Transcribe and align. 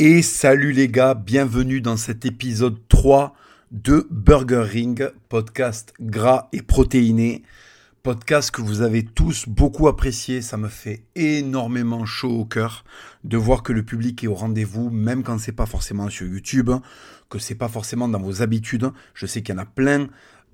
Et 0.00 0.22
salut 0.22 0.70
les 0.70 0.86
gars, 0.86 1.14
bienvenue 1.14 1.80
dans 1.80 1.96
cet 1.96 2.24
épisode 2.24 2.78
3 2.86 3.34
de 3.72 4.06
Burger 4.12 4.62
Ring, 4.62 5.10
podcast 5.28 5.92
gras 6.00 6.46
et 6.52 6.62
protéiné. 6.62 7.42
Podcast 8.04 8.52
que 8.52 8.62
vous 8.62 8.82
avez 8.82 9.04
tous 9.04 9.48
beaucoup 9.48 9.88
apprécié, 9.88 10.40
ça 10.40 10.56
me 10.56 10.68
fait 10.68 11.02
énormément 11.16 12.06
chaud 12.06 12.30
au 12.30 12.44
cœur 12.44 12.84
de 13.24 13.36
voir 13.36 13.64
que 13.64 13.72
le 13.72 13.82
public 13.82 14.22
est 14.22 14.28
au 14.28 14.34
rendez-vous, 14.34 14.88
même 14.88 15.24
quand 15.24 15.36
c'est 15.38 15.50
pas 15.50 15.66
forcément 15.66 16.08
sur 16.08 16.28
YouTube, 16.28 16.70
que 17.28 17.40
c'est 17.40 17.56
pas 17.56 17.68
forcément 17.68 18.06
dans 18.06 18.20
vos 18.20 18.40
habitudes. 18.40 18.92
Je 19.14 19.26
sais 19.26 19.42
qu'il 19.42 19.56
y 19.56 19.58
en 19.58 19.62
a 19.62 19.66
plein 19.66 20.06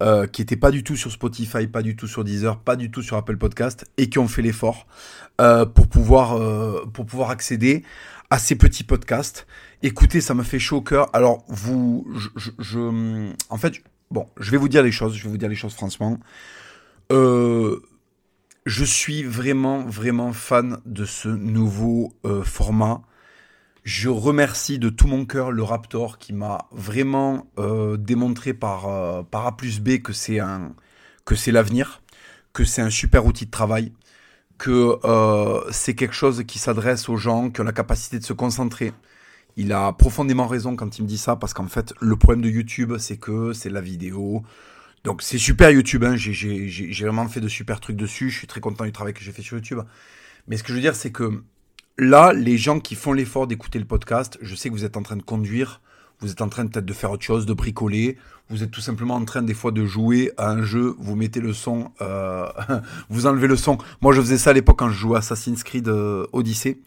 euh, 0.02 0.26
qui 0.26 0.40
n'étaient 0.40 0.56
pas 0.56 0.72
du 0.72 0.82
tout 0.82 0.96
sur 0.96 1.12
Spotify, 1.12 1.68
pas 1.68 1.82
du 1.82 1.94
tout 1.94 2.08
sur 2.08 2.24
Deezer, 2.24 2.58
pas 2.58 2.74
du 2.74 2.90
tout 2.90 3.00
sur 3.00 3.16
Apple 3.16 3.36
Podcast 3.36 3.84
et 3.96 4.08
qui 4.08 4.18
ont 4.18 4.26
fait 4.26 4.42
l'effort 4.42 4.88
euh, 5.40 5.66
pour 5.66 5.86
euh, 6.40 6.84
pour 6.92 7.06
pouvoir 7.06 7.30
accéder 7.30 7.84
à 8.30 8.38
ces 8.38 8.56
petits 8.56 8.84
podcasts. 8.84 9.46
Écoutez, 9.82 10.20
ça 10.20 10.34
me 10.34 10.42
fait 10.42 10.58
chaud 10.58 10.78
au 10.78 10.82
cœur. 10.82 11.08
Alors 11.12 11.44
vous, 11.48 12.06
je, 12.36 13.30
en 13.50 13.58
fait, 13.58 13.82
bon, 14.10 14.28
je 14.38 14.50
vais 14.50 14.56
vous 14.56 14.68
dire 14.68 14.82
les 14.82 14.92
choses. 14.92 15.14
Je 15.14 15.24
vais 15.24 15.30
vous 15.30 15.38
dire 15.38 15.48
les 15.48 15.54
choses 15.54 15.74
franchement. 15.74 16.18
je 17.10 18.84
suis 18.84 19.22
vraiment 19.22 19.84
vraiment 19.84 20.32
fan 20.32 20.78
de 20.86 21.04
ce 21.04 21.28
nouveau 21.28 22.14
format. 22.44 23.02
Je 23.84 24.08
remercie 24.08 24.78
de 24.78 24.88
tout 24.88 25.06
mon 25.06 25.26
cœur 25.26 25.52
le 25.52 25.62
Raptor 25.62 26.16
qui 26.16 26.32
m'a 26.32 26.68
vraiment 26.72 27.46
euh, 27.58 27.98
démontré 27.98 28.54
par, 28.54 28.88
euh, 28.88 29.22
par 29.22 29.46
A 29.46 29.58
plus 29.58 29.78
B 29.80 29.98
que 29.98 30.14
c'est 30.14 30.40
que 31.26 31.34
c'est 31.34 31.52
l'avenir, 31.52 32.00
que 32.54 32.64
c'est 32.64 32.80
un 32.80 32.88
super 32.88 33.26
outil 33.26 33.44
de 33.44 33.50
travail, 33.50 33.92
que 34.58 34.98
euh, 35.04 35.60
c'est 35.70 35.94
quelque 35.94 36.14
chose 36.14 36.44
qui 36.46 36.58
s'adresse 36.58 37.08
aux 37.08 37.16
gens 37.16 37.50
qui 37.50 37.60
ont 37.60 37.64
la 37.64 37.72
capacité 37.72 38.18
de 38.18 38.24
se 38.24 38.32
concentrer. 38.32 38.92
Il 39.56 39.72
a 39.72 39.92
profondément 39.92 40.46
raison 40.46 40.76
quand 40.76 40.98
il 40.98 41.02
me 41.02 41.08
dit 41.08 41.18
ça 41.18 41.36
parce 41.36 41.54
qu'en 41.54 41.68
fait 41.68 41.92
le 42.00 42.16
problème 42.16 42.42
de 42.42 42.48
YouTube 42.48 42.94
c'est 42.98 43.16
que 43.16 43.52
c'est 43.52 43.70
la 43.70 43.80
vidéo. 43.80 44.42
Donc 45.04 45.22
c'est 45.22 45.38
super 45.38 45.70
YouTube, 45.70 46.02
hein. 46.04 46.16
j'ai 46.16 47.04
vraiment 47.04 47.28
fait 47.28 47.40
de 47.40 47.48
super 47.48 47.78
trucs 47.78 47.96
dessus, 47.96 48.30
je 48.30 48.38
suis 48.38 48.46
très 48.46 48.60
content 48.60 48.84
du 48.84 48.92
travail 48.92 49.12
que 49.12 49.20
j'ai 49.20 49.32
fait 49.32 49.42
sur 49.42 49.56
YouTube. 49.56 49.80
Mais 50.48 50.56
ce 50.56 50.62
que 50.62 50.70
je 50.70 50.74
veux 50.74 50.80
dire 50.80 50.96
c'est 50.96 51.12
que 51.12 51.42
là, 51.98 52.32
les 52.32 52.58
gens 52.58 52.80
qui 52.80 52.94
font 52.94 53.12
l'effort 53.12 53.46
d'écouter 53.46 53.78
le 53.78 53.84
podcast, 53.84 54.38
je 54.40 54.54
sais 54.54 54.68
que 54.68 54.74
vous 54.74 54.84
êtes 54.84 54.96
en 54.96 55.02
train 55.02 55.16
de 55.16 55.22
conduire, 55.22 55.80
vous 56.20 56.30
êtes 56.30 56.42
en 56.42 56.48
train 56.48 56.66
peut-être 56.66 56.86
de 56.86 56.92
faire 56.92 57.10
autre 57.10 57.24
chose, 57.24 57.46
de 57.46 57.52
bricoler, 57.52 58.16
vous 58.50 58.62
êtes 58.62 58.70
tout 58.70 58.80
simplement 58.80 59.14
en 59.14 59.24
train 59.24 59.42
des 59.42 59.54
fois 59.54 59.72
de 59.72 59.84
jouer 59.86 60.32
à 60.36 60.50
un 60.50 60.62
jeu, 60.62 60.94
vous 60.98 61.16
mettez 61.16 61.40
le 61.40 61.52
son, 61.52 61.90
euh, 62.02 62.46
vous 63.08 63.26
enlevez 63.26 63.46
le 63.46 63.56
son. 63.56 63.78
Moi, 64.02 64.12
je 64.12 64.20
faisais 64.20 64.38
ça 64.38 64.50
à 64.50 64.52
l'époque 64.52 64.78
quand 64.78 64.90
je 64.90 64.98
jouais 64.98 65.16
à 65.16 65.18
Assassin's 65.18 65.62
Creed 65.62 65.88
euh, 65.88 66.26
Odyssey. 66.32 66.78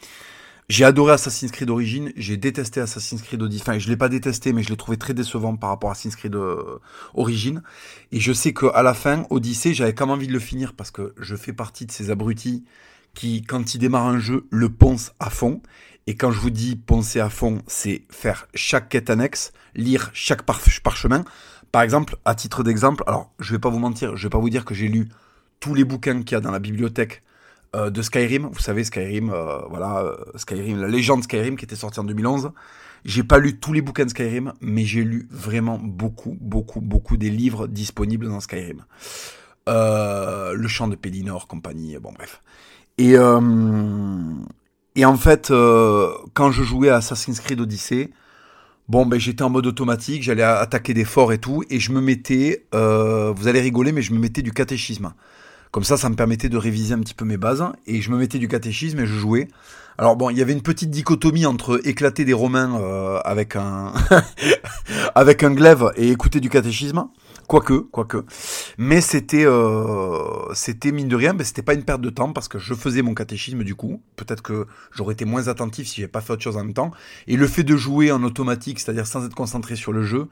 J'ai 0.69 0.83
adoré 0.83 1.13
Assassin's 1.13 1.49
Creed 1.51 1.69
Origins, 1.69 2.11
j'ai 2.17 2.35
détesté 2.35 2.81
Assassin's 2.81 3.21
Creed 3.21 3.41
Odyssey. 3.41 3.63
Enfin, 3.63 3.79
je 3.79 3.87
l'ai 3.87 3.95
pas 3.95 4.09
détesté, 4.09 4.51
mais 4.51 4.63
je 4.63 4.69
l'ai 4.69 4.75
trouvé 4.75 4.97
très 4.97 5.13
décevant 5.13 5.55
par 5.55 5.69
rapport 5.69 5.89
à 5.89 5.93
Assassin's 5.93 6.15
Creed 6.17 6.35
euh, 6.35 6.79
Origins. 7.13 7.61
Et 8.11 8.19
je 8.19 8.33
sais 8.33 8.53
qu'à 8.53 8.83
la 8.83 8.93
fin, 8.93 9.23
Odyssey, 9.29 9.73
j'avais 9.73 9.93
quand 9.93 10.05
même 10.05 10.15
envie 10.15 10.27
de 10.27 10.33
le 10.33 10.39
finir 10.39 10.73
parce 10.73 10.91
que 10.91 11.13
je 11.17 11.35
fais 11.35 11.53
partie 11.53 11.85
de 11.85 11.91
ces 11.91 12.11
abrutis 12.11 12.65
qui, 13.13 13.41
quand 13.41 13.73
il 13.73 13.79
démarre 13.79 14.05
un 14.05 14.19
jeu, 14.19 14.45
le 14.51 14.69
ponce 14.69 15.13
à 15.19 15.29
fond. 15.29 15.61
Et 16.07 16.15
quand 16.15 16.31
je 16.31 16.39
vous 16.39 16.49
dis 16.49 16.77
poncer 16.77 17.19
à 17.19 17.29
fond, 17.29 17.61
c'est 17.67 18.03
faire 18.09 18.47
chaque 18.55 18.87
quête 18.87 19.09
annexe, 19.09 19.51
lire 19.75 20.09
chaque 20.13 20.43
parchemin. 20.43 21.25
Par 21.73 21.81
exemple, 21.81 22.15
à 22.23 22.33
titre 22.33 22.63
d'exemple, 22.63 23.03
alors 23.07 23.29
je 23.39 23.51
vais 23.51 23.59
pas 23.59 23.69
vous 23.69 23.79
mentir, 23.79 24.15
je 24.15 24.23
vais 24.23 24.29
pas 24.29 24.39
vous 24.39 24.49
dire 24.49 24.63
que 24.63 24.73
j'ai 24.73 24.87
lu 24.87 25.09
tous 25.59 25.73
les 25.73 25.83
bouquins 25.83 26.21
qu'il 26.21 26.31
y 26.31 26.35
a 26.35 26.39
dans 26.39 26.51
la 26.51 26.59
bibliothèque 26.59 27.23
euh, 27.75 27.89
de 27.89 28.01
Skyrim. 28.01 28.49
Vous 28.51 28.59
savez, 28.59 28.85
Skyrim, 28.85 29.31
euh, 29.31 29.59
voilà, 29.69 29.99
euh, 29.99 30.15
Skyrim, 30.35 30.79
la 30.79 30.87
légende 30.87 31.23
Skyrim 31.23 31.57
qui 31.57 31.65
était 31.65 31.75
sortie 31.75 31.99
en 31.99 32.05
2011. 32.05 32.51
J'ai 33.03 33.23
pas 33.23 33.37
lu 33.37 33.59
tous 33.59 33.73
les 33.73 33.81
bouquins 33.81 34.05
de 34.05 34.09
Skyrim, 34.09 34.53
mais 34.61 34.85
j'ai 34.85 35.03
lu 35.03 35.27
vraiment 35.29 35.77
beaucoup, 35.77 36.37
beaucoup, 36.39 36.79
beaucoup 36.79 37.17
des 37.17 37.29
livres 37.29 37.67
disponibles 37.67 38.29
dans 38.29 38.39
Skyrim. 38.39 38.85
le 39.67 40.67
chant 40.67 40.87
de 40.87 40.95
Pélinor, 40.95 41.47
compagnie, 41.47 41.97
bon 41.97 42.13
bref. 42.13 42.41
Et, 42.97 43.15
et 44.97 45.05
en 45.05 45.15
fait, 45.15 45.51
euh, 45.51 46.11
quand 46.33 46.51
je 46.51 46.63
jouais 46.63 46.89
à 46.89 46.95
Assassin's 46.95 47.39
Creed 47.39 47.61
Odyssey, 47.61 48.09
bon, 48.89 49.05
ben 49.05 49.19
j'étais 49.19 49.43
en 49.43 49.49
mode 49.51 49.67
automatique, 49.67 50.23
j'allais 50.23 50.41
attaquer 50.41 50.95
des 50.95 51.05
forts 51.05 51.31
et 51.31 51.37
tout, 51.37 51.63
et 51.69 51.79
je 51.79 51.91
me 51.91 52.01
mettais, 52.01 52.65
euh, 52.73 53.31
vous 53.31 53.47
allez 53.47 53.61
rigoler, 53.61 53.91
mais 53.91 54.01
je 54.01 54.11
me 54.11 54.17
mettais 54.17 54.41
du 54.41 54.51
catéchisme. 54.51 55.13
Comme 55.69 55.83
ça, 55.83 55.97
ça 55.97 56.09
me 56.09 56.15
permettait 56.15 56.49
de 56.49 56.57
réviser 56.57 56.95
un 56.95 56.99
petit 56.99 57.13
peu 57.13 57.25
mes 57.25 57.37
bases, 57.37 57.63
et 57.85 58.01
je 58.01 58.09
me 58.09 58.17
mettais 58.17 58.39
du 58.39 58.47
catéchisme 58.47 58.99
et 58.99 59.05
je 59.05 59.13
jouais. 59.13 59.47
Alors 59.99 60.15
bon, 60.15 60.31
il 60.31 60.37
y 60.37 60.41
avait 60.41 60.53
une 60.53 60.63
petite 60.63 60.89
dichotomie 60.89 61.45
entre 61.45 61.79
éclater 61.87 62.25
des 62.25 62.33
Romains 62.33 62.81
euh, 62.81 63.19
avec 63.23 63.55
un 63.55 63.93
avec 65.15 65.43
un 65.43 65.51
glaive 65.51 65.91
et 65.95 66.09
écouter 66.09 66.39
du 66.39 66.49
catéchisme. 66.49 67.07
Quoique, 67.47 67.73
quoique. 67.73 68.25
Mais 68.77 68.99
c'était, 68.99 69.45
euh, 69.45 70.53
c'était 70.53 70.91
mine 70.91 71.07
de 71.07 71.15
rien, 71.15 71.31
mais 71.31 71.45
c'était 71.45 71.61
pas 71.61 71.73
une 71.73 71.83
perte 71.83 72.01
de 72.01 72.09
temps 72.09 72.33
parce 72.33 72.49
que 72.49 72.59
je 72.59 72.73
faisais 72.73 73.01
mon 73.01 73.13
catéchisme 73.13 73.63
du 73.63 73.73
coup. 73.73 74.01
Peut-être 74.17 74.43
que 74.43 74.67
j'aurais 74.91 75.13
été 75.13 75.23
moins 75.23 75.47
attentif 75.47 75.87
si 75.87 76.01
j'avais 76.01 76.11
pas 76.11 76.19
fait 76.19 76.33
autre 76.33 76.43
chose 76.43 76.57
en 76.57 76.63
même 76.65 76.73
temps. 76.73 76.91
Et 77.25 77.37
le 77.37 77.47
fait 77.47 77.63
de 77.63 77.77
jouer 77.77 78.11
en 78.11 78.21
automatique, 78.23 78.79
c'est-à-dire 78.79 79.07
sans 79.07 79.25
être 79.25 79.35
concentré 79.35 79.77
sur 79.77 79.93
le 79.93 80.03
jeu, 80.03 80.27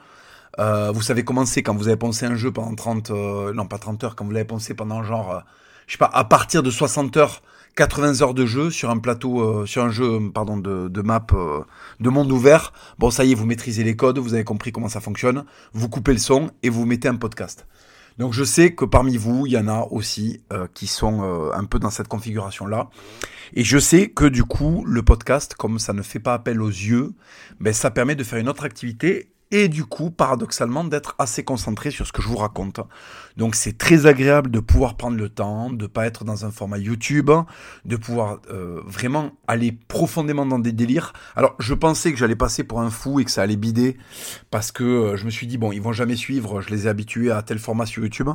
euh, 0.59 0.91
vous 0.91 1.01
savez 1.01 1.23
comment 1.23 1.45
c'est 1.45 1.63
quand 1.63 1.75
vous 1.75 1.87
avez 1.87 1.97
pensé 1.97 2.25
un 2.25 2.35
jeu 2.35 2.51
pendant 2.51 2.75
30, 2.75 3.11
euh, 3.11 3.53
non 3.53 3.65
pas 3.65 3.77
30 3.77 4.03
heures, 4.03 4.15
quand 4.15 4.25
vous 4.25 4.31
l'avez 4.31 4.45
pensé 4.45 4.73
pendant 4.73 5.03
genre, 5.03 5.31
euh, 5.31 5.39
je 5.87 5.93
sais 5.93 5.97
pas, 5.97 6.09
à 6.13 6.23
partir 6.23 6.63
de 6.63 6.69
60 6.69 7.17
heures, 7.17 7.41
80 7.75 8.21
heures 8.21 8.33
de 8.33 8.45
jeu 8.45 8.69
sur 8.71 8.89
un 8.89 8.97
plateau, 8.97 9.41
euh, 9.41 9.65
sur 9.65 9.83
un 9.83 9.91
jeu, 9.91 10.19
pardon, 10.33 10.57
de, 10.57 10.87
de 10.87 11.01
map, 11.01 11.27
euh, 11.33 11.61
de 11.99 12.09
monde 12.09 12.31
ouvert. 12.31 12.71
Bon, 12.99 13.11
ça 13.11 13.25
y 13.25 13.33
est, 13.33 13.35
vous 13.35 13.45
maîtrisez 13.45 13.83
les 13.83 13.97
codes, 13.97 14.17
vous 14.17 14.33
avez 14.33 14.45
compris 14.45 14.71
comment 14.71 14.87
ça 14.87 15.01
fonctionne. 15.01 15.43
Vous 15.73 15.89
coupez 15.89 16.13
le 16.13 16.19
son 16.19 16.51
et 16.63 16.69
vous 16.69 16.85
mettez 16.85 17.09
un 17.09 17.15
podcast. 17.15 17.67
Donc 18.17 18.31
je 18.31 18.45
sais 18.45 18.73
que 18.73 18.85
parmi 18.85 19.17
vous, 19.17 19.45
il 19.45 19.51
y 19.51 19.57
en 19.57 19.67
a 19.67 19.87
aussi 19.91 20.41
euh, 20.53 20.67
qui 20.73 20.87
sont 20.87 21.21
un 21.53 21.65
peu 21.65 21.79
dans 21.79 21.89
cette 21.89 22.07
configuration-là. 22.07 22.89
Et 23.53 23.65
je 23.65 23.77
sais 23.77 24.09
que 24.09 24.23
du 24.23 24.45
coup, 24.45 24.85
le 24.87 25.03
podcast, 25.03 25.53
comme 25.55 25.77
ça 25.77 25.91
ne 25.91 26.01
fait 26.01 26.19
pas 26.19 26.33
appel 26.33 26.61
aux 26.61 26.69
yeux, 26.69 27.11
ben, 27.59 27.73
ça 27.73 27.91
permet 27.91 28.15
de 28.15 28.23
faire 28.23 28.39
une 28.39 28.47
autre 28.47 28.63
activité 28.63 29.34
et 29.51 29.67
du 29.67 29.85
coup, 29.85 30.09
paradoxalement, 30.09 30.83
d'être 30.83 31.15
assez 31.19 31.43
concentré 31.43 31.91
sur 31.91 32.07
ce 32.07 32.11
que 32.11 32.21
je 32.21 32.27
vous 32.27 32.37
raconte. 32.37 32.79
Donc 33.37 33.55
c'est 33.55 33.77
très 33.77 34.05
agréable 34.05 34.49
de 34.49 34.59
pouvoir 34.59 34.95
prendre 34.95 35.17
le 35.17 35.29
temps, 35.29 35.69
de 35.69 35.87
pas 35.87 36.05
être 36.07 36.23
dans 36.23 36.45
un 36.45 36.51
format 36.51 36.77
YouTube, 36.77 37.29
de 37.85 37.95
pouvoir 37.95 38.39
euh, 38.49 38.81
vraiment 38.85 39.33
aller 39.47 39.71
profondément 39.71 40.45
dans 40.45 40.59
des 40.59 40.71
délires. 40.71 41.13
Alors 41.35 41.55
je 41.59 41.73
pensais 41.73 42.11
que 42.11 42.17
j'allais 42.17 42.35
passer 42.35 42.63
pour 42.63 42.81
un 42.81 42.89
fou 42.89 43.19
et 43.19 43.25
que 43.25 43.31
ça 43.31 43.43
allait 43.43 43.55
bider, 43.55 43.97
parce 44.49 44.71
que 44.71 44.83
euh, 44.83 45.15
je 45.15 45.25
me 45.25 45.29
suis 45.29 45.47
dit, 45.47 45.57
bon, 45.57 45.71
ils 45.71 45.81
vont 45.81 45.93
jamais 45.93 46.15
suivre, 46.15 46.61
je 46.61 46.69
les 46.69 46.87
ai 46.87 46.89
habitués 46.89 47.31
à 47.31 47.41
tel 47.43 47.59
format 47.59 47.85
sur 47.85 48.03
YouTube. 48.03 48.29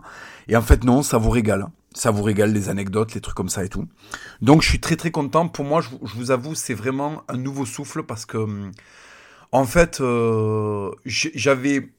Et 0.48 0.56
en 0.56 0.62
fait 0.62 0.84
non, 0.84 1.03
ça 1.03 1.19
vous 1.19 1.31
régale. 1.31 1.66
Ça 1.92 2.12
vous 2.12 2.22
régale 2.22 2.53
les 2.53 2.69
anecdotes, 2.69 3.15
les 3.15 3.21
trucs 3.21 3.34
comme 3.34 3.48
ça 3.48 3.65
et 3.65 3.69
tout. 3.69 3.84
Donc 4.42 4.62
je 4.62 4.69
suis 4.69 4.78
très 4.78 4.94
très 4.94 5.10
content. 5.10 5.48
Pour 5.48 5.65
moi, 5.65 5.81
je, 5.81 5.88
je 6.06 6.15
vous 6.15 6.31
avoue, 6.31 6.54
c'est 6.54 6.75
vraiment 6.75 7.25
un 7.28 7.37
nouveau 7.37 7.66
souffle 7.66 8.04
parce 8.04 8.27
que... 8.27 8.37
Hum, 8.37 8.71
en 9.53 9.65
fait, 9.65 10.00
euh, 10.00 10.91
j'avais 11.05 11.91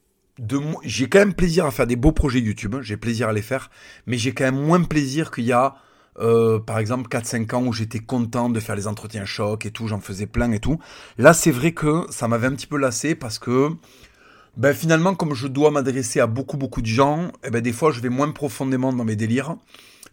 j'ai 0.84 1.10
quand 1.10 1.20
même 1.20 1.34
plaisir 1.34 1.66
à 1.66 1.72
faire 1.72 1.88
des 1.88 1.96
beaux 1.96 2.12
projets 2.12 2.40
YouTube, 2.40 2.78
j'ai 2.82 2.98
plaisir 2.98 3.30
à 3.30 3.34
les 3.34 3.42
faire, 3.42 3.70
mais 4.08 4.18
j'ai 4.18 4.34
quand 4.34 4.46
même 4.46 4.60
moins 4.60 4.82
plaisir 4.82 5.30
qu'il 5.30 5.44
y 5.44 5.52
a, 5.52 5.76
euh, 6.20 6.60
par 6.60 6.80
exemple, 6.80 7.10
4-5 7.10 7.54
ans 7.54 7.66
où 7.66 7.74
j'étais 7.74 8.00
content 8.00 8.50
de 8.50 8.60
faire 8.60 8.76
les 8.76 8.88
entretiens 8.88 9.26
choc 9.26 9.66
et 9.66 9.72
tout, 9.72 9.88
j'en 9.88 10.00
faisais 10.00 10.26
plein 10.26 10.52
et 10.52 10.60
tout. 10.60 10.80
Là, 11.18 11.34
c'est 11.34 11.52
vrai 11.52 11.74
que 11.74 12.06
ça 12.10 12.28
m'avait 12.28 12.48
un 12.48 12.54
petit 12.54 12.68
peu 12.68 12.78
lassé 12.78 13.14
parce 13.14 13.40
que, 13.40 13.70
ben, 14.58 14.74
finalement, 14.74 15.16
comme 15.16 15.34
je 15.34 15.48
dois 15.48 15.70
m'adresser 15.72 16.20
à 16.20 16.28
beaucoup, 16.28 16.58
beaucoup 16.58 16.82
de 16.82 16.88
gens, 16.88 17.32
eh 17.44 17.52
ben, 17.52 17.62
des 17.62 17.74
fois, 17.74 17.92
je 17.92 18.00
vais 18.00 18.10
moins 18.10 18.32
profondément 18.32 18.94
dans 18.94 19.06
mes 19.06 19.16
délires, 19.16 19.56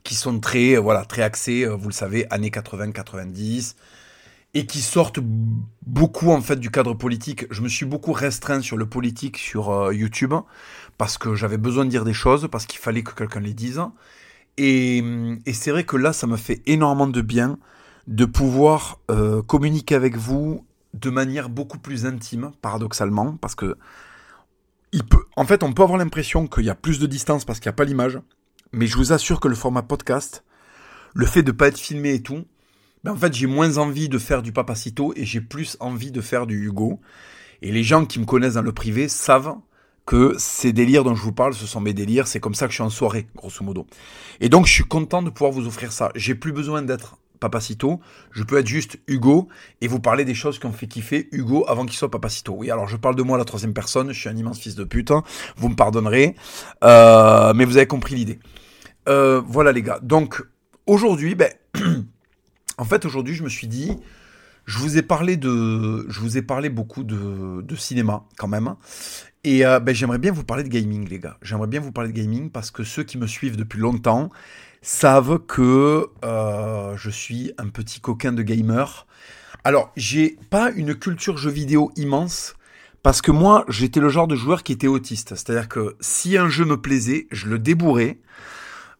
qui 0.04 0.14
sont 0.14 0.38
très, 0.40 0.76
voilà, 0.76 1.04
très 1.04 1.22
axés, 1.22 1.64
euh, 1.64 1.74
vous 1.74 1.88
le 1.88 1.94
savez, 1.94 2.26
années 2.30 2.50
80-90, 2.50 3.74
et 4.54 4.66
qui 4.66 4.80
sortent 4.80 5.20
beaucoup 5.86 6.30
en 6.30 6.40
fait 6.40 6.56
du 6.56 6.70
cadre 6.70 6.94
politique. 6.94 7.46
Je 7.50 7.62
me 7.62 7.68
suis 7.68 7.86
beaucoup 7.86 8.12
restreint 8.12 8.60
sur 8.60 8.76
le 8.76 8.86
politique 8.86 9.36
sur 9.36 9.70
euh, 9.70 9.94
YouTube 9.94 10.34
parce 10.96 11.18
que 11.18 11.34
j'avais 11.34 11.58
besoin 11.58 11.84
de 11.84 11.90
dire 11.90 12.04
des 12.04 12.12
choses, 12.12 12.48
parce 12.50 12.66
qu'il 12.66 12.80
fallait 12.80 13.02
que 13.02 13.12
quelqu'un 13.12 13.40
les 13.40 13.54
dise. 13.54 13.80
Et, 14.56 15.02
c'est 15.52 15.70
vrai 15.70 15.84
que 15.84 15.96
là, 15.96 16.12
ça 16.12 16.26
me 16.26 16.36
fait 16.36 16.62
énormément 16.66 17.06
de 17.06 17.20
bien 17.20 17.58
de 18.08 18.24
pouvoir 18.24 18.98
euh, 19.10 19.42
communiquer 19.42 19.94
avec 19.94 20.16
vous 20.16 20.64
de 20.94 21.10
manière 21.10 21.48
beaucoup 21.48 21.78
plus 21.78 22.06
intime, 22.06 22.50
paradoxalement, 22.62 23.36
parce 23.36 23.54
que 23.54 23.76
il 24.92 25.04
peut, 25.04 25.24
en 25.36 25.44
fait, 25.44 25.62
on 25.62 25.72
peut 25.72 25.82
avoir 25.82 25.98
l'impression 25.98 26.46
qu'il 26.46 26.64
y 26.64 26.70
a 26.70 26.74
plus 26.74 26.98
de 26.98 27.06
distance 27.06 27.44
parce 27.44 27.60
qu'il 27.60 27.68
n'y 27.68 27.74
a 27.74 27.76
pas 27.76 27.84
l'image, 27.84 28.18
mais 28.72 28.86
je 28.86 28.96
vous 28.96 29.12
assure 29.12 29.38
que 29.38 29.48
le 29.48 29.54
format 29.54 29.82
podcast, 29.82 30.44
le 31.14 31.26
fait 31.26 31.42
de 31.42 31.52
ne 31.52 31.56
pas 31.56 31.68
être 31.68 31.78
filmé 31.78 32.14
et 32.14 32.22
tout, 32.22 32.44
ben, 33.04 33.12
en 33.12 33.16
fait, 33.16 33.32
j'ai 33.34 33.46
moins 33.46 33.78
envie 33.78 34.08
de 34.08 34.18
faire 34.18 34.42
du 34.42 34.52
Papacito 34.52 35.12
et 35.16 35.24
j'ai 35.24 35.40
plus 35.40 35.76
envie 35.80 36.10
de 36.10 36.20
faire 36.20 36.46
du 36.46 36.66
Hugo. 36.66 37.00
Et 37.62 37.72
les 37.72 37.82
gens 37.82 38.04
qui 38.04 38.20
me 38.20 38.24
connaissent 38.24 38.54
dans 38.54 38.62
le 38.62 38.72
privé 38.72 39.08
savent 39.08 39.56
que 40.06 40.34
ces 40.38 40.72
délires 40.72 41.04
dont 41.04 41.14
je 41.14 41.22
vous 41.22 41.32
parle, 41.32 41.54
ce 41.54 41.66
sont 41.66 41.80
mes 41.80 41.92
délires, 41.92 42.26
c'est 42.26 42.40
comme 42.40 42.54
ça 42.54 42.66
que 42.66 42.72
je 42.72 42.76
suis 42.76 42.82
en 42.82 42.90
soirée, 42.90 43.26
grosso 43.36 43.62
modo. 43.62 43.86
Et 44.40 44.48
donc, 44.48 44.66
je 44.66 44.72
suis 44.72 44.84
content 44.84 45.22
de 45.22 45.30
pouvoir 45.30 45.52
vous 45.52 45.66
offrir 45.66 45.92
ça. 45.92 46.10
J'ai 46.14 46.34
plus 46.34 46.52
besoin 46.52 46.82
d'être 46.82 47.18
Papacito, 47.38 48.00
je 48.32 48.42
peux 48.42 48.58
être 48.58 48.66
juste 48.66 48.98
Hugo 49.06 49.48
et 49.80 49.88
vous 49.88 50.00
parler 50.00 50.24
des 50.24 50.34
choses 50.34 50.58
qui 50.58 50.66
ont 50.66 50.72
fait 50.72 50.86
kiffer 50.86 51.28
Hugo 51.32 51.64
avant 51.68 51.86
qu'il 51.86 51.96
soit 51.96 52.10
Papacito. 52.10 52.52
Oui, 52.52 52.70
alors 52.70 52.88
je 52.88 52.96
parle 52.96 53.16
de 53.16 53.22
moi 53.22 53.36
à 53.36 53.38
la 53.38 53.44
troisième 53.44 53.72
personne, 53.72 54.12
je 54.12 54.18
suis 54.18 54.28
un 54.28 54.36
immense 54.36 54.58
fils 54.58 54.74
de 54.74 54.84
pute, 54.84 55.10
hein. 55.10 55.22
vous 55.56 55.68
me 55.68 55.76
pardonnerez, 55.76 56.34
euh, 56.84 57.52
mais 57.54 57.64
vous 57.64 57.76
avez 57.76 57.86
compris 57.86 58.14
l'idée. 58.14 58.38
Euh, 59.08 59.40
voilà 59.46 59.72
les 59.72 59.82
gars, 59.82 60.00
donc 60.02 60.42
aujourd'hui, 60.86 61.34
ben, 61.34 61.52
en 62.78 62.84
fait 62.84 63.04
aujourd'hui 63.04 63.34
je 63.34 63.42
me 63.42 63.48
suis 63.48 63.66
dit, 63.66 63.96
je 64.66 64.78
vous 64.78 64.98
ai 64.98 65.02
parlé 65.02 65.36
de, 65.36 66.06
je 66.08 66.20
vous 66.20 66.38
ai 66.38 66.42
parlé 66.42 66.70
beaucoup 66.70 67.04
de, 67.04 67.76
cinéma 67.76 68.24
quand 68.38 68.48
même, 68.48 68.74
et 69.44 69.66
euh, 69.66 69.80
ben, 69.80 69.94
j'aimerais 69.94 70.18
bien 70.18 70.32
vous 70.32 70.44
parler 70.44 70.62
de 70.62 70.68
gaming 70.68 71.08
les 71.08 71.18
gars, 71.18 71.36
j'aimerais 71.42 71.68
bien 71.68 71.80
vous 71.80 71.92
parler 71.92 72.10
de 72.10 72.16
gaming 72.16 72.50
parce 72.50 72.70
que 72.70 72.84
ceux 72.84 73.02
qui 73.02 73.18
me 73.18 73.26
suivent 73.26 73.56
depuis 73.56 73.78
longtemps, 73.78 74.30
savent 74.82 75.40
que 75.46 76.08
euh, 76.24 76.96
je 76.96 77.10
suis 77.10 77.52
un 77.58 77.68
petit 77.68 78.00
coquin 78.00 78.32
de 78.32 78.42
gamer. 78.42 79.06
Alors, 79.64 79.92
j'ai 79.96 80.38
pas 80.50 80.70
une 80.70 80.94
culture 80.94 81.36
jeu 81.36 81.50
vidéo 81.50 81.90
immense, 81.96 82.54
parce 83.02 83.22
que 83.22 83.30
moi, 83.30 83.64
j'étais 83.68 84.00
le 84.00 84.08
genre 84.08 84.28
de 84.28 84.36
joueur 84.36 84.62
qui 84.62 84.72
était 84.72 84.86
autiste. 84.86 85.34
C'est-à-dire 85.34 85.68
que 85.68 85.96
si 86.00 86.36
un 86.36 86.48
jeu 86.48 86.64
me 86.64 86.80
plaisait, 86.80 87.26
je 87.30 87.48
le 87.48 87.58
débourrais. 87.58 88.18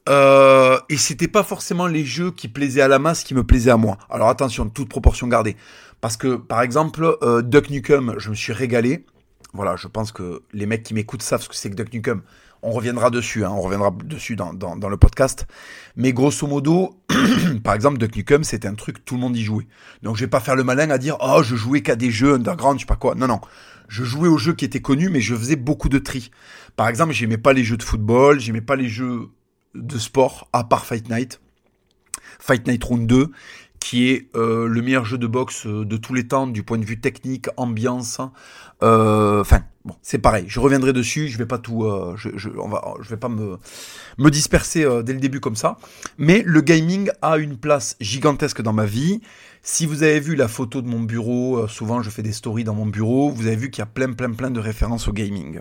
Euh, 0.08 0.78
et 0.88 0.96
c'était 0.96 1.28
pas 1.28 1.42
forcément 1.42 1.86
les 1.86 2.04
jeux 2.04 2.30
qui 2.30 2.48
plaisaient 2.48 2.80
à 2.80 2.88
la 2.88 2.98
masse 2.98 3.24
qui 3.24 3.34
me 3.34 3.44
plaisaient 3.44 3.70
à 3.70 3.76
moi. 3.76 3.98
Alors 4.10 4.28
attention, 4.28 4.68
toute 4.68 4.88
proportion 4.88 5.26
gardée. 5.26 5.56
Parce 6.00 6.16
que, 6.16 6.36
par 6.36 6.62
exemple, 6.62 7.16
euh, 7.22 7.42
Duck 7.42 7.70
Nukem, 7.70 8.14
je 8.18 8.30
me 8.30 8.34
suis 8.34 8.52
régalé. 8.52 9.04
Voilà, 9.52 9.76
je 9.76 9.88
pense 9.88 10.12
que 10.12 10.42
les 10.52 10.66
mecs 10.66 10.82
qui 10.82 10.94
m'écoutent 10.94 11.22
savent 11.22 11.42
ce 11.42 11.48
que 11.48 11.56
c'est 11.56 11.70
que 11.70 11.74
Duck 11.74 11.92
Nukem. 11.92 12.22
On 12.62 12.70
reviendra 12.72 13.10
dessus, 13.10 13.44
hein, 13.44 13.50
on 13.52 13.60
reviendra 13.60 13.92
dessus 14.04 14.34
dans, 14.34 14.52
le 14.52 14.96
podcast. 14.96 15.46
Mais 15.96 16.12
grosso 16.12 16.46
modo, 16.46 17.00
par 17.64 17.74
exemple, 17.74 17.98
Duck 17.98 18.16
Nukem, 18.16 18.44
c'était 18.44 18.66
un 18.66 18.74
truc, 18.74 19.04
tout 19.04 19.14
le 19.14 19.20
monde 19.20 19.36
y 19.36 19.42
jouait. 19.42 19.66
Donc 20.02 20.16
je 20.16 20.20
vais 20.20 20.30
pas 20.30 20.40
faire 20.40 20.56
le 20.56 20.64
malin 20.64 20.90
à 20.90 20.98
dire, 20.98 21.16
oh, 21.20 21.42
je 21.42 21.54
jouais 21.54 21.82
qu'à 21.82 21.96
des 21.96 22.10
jeux 22.10 22.34
underground, 22.34 22.78
je 22.78 22.82
sais 22.82 22.86
pas 22.86 22.96
quoi. 22.96 23.14
Non, 23.14 23.26
non. 23.26 23.40
Je 23.88 24.04
jouais 24.04 24.28
aux 24.28 24.38
jeux 24.38 24.52
qui 24.52 24.64
étaient 24.64 24.82
connus, 24.82 25.08
mais 25.08 25.20
je 25.20 25.34
faisais 25.34 25.56
beaucoup 25.56 25.88
de 25.88 25.98
tri. 25.98 26.30
Par 26.76 26.88
exemple, 26.88 27.12
j'aimais 27.12 27.38
pas 27.38 27.52
les 27.52 27.64
jeux 27.64 27.76
de 27.76 27.82
football, 27.82 28.38
j'aimais 28.38 28.60
pas 28.60 28.76
les 28.76 28.88
jeux 28.88 29.30
de 29.78 29.98
sport, 29.98 30.48
à 30.52 30.64
part 30.64 30.84
Fight 30.84 31.08
Night. 31.08 31.40
Fight 32.38 32.66
Night 32.66 32.84
Round 32.84 33.06
2, 33.06 33.30
qui 33.80 34.10
est 34.10 34.28
euh, 34.34 34.66
le 34.66 34.82
meilleur 34.82 35.04
jeu 35.04 35.18
de 35.18 35.26
boxe 35.26 35.66
euh, 35.66 35.84
de 35.84 35.96
tous 35.96 36.14
les 36.14 36.26
temps 36.26 36.46
du 36.46 36.62
point 36.62 36.78
de 36.78 36.84
vue 36.84 37.00
technique, 37.00 37.48
ambiance. 37.56 38.20
Euh, 38.82 39.40
enfin, 39.40 39.62
bon, 39.84 39.94
c'est 40.02 40.18
pareil. 40.18 40.44
Je 40.48 40.60
reviendrai 40.60 40.92
dessus. 40.92 41.28
Je 41.28 41.38
vais 41.38 41.46
pas 41.46 41.58
tout, 41.58 41.86
je, 42.16 42.48
on 42.58 42.68
va, 42.68 42.94
je 43.00 43.08
vais 43.08 43.16
pas 43.16 43.28
me 43.28 43.58
me 44.18 44.30
disperser 44.30 44.86
dès 45.02 45.12
le 45.12 45.20
début 45.20 45.40
comme 45.40 45.56
ça. 45.56 45.78
Mais 46.16 46.42
le 46.44 46.60
gaming 46.60 47.10
a 47.22 47.38
une 47.38 47.56
place 47.56 47.96
gigantesque 48.00 48.62
dans 48.62 48.72
ma 48.72 48.86
vie. 48.86 49.20
Si 49.62 49.86
vous 49.86 50.02
avez 50.02 50.20
vu 50.20 50.36
la 50.36 50.48
photo 50.48 50.80
de 50.80 50.88
mon 50.88 51.00
bureau, 51.00 51.66
souvent 51.66 52.02
je 52.02 52.10
fais 52.10 52.22
des 52.22 52.32
stories 52.32 52.64
dans 52.64 52.74
mon 52.74 52.86
bureau. 52.86 53.30
Vous 53.30 53.46
avez 53.46 53.56
vu 53.56 53.70
qu'il 53.70 53.80
y 53.80 53.82
a 53.82 53.86
plein, 53.86 54.12
plein, 54.12 54.32
plein 54.32 54.50
de 54.50 54.60
références 54.60 55.08
au 55.08 55.12
gaming. 55.12 55.60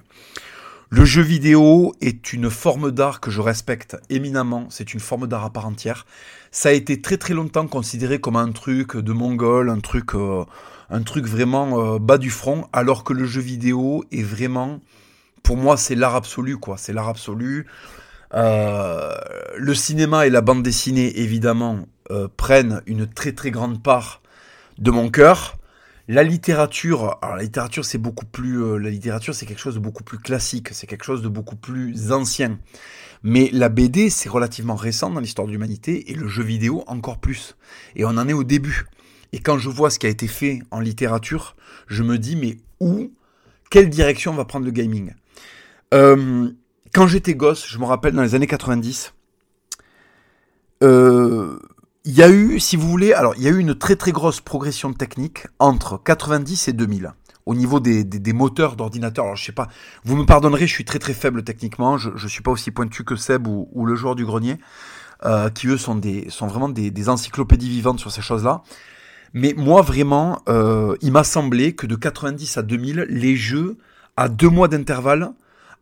Le 0.90 1.04
jeu 1.04 1.22
vidéo 1.22 1.94
est 2.00 2.32
une 2.32 2.50
forme 2.50 2.92
d'art 2.92 3.20
que 3.20 3.30
je 3.30 3.42
respecte 3.42 3.98
éminemment, 4.10 4.68
c'est 4.70 4.94
une 4.94 5.02
forme 5.02 5.28
d'art 5.28 5.44
à 5.44 5.50
part 5.50 5.66
entière. 5.66 6.06
Ça 6.50 6.70
a 6.70 6.72
été 6.72 7.02
très 7.02 7.18
très 7.18 7.34
longtemps 7.34 7.68
considéré 7.68 8.20
comme 8.20 8.38
un 8.38 8.54
truc 8.54 8.96
de 8.96 9.12
mongol, 9.12 9.70
un 9.70 9.82
truc, 9.82 10.16
euh, 10.16 10.46
un 10.90 11.02
truc 11.02 11.26
vraiment 11.26 11.96
euh, 11.96 12.00
bas 12.00 12.18
du 12.18 12.30
front, 12.30 12.70
alors 12.72 13.04
que 13.04 13.12
le 13.12 13.26
jeu 13.26 13.42
vidéo 13.42 14.06
est 14.14 14.24
vraiment, 14.24 14.80
pour 15.44 15.58
moi, 15.58 15.76
c'est 15.76 15.94
l'art 15.94 16.16
absolu, 16.16 16.56
quoi. 16.56 16.78
C'est 16.78 16.94
l'art 16.94 17.10
absolu. 17.10 17.68
Euh, 18.34 19.14
le 19.58 19.76
cinéma 19.76 20.26
et 20.26 20.30
la 20.30 20.40
bande 20.40 20.64
dessinée, 20.64 21.20
évidemment, 21.20 21.86
prennent 22.38 22.82
une 22.86 23.08
très 23.08 23.34
très 23.34 23.52
grande 23.52 23.84
part 23.84 24.22
de 24.78 24.92
mon 24.92 25.10
cœur. 25.10 25.57
La 26.10 26.24
littérature, 26.24 27.18
alors 27.22 27.36
la 27.36 27.44
littérature 27.44 27.84
c'est 27.84 27.98
beaucoup 27.98 28.26
plus, 28.26 28.64
euh, 28.64 28.78
la 28.78 28.90
littérature 28.90 29.36
c'est 29.36 29.46
quelque 29.46 29.60
chose 29.60 29.76
de 29.76 29.80
beaucoup 29.80 30.06
plus 30.06 30.18
classique, 30.20 30.70
c'est 30.72 30.88
quelque 30.88 31.04
chose 31.04 31.22
de 31.22 31.28
beaucoup 31.28 31.58
plus 31.58 32.14
ancien. 32.14 32.60
Mais 33.24 33.50
la 33.52 33.68
BD 33.68 34.10
c'est 34.10 34.30
relativement 34.30 34.76
récent 34.76 35.10
dans 35.10 35.20
l'histoire 35.20 35.48
de 35.48 35.52
l'humanité 35.52 36.10
et 36.10 36.14
le 36.14 36.28
jeu 36.30 36.44
vidéo 36.44 36.86
encore 36.88 37.20
plus. 37.20 37.58
Et 37.98 38.06
on 38.06 38.10
en 38.10 38.28
est 38.30 38.34
au 38.34 38.46
début. 38.46 38.86
Et 39.34 39.40
quand 39.40 39.58
je 39.58 39.68
vois 39.70 39.90
ce 39.90 40.00
qui 40.00 40.06
a 40.06 40.10
été 40.10 40.28
fait 40.28 40.62
en 40.72 40.80
littérature, 40.80 41.58
je 41.88 42.04
me 42.04 42.18
dis 42.18 42.38
mais 42.38 42.58
où, 42.80 43.12
quelle 43.70 43.90
direction 43.90 44.34
va 44.34 44.46
prendre 44.46 44.66
le 44.66 44.72
gaming? 44.72 45.14
Euh, 45.94 46.52
Quand 46.94 47.08
j'étais 47.08 47.36
gosse, 47.36 47.68
je 47.68 47.78
me 47.80 47.86
rappelle 47.86 48.14
dans 48.14 48.24
les 48.24 48.34
années 48.34 48.48
90, 48.48 49.14
euh, 50.84 51.60
il 52.08 52.14
y 52.14 52.24
a 52.24 52.30
eu, 52.30 52.58
si 52.62 52.78
vous 52.78 52.88
voulez, 52.88 53.12
alors 53.12 53.34
il 53.36 53.44
y 53.44 53.48
a 53.48 53.52
eu 53.52 53.60
une 53.60 53.76
très 53.76 53.98
très 53.98 54.14
grosse 54.14 54.40
progression 54.40 54.94
technique 54.94 55.46
entre 55.60 56.02
90 56.02 56.70
et 56.70 56.74
2000 56.74 57.12
au 57.46 57.54
niveau 57.54 57.82
des, 57.82 58.06
des, 58.06 58.34
moteurs 58.34 58.78
d'ordinateur. 58.78 59.26
Alors 59.26 59.36
je 59.36 59.44
sais 59.44 59.52
pas, 59.52 59.68
vous 60.06 60.16
me 60.16 60.26
pardonnerez, 60.26 60.68
je 60.68 60.74
suis 60.74 60.86
très 60.86 61.00
très 61.00 61.14
faible 61.14 61.44
techniquement, 61.44 61.98
je, 61.98 62.10
je 62.16 62.28
suis 62.30 62.42
pas 62.42 62.52
aussi 62.52 62.72
pointu 62.72 63.04
que 63.04 63.18
Seb 63.18 63.46
ou, 63.46 63.68
ou 63.74 63.86
le 63.86 63.96
joueur 63.96 64.16
du 64.16 64.26
grenier, 64.26 64.58
euh, 65.26 65.50
qui 65.50 65.68
eux 65.68 65.76
sont 65.76 65.96
des 65.96 66.30
sont 66.30 66.48
vraiment 66.48 66.70
des, 66.70 66.92
des 66.92 67.10
encyclopédies 67.10 67.70
vivantes 67.70 68.00
sur 68.00 68.12
ces 68.12 68.22
choses-là. 68.22 68.64
Mais 69.34 69.54
moi 69.58 69.82
vraiment, 69.82 70.42
euh, 70.48 70.96
il 71.02 71.12
m'a 71.12 71.26
semblé 71.26 71.76
que 71.76 71.88
de 71.88 71.96
90 71.98 72.58
à 72.58 72.62
2000, 72.62 73.06
les 73.10 73.36
jeux 73.36 73.76
à 74.16 74.30
deux 74.30 74.50
mois 74.50 74.70
d'intervalle, 74.70 75.34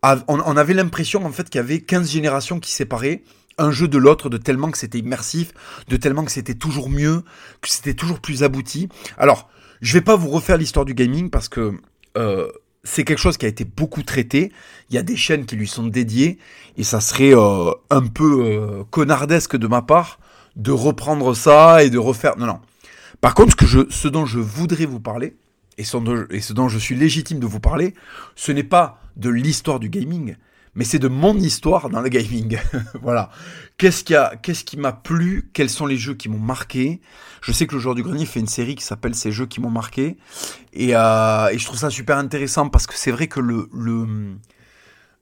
on, 0.04 0.24
on 0.27 0.57
avait 0.57 0.74
l'impression 0.74 1.24
en 1.24 1.31
fait 1.31 1.51
qu'il 1.51 1.60
y 1.60 1.63
avait 1.63 1.81
15 1.81 2.10
générations 2.10 2.60
qui 2.60 2.72
séparaient 2.72 3.22
un 3.57 3.72
jeu 3.72 3.88
de 3.88 3.98
l'autre, 3.98 4.30
de 4.30 4.38
tellement 4.38 4.72
que 4.72 4.78
c'était 4.78 5.00
immersif, 5.00 5.54
de 5.88 5.98
tellement 5.98 6.25
que 6.25 6.31
c'était 6.31 6.56
toujours 6.56 6.90
mieux, 6.90 7.24
que 7.62 7.69
c'était 7.69 7.94
toujours 7.94 8.19
plus 8.19 8.44
abouti. 8.44 8.90
Alors, 9.18 9.50
je 9.81 9.94
vais 9.94 10.02
pas 10.02 10.16
vous 10.16 10.30
refaire 10.30 10.57
l'histoire 10.57 10.86
du 10.86 10.94
gaming 10.94 11.30
parce 11.30 11.50
que 11.50 11.74
euh, 12.18 12.48
c'est 12.84 13.04
quelque 13.04 13.19
chose 13.19 13.38
qui 13.38 13.46
a 13.46 13.50
été 13.50 13.66
beaucoup 13.66 14.04
traité. 14.04 14.52
Il 14.90 14.96
y 14.96 14.98
a 14.98 15.04
des 15.04 15.18
chaînes 15.18 15.46
qui 15.46 15.56
lui 15.56 15.68
sont 15.68 15.88
dédiées 15.88 16.38
et 16.78 16.84
ça 16.84 17.02
serait 17.02 17.36
euh, 17.36 17.72
un 17.90 18.07
peu 18.07 18.46
euh, 18.46 18.84
connardesque 18.90 19.58
de 19.58 19.68
ma 19.68 19.81
part 19.81 20.19
de 20.56 20.72
reprendre 20.72 21.34
ça 21.34 21.84
et 21.84 21.90
de 21.90 21.98
refaire. 21.98 22.38
Non, 22.38 22.46
non. 22.46 22.60
Par 23.22 23.34
contre, 23.34 23.51
ce, 23.51 23.56
que 23.56 23.66
je, 23.66 23.80
ce 23.90 24.08
dont 24.08 24.25
je 24.25 24.40
voudrais 24.40 24.86
vous 24.86 25.00
parler 25.00 25.36
et 25.78 25.84
ce, 25.84 25.98
dont 26.54 26.69
je 26.69 26.78
suis 26.78 26.96
légitime 26.96 27.40
de 27.40 27.46
vous 27.46 27.60
parler, 27.60 27.94
ce 28.36 28.51
n'est 28.51 28.63
pas 28.63 29.01
de 29.18 29.30
l'histoire 29.30 29.80
du 29.80 29.90
gaming, 29.90 30.36
mais 30.75 30.83
c'est 30.83 31.00
de 31.00 31.07
mon 31.07 31.36
histoire 31.38 31.89
dans 31.89 32.01
le 32.01 32.10
gaming. 32.10 32.60
voilà. 33.01 33.30
Qu'est-ce 33.77 34.04
qui 34.04 34.16
a, 34.16 34.36
qu'est-ce 34.36 34.63
qui 34.63 34.77
m'a 34.77 34.92
plu? 34.92 35.50
Quels 35.54 35.69
sont 35.69 35.86
les 35.86 35.98
jeux 35.98 36.13
qui 36.13 36.30
m'ont 36.30 36.39
marqué? 36.39 37.01
Je 37.42 37.51
sais 37.51 37.66
que 37.66 37.75
le 37.75 37.81
joueur 37.81 37.95
du 37.95 38.04
grenier 38.04 38.25
fait 38.25 38.39
une 38.39 38.48
série 38.48 38.75
qui 38.75 38.83
s'appelle 38.83 39.16
Ces 39.16 39.31
jeux 39.31 39.45
qui 39.45 39.62
m'ont 39.62 39.69
marqué, 39.69 40.18
et, 40.74 40.95
euh, 40.95 41.57
je 41.57 41.66
trouve 41.66 41.77
ça 41.77 41.89
super 41.89 42.18
intéressant 42.18 42.69
parce 42.69 42.88
que 42.88 42.96
c'est 42.96 43.12
vrai 43.12 43.27
que 43.27 43.39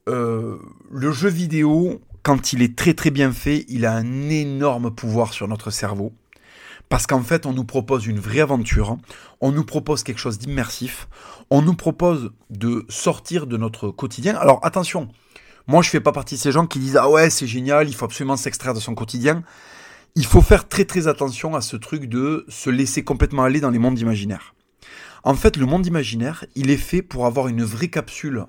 euh, 0.09 0.57
le 0.91 1.11
jeu 1.11 1.29
vidéo, 1.29 2.01
quand 2.23 2.53
il 2.53 2.61
est 2.61 2.75
très 2.75 2.93
très 2.93 3.11
bien 3.11 3.31
fait, 3.31 3.65
il 3.69 3.85
a 3.85 3.93
un 3.93 4.29
énorme 4.29 4.91
pouvoir 4.91 5.33
sur 5.33 5.47
notre 5.47 5.69
cerveau. 5.69 6.13
Parce 6.89 7.07
qu'en 7.07 7.21
fait, 7.21 7.45
on 7.45 7.53
nous 7.53 7.63
propose 7.63 8.05
une 8.05 8.19
vraie 8.19 8.41
aventure, 8.41 8.97
on 9.41 9.51
nous 9.51 9.63
propose 9.63 10.03
quelque 10.03 10.19
chose 10.19 10.37
d'immersif, 10.37 11.07
on 11.49 11.61
nous 11.61 11.73
propose 11.73 12.31
de 12.49 12.85
sortir 12.89 13.47
de 13.47 13.57
notre 13.57 13.89
quotidien. 13.89 14.35
Alors 14.35 14.59
attention, 14.63 15.09
moi, 15.67 15.81
je 15.81 15.89
fais 15.89 16.01
pas 16.01 16.11
partie 16.11 16.35
de 16.35 16.39
ces 16.39 16.51
gens 16.51 16.67
qui 16.67 16.79
disent 16.79 16.97
ah 16.97 17.09
ouais 17.09 17.29
c'est 17.29 17.47
génial, 17.47 17.87
il 17.87 17.95
faut 17.95 18.05
absolument 18.05 18.35
s'extraire 18.35 18.73
de 18.73 18.79
son 18.79 18.95
quotidien. 18.95 19.43
Il 20.15 20.25
faut 20.25 20.41
faire 20.41 20.67
très 20.67 20.85
très 20.85 21.07
attention 21.07 21.55
à 21.55 21.61
ce 21.61 21.75
truc 21.75 22.07
de 22.07 22.45
se 22.49 22.69
laisser 22.69 23.03
complètement 23.03 23.43
aller 23.43 23.61
dans 23.61 23.71
les 23.71 23.79
mondes 23.79 23.97
imaginaires. 23.97 24.53
En 25.23 25.35
fait, 25.35 25.55
le 25.55 25.65
monde 25.65 25.85
imaginaire, 25.87 26.45
il 26.55 26.69
est 26.69 26.77
fait 26.77 27.01
pour 27.01 27.25
avoir 27.25 27.47
une 27.47 27.63
vraie 27.63 27.87
capsule 27.87 28.45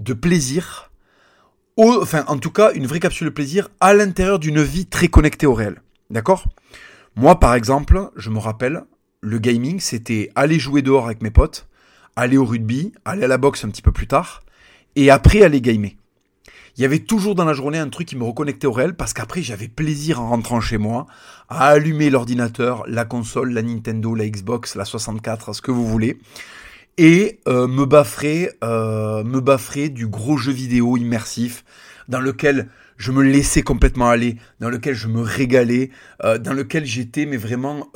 de 0.00 0.12
plaisir, 0.12 0.90
enfin 1.78 2.24
en 2.26 2.36
tout 2.38 2.50
cas 2.50 2.72
une 2.72 2.86
vraie 2.86 3.00
capsule 3.00 3.28
de 3.28 3.32
plaisir 3.32 3.68
à 3.78 3.94
l'intérieur 3.94 4.38
d'une 4.38 4.62
vie 4.62 4.86
très 4.86 5.08
connectée 5.08 5.46
au 5.46 5.54
réel. 5.54 5.80
D'accord? 6.10 6.46
Moi 7.14 7.38
par 7.38 7.54
exemple, 7.54 8.10
je 8.16 8.30
me 8.30 8.38
rappelle, 8.38 8.82
le 9.20 9.38
gaming 9.38 9.78
c'était 9.78 10.30
aller 10.34 10.58
jouer 10.58 10.82
dehors 10.82 11.06
avec 11.06 11.22
mes 11.22 11.30
potes, 11.30 11.68
aller 12.16 12.38
au 12.38 12.44
rugby, 12.44 12.92
aller 13.04 13.24
à 13.24 13.28
la 13.28 13.38
boxe 13.38 13.64
un 13.64 13.68
petit 13.68 13.82
peu 13.82 13.92
plus 13.92 14.08
tard, 14.08 14.42
et 14.96 15.10
après 15.10 15.42
aller 15.42 15.60
gamer 15.60 15.92
il 16.80 16.84
y 16.84 16.86
avait 16.86 17.00
toujours 17.00 17.34
dans 17.34 17.44
la 17.44 17.52
journée 17.52 17.76
un 17.76 17.90
truc 17.90 18.08
qui 18.08 18.16
me 18.16 18.24
reconnectait 18.24 18.66
au 18.66 18.72
réel 18.72 18.94
parce 18.94 19.12
qu'après 19.12 19.42
j'avais 19.42 19.68
plaisir 19.68 20.18
en 20.18 20.30
rentrant 20.30 20.62
chez 20.62 20.78
moi 20.78 21.04
à 21.50 21.66
allumer 21.66 22.08
l'ordinateur, 22.08 22.84
la 22.86 23.04
console, 23.04 23.52
la 23.52 23.60
Nintendo, 23.60 24.14
la 24.14 24.26
Xbox, 24.26 24.76
la 24.76 24.86
64, 24.86 25.52
ce 25.52 25.60
que 25.60 25.70
vous 25.70 25.86
voulez, 25.86 26.18
et 26.96 27.40
euh, 27.48 27.68
me 27.68 27.84
bafferer, 27.84 28.52
euh, 28.64 29.22
me 29.24 29.88
du 29.88 30.06
gros 30.06 30.38
jeu 30.38 30.52
vidéo 30.52 30.96
immersif 30.96 31.66
dans 32.08 32.20
lequel 32.20 32.70
je 32.96 33.12
me 33.12 33.22
laissais 33.22 33.60
complètement 33.60 34.08
aller, 34.08 34.36
dans 34.60 34.70
lequel 34.70 34.94
je 34.94 35.08
me 35.08 35.20
régalais, 35.20 35.90
euh, 36.24 36.38
dans 36.38 36.54
lequel 36.54 36.86
j'étais 36.86 37.26
mais 37.26 37.36
vraiment 37.36 37.92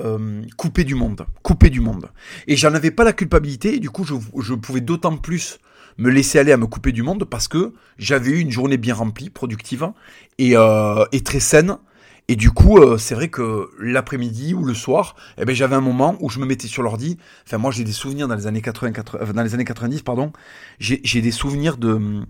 coupé 0.58 0.84
du 0.84 0.94
monde, 0.94 1.24
coupé 1.42 1.70
du 1.70 1.80
monde. 1.80 2.10
Et 2.48 2.56
j'en 2.56 2.74
avais 2.74 2.90
pas 2.90 3.04
la 3.04 3.14
culpabilité, 3.14 3.78
du 3.78 3.88
coup 3.88 4.04
je 4.04 4.52
pouvais 4.52 4.82
d'autant 4.82 5.16
plus 5.16 5.58
me 5.98 6.10
laisser 6.10 6.38
aller 6.38 6.52
à 6.52 6.56
me 6.56 6.66
couper 6.66 6.92
du 6.92 7.02
monde 7.02 7.24
parce 7.24 7.48
que 7.48 7.72
j'avais 7.98 8.30
eu 8.30 8.38
une 8.38 8.50
journée 8.50 8.76
bien 8.76 8.94
remplie, 8.94 9.30
productive 9.30 9.90
et, 10.38 10.56
euh, 10.56 11.04
et 11.12 11.22
très 11.22 11.40
saine. 11.40 11.78
Et 12.26 12.36
du 12.36 12.50
coup, 12.50 12.78
euh, 12.78 12.96
c'est 12.96 13.14
vrai 13.14 13.28
que 13.28 13.70
l'après-midi 13.78 14.54
ou 14.54 14.64
le 14.64 14.72
soir, 14.72 15.14
eh 15.36 15.44
ben, 15.44 15.54
j'avais 15.54 15.76
un 15.76 15.82
moment 15.82 16.16
où 16.20 16.30
je 16.30 16.38
me 16.38 16.46
mettais 16.46 16.68
sur 16.68 16.82
l'ordi. 16.82 17.18
Enfin, 17.46 17.58
moi, 17.58 17.70
j'ai 17.70 17.84
des 17.84 17.92
souvenirs 17.92 18.28
dans 18.28 18.34
les 18.34 18.46
années 18.46 18.62
80, 18.62 18.92
80 18.92 19.32
dans 19.34 19.42
les 19.42 19.54
années 19.54 19.64
90, 19.64 20.02
pardon. 20.02 20.32
J'ai 20.78 21.20
des 21.20 21.30
souvenirs 21.30 21.76
de, 21.76 22.24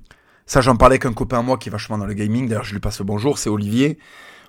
ça, 0.47 0.61
j'en 0.61 0.77
parlais 0.77 0.95
avec 0.95 1.07
un 1.07 1.13
copain 1.13 1.39
à 1.39 1.43
moi 1.43 1.57
qui 1.57 1.69
est 1.69 1.73
vachement 1.73 1.97
dans 1.97 2.07
le 2.07 2.15
gaming. 2.15 2.49
D'ailleurs, 2.49 2.65
je 2.65 2.75
lui 2.75 2.81
passe 2.81 2.99
le 2.99 3.05
bonjour, 3.05 3.39
c'est 3.39 3.49
Olivier. 3.49 3.99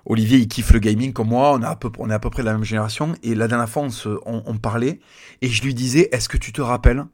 Olivier, 0.05 0.37
il 0.37 0.47
kiffe 0.47 0.71
le 0.71 0.79
gaming 0.79 1.13
comme 1.13 1.29
moi. 1.29 1.53
On, 1.53 1.61
a 1.61 1.69
à 1.69 1.75
peu, 1.75 1.89
on 1.99 2.09
est 2.09 2.13
à 2.13 2.19
peu 2.19 2.29
près 2.29 2.41
de 2.41 2.47
la 2.47 2.53
même 2.53 2.65
génération. 2.65 3.13
Et 3.23 3.33
la 3.33 3.47
dernière 3.47 3.69
fois, 3.69 3.83
on, 3.83 3.89
se, 3.89 4.09
on, 4.25 4.43
on 4.45 4.57
parlait. 4.57 4.99
Et 5.41 5.47
je 5.47 5.63
lui 5.63 5.73
disais, 5.73 6.09
est-ce 6.11 6.27
que 6.27 6.37
tu 6.37 6.51
te 6.51 6.61
rappelles 6.61 7.05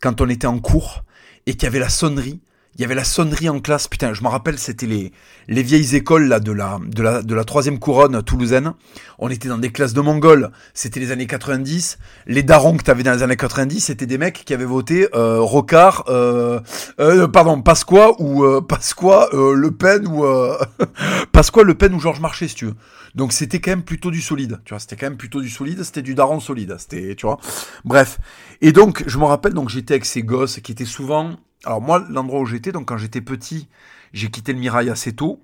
quand 0.00 0.20
on 0.20 0.28
était 0.28 0.46
en 0.46 0.58
cours 0.58 1.04
et 1.46 1.54
qu'il 1.54 1.64
y 1.64 1.66
avait 1.66 1.78
la 1.78 1.88
sonnerie 1.88 2.40
il 2.76 2.80
y 2.80 2.84
avait 2.84 2.94
la 2.94 3.04
sonnerie 3.04 3.48
en 3.48 3.60
classe. 3.60 3.86
Putain, 3.86 4.14
je 4.14 4.22
me 4.22 4.28
rappelle, 4.28 4.58
c'était 4.58 4.86
les, 4.86 5.12
les 5.46 5.62
vieilles 5.62 5.94
écoles 5.94 6.26
là 6.26 6.40
de 6.40 6.50
la, 6.50 6.80
de 6.84 7.02
la, 7.02 7.22
de 7.22 7.34
la 7.34 7.44
troisième 7.44 7.78
couronne 7.78 8.20
toulousaine. 8.22 8.72
On 9.18 9.28
était 9.28 9.48
dans 9.48 9.58
des 9.58 9.70
classes 9.70 9.92
de 9.92 10.00
mongols. 10.00 10.50
C'était 10.74 10.98
les 10.98 11.12
années 11.12 11.26
90. 11.26 11.98
Les 12.26 12.42
darons 12.42 12.76
que 12.76 12.82
t'avais 12.82 13.04
dans 13.04 13.12
les 13.12 13.22
années 13.22 13.36
90, 13.36 13.80
c'était 13.80 14.06
des 14.06 14.18
mecs 14.18 14.44
qui 14.44 14.52
avaient 14.54 14.64
voté 14.64 15.08
euh, 15.14 15.40
Rocard, 15.40 16.04
euh, 16.08 16.58
euh, 16.98 17.28
pardon, 17.28 17.62
Pasqua 17.62 18.12
ou 18.18 18.44
euh, 18.44 18.60
Pasqua, 18.60 19.28
euh, 19.32 19.54
Le 19.54 19.70
Pen 19.70 20.08
ou 20.08 20.24
euh, 20.24 20.58
Pasqua, 21.32 21.62
Le 21.62 21.74
Pen 21.74 21.94
ou 21.94 22.00
Georges 22.00 22.20
Marchais, 22.20 22.48
si 22.48 22.56
tu 22.56 22.66
veux. 22.66 22.74
Donc 23.14 23.32
c'était 23.32 23.60
quand 23.60 23.70
même 23.70 23.84
plutôt 23.84 24.10
du 24.10 24.20
solide. 24.20 24.60
Tu 24.64 24.70
vois, 24.70 24.80
c'était 24.80 24.96
quand 24.96 25.06
même 25.06 25.16
plutôt 25.16 25.40
du 25.40 25.50
solide. 25.50 25.82
C'était 25.82 26.02
du 26.02 26.14
daron 26.14 26.40
solide. 26.40 26.76
C'était, 26.78 27.14
tu 27.14 27.26
vois. 27.26 27.38
Bref. 27.84 28.18
Et 28.60 28.72
donc, 28.72 29.04
je 29.06 29.18
me 29.18 29.24
rappelle, 29.24 29.54
donc 29.54 29.68
j'étais 29.68 29.94
avec 29.94 30.04
ces 30.04 30.22
gosses 30.22 30.60
qui 30.60 30.72
étaient 30.72 30.84
souvent 30.84 31.36
alors 31.64 31.80
moi, 31.80 32.04
l'endroit 32.10 32.40
où 32.40 32.46
j'étais, 32.46 32.72
donc 32.72 32.88
quand 32.88 32.98
j'étais 32.98 33.20
petit, 33.20 33.68
j'ai 34.12 34.30
quitté 34.30 34.52
le 34.52 34.58
Mirail 34.58 34.90
assez 34.90 35.12
tôt. 35.12 35.42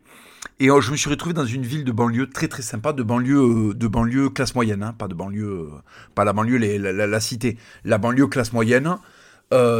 Et 0.58 0.70
euh, 0.70 0.80
je 0.80 0.90
me 0.90 0.96
suis 0.96 1.10
retrouvé 1.10 1.34
dans 1.34 1.44
une 1.44 1.62
ville 1.62 1.84
de 1.84 1.92
banlieue 1.92 2.28
très 2.28 2.48
très 2.48 2.62
sympa, 2.62 2.92
de 2.92 3.02
banlieue, 3.02 3.70
euh, 3.70 3.74
de 3.74 3.86
banlieue 3.86 4.30
classe 4.30 4.54
moyenne, 4.54 4.82
hein, 4.82 4.94
pas 4.96 5.08
de 5.08 5.14
banlieue, 5.14 5.68
euh, 5.72 5.82
pas 6.14 6.24
la 6.24 6.32
banlieue, 6.32 6.58
la, 6.58 7.20
cité, 7.20 7.58
la 7.84 7.98
banlieue 7.98 8.26
classe 8.26 8.52
moyenne. 8.52 8.96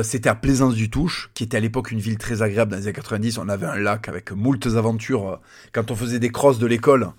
c'était 0.02 0.28
à 0.28 0.34
Plaisance 0.34 0.74
du 0.74 0.90
Touche, 0.90 1.30
qui 1.34 1.44
était 1.44 1.56
à 1.56 1.60
l'époque 1.60 1.90
une 1.92 2.00
ville 2.00 2.18
très 2.18 2.42
agréable 2.42 2.72
dans 2.72 2.78
les 2.78 2.84
années 2.84 2.92
90. 2.92 3.38
On 3.38 3.48
avait 3.48 3.66
un 3.66 3.76
lac 3.76 4.08
avec 4.08 4.32
moultes 4.32 4.66
aventures. 4.76 5.40
Quand 5.72 5.90
on 5.90 5.96
faisait 5.96 6.18
des 6.18 6.30
crosses 6.30 6.58
de 6.58 6.66
l'école, 6.66 7.12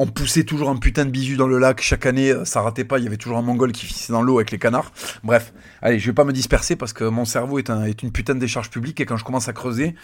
on 0.00 0.06
poussait 0.06 0.44
toujours 0.44 0.70
un 0.70 0.76
putain 0.76 1.04
de 1.04 1.10
bisu 1.10 1.36
dans 1.36 1.46
le 1.46 1.58
lac. 1.58 1.82
Chaque 1.82 2.06
année, 2.06 2.30
euh, 2.30 2.46
ça 2.46 2.62
ratait 2.62 2.84
pas. 2.84 2.96
Il 2.96 3.04
y 3.04 3.06
avait 3.06 3.18
toujours 3.18 3.36
un 3.36 3.42
mongol 3.42 3.70
qui 3.70 3.84
fissait 3.84 4.14
dans 4.14 4.22
l'eau 4.22 4.38
avec 4.38 4.50
les 4.50 4.58
canards. 4.58 4.92
Bref, 5.22 5.52
allez, 5.82 5.98
je 5.98 6.06
vais 6.06 6.14
pas 6.14 6.24
me 6.24 6.32
disperser 6.32 6.74
parce 6.74 6.94
que 6.94 7.04
mon 7.04 7.26
cerveau 7.26 7.58
est, 7.58 7.68
une 8.02 8.10
putain 8.10 8.34
de 8.34 8.40
décharge 8.40 8.70
publique 8.70 8.98
et 9.00 9.04
quand 9.04 9.18
je 9.18 9.24
commence 9.24 9.48
à 9.48 9.52
creuser, 9.52 9.94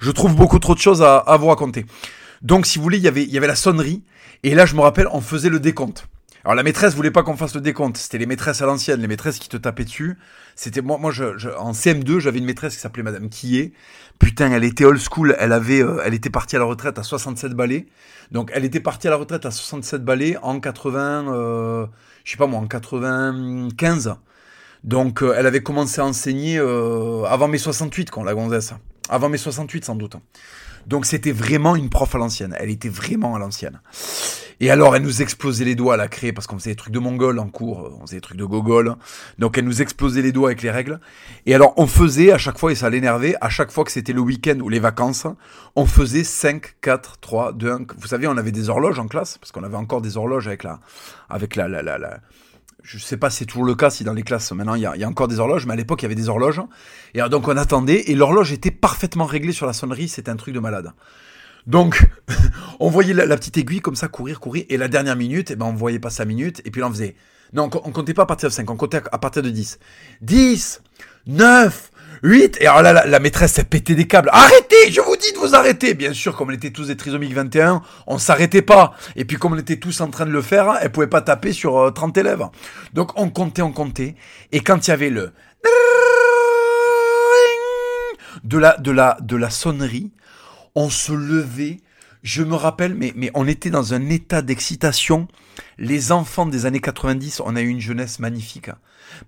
je 0.00 0.10
trouve 0.10 0.34
beaucoup 0.34 0.58
trop 0.58 0.74
de 0.74 0.80
choses 0.80 1.02
à, 1.02 1.36
vous 1.38 1.46
raconter. 1.46 1.86
Donc, 2.42 2.66
si 2.66 2.78
vous 2.78 2.82
voulez, 2.82 2.98
il 2.98 3.04
y 3.04 3.08
avait, 3.08 3.22
il 3.22 3.30
y 3.30 3.38
avait 3.38 3.46
la 3.46 3.54
sonnerie. 3.54 4.02
Et 4.42 4.56
là, 4.56 4.66
je 4.66 4.74
me 4.74 4.80
rappelle, 4.80 5.06
on 5.12 5.20
faisait 5.20 5.50
le 5.50 5.60
décompte. 5.60 6.08
Alors 6.44 6.54
la 6.54 6.62
maîtresse 6.62 6.94
voulait 6.94 7.10
pas 7.10 7.22
qu'on 7.22 7.36
fasse 7.36 7.54
le 7.54 7.62
décompte. 7.62 7.96
C'était 7.96 8.18
les 8.18 8.26
maîtresses 8.26 8.60
à 8.60 8.66
l'ancienne, 8.66 9.00
les 9.00 9.08
maîtresses 9.08 9.38
qui 9.38 9.48
te 9.48 9.56
tapaient 9.56 9.84
dessus. 9.84 10.18
C'était 10.56 10.82
moi, 10.82 10.98
moi, 10.98 11.10
je, 11.10 11.24
en 11.56 11.72
CM2, 11.72 12.18
j'avais 12.18 12.38
une 12.38 12.44
maîtresse 12.44 12.74
qui 12.74 12.80
s'appelait 12.80 13.02
Madame 13.02 13.30
Quillet. 13.30 13.72
Putain, 14.18 14.52
elle 14.52 14.64
était 14.64 14.84
old 14.84 15.00
school. 15.00 15.34
Elle 15.38 15.52
avait, 15.52 15.82
euh, 15.82 16.02
elle 16.04 16.12
était 16.12 16.30
partie 16.30 16.56
à 16.56 16.58
la 16.58 16.66
retraite 16.66 16.98
à 16.98 17.02
67 17.02 17.52
balais. 17.52 17.86
Donc, 18.30 18.50
elle 18.52 18.64
était 18.64 18.80
partie 18.80 19.06
à 19.06 19.10
la 19.10 19.16
retraite 19.16 19.46
à 19.46 19.50
67 19.50 20.04
balais 20.04 20.36
en 20.42 20.60
80, 20.60 21.32
euh, 21.32 21.86
je 22.24 22.32
sais 22.32 22.36
pas 22.36 22.46
moi, 22.46 22.60
en 22.60 22.66
95. 22.66 24.14
Donc, 24.82 25.22
euh, 25.22 25.34
elle 25.36 25.46
avait 25.46 25.62
commencé 25.62 26.00
à 26.00 26.04
enseigner 26.04 26.58
euh, 26.58 27.24
avant 27.24 27.48
mes 27.48 27.58
68, 27.58 28.10
quand 28.10 28.22
la 28.22 28.34
gonzesse. 28.34 28.74
Avant 29.08 29.28
mes 29.28 29.38
68, 29.38 29.84
sans 29.84 29.96
doute. 29.96 30.16
Donc, 30.86 31.06
c'était 31.06 31.32
vraiment 31.32 31.76
une 31.76 31.90
prof 31.90 32.14
à 32.14 32.18
l'ancienne. 32.18 32.54
Elle 32.58 32.70
était 32.70 32.88
vraiment 32.88 33.34
à 33.34 33.38
l'ancienne. 33.38 33.80
Et 34.60 34.70
alors, 34.70 34.94
elle 34.94 35.02
nous 35.02 35.22
explosait 35.22 35.64
les 35.64 35.74
doigts 35.74 35.94
à 35.94 35.96
la 35.96 36.08
craie 36.08 36.32
parce 36.32 36.46
qu'on 36.46 36.58
faisait 36.58 36.70
des 36.70 36.76
trucs 36.76 36.92
de 36.92 36.98
mongol 36.98 37.38
en 37.38 37.48
cours, 37.48 37.98
on 38.00 38.06
faisait 38.06 38.16
des 38.16 38.20
trucs 38.20 38.38
de 38.38 38.44
gogol. 38.44 38.96
Donc, 39.38 39.58
elle 39.58 39.64
nous 39.64 39.82
explosait 39.82 40.22
les 40.22 40.32
doigts 40.32 40.48
avec 40.48 40.62
les 40.62 40.70
règles. 40.70 41.00
Et 41.46 41.54
alors, 41.54 41.74
on 41.76 41.86
faisait 41.86 42.32
à 42.32 42.38
chaque 42.38 42.58
fois, 42.58 42.72
et 42.72 42.74
ça 42.74 42.88
l'énervait, 42.88 43.34
à 43.40 43.48
chaque 43.48 43.70
fois 43.70 43.84
que 43.84 43.90
c'était 43.90 44.12
le 44.12 44.20
week-end 44.20 44.58
ou 44.60 44.68
les 44.68 44.78
vacances, 44.78 45.26
on 45.76 45.86
faisait 45.86 46.24
5, 46.24 46.76
4, 46.80 47.18
3, 47.20 47.52
2, 47.52 47.70
1. 47.70 47.78
Vous 47.98 48.06
savez, 48.06 48.28
on 48.28 48.36
avait 48.36 48.52
des 48.52 48.68
horloges 48.68 48.98
en 48.98 49.08
classe 49.08 49.38
parce 49.38 49.50
qu'on 49.50 49.64
avait 49.64 49.76
encore 49.76 50.00
des 50.00 50.16
horloges 50.16 50.46
avec 50.46 50.62
la, 50.62 50.80
avec 51.28 51.56
la, 51.56 51.68
la, 51.68 51.82
la, 51.82 51.98
la 51.98 52.20
je 52.84 52.98
sais 52.98 53.16
pas 53.16 53.30
si 53.30 53.38
c'est 53.38 53.46
toujours 53.46 53.64
le 53.64 53.74
cas, 53.74 53.90
si 53.90 54.04
dans 54.04 54.12
les 54.12 54.22
classes 54.22 54.52
maintenant 54.52 54.74
il 54.74 54.80
y, 54.80 55.00
y 55.00 55.04
a, 55.04 55.08
encore 55.08 55.26
des 55.26 55.40
horloges, 55.40 55.66
mais 55.66 55.72
à 55.72 55.76
l'époque 55.76 56.02
il 56.02 56.04
y 56.04 56.06
avait 56.06 56.14
des 56.14 56.28
horloges. 56.28 56.60
Et 57.14 57.20
donc 57.30 57.48
on 57.48 57.56
attendait, 57.56 58.02
et 58.10 58.14
l'horloge 58.14 58.52
était 58.52 58.70
parfaitement 58.70 59.24
réglée 59.24 59.52
sur 59.52 59.66
la 59.66 59.72
sonnerie, 59.72 60.08
c'était 60.08 60.30
un 60.30 60.36
truc 60.36 60.54
de 60.54 60.60
malade. 60.60 60.92
Donc, 61.66 62.06
on 62.80 62.90
voyait 62.90 63.14
la, 63.14 63.36
petite 63.36 63.56
aiguille 63.56 63.80
comme 63.80 63.96
ça 63.96 64.08
courir, 64.08 64.40
courir, 64.40 64.64
et 64.68 64.76
la 64.76 64.88
dernière 64.88 65.16
minute, 65.16 65.50
eh 65.50 65.56
ben, 65.56 65.66
on 65.66 65.72
voyait 65.72 65.98
pas 65.98 66.10
sa 66.10 66.24
minute, 66.24 66.60
et 66.64 66.70
puis 66.70 66.80
là 66.80 66.88
on 66.88 66.90
faisait... 66.90 67.16
Non, 67.52 67.70
on, 67.72 67.92
comptait 67.92 68.14
pas 68.14 68.24
à 68.24 68.26
partir 68.26 68.48
de 68.48 68.54
5, 68.54 68.68
on 68.68 68.76
comptait 68.76 69.00
à, 69.12 69.18
partir 69.18 69.40
de 69.40 69.50
10. 69.50 69.78
10, 70.22 70.82
9, 71.26 71.90
8, 72.24 72.56
et 72.62 72.66
alors 72.66 72.80
là, 72.80 73.04
la, 73.04 73.18
maîtresse, 73.20 73.58
elle 73.58 73.66
pétait 73.66 73.94
des 73.94 74.06
câbles. 74.06 74.30
Arrêtez, 74.32 74.90
je 74.90 75.02
vous 75.02 75.14
dis 75.14 75.30
de 75.32 75.38
vous 75.38 75.54
arrêter. 75.54 75.92
Bien 75.92 76.14
sûr, 76.14 76.34
comme 76.34 76.48
on 76.48 76.52
était 76.52 76.70
tous 76.70 76.86
des 76.86 76.96
trisomiques 76.96 77.34
21, 77.34 77.82
on 78.06 78.16
s'arrêtait 78.16 78.62
pas. 78.62 78.94
Et 79.14 79.26
puis 79.26 79.36
comme 79.36 79.52
on 79.52 79.58
était 79.58 79.76
tous 79.76 80.00
en 80.00 80.08
train 80.08 80.24
de 80.24 80.30
le 80.30 80.40
faire, 80.40 80.78
elle 80.80 80.90
pouvait 80.90 81.06
pas 81.06 81.20
taper 81.20 81.52
sur 81.52 81.92
30 81.94 82.16
euh, 82.16 82.20
élèves. 82.22 82.46
Donc 82.94 83.12
on 83.16 83.28
comptait, 83.28 83.60
on 83.60 83.72
comptait, 83.72 84.14
et 84.52 84.60
quand 84.60 84.86
il 84.86 84.90
y 84.90 84.94
avait 84.94 85.10
le 85.10 85.32
de 88.42 88.56
la 88.56 88.78
de 88.78 88.90
la 88.90 89.18
de 89.20 89.36
la 89.36 89.50
sonnerie, 89.50 90.10
on 90.74 90.88
se 90.88 91.12
levait. 91.12 91.80
Je 92.22 92.42
me 92.42 92.54
rappelle, 92.54 92.94
mais, 92.94 93.12
mais 93.14 93.30
on 93.34 93.46
était 93.46 93.68
dans 93.68 93.92
un 93.92 94.08
état 94.08 94.40
d'excitation. 94.40 95.28
Les 95.76 96.10
enfants 96.10 96.46
des 96.46 96.64
années 96.64 96.80
90, 96.80 97.42
on 97.44 97.54
a 97.54 97.60
eu 97.60 97.68
une 97.68 97.82
jeunesse 97.82 98.18
magnifique. 98.18 98.70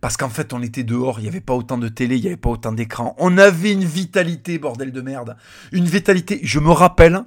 Parce 0.00 0.16
qu'en 0.16 0.28
fait, 0.28 0.52
on 0.52 0.62
était 0.62 0.82
dehors, 0.82 1.18
il 1.18 1.22
n'y 1.22 1.28
avait 1.28 1.40
pas 1.40 1.54
autant 1.54 1.78
de 1.78 1.88
télé, 1.88 2.16
il 2.16 2.22
n'y 2.22 2.28
avait 2.28 2.36
pas 2.36 2.50
autant 2.50 2.72
d'écran. 2.72 3.14
On 3.18 3.38
avait 3.38 3.72
une 3.72 3.84
vitalité, 3.84 4.58
bordel 4.58 4.92
de 4.92 5.00
merde. 5.00 5.36
Une 5.72 5.86
vitalité. 5.86 6.40
Je 6.42 6.58
me 6.60 6.70
rappelle, 6.70 7.22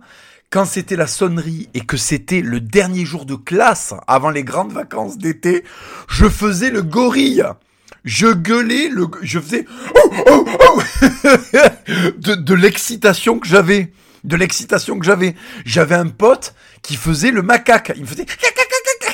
quand 0.49 0.65
c'était 0.65 0.95
la 0.95 1.07
sonnerie 1.07 1.69
et 1.73 1.81
que 1.81 1.97
c'était 1.97 2.41
le 2.41 2.59
dernier 2.59 3.05
jour 3.05 3.25
de 3.25 3.35
classe 3.35 3.93
avant 4.07 4.29
les 4.29 4.43
grandes 4.43 4.73
vacances 4.73 5.17
d'été, 5.17 5.63
je 6.07 6.27
faisais 6.27 6.71
le 6.71 6.81
gorille. 6.81 7.43
Je 8.05 8.27
gueulais, 8.27 8.89
je 9.21 9.39
faisais 9.39 9.65
oh, 9.95 10.13
oh, 10.29 10.45
oh 10.69 10.81
de, 12.17 12.35
de 12.35 12.53
l'excitation 12.53 13.39
que 13.39 13.47
j'avais 13.47 13.91
de 14.23 14.35
l'excitation 14.35 14.99
que 14.99 15.05
j'avais. 15.05 15.35
J'avais 15.65 15.95
un 15.95 16.07
pote 16.07 16.53
qui 16.81 16.95
faisait 16.95 17.31
le 17.31 17.41
macaque. 17.41 17.91
Il 17.95 18.01
me 18.01 18.07
faisait 18.07 18.25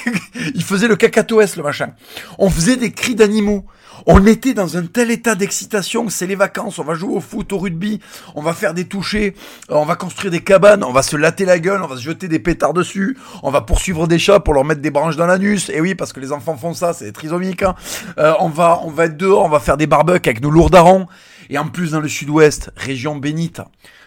il 0.56 0.64
faisait 0.64 0.88
le 0.88 0.96
cacatoès, 0.96 1.56
le 1.56 1.64
machin. 1.64 1.90
On 2.38 2.50
faisait 2.50 2.78
des 2.78 2.92
cris 2.92 3.16
d'animaux. 3.16 3.66
On 4.08 4.26
était 4.28 4.54
dans 4.54 4.78
un 4.78 4.86
tel 4.86 5.10
état 5.10 5.36
d'excitation, 5.36 6.10
c'est 6.10 6.28
les 6.28 6.36
vacances, 6.36 6.80
on 6.80 6.84
va 6.84 6.96
jouer 6.96 7.16
au 7.16 7.22
foot, 7.22 7.54
au 7.54 7.58
rugby, 7.58 8.02
on 8.36 8.42
va 8.42 8.54
faire 8.54 8.74
des 8.74 8.86
touchés, 8.86 9.36
on 9.70 9.86
va 9.86 9.96
construire 9.96 10.32
des 10.32 10.42
cabanes, 10.42 10.84
on 10.84 10.92
va 10.92 11.02
se 11.02 11.16
latter 11.16 11.46
la 11.46 11.60
gueule, 11.60 11.82
on 11.82 11.88
va 11.88 11.96
se 11.96 12.02
jeter 12.02 12.28
des 12.28 12.40
pétards 12.40 12.74
dessus, 12.74 13.18
on 13.42 13.52
va 13.52 13.62
poursuivre 13.62 14.08
des 14.08 14.20
chats 14.20 14.42
pour 14.42 14.54
leur 14.54 14.66
mettre 14.66 14.82
des 14.82 14.92
branches 14.92 15.16
dans 15.16 15.26
l'anus. 15.26 15.70
Et 15.70 15.80
oui, 15.80 15.96
parce 15.96 16.14
que 16.14 16.20
les 16.20 16.32
enfants 16.34 16.58
font 16.58 16.74
ça, 16.74 16.94
c'est 16.94 17.12
trisomique. 17.14 17.64
Hein. 17.64 17.74
Euh, 18.18 18.34
on 18.40 18.50
va, 18.50 18.82
on 18.84 18.92
va 18.92 19.06
être 19.06 19.18
dehors, 19.18 19.46
on 19.46 19.50
va 19.50 19.60
faire 19.60 19.78
des 19.78 19.88
barbecues 19.88 20.30
avec 20.30 20.42
nos 20.42 20.52
lourds 20.52 20.70
darons. 20.70 21.08
Et 21.50 21.58
en 21.58 21.68
plus, 21.68 21.92
dans 21.92 22.02
le 22.02 22.10
sud-ouest, 22.10 22.72
région 22.76 23.16
bénite, 23.16 23.62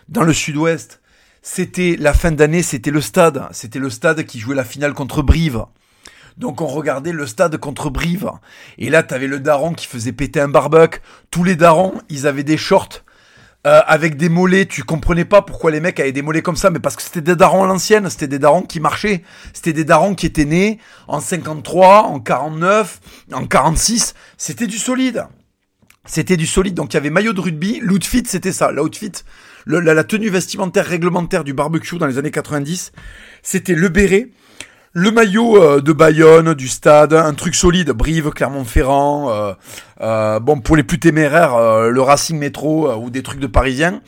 dans 0.08 0.22
le 0.22 0.32
sud-ouest, 0.32 1.00
c'était 1.42 1.96
la 1.98 2.12
fin 2.12 2.30
d'année, 2.30 2.62
c'était 2.62 2.90
le 2.90 3.00
stade. 3.00 3.46
C'était 3.52 3.78
le 3.78 3.90
stade 3.90 4.24
qui 4.24 4.38
jouait 4.38 4.56
la 4.56 4.64
finale 4.64 4.92
contre 4.92 5.22
Brive. 5.22 5.64
Donc 6.38 6.60
on 6.60 6.66
regardait 6.66 7.12
le 7.12 7.26
stade 7.26 7.56
contre 7.56 7.90
Brive. 7.90 8.30
Et 8.78 8.90
là, 8.90 9.02
t'avais 9.02 9.26
le 9.26 9.40
daron 9.40 9.74
qui 9.74 9.86
faisait 9.86 10.12
péter 10.12 10.40
un 10.40 10.48
barbecue. 10.48 11.00
Tous 11.30 11.42
les 11.42 11.56
darons, 11.56 11.94
ils 12.08 12.26
avaient 12.26 12.44
des 12.44 12.56
shorts 12.56 13.02
euh, 13.66 13.80
avec 13.86 14.16
des 14.16 14.28
mollets. 14.28 14.66
Tu 14.66 14.84
comprenais 14.84 15.24
pas 15.24 15.42
pourquoi 15.42 15.72
les 15.72 15.80
mecs 15.80 15.98
avaient 15.98 16.12
des 16.12 16.22
mollets 16.22 16.42
comme 16.42 16.56
ça, 16.56 16.70
mais 16.70 16.78
parce 16.78 16.94
que 16.94 17.02
c'était 17.02 17.20
des 17.20 17.34
darons 17.34 17.64
à 17.64 17.66
l'ancienne. 17.66 18.08
C'était 18.08 18.28
des 18.28 18.38
darons 18.38 18.62
qui 18.62 18.78
marchaient. 18.78 19.24
C'était 19.52 19.72
des 19.72 19.84
darons 19.84 20.14
qui 20.14 20.26
étaient 20.26 20.44
nés 20.44 20.78
en 21.08 21.20
53, 21.20 22.04
en 22.04 22.20
49, 22.20 23.00
en 23.32 23.44
46. 23.44 24.14
C'était 24.36 24.68
du 24.68 24.78
solide. 24.78 25.26
C'était 26.04 26.36
du 26.36 26.46
solide. 26.46 26.74
Donc 26.74 26.94
il 26.94 26.94
y 26.94 26.98
avait 26.98 27.10
maillot 27.10 27.32
de 27.32 27.40
rugby. 27.40 27.80
L'outfit, 27.82 28.22
c'était 28.26 28.52
ça. 28.52 28.70
L'outfit, 28.70 29.12
la, 29.66 30.04
tenue 30.04 30.30
vestimentaire 30.30 30.86
réglementaire 30.86 31.44
du 31.44 31.52
barbecue 31.52 31.98
dans 31.98 32.06
les 32.06 32.18
années 32.18 32.30
90, 32.30 32.92
c'était 33.42 33.74
le 33.74 33.88
béret, 33.88 34.28
le 34.92 35.10
maillot 35.10 35.62
euh, 35.62 35.80
de 35.80 35.92
Bayonne, 35.92 36.54
du 36.54 36.68
stade, 36.68 37.12
un 37.12 37.34
truc 37.34 37.54
solide, 37.54 37.90
Brive, 37.90 38.30
Clermont-Ferrand, 38.30 39.30
euh, 39.30 39.52
euh, 40.00 40.40
bon 40.40 40.60
pour 40.60 40.76
les 40.76 40.82
plus 40.82 40.98
téméraires, 40.98 41.56
le 41.88 42.00
Racing 42.00 42.38
Métro 42.38 42.92
ou 42.94 43.10
des 43.10 43.22
trucs 43.22 43.40
de 43.40 43.46
Parisiens 43.46 44.00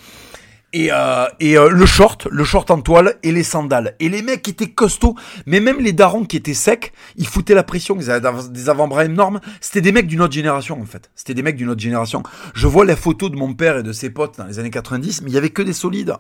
et, 0.73 0.89
le 0.89 1.87
short, 1.87 2.29
le 2.31 2.45
short 2.45 2.71
en 2.71 2.81
toile 2.81 3.17
et 3.23 3.33
les 3.33 3.43
sandales. 3.43 3.97
Et 3.99 4.09
les 4.09 4.23
mecs 4.23 4.47
étaient 4.47 4.71
costauds, 4.71 5.17
mais 5.47 5.61
même 5.61 5.81
les 5.81 5.93
darons 5.93 6.25
qui 6.25 6.37
étaient 6.37 6.55
secs, 6.55 6.93
ils 7.17 7.27
foutaient 7.27 7.55
la 7.55 7.65
pression, 7.65 7.97
ils 7.99 8.11
avaient 8.11 8.29
des 8.51 8.69
avant-bras 8.69 9.05
énormes. 9.05 9.41
C'était 9.61 9.81
des 9.81 9.93
mecs 9.93 10.07
d'une 10.07 10.23
autre 10.23 10.33
génération 10.33 10.81
en 10.81 10.87
fait. 10.87 11.11
C'était 11.17 11.35
des 11.35 11.43
mecs 11.43 11.57
d'une 11.57 11.71
autre 11.71 11.81
génération. 11.81 12.23
Je 12.55 12.67
vois 12.69 12.85
les 12.85 12.97
photos 12.97 13.31
de 13.31 13.37
mon 13.37 13.53
père 13.53 13.79
et 13.79 13.83
de 13.83 13.93
ses 13.93 14.11
potes 14.11 14.39
dans 14.39 14.47
les 14.47 14.59
années 14.59 14.71
90, 14.71 15.23
mais 15.23 15.31
il 15.31 15.35
y 15.35 15.39
avait 15.39 15.51
que 15.51 15.63
des 15.63 15.73
solides. 15.73 16.15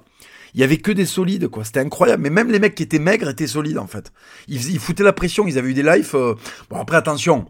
Il 0.54 0.60
y 0.60 0.64
avait 0.64 0.78
que 0.78 0.92
des 0.92 1.06
solides, 1.06 1.48
quoi. 1.48 1.64
C'était 1.64 1.80
incroyable. 1.80 2.22
Mais 2.22 2.30
même 2.30 2.50
les 2.50 2.58
mecs 2.58 2.74
qui 2.74 2.82
étaient 2.82 2.98
maigres 2.98 3.28
étaient 3.28 3.46
solides, 3.46 3.78
en 3.78 3.86
fait. 3.86 4.12
Ils, 4.48 4.78
foutaient 4.78 5.04
la 5.04 5.12
pression. 5.12 5.46
Ils 5.46 5.58
avaient 5.58 5.70
eu 5.70 5.74
des 5.74 5.82
lives. 5.82 6.10
Euh, 6.14 6.34
bon, 6.70 6.80
après, 6.80 6.96
attention. 6.96 7.46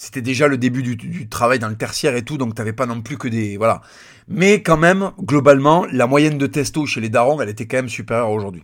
C'était 0.00 0.22
déjà 0.22 0.46
le 0.46 0.58
début 0.58 0.82
du, 0.82 1.28
travail 1.28 1.58
dans 1.58 1.68
le 1.68 1.74
tertiaire 1.74 2.14
et 2.14 2.22
tout, 2.22 2.38
donc 2.38 2.54
t'avais 2.54 2.72
pas 2.72 2.86
non 2.86 3.02
plus 3.02 3.18
que 3.18 3.26
des. 3.26 3.56
Voilà. 3.56 3.80
Mais 4.28 4.62
quand 4.62 4.76
même, 4.76 5.10
globalement, 5.20 5.86
la 5.90 6.06
moyenne 6.06 6.38
de 6.38 6.46
testo 6.46 6.86
chez 6.86 7.00
les 7.00 7.08
darons, 7.08 7.40
elle 7.40 7.48
était 7.48 7.66
quand 7.66 7.78
même 7.78 7.88
supérieure 7.88 8.30
aujourd'hui. 8.30 8.62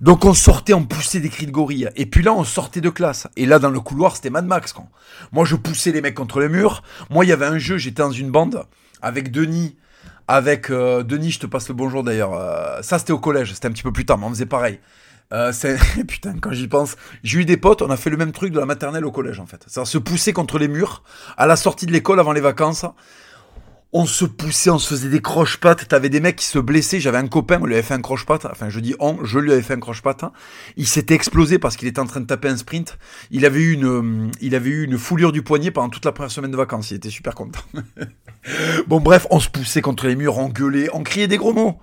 Donc 0.00 0.24
on 0.24 0.32
sortait, 0.32 0.72
on 0.72 0.84
poussait 0.84 1.20
des 1.20 1.28
cris 1.28 1.44
de 1.44 1.50
gorille. 1.50 1.90
Et 1.94 2.06
puis 2.06 2.22
là, 2.22 2.32
on 2.32 2.42
sortait 2.42 2.80
de 2.80 2.88
classe. 2.88 3.28
Et 3.36 3.44
là, 3.44 3.58
dans 3.58 3.68
le 3.68 3.80
couloir, 3.80 4.16
c'était 4.16 4.30
Mad 4.30 4.46
Max, 4.46 4.72
quoi. 4.72 4.86
Moi, 5.30 5.44
je 5.44 5.56
poussais 5.56 5.92
les 5.92 6.00
mecs 6.00 6.14
contre 6.14 6.40
le 6.40 6.48
mur. 6.48 6.82
Moi, 7.10 7.26
il 7.26 7.28
y 7.28 7.32
avait 7.32 7.44
un 7.44 7.58
jeu, 7.58 7.76
j'étais 7.76 8.02
dans 8.02 8.10
une 8.10 8.30
bande 8.30 8.64
avec 9.02 9.30
Denis 9.30 9.76
avec 10.32 10.70
euh, 10.70 11.02
Denis, 11.02 11.32
je 11.32 11.40
te 11.40 11.46
passe 11.46 11.68
le 11.68 11.74
bonjour 11.74 12.02
d'ailleurs. 12.02 12.32
Euh, 12.32 12.80
ça, 12.80 12.98
c'était 12.98 13.12
au 13.12 13.18
collège, 13.18 13.52
c'était 13.52 13.68
un 13.68 13.70
petit 13.70 13.82
peu 13.82 13.92
plus 13.92 14.06
tard, 14.06 14.16
mais 14.16 14.24
on 14.24 14.30
faisait 14.30 14.46
pareil. 14.46 14.80
Euh, 15.34 15.52
Putain, 16.08 16.38
quand 16.40 16.52
j'y 16.52 16.68
pense, 16.68 16.96
j'ai 17.22 17.40
eu 17.40 17.44
des 17.44 17.58
potes, 17.58 17.82
on 17.82 17.90
a 17.90 17.98
fait 17.98 18.08
le 18.08 18.16
même 18.16 18.32
truc 18.32 18.50
de 18.50 18.58
la 18.58 18.64
maternelle 18.64 19.04
au 19.04 19.12
collège 19.12 19.40
en 19.40 19.46
fait. 19.46 19.62
Ça 19.66 19.84
se 19.84 19.98
pousser 19.98 20.32
contre 20.32 20.58
les 20.58 20.68
murs 20.68 21.02
à 21.36 21.46
la 21.46 21.56
sortie 21.56 21.84
de 21.84 21.92
l'école 21.92 22.18
avant 22.18 22.32
les 22.32 22.40
vacances 22.40 22.86
on 23.94 24.06
se 24.06 24.24
poussait, 24.24 24.70
on 24.70 24.78
se 24.78 24.88
faisait 24.88 25.10
des 25.10 25.20
croche-pattes. 25.20 25.86
T'avais 25.86 26.08
des 26.08 26.20
mecs 26.20 26.36
qui 26.36 26.46
se 26.46 26.58
blessaient. 26.58 26.98
J'avais 26.98 27.18
un 27.18 27.28
copain, 27.28 27.58
on 27.60 27.66
lui 27.66 27.74
avait 27.74 27.82
fait 27.82 27.92
un 27.92 28.00
croche-patte. 28.00 28.46
Enfin, 28.46 28.70
je 28.70 28.80
dis 28.80 28.94
on, 29.00 29.22
je 29.22 29.38
lui 29.38 29.52
avais 29.52 29.60
fait 29.60 29.74
un 29.74 29.80
croche-patte. 29.80 30.24
Il 30.78 30.86
s'était 30.86 31.14
explosé 31.14 31.58
parce 31.58 31.76
qu'il 31.76 31.88
était 31.88 32.00
en 32.00 32.06
train 32.06 32.20
de 32.20 32.26
taper 32.26 32.48
un 32.48 32.56
sprint. 32.56 32.96
Il 33.30 33.44
avait 33.44 33.60
eu 33.60 33.72
une, 33.72 33.84
euh, 33.84 34.30
il 34.40 34.54
avait 34.54 34.70
eu 34.70 34.84
une 34.84 34.96
foulure 34.96 35.30
du 35.30 35.42
poignet 35.42 35.70
pendant 35.70 35.90
toute 35.90 36.06
la 36.06 36.12
première 36.12 36.30
semaine 36.30 36.50
de 36.50 36.56
vacances. 36.56 36.90
Il 36.90 36.96
était 36.96 37.10
super 37.10 37.34
content. 37.34 37.60
bon, 38.86 39.00
bref, 39.00 39.26
on 39.30 39.40
se 39.40 39.50
poussait 39.50 39.82
contre 39.82 40.06
les 40.06 40.16
murs, 40.16 40.38
on 40.38 40.48
gueulait, 40.48 40.88
on 40.94 41.02
criait 41.02 41.28
des 41.28 41.36
gros 41.36 41.52
mots. 41.52 41.78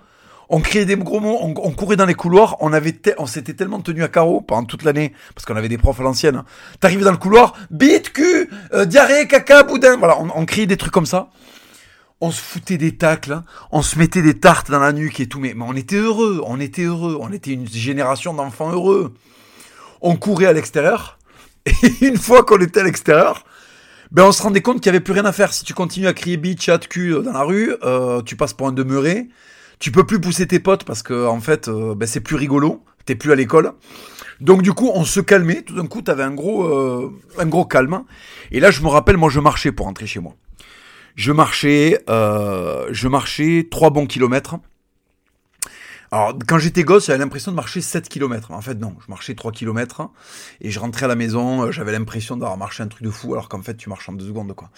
On 0.52 0.62
criait 0.62 0.86
des 0.86 0.96
gros 0.96 1.20
mots, 1.20 1.38
on, 1.44 1.54
courait 1.54 1.96
dans 1.96 2.08
les 2.08 2.16
couloirs, 2.16 2.58
on 2.60 2.74
avait, 2.74 3.00
on 3.20 3.28
s'était 3.28 3.54
tellement 3.54 3.82
tenu 3.82 4.02
à 4.02 4.08
carreau 4.08 4.42
pendant 4.42 4.66
toute 4.66 4.82
l'année, 4.82 5.14
parce 5.36 5.46
qu'on 5.46 5.56
avait 5.56 5.70
des 5.70 5.78
profs 5.78 6.00
à 6.00 6.04
l'ancienne. 6.04 6.38
Hein. 6.38 6.46
T'arrivais 6.80 7.04
dans 7.04 7.12
le 7.12 7.18
couloir, 7.18 7.54
bite, 7.70 8.12
cul, 8.14 8.50
euh, 8.74 8.86
diarrhée, 8.86 9.28
caca, 9.28 9.62
boudin, 9.62 9.98
voilà, 9.98 10.20
on, 10.20 10.28
on 10.34 10.46
criait 10.48 10.66
des 10.66 10.76
trucs 10.76 10.92
comme 10.92 11.06
ça 11.06 11.30
on 12.22 12.32
se 12.32 12.42
foutait 12.42 12.78
des 12.78 12.98
tacles, 12.98 13.34
hein. 13.34 13.44
on 13.72 13.82
se 13.82 13.98
mettait 13.98 14.22
des 14.22 14.40
tartes 14.40 14.70
dans 14.70 14.80
la 14.80 14.92
nuque 14.92 15.20
et 15.20 15.28
tout, 15.28 15.40
mais, 15.40 15.56
on 15.60 15.76
était 15.76 15.96
heureux, 15.96 16.42
on 16.46 16.60
était 16.60 16.84
heureux, 16.84 17.18
on 17.20 17.32
était 17.32 17.52
une 17.52 17.68
génération 17.68 18.34
d'enfants 18.34 18.72
heureux. 18.72 19.14
On 20.02 20.16
courait 20.16 20.46
à 20.46 20.54
l'extérieur, 20.54 21.18
et 21.66 21.74
une 22.02 22.18
fois 22.18 22.44
qu'on 22.44 22.60
était 22.60 22.82
à 22.82 22.84
l'extérieur, 22.84 23.46
ben 24.12 24.24
on 24.24 24.32
se 24.32 24.42
rendait 24.42 24.62
compte 24.62 24.82
qu'il 24.82 24.92
n'y 24.92 24.98
avait 24.98 25.04
plus 25.04 25.14
rien 25.14 25.26
à 25.26 25.32
faire. 25.32 25.54
Si 25.54 25.64
tu 25.64 25.74
continues 25.74 26.08
à 26.08 26.14
crier 26.14 26.38
bitch, 26.38 26.66
chat, 26.66 26.80
cul 26.80 27.14
euh, 27.14 27.22
dans 27.22 27.34
la 27.34 27.44
rue, 27.44 27.76
euh, 27.84 28.22
tu 28.22 28.36
passes 28.36 28.54
pour 28.54 28.68
un 28.68 28.72
demeuré, 28.72 29.30
tu 29.80 29.92
peux 29.92 30.04
plus 30.04 30.20
pousser 30.20 30.48
tes 30.48 30.60
potes 30.60 30.84
parce 30.84 31.04
que 31.04 31.28
en 31.28 31.40
fait, 31.40 31.68
euh, 31.68 31.96
ben, 31.96 32.08
c'est 32.08 32.20
plus 32.20 32.36
rigolo, 32.36 32.84
t'es 33.06 33.16
plus 33.16 33.32
à 33.32 33.36
l'école. 33.36 33.74
Donc 34.42 34.62
du 34.62 34.74
coup, 34.74 34.90
on 34.94 35.04
se 35.04 35.20
calmait. 35.20 35.62
Tout 35.62 35.76
d'un 35.76 35.86
coup, 35.86 36.02
t'avais 36.02 36.24
un 36.24 36.34
gros, 36.34 36.64
un 37.38 37.46
gros 37.46 37.66
calme. 37.66 38.04
Et 38.52 38.62
là, 38.62 38.72
je 38.72 38.82
me 38.82 38.88
rappelle, 38.88 39.18
moi, 39.18 39.30
je 39.30 39.42
marchais 39.42 39.74
pour 39.74 39.86
rentrer 39.86 40.08
chez 40.08 40.22
moi. 40.22 40.34
Je 41.20 41.34
marchais, 41.34 42.02
euh, 42.10 42.88
je 42.92 43.10
marchais 43.10 43.68
3 43.70 43.90
bons 43.90 44.06
kilomètres. 44.06 44.56
Alors, 46.14 46.34
quand 46.48 46.60
j'étais 46.60 46.84
gosse, 46.84 47.08
j'avais 47.08 47.20
l'impression 47.20 47.52
de 47.52 47.58
marcher 47.58 47.82
7 47.82 48.08
km. 48.08 48.52
En 48.52 48.62
fait, 48.62 48.76
non, 48.76 48.96
je 49.06 49.12
marchais 49.12 49.36
3 49.36 49.52
km 49.52 50.12
et 50.62 50.72
je 50.72 50.80
rentrais 50.80 51.04
à 51.04 51.08
la 51.10 51.18
maison, 51.18 51.64
euh, 51.64 51.72
j'avais 51.72 51.92
l'impression 51.92 52.38
d'avoir 52.38 52.58
marché 52.58 52.84
un 52.84 52.88
truc 52.88 53.04
de 53.04 53.10
fou 53.10 53.34
alors 53.34 53.50
qu'en 53.50 53.62
fait, 53.62 53.76
tu 53.76 53.90
marches 53.90 54.08
en 54.08 54.14
deux 54.14 54.28
secondes, 54.28 54.54
quoi. 54.54 54.70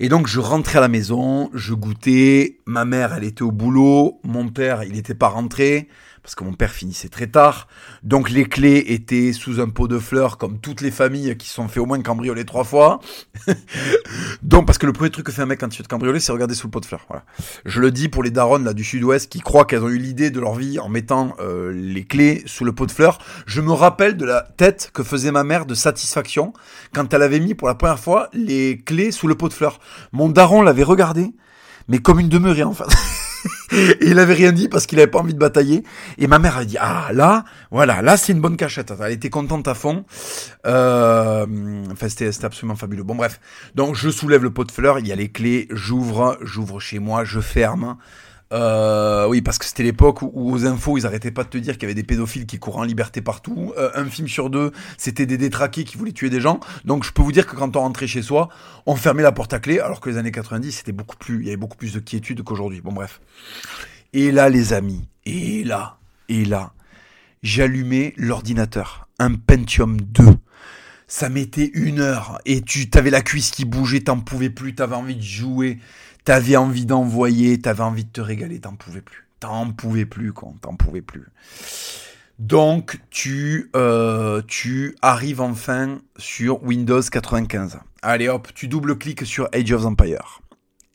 Et 0.00 0.08
donc, 0.08 0.26
je 0.26 0.40
rentrais 0.40 0.78
à 0.78 0.80
la 0.80 0.88
maison, 0.88 1.50
je 1.54 1.72
goûtais, 1.72 2.58
ma 2.66 2.84
mère, 2.84 3.14
elle 3.14 3.22
était 3.22 3.42
au 3.42 3.52
boulot, 3.52 4.18
mon 4.24 4.48
père, 4.48 4.82
il 4.82 4.94
n'était 4.94 5.14
pas 5.14 5.28
rentré 5.28 5.86
parce 6.26 6.34
que 6.34 6.42
mon 6.42 6.54
père 6.54 6.72
finissait 6.72 7.08
très 7.08 7.28
tard. 7.28 7.68
Donc 8.02 8.30
les 8.30 8.46
clés 8.46 8.82
étaient 8.88 9.32
sous 9.32 9.60
un 9.60 9.68
pot 9.68 9.86
de 9.86 10.00
fleurs, 10.00 10.38
comme 10.38 10.58
toutes 10.58 10.80
les 10.80 10.90
familles 10.90 11.36
qui 11.36 11.48
sont 11.48 11.68
fait 11.68 11.78
au 11.78 11.86
moins 11.86 12.02
cambrioler 12.02 12.44
trois 12.44 12.64
fois. 12.64 12.98
Donc 14.42 14.66
parce 14.66 14.76
que 14.76 14.86
le 14.86 14.92
premier 14.92 15.10
truc 15.10 15.24
que 15.24 15.30
fait 15.30 15.42
un 15.42 15.46
mec 15.46 15.60
quand 15.60 15.72
il 15.72 15.76
fait 15.76 15.86
cambrioler, 15.86 16.18
c'est 16.18 16.32
regarder 16.32 16.56
sous 16.56 16.66
le 16.66 16.72
pot 16.72 16.80
de 16.80 16.86
fleurs. 16.86 17.06
Voilà. 17.08 17.22
Je 17.64 17.80
le 17.80 17.92
dis 17.92 18.08
pour 18.08 18.24
les 18.24 18.32
darons 18.32 18.58
là 18.58 18.72
du 18.72 18.82
sud-ouest 18.82 19.30
qui 19.30 19.38
croient 19.38 19.66
qu'elles 19.66 19.84
ont 19.84 19.88
eu 19.88 19.98
l'idée 19.98 20.30
de 20.30 20.40
leur 20.40 20.56
vie 20.56 20.80
en 20.80 20.88
mettant 20.88 21.36
euh, 21.38 21.70
les 21.72 22.02
clés 22.02 22.42
sous 22.46 22.64
le 22.64 22.72
pot 22.72 22.86
de 22.86 22.90
fleurs. 22.90 23.18
Je 23.46 23.60
me 23.60 23.70
rappelle 23.70 24.16
de 24.16 24.24
la 24.24 24.42
tête 24.42 24.90
que 24.92 25.04
faisait 25.04 25.30
ma 25.30 25.44
mère 25.44 25.64
de 25.64 25.76
satisfaction 25.76 26.52
quand 26.92 27.14
elle 27.14 27.22
avait 27.22 27.38
mis 27.38 27.54
pour 27.54 27.68
la 27.68 27.76
première 27.76 28.00
fois 28.00 28.30
les 28.32 28.78
clés 28.78 29.12
sous 29.12 29.28
le 29.28 29.36
pot 29.36 29.48
de 29.48 29.54
fleurs. 29.54 29.78
Mon 30.10 30.28
daron 30.28 30.62
l'avait 30.62 30.82
regardé, 30.82 31.30
mais 31.86 31.98
comme 31.98 32.18
une 32.18 32.28
demeurée 32.28 32.64
en 32.64 32.72
fait. 32.72 32.86
et 33.72 33.96
il 34.02 34.18
avait 34.18 34.34
rien 34.34 34.52
dit 34.52 34.68
parce 34.68 34.86
qu'il 34.86 34.98
avait 34.98 35.10
pas 35.10 35.18
envie 35.18 35.34
de 35.34 35.38
batailler. 35.38 35.82
Et 36.18 36.26
ma 36.26 36.38
mère 36.38 36.56
a 36.56 36.64
dit 36.64 36.76
ah 36.78 37.10
là, 37.12 37.44
voilà, 37.70 38.02
là 38.02 38.16
c'est 38.16 38.32
une 38.32 38.40
bonne 38.40 38.56
cachette. 38.56 38.92
Elle 39.02 39.12
était 39.12 39.30
contente 39.30 39.68
à 39.68 39.74
fond. 39.74 40.04
Euh, 40.66 41.46
enfin 41.92 42.08
c'était 42.08 42.30
absolument 42.44 42.76
fabuleux. 42.76 43.02
Bon 43.02 43.14
bref, 43.14 43.40
donc 43.74 43.94
je 43.94 44.10
soulève 44.10 44.42
le 44.42 44.50
pot 44.50 44.64
de 44.64 44.72
fleurs, 44.72 44.98
il 44.98 45.06
y 45.06 45.12
a 45.12 45.16
les 45.16 45.30
clés, 45.30 45.68
j'ouvre, 45.70 46.38
j'ouvre 46.42 46.80
chez 46.80 46.98
moi, 46.98 47.24
je 47.24 47.40
ferme. 47.40 47.96
Euh, 48.52 49.26
oui, 49.26 49.42
parce 49.42 49.58
que 49.58 49.64
c'était 49.64 49.82
l'époque 49.82 50.22
où, 50.22 50.30
aux 50.34 50.66
infos, 50.66 50.98
ils 50.98 51.06
arrêtaient 51.06 51.30
pas 51.30 51.44
de 51.44 51.48
te 51.48 51.58
dire 51.58 51.74
qu'il 51.74 51.82
y 51.82 51.86
avait 51.86 51.94
des 51.94 52.04
pédophiles 52.04 52.46
qui 52.46 52.58
couraient 52.58 52.78
en 52.78 52.84
liberté 52.84 53.20
partout. 53.20 53.72
Euh, 53.76 53.90
un 53.94 54.04
film 54.04 54.28
sur 54.28 54.50
deux, 54.50 54.72
c'était 54.98 55.26
des 55.26 55.36
détraqués 55.36 55.84
qui 55.84 55.96
voulaient 55.96 56.12
tuer 56.12 56.30
des 56.30 56.40
gens. 56.40 56.60
Donc 56.84 57.04
je 57.04 57.12
peux 57.12 57.22
vous 57.22 57.32
dire 57.32 57.46
que 57.46 57.56
quand 57.56 57.76
on 57.76 57.80
rentrait 57.80 58.06
chez 58.06 58.22
soi, 58.22 58.48
on 58.86 58.94
fermait 58.94 59.22
la 59.22 59.32
porte 59.32 59.52
à 59.52 59.58
clé, 59.58 59.80
alors 59.80 60.00
que 60.00 60.10
les 60.10 60.16
années 60.16 60.32
90, 60.32 60.70
c'était 60.72 60.92
beaucoup 60.92 61.16
plus, 61.16 61.40
il 61.40 61.46
y 61.46 61.48
avait 61.48 61.56
beaucoup 61.56 61.76
plus 61.76 61.92
de 61.92 62.00
quiétude 62.00 62.42
qu'aujourd'hui. 62.42 62.80
Bon 62.80 62.92
bref. 62.92 63.20
Et 64.12 64.30
là, 64.30 64.48
les 64.48 64.72
amis, 64.72 65.08
et 65.24 65.64
là, 65.64 65.98
et 66.28 66.44
là, 66.44 66.72
j'allumais 67.42 68.14
l'ordinateur, 68.16 69.08
un 69.18 69.34
Pentium 69.34 70.00
2 70.00 70.24
ça 71.08 71.28
mettait 71.28 71.70
une 71.74 72.00
heure 72.00 72.40
et 72.46 72.62
tu 72.62 72.90
t'avais 72.90 73.10
la 73.10 73.22
cuisse 73.22 73.50
qui 73.50 73.64
bougeait, 73.64 74.00
t'en 74.00 74.18
pouvais 74.18 74.50
plus, 74.50 74.74
t'avais 74.74 74.96
envie 74.96 75.14
de 75.14 75.22
jouer, 75.22 75.78
T'avais 76.26 76.56
envie 76.56 76.86
d'envoyer, 76.86 77.60
t'avais 77.60 77.84
envie 77.84 78.04
de 78.04 78.10
te 78.10 78.20
régaler, 78.20 78.58
t'en 78.58 78.74
pouvais 78.74 79.00
plus. 79.00 79.28
T'en 79.38 79.70
pouvais 79.70 80.06
plus, 80.06 80.32
quoi. 80.32 80.52
T'en 80.60 80.74
pouvais 80.74 81.00
plus. 81.00 81.26
Donc, 82.40 82.98
tu, 83.10 83.70
euh, 83.76 84.42
tu 84.48 84.96
arrives 85.02 85.40
enfin 85.40 86.00
sur 86.18 86.64
Windows 86.64 87.00
95. 87.00 87.78
Allez 88.02 88.26
hop, 88.28 88.48
tu 88.56 88.66
double-cliques 88.66 89.24
sur 89.24 89.48
Age 89.52 89.70
of 89.70 89.86
Empire. 89.86 90.40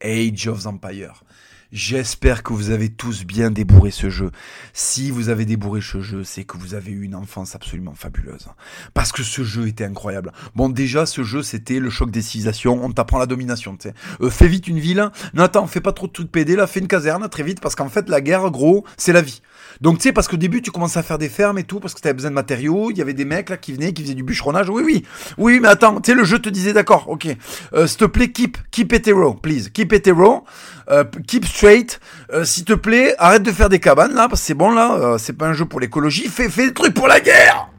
Age 0.04 0.50
of 0.50 0.68
Empire. 0.68 1.24
J'espère 1.72 2.44
que 2.44 2.52
vous 2.52 2.72
avez 2.72 2.90
tous 2.90 3.24
bien 3.24 3.50
débourré 3.50 3.92
ce 3.92 4.10
jeu. 4.10 4.32
Si 4.74 5.10
vous 5.10 5.30
avez 5.30 5.46
débourré 5.46 5.80
ce 5.80 6.02
jeu, 6.02 6.26
c'est 6.26 6.44
que 6.44 6.58
vous 6.58 6.74
avez 6.74 6.92
eu 6.92 7.04
une 7.04 7.16
enfance 7.16 7.56
absolument 7.56 7.94
fabuleuse. 7.96 8.48
Parce 8.94 9.14
que 9.14 9.24
ce 9.24 9.44
jeu 9.44 9.68
était 9.68 9.86
incroyable. 9.86 10.34
Bon, 10.54 10.68
déjà, 10.68 11.06
ce 11.06 11.24
jeu, 11.24 11.42
c'était 11.44 11.80
le 11.80 11.90
choc 11.90 12.12
des 12.12 12.22
civilisations. 12.22 12.84
On 12.84 12.92
t'apprend 12.92 13.20
la 13.20 13.26
domination, 13.26 13.78
tu 13.78 13.88
sais. 13.88 13.94
Euh, 14.20 14.30
fais 14.30 14.50
vite 14.50 14.68
une 14.68 14.80
ville. 14.80 15.10
Non, 15.34 15.44
attends, 15.44 15.66
fais 15.66 15.80
pas 15.80 15.94
trop 15.94 16.08
de 16.08 16.12
trucs 16.12 16.30
pédés, 16.30 16.58
là. 16.58 16.68
Fais 16.68 16.82
une 16.82 16.90
caserne 16.90 17.30
très 17.30 17.44
vite. 17.44 17.62
Parce 17.62 17.76
qu'en 17.76 17.88
fait, 17.88 18.10
la 18.10 18.20
guerre, 18.20 18.52
gros, 18.52 18.86
c'est 18.98 19.14
la 19.14 19.22
vie. 19.22 19.42
Donc, 19.80 20.00
tu 20.00 20.04
sais, 20.04 20.12
parce 20.12 20.28
qu'au 20.28 20.36
début, 20.36 20.62
tu 20.62 20.72
commences 20.72 20.98
à 20.98 21.04
faire 21.04 21.20
des 21.20 21.30
fermes 21.30 21.58
et 21.58 21.64
tout. 21.64 21.80
Parce 21.80 21.94
que 21.94 22.02
t'avais 22.02 22.16
besoin 22.16 22.32
de 22.32 22.36
matériaux. 22.36 22.92
Il 22.92 22.98
y 22.98 23.02
avait 23.02 23.14
des 23.14 23.24
mecs, 23.24 23.50
là, 23.50 23.56
qui 23.56 23.72
venaient, 23.72 23.94
qui 23.94 24.02
faisaient 24.02 24.14
du 24.14 24.24
bûcheronnage. 24.24 24.70
Oui, 24.70 24.84
oui. 24.86 25.06
Oui, 25.38 25.62
mais 25.62 25.70
attends, 25.70 26.02
tu 26.02 26.12
sais, 26.12 26.18
le 26.18 26.26
jeu 26.26 26.40
te 26.40 26.50
disait, 26.50 26.74
d'accord, 26.74 27.08
ok. 27.08 27.30
Euh, 27.74 27.88
S'il 27.88 27.98
te 27.98 28.06
plaît, 28.06 28.30
keep, 28.30 28.58
keep 28.72 28.92
hetero, 28.92 29.36
please. 29.36 29.70
Keep 29.70 29.94
hetero. 29.94 30.44
Euh, 30.92 31.06
keep 31.26 31.46
straight. 31.46 32.00
Euh, 32.34 32.44
s'il 32.44 32.66
te 32.66 32.74
plaît, 32.74 33.16
arrête 33.18 33.44
de 33.44 33.52
faire 33.52 33.70
des 33.70 33.80
cabanes 33.80 34.14
là, 34.14 34.28
parce 34.28 34.42
que 34.42 34.48
c'est 34.48 34.54
bon 34.54 34.72
là, 34.72 34.94
euh, 34.96 35.18
c'est 35.18 35.34
pas 35.34 35.48
un 35.48 35.54
jeu 35.54 35.66
pour 35.66 35.80
l'écologie. 35.80 36.28
Fais, 36.28 36.50
fais 36.50 36.68
des 36.68 36.74
trucs 36.74 36.94
pour 36.94 37.08
la 37.08 37.22
guerre. 37.22 37.70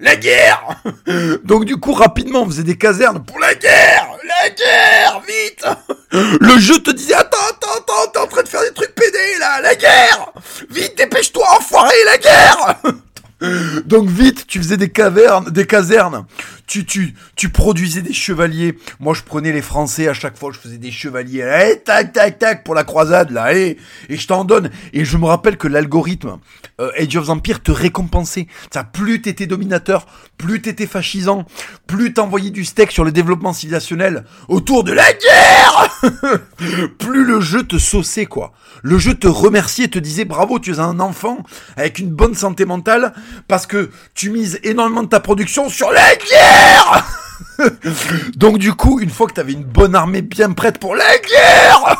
La 0.00 0.16
guerre. 0.16 0.82
Donc 1.44 1.64
du 1.64 1.78
coup, 1.78 1.92
rapidement, 1.92 2.42
on 2.42 2.46
faisait 2.46 2.62
des 2.62 2.76
casernes 2.76 3.24
pour 3.24 3.38
la 3.38 3.54
guerre. 3.54 4.08
La 4.22 4.50
guerre 4.50 5.22
Vite. 5.26 5.66
Le 6.40 6.58
jeu 6.58 6.78
te 6.78 6.90
disait, 6.90 7.14
attends, 7.14 7.38
attends, 7.50 7.78
attends, 7.78 8.10
t'es 8.12 8.18
en 8.20 8.26
train 8.26 8.42
de 8.42 8.48
faire 8.48 8.62
des 8.62 8.72
trucs 8.72 8.94
pédés 8.94 9.38
là. 9.40 9.60
La 9.62 9.74
guerre. 9.74 10.32
Vite, 10.70 10.96
dépêche-toi, 10.96 11.44
enfoiré, 11.58 11.94
la 12.04 12.18
guerre. 12.18 12.74
Donc 13.86 14.08
vite, 14.08 14.46
tu 14.46 14.58
faisais 14.58 14.76
des 14.76 14.90
cavernes, 14.90 15.50
des 15.50 15.66
casernes. 15.66 16.26
Tu, 16.68 16.84
tu, 16.84 17.14
tu 17.34 17.48
produisais 17.48 18.02
des 18.02 18.12
chevaliers. 18.12 18.78
Moi, 19.00 19.14
je 19.14 19.22
prenais 19.22 19.52
les 19.52 19.62
Français 19.62 20.06
à 20.06 20.14
chaque 20.14 20.36
fois. 20.36 20.52
Je 20.52 20.58
faisais 20.58 20.78
des 20.78 20.92
chevaliers. 20.92 21.42
Allez, 21.42 21.80
tac, 21.80 22.12
tac, 22.12 22.38
tac 22.38 22.62
pour 22.62 22.74
la 22.74 22.84
croisade 22.84 23.30
là. 23.30 23.44
Allez, 23.44 23.78
et 24.08 24.16
je 24.16 24.26
t'en 24.26 24.44
donne. 24.44 24.70
Et 24.92 25.04
je 25.04 25.16
me 25.16 25.24
rappelle 25.24 25.56
que 25.56 25.66
l'algorithme 25.66 26.38
euh, 26.80 26.90
Age 26.96 27.16
of 27.16 27.28
Empire 27.28 27.62
te 27.62 27.72
récompensait. 27.72 28.46
Ça, 28.72 28.84
plus 28.84 29.22
t'étais 29.22 29.46
dominateur, 29.46 30.06
plus 30.36 30.62
t'étais 30.62 30.86
fascisant, 30.86 31.44
plus 31.86 32.12
t'envoyais 32.12 32.50
du 32.50 32.64
steak 32.64 32.92
sur 32.92 33.04
le 33.04 33.12
développement 33.12 33.52
civilisationnel 33.52 34.24
autour 34.48 34.84
de 34.84 34.92
la 34.92 35.12
guerre, 35.12 35.98
plus 36.98 37.24
le 37.24 37.40
jeu 37.40 37.62
te 37.62 37.78
sauçait 37.78 38.26
quoi. 38.26 38.52
Le 38.82 38.98
jeu 38.98 39.14
te 39.14 39.26
remerciait 39.26 39.86
et 39.86 39.90
te 39.90 39.98
disait 39.98 40.24
bravo, 40.24 40.58
tu 40.58 40.72
es 40.72 40.78
un 40.78 41.00
enfant 41.00 41.38
avec 41.76 41.98
une 41.98 42.10
bonne 42.10 42.34
santé 42.34 42.64
mentale 42.64 43.12
parce 43.48 43.66
que 43.66 43.90
tu 44.14 44.30
mises 44.30 44.60
énormément 44.62 45.02
de 45.02 45.08
ta 45.08 45.20
production 45.20 45.68
sur 45.68 45.90
la 45.90 46.14
guerre 46.16 46.57
Donc 48.36 48.58
du 48.58 48.72
coup, 48.72 49.00
une 49.00 49.10
fois 49.10 49.26
que 49.26 49.34
tu 49.34 49.40
avais 49.40 49.52
une 49.52 49.64
bonne 49.64 49.94
armée 49.94 50.22
bien 50.22 50.52
prête 50.52 50.78
pour 50.78 50.94
la 50.94 51.04
guerre 51.04 51.96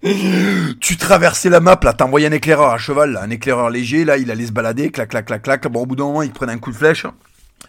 tu 0.80 0.96
traversais 0.96 1.50
la 1.50 1.58
map, 1.60 1.78
là, 1.82 1.92
t'envoyais 1.92 2.28
un 2.28 2.32
éclaireur 2.32 2.70
à 2.70 2.78
cheval, 2.78 3.16
un 3.20 3.30
éclaireur 3.30 3.68
léger, 3.68 4.04
là, 4.04 4.16
il 4.16 4.30
allait 4.30 4.46
se 4.46 4.52
balader, 4.52 4.90
clac, 4.90 5.08
clac, 5.08 5.26
clac, 5.26 5.42
clac. 5.42 5.66
Bon, 5.66 5.82
au 5.82 5.86
bout 5.86 5.96
d'un 5.96 6.04
moment, 6.04 6.22
il 6.22 6.30
prenait 6.30 6.52
un 6.52 6.58
coup 6.58 6.70
de 6.70 6.76
flèche. 6.76 7.04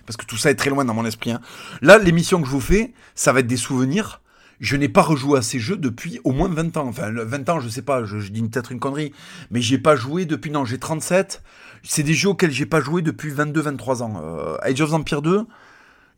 Parce 0.05 0.17
que 0.17 0.25
tout 0.25 0.37
ça 0.37 0.51
est 0.51 0.55
très 0.55 0.69
loin 0.69 0.85
dans 0.85 0.93
mon 0.93 1.05
esprit. 1.05 1.31
Hein. 1.31 1.41
Là, 1.81 1.97
l'émission 1.97 2.41
que 2.41 2.47
je 2.47 2.51
vous 2.51 2.61
fais, 2.61 2.93
ça 3.15 3.33
va 3.33 3.39
être 3.39 3.47
des 3.47 3.57
souvenirs. 3.57 4.21
Je 4.59 4.75
n'ai 4.75 4.89
pas 4.89 5.01
rejoué 5.01 5.39
à 5.39 5.41
ces 5.41 5.59
jeux 5.59 5.77
depuis 5.77 6.19
au 6.23 6.31
moins 6.31 6.49
20 6.49 6.77
ans. 6.77 6.87
Enfin, 6.87 7.11
20 7.11 7.49
ans, 7.49 7.59
je 7.59 7.69
sais 7.69 7.81
pas, 7.81 8.03
je, 8.03 8.17
dis 8.17 8.41
peut-être 8.41 8.71
une 8.71 8.79
connerie. 8.79 9.13
Mais 9.51 9.61
j'ai 9.61 9.77
pas 9.77 9.95
joué 9.95 10.25
depuis, 10.25 10.51
non, 10.51 10.65
j'ai 10.65 10.77
37. 10.77 11.41
C'est 11.83 12.03
des 12.03 12.13
jeux 12.13 12.29
auxquels 12.29 12.51
j'ai 12.51 12.65
pas 12.65 12.81
joué 12.81 13.01
depuis 13.01 13.31
22-23 13.31 14.01
ans. 14.01 14.21
Euh, 14.21 14.57
Age 14.61 14.81
of 14.81 14.93
Empire 14.93 15.21
2, 15.21 15.45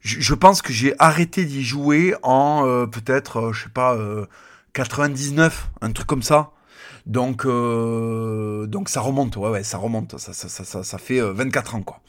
je, 0.02 0.34
pense 0.34 0.62
que 0.62 0.74
j'ai 0.74 0.94
arrêté 1.00 1.46
d'y 1.46 1.64
jouer 1.64 2.16
en 2.24 2.66
euh, 2.66 2.86
peut-être, 2.86 3.38
euh, 3.40 3.54
je 3.54 3.64
sais 3.64 3.70
pas, 3.70 3.98
99, 4.74 5.70
un 5.82 5.92
truc 5.92 6.08
comme 6.08 6.24
ça. 6.24 6.52
Donc, 7.06 7.46
donc 7.46 8.90
ça 8.90 9.02
remonte, 9.02 9.36
ouais, 9.38 9.50
ouais, 9.50 9.64
ça 9.64 9.78
remonte. 9.78 10.20
Ça, 10.20 10.34
ça, 10.34 10.48
ça, 10.50 10.84
ça, 10.84 10.98
fait 10.98 11.20
24 11.20 11.76
ans, 11.76 11.84
quoi. 11.84 12.02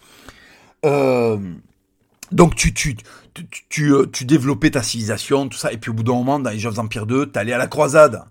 donc 2.30 2.54
tu, 2.54 2.74
tu, 2.74 2.96
tu, 3.34 3.46
tu, 3.68 3.94
tu, 4.12 4.24
développais 4.24 4.70
ta 4.70 4.82
civilisation, 4.82 5.48
tout 5.48 5.58
ça, 5.58 5.72
et 5.72 5.78
puis 5.78 5.90
au 5.90 5.94
bout 5.94 6.02
d'un 6.02 6.12
moment, 6.12 6.38
dans 6.38 6.50
Age 6.50 6.66
of 6.66 6.78
Empire 6.78 7.06
2, 7.06 7.26
t'allais 7.26 7.52
à 7.52 7.58
la 7.58 7.66
croisade. 7.66 8.24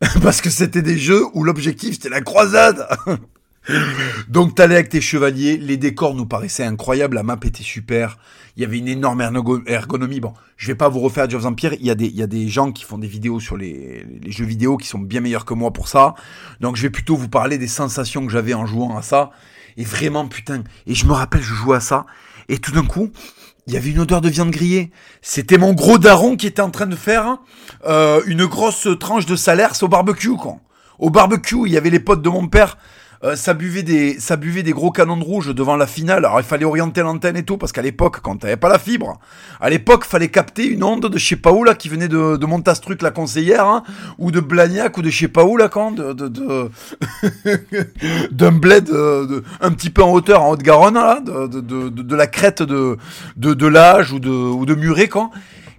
Parce 0.22 0.40
que 0.40 0.48
c'était 0.48 0.82
des 0.82 0.96
jeux 0.96 1.24
où 1.34 1.44
l'objectif 1.44 1.94
c'était 1.94 2.08
la 2.08 2.22
croisade 2.22 2.86
Donc 4.28 4.54
t'allais 4.54 4.76
avec 4.76 4.88
tes 4.88 5.00
chevaliers, 5.00 5.56
les 5.58 5.76
décors 5.76 6.14
nous 6.14 6.26
paraissaient 6.26 6.64
incroyables, 6.64 7.16
la 7.16 7.22
map 7.22 7.38
était 7.44 7.62
super, 7.62 8.18
il 8.56 8.62
y 8.62 8.64
avait 8.64 8.78
une 8.78 8.88
énorme 8.88 9.20
ergonomie. 9.66 10.20
Bon, 10.20 10.32
je 10.56 10.66
vais 10.68 10.74
pas 10.74 10.88
vous 10.88 11.00
refaire 11.00 11.28
of 11.34 11.44
Empire, 11.44 11.74
il 11.74 11.86
y 11.86 11.90
a 11.90 11.94
des, 11.94 12.06
il 12.06 12.16
y 12.16 12.22
a 12.22 12.26
des 12.26 12.48
gens 12.48 12.72
qui 12.72 12.84
font 12.84 12.98
des 12.98 13.06
vidéos 13.06 13.38
sur 13.38 13.56
les, 13.56 14.06
les 14.22 14.32
jeux 14.32 14.46
vidéo 14.46 14.76
qui 14.76 14.88
sont 14.88 14.98
bien 14.98 15.20
meilleurs 15.20 15.44
que 15.44 15.54
moi 15.54 15.72
pour 15.72 15.88
ça. 15.88 16.14
Donc 16.60 16.76
je 16.76 16.82
vais 16.82 16.90
plutôt 16.90 17.16
vous 17.16 17.28
parler 17.28 17.58
des 17.58 17.68
sensations 17.68 18.24
que 18.24 18.32
j'avais 18.32 18.54
en 18.54 18.66
jouant 18.66 18.96
à 18.96 19.02
ça. 19.02 19.30
Et 19.76 19.84
vraiment, 19.84 20.26
putain, 20.26 20.64
et 20.86 20.94
je 20.94 21.06
me 21.06 21.12
rappelle, 21.12 21.42
je 21.42 21.54
jouais 21.54 21.76
à 21.76 21.80
ça, 21.80 22.04
et 22.48 22.58
tout 22.58 22.72
d'un 22.72 22.84
coup, 22.84 23.10
il 23.66 23.72
y 23.72 23.76
avait 23.76 23.90
une 23.90 24.00
odeur 24.00 24.20
de 24.20 24.28
viande 24.28 24.50
grillée. 24.50 24.90
C'était 25.22 25.58
mon 25.58 25.74
gros 25.74 25.96
daron 25.96 26.36
qui 26.36 26.48
était 26.48 26.60
en 26.60 26.70
train 26.70 26.86
de 26.86 26.96
faire 26.96 27.38
euh, 27.86 28.20
une 28.26 28.46
grosse 28.46 28.88
tranche 28.98 29.26
de 29.26 29.36
salaire 29.36 29.72
au 29.82 29.88
barbecue, 29.88 30.36
quoi. 30.36 30.56
Au 30.98 31.08
barbecue, 31.08 31.66
il 31.66 31.72
y 31.72 31.78
avait 31.78 31.88
les 31.88 32.00
potes 32.00 32.20
de 32.20 32.28
mon 32.28 32.48
père 32.48 32.76
euh, 33.22 33.36
ça 33.36 33.52
buvait 33.52 33.82
des 33.82 34.18
ça 34.18 34.36
buvait 34.36 34.62
des 34.62 34.72
gros 34.72 34.90
canons 34.90 35.18
de 35.18 35.24
rouge 35.24 35.54
devant 35.54 35.76
la 35.76 35.86
finale. 35.86 36.24
Alors 36.24 36.40
il 36.40 36.46
fallait 36.46 36.64
orienter 36.64 37.02
l'antenne 37.02 37.36
et 37.36 37.42
tout 37.42 37.58
parce 37.58 37.70
qu'à 37.70 37.82
l'époque 37.82 38.20
quand 38.22 38.36
t'avais 38.38 38.56
pas 38.56 38.70
la 38.70 38.78
fibre, 38.78 39.20
à 39.60 39.68
l'époque 39.68 40.06
fallait 40.06 40.28
capter 40.28 40.66
une 40.66 40.82
onde 40.82 41.06
de 41.06 41.18
je 41.18 41.26
sais 41.26 41.36
pas 41.36 41.52
où 41.52 41.62
là 41.62 41.74
qui 41.74 41.90
venait 41.90 42.08
de, 42.08 42.38
de 42.38 42.46
Montastruc 42.46 43.02
la 43.02 43.10
conseillère 43.10 43.66
hein, 43.66 43.82
ou 44.18 44.30
de 44.30 44.40
Blagnac 44.40 44.96
ou 44.96 45.02
de 45.02 45.10
je 45.10 45.18
sais 45.18 45.28
pas 45.28 45.44
où 45.44 45.58
là 45.58 45.68
quand 45.68 45.92
de 45.92 46.14
de, 46.14 46.70
d'un 48.30 48.52
bled 48.52 48.88
euh, 48.88 49.26
de, 49.26 49.44
un 49.60 49.70
petit 49.72 49.90
peu 49.90 50.02
en 50.02 50.12
hauteur 50.12 50.42
en 50.42 50.52
Haute-Garonne 50.52 50.94
là 50.94 51.20
de, 51.20 51.60
de, 51.60 51.88
de, 51.90 52.16
la 52.16 52.26
crête 52.26 52.62
de 52.62 52.96
de, 53.36 53.52
de 53.52 53.66
l'âge 53.66 54.12
ou 54.12 54.18
de 54.18 54.30
ou 54.30 54.64
de 54.64 54.74
Muret 54.74 55.08
quand 55.08 55.30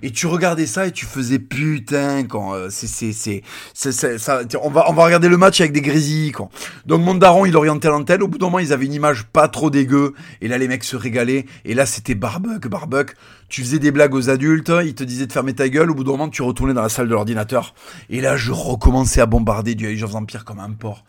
et 0.01 0.11
tu 0.11 0.27
regardais 0.27 0.65
ça 0.65 0.87
et 0.87 0.91
tu 0.91 1.05
faisais 1.05 1.39
putain 1.39 2.23
quand 2.23 2.53
euh, 2.53 2.67
c'est 2.69 2.87
c'est 2.87 3.43
c'est 3.73 3.91
ça 3.91 4.41
on 4.61 4.69
va 4.69 4.89
on 4.89 4.93
va 4.93 5.05
regarder 5.05 5.29
le 5.29 5.37
match 5.37 5.61
avec 5.61 5.73
des 5.73 5.81
grésilles 5.81 6.31
quand. 6.31 6.49
Donc 6.85 7.01
mon 7.01 7.15
daron 7.15 7.45
il 7.45 7.55
orientait 7.55 7.89
l'antenne. 7.89 8.23
Au 8.23 8.27
bout 8.27 8.37
d'un 8.37 8.47
moment 8.47 8.59
ils 8.59 8.73
avaient 8.73 8.85
une 8.85 8.93
image 8.93 9.25
pas 9.25 9.47
trop 9.47 9.69
dégueu. 9.69 10.13
Et 10.41 10.47
là 10.47 10.57
les 10.57 10.67
mecs 10.67 10.83
se 10.83 10.95
régalaient. 10.95 11.45
Et 11.65 11.73
là 11.73 11.85
c'était 11.85 12.15
barbecue 12.15 12.69
barbecue 12.69 13.15
tu 13.49 13.61
faisais 13.61 13.79
des 13.79 13.91
blagues 13.91 14.15
aux 14.15 14.29
adultes. 14.29 14.71
Ils 14.83 14.95
te 14.95 15.03
disaient 15.03 15.27
de 15.27 15.33
fermer 15.33 15.53
ta 15.53 15.67
gueule. 15.67 15.91
Au 15.91 15.93
bout 15.93 16.03
d'un 16.03 16.11
moment 16.11 16.29
tu 16.29 16.41
retournais 16.41 16.73
dans 16.73 16.81
la 16.81 16.89
salle 16.89 17.07
de 17.07 17.13
l'ordinateur. 17.13 17.73
Et 18.09 18.21
là 18.21 18.37
je 18.37 18.51
recommençais 18.51 19.21
à 19.21 19.25
bombarder 19.25 19.75
du 19.75 19.87
Age 19.87 20.03
of 20.03 20.15
Empire 20.15 20.45
comme 20.45 20.59
un 20.59 20.71
porc. 20.71 21.03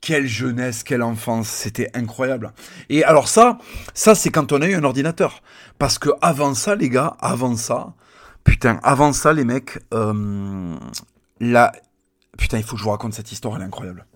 Quelle 0.00 0.26
jeunesse, 0.26 0.82
quelle 0.82 1.02
enfance, 1.02 1.48
c'était 1.48 1.88
incroyable. 1.94 2.52
Et 2.88 3.04
alors 3.04 3.28
ça, 3.28 3.58
ça 3.94 4.16
c'est 4.16 4.30
quand 4.30 4.50
on 4.50 4.60
a 4.60 4.66
eu 4.66 4.74
un 4.74 4.82
ordinateur. 4.82 5.42
Parce 5.78 5.98
que 5.98 6.08
avant 6.20 6.54
ça, 6.54 6.74
les 6.74 6.88
gars, 6.88 7.16
avant 7.20 7.54
ça, 7.56 7.94
Putain, 8.44 8.80
avant 8.82 9.12
ça, 9.12 9.32
les 9.32 9.44
mecs, 9.44 9.78
euh, 9.94 10.76
là, 11.40 11.72
putain, 12.38 12.58
il 12.58 12.64
faut 12.64 12.72
que 12.72 12.78
je 12.78 12.84
vous 12.84 12.90
raconte 12.90 13.14
cette 13.14 13.32
histoire, 13.32 13.56
elle 13.56 13.62
est 13.62 13.66
incroyable. 13.66 14.06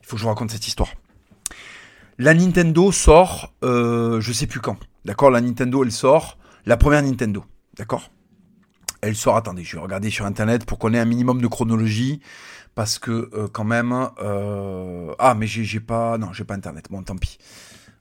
Il 0.00 0.06
faut 0.06 0.16
que 0.16 0.18
je 0.18 0.24
vous 0.24 0.28
raconte 0.28 0.50
cette 0.50 0.66
histoire. 0.66 0.90
La 2.18 2.34
Nintendo 2.34 2.92
sort, 2.92 3.52
euh, 3.64 4.20
je 4.20 4.32
sais 4.32 4.46
plus 4.46 4.60
quand. 4.60 4.76
D'accord, 5.04 5.30
la 5.30 5.40
Nintendo, 5.40 5.82
elle 5.82 5.92
sort, 5.92 6.38
la 6.64 6.76
première 6.76 7.02
Nintendo. 7.02 7.44
D'accord? 7.76 8.10
Elle 9.00 9.16
sort. 9.16 9.36
Attendez, 9.36 9.64
je 9.64 9.76
vais 9.76 9.82
regarder 9.82 10.10
sur 10.10 10.24
internet 10.24 10.64
pour 10.64 10.78
qu'on 10.78 10.94
ait 10.94 10.98
un 10.98 11.04
minimum 11.04 11.42
de 11.42 11.46
chronologie, 11.48 12.20
parce 12.74 12.98
que 12.98 13.30
euh, 13.34 13.48
quand 13.52 13.64
même, 13.64 13.92
euh, 14.22 15.14
ah, 15.18 15.34
mais 15.34 15.46
j'ai 15.46 15.80
pas, 15.80 16.18
non, 16.18 16.32
j'ai 16.32 16.44
pas 16.44 16.54
internet. 16.54 16.86
Bon, 16.90 17.02
tant 17.02 17.16
pis. 17.16 17.38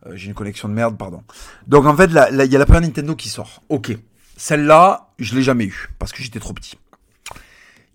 Euh, 0.06 0.16
j'ai 0.16 0.28
une 0.28 0.34
connexion 0.34 0.70
de 0.70 0.74
merde, 0.74 0.98
pardon. 0.98 1.24
Donc 1.68 1.86
en 1.86 1.96
fait, 1.96 2.06
il 2.06 2.52
y 2.52 2.56
a 2.56 2.60
la 2.60 2.66
première 2.66 2.82
Nintendo 2.82 3.16
qui 3.16 3.30
sort. 3.30 3.64
Ok. 3.70 3.98
Celle-là, 4.36 5.14
je 5.20 5.36
l'ai 5.36 5.44
jamais 5.44 5.66
eue 5.66 5.90
parce 6.00 6.12
que 6.12 6.24
j'étais 6.24 6.40
trop 6.40 6.54
petit. 6.54 6.78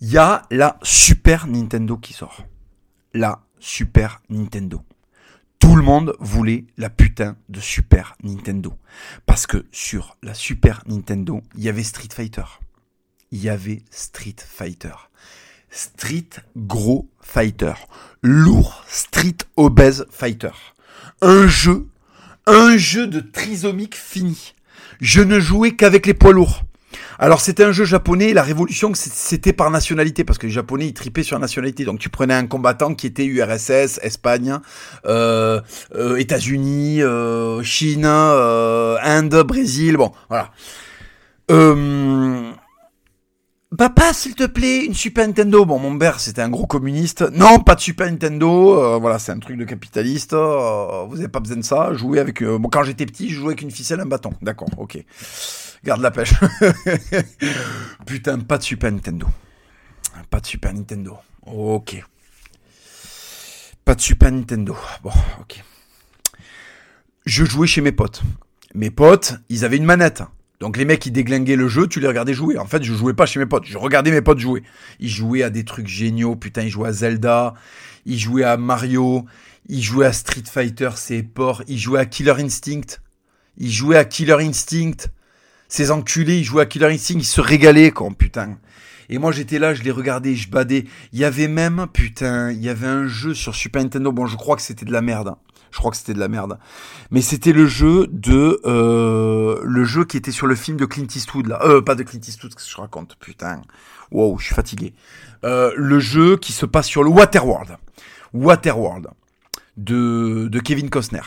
Il 0.00 0.10
y 0.10 0.18
a 0.18 0.42
la 0.50 0.78
Super 0.82 1.46
Nintendo 1.48 1.96
qui 1.96 2.12
sort. 2.12 2.46
La 3.14 3.42
Super 3.58 4.22
Nintendo. 4.28 4.84
Tout 5.58 5.74
le 5.74 5.82
monde 5.82 6.14
voulait 6.20 6.66
la 6.76 6.88
putain 6.88 7.36
de 7.48 7.58
Super 7.58 8.14
Nintendo. 8.22 8.78
Parce 9.26 9.46
que 9.46 9.66
sur 9.72 10.16
la 10.22 10.34
Super 10.34 10.82
Nintendo, 10.86 11.42
il 11.56 11.64
y 11.64 11.68
avait 11.68 11.82
Street 11.82 12.08
Fighter. 12.14 12.44
Il 13.32 13.40
y 13.40 13.48
avait 13.48 13.82
Street 13.90 14.36
Fighter. 14.38 14.94
Street 15.70 16.30
Gros 16.56 17.10
Fighter. 17.20 17.74
Lourd 18.22 18.84
Street 18.86 19.38
Obèse 19.56 20.06
Fighter. 20.10 20.52
Un 21.20 21.48
jeu, 21.48 21.88
un 22.46 22.76
jeu 22.76 23.08
de 23.08 23.18
trisomique 23.18 23.96
fini 23.96 24.54
je 25.00 25.22
ne 25.22 25.40
jouais 25.40 25.72
qu'avec 25.72 26.06
les 26.06 26.14
poids 26.14 26.32
lourds. 26.32 26.64
Alors 27.18 27.40
c'était 27.40 27.64
un 27.64 27.72
jeu 27.72 27.84
japonais, 27.84 28.32
la 28.32 28.42
révolution 28.42 28.92
c'était 28.94 29.52
par 29.52 29.70
nationalité, 29.70 30.22
parce 30.22 30.38
que 30.38 30.46
les 30.46 30.52
japonais 30.52 30.86
ils 30.86 30.94
tripaient 30.94 31.24
sur 31.24 31.36
la 31.36 31.40
nationalité. 31.40 31.84
Donc 31.84 31.98
tu 31.98 32.08
prenais 32.08 32.34
un 32.34 32.46
combattant 32.46 32.94
qui 32.94 33.06
était 33.06 33.24
URSS, 33.24 33.98
Espagne, 34.02 34.58
euh, 35.04 35.60
euh, 35.96 36.16
États-Unis, 36.16 37.02
euh, 37.02 37.62
Chine, 37.64 38.06
Inde, 38.06 39.42
Brésil, 39.46 39.96
bon 39.96 40.12
voilà. 40.28 40.52
Papa, 43.76 44.14
s'il 44.14 44.34
te 44.34 44.46
plaît, 44.46 44.86
une 44.86 44.94
Super 44.94 45.26
Nintendo. 45.26 45.66
Bon, 45.66 45.78
mon 45.78 45.96
père, 45.98 46.20
c'était 46.20 46.40
un 46.40 46.48
gros 46.48 46.66
communiste. 46.66 47.20
Non, 47.32 47.60
pas 47.60 47.74
de 47.74 47.80
Super 47.80 48.10
Nintendo. 48.10 48.98
voilà, 48.98 49.18
c'est 49.18 49.32
un 49.32 49.38
truc 49.38 49.58
de 49.58 49.64
capitaliste. 49.64 50.32
vous 50.32 51.18
avez 51.18 51.28
pas 51.28 51.40
besoin 51.40 51.58
de 51.58 51.62
ça. 51.62 51.92
Jouer 51.92 52.18
avec. 52.18 52.42
bon, 52.42 52.68
quand 52.70 52.82
j'étais 52.82 53.04
petit, 53.04 53.28
je 53.28 53.36
jouais 53.36 53.48
avec 53.48 53.62
une 53.62 53.70
ficelle, 53.70 54.00
un 54.00 54.06
bâton. 54.06 54.32
D'accord, 54.40 54.70
ok. 54.78 55.04
Garde 55.84 56.00
la 56.00 56.10
pêche. 56.10 56.32
Putain, 58.06 58.38
pas 58.38 58.58
de 58.58 58.62
Super 58.62 58.90
Nintendo. 58.90 59.26
Pas 60.30 60.40
de 60.40 60.46
Super 60.46 60.72
Nintendo. 60.72 61.18
Ok. 61.46 62.02
Pas 63.84 63.94
de 63.94 64.00
Super 64.00 64.32
Nintendo. 64.32 64.76
Bon, 65.02 65.12
ok. 65.40 65.62
Je 67.26 67.44
jouais 67.44 67.66
chez 67.66 67.80
mes 67.80 67.92
potes. 67.92 68.22
Mes 68.74 68.90
potes, 68.90 69.34
ils 69.48 69.64
avaient 69.64 69.76
une 69.76 69.84
manette. 69.84 70.22
Donc 70.60 70.76
les 70.76 70.84
mecs 70.84 71.00
qui 71.00 71.10
déglinguaient 71.10 71.56
le 71.56 71.68
jeu, 71.68 71.86
tu 71.86 72.00
les 72.00 72.08
regardais 72.08 72.34
jouer. 72.34 72.58
En 72.58 72.66
fait, 72.66 72.82
je 72.82 72.92
jouais 72.92 73.14
pas 73.14 73.26
chez 73.26 73.38
mes 73.38 73.46
potes, 73.46 73.64
je 73.66 73.78
regardais 73.78 74.10
mes 74.10 74.22
potes 74.22 74.40
jouer. 74.40 74.62
Ils 74.98 75.08
jouaient 75.08 75.42
à 75.42 75.50
des 75.50 75.64
trucs 75.64 75.86
géniaux, 75.86 76.34
putain, 76.34 76.62
ils 76.62 76.70
jouaient 76.70 76.88
à 76.88 76.92
Zelda, 76.92 77.54
ils 78.06 78.18
jouaient 78.18 78.44
à 78.44 78.56
Mario, 78.56 79.24
ils 79.68 79.82
jouaient 79.82 80.06
à 80.06 80.12
Street 80.12 80.42
Fighter, 80.50 80.90
c'est 80.96 81.22
porcs, 81.22 81.62
ils 81.68 81.78
jouaient 81.78 82.00
à 82.00 82.06
Killer 82.06 82.34
Instinct. 82.38 82.98
Ils 83.56 83.70
jouaient 83.70 83.96
à 83.96 84.04
Killer 84.04 84.36
Instinct. 84.40 85.08
Ces 85.68 85.90
enculés, 85.90 86.38
ils 86.38 86.44
jouaient 86.44 86.62
à 86.62 86.66
Killer 86.66 86.86
Instinct, 86.86 87.18
ils 87.18 87.24
se 87.24 87.40
régalaient, 87.40 87.90
quoi, 87.90 88.08
putain. 88.16 88.58
Et 89.10 89.18
moi, 89.18 89.32
j'étais 89.32 89.58
là, 89.58 89.74
je 89.74 89.82
les 89.82 89.90
regardais, 89.90 90.34
je 90.34 90.50
badais. 90.50 90.84
Il 91.12 91.18
y 91.18 91.24
avait 91.24 91.48
même, 91.48 91.86
putain, 91.92 92.50
il 92.50 92.62
y 92.62 92.68
avait 92.68 92.86
un 92.86 93.06
jeu 93.06 93.32
sur 93.32 93.54
Super 93.54 93.82
Nintendo. 93.82 94.12
Bon, 94.12 94.26
je 94.26 94.36
crois 94.36 94.56
que 94.56 94.62
c'était 94.62 94.84
de 94.84 94.92
la 94.92 95.02
merde. 95.02 95.28
Hein. 95.28 95.38
Je 95.70 95.78
crois 95.78 95.90
que 95.90 95.96
c'était 95.96 96.14
de 96.14 96.18
la 96.18 96.28
merde. 96.28 96.58
Mais 97.10 97.20
c'était 97.20 97.52
le 97.52 97.66
jeu 97.66 98.06
de 98.10 98.60
euh, 98.64 99.60
le 99.64 99.84
jeu 99.84 100.04
qui 100.04 100.16
était 100.16 100.30
sur 100.30 100.46
le 100.46 100.54
film 100.54 100.76
de 100.76 100.86
Clint 100.86 101.06
Eastwood 101.14 101.46
là. 101.46 101.60
Euh, 101.62 101.80
pas 101.82 101.94
de 101.94 102.02
Clint 102.02 102.20
Eastwood, 102.26 102.54
que 102.54 102.62
je 102.62 102.76
raconte? 102.76 103.16
Putain. 103.20 103.62
Wow, 104.10 104.38
je 104.38 104.46
suis 104.46 104.54
fatigué. 104.54 104.94
Euh, 105.44 105.72
le 105.76 105.98
jeu 106.00 106.36
qui 106.36 106.52
se 106.52 106.66
passe 106.66 106.86
sur 106.86 107.02
le 107.02 107.10
Waterworld. 107.10 107.76
Waterworld 108.32 109.08
de 109.76 110.48
de 110.48 110.60
Kevin 110.60 110.90
Costner 110.90 111.22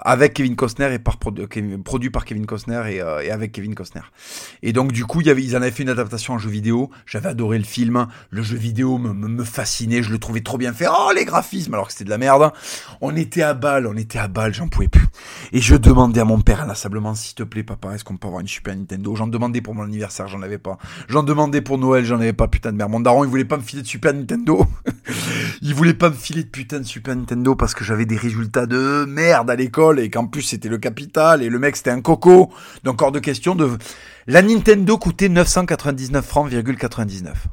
avec 0.00 0.34
Kevin 0.34 0.54
Costner 0.54 0.92
et 0.94 0.98
par 0.98 1.18
produit 1.18 2.10
par 2.10 2.24
Kevin 2.24 2.46
Costner 2.46 2.82
et, 2.88 3.00
euh, 3.00 3.22
et, 3.22 3.30
avec 3.30 3.52
Kevin 3.52 3.74
Costner. 3.74 4.02
Et 4.62 4.72
donc 4.72 4.92
du 4.92 5.04
coup, 5.04 5.20
y 5.20 5.30
avait, 5.30 5.42
ils 5.42 5.56
en 5.56 5.62
avaient 5.62 5.70
fait 5.70 5.82
une 5.82 5.88
adaptation 5.88 6.34
en 6.34 6.38
jeu 6.38 6.50
vidéo. 6.50 6.90
J'avais 7.06 7.28
adoré 7.28 7.58
le 7.58 7.64
film. 7.64 8.06
Le 8.30 8.42
jeu 8.42 8.56
vidéo 8.56 8.98
me, 8.98 9.12
me, 9.12 9.44
fascinait. 9.44 10.02
Je 10.02 10.12
le 10.12 10.18
trouvais 10.18 10.40
trop 10.40 10.56
bien 10.56 10.72
fait. 10.72 10.86
Oh 10.88 11.10
les 11.14 11.24
graphismes, 11.24 11.74
alors 11.74 11.88
que 11.88 11.92
c'était 11.92 12.04
de 12.04 12.10
la 12.10 12.18
merde. 12.18 12.52
On 13.00 13.16
était 13.16 13.42
à 13.42 13.54
balle, 13.54 13.86
on 13.86 13.96
était 13.96 14.18
à 14.18 14.28
balle, 14.28 14.54
j'en 14.54 14.68
pouvais 14.68 14.88
plus. 14.88 15.06
Et 15.52 15.60
je 15.60 15.74
demandais 15.74 16.20
à 16.20 16.24
mon 16.24 16.40
père 16.40 16.62
inlassablement, 16.62 17.14
s'il 17.14 17.34
te 17.34 17.42
plaît, 17.42 17.64
papa, 17.64 17.94
est-ce 17.94 18.04
qu'on 18.04 18.16
peut 18.16 18.28
avoir 18.28 18.40
une 18.40 18.48
Super 18.48 18.76
Nintendo? 18.76 19.16
J'en 19.16 19.26
demandais 19.26 19.60
pour 19.60 19.74
mon 19.74 19.82
anniversaire, 19.82 20.28
j'en 20.28 20.42
avais 20.42 20.58
pas. 20.58 20.78
J'en 21.08 21.22
demandais 21.22 21.60
pour 21.60 21.78
Noël, 21.78 22.04
j'en 22.04 22.20
avais 22.20 22.32
pas, 22.32 22.46
putain 22.46 22.72
de 22.72 22.76
merde. 22.76 22.90
Mon 22.90 23.00
daron, 23.00 23.24
il 23.24 23.30
voulait 23.30 23.44
pas 23.44 23.56
me 23.56 23.62
filer 23.62 23.82
de 23.82 23.88
Super 23.88 24.14
Nintendo. 24.14 24.64
il 25.62 25.74
voulait 25.74 25.94
pas 25.94 26.10
me 26.10 26.14
filer 26.14 26.44
de 26.44 26.48
putain 26.48 26.78
de 26.78 26.84
Super 26.84 27.16
Nintendo 27.16 27.54
parce 27.56 27.74
que 27.74 27.84
j'avais 27.84 28.06
des 28.06 28.16
résultats 28.16 28.66
de 28.66 29.04
merde 29.08 29.50
à 29.50 29.56
l'école 29.56 29.87
et 29.96 30.10
qu'en 30.10 30.26
plus 30.26 30.42
c'était 30.42 30.68
le 30.68 30.78
capital 30.78 31.42
et 31.42 31.48
le 31.48 31.58
mec 31.58 31.76
c'était 31.76 31.90
un 31.90 32.00
coco. 32.00 32.50
Donc 32.84 33.00
hors 33.02 33.12
de 33.12 33.18
question 33.18 33.54
de... 33.54 33.78
La 34.26 34.42
Nintendo 34.42 34.98
coûtait 34.98 35.28
999 35.28 36.24
francs, 36.24 36.50
99. 36.50 37.48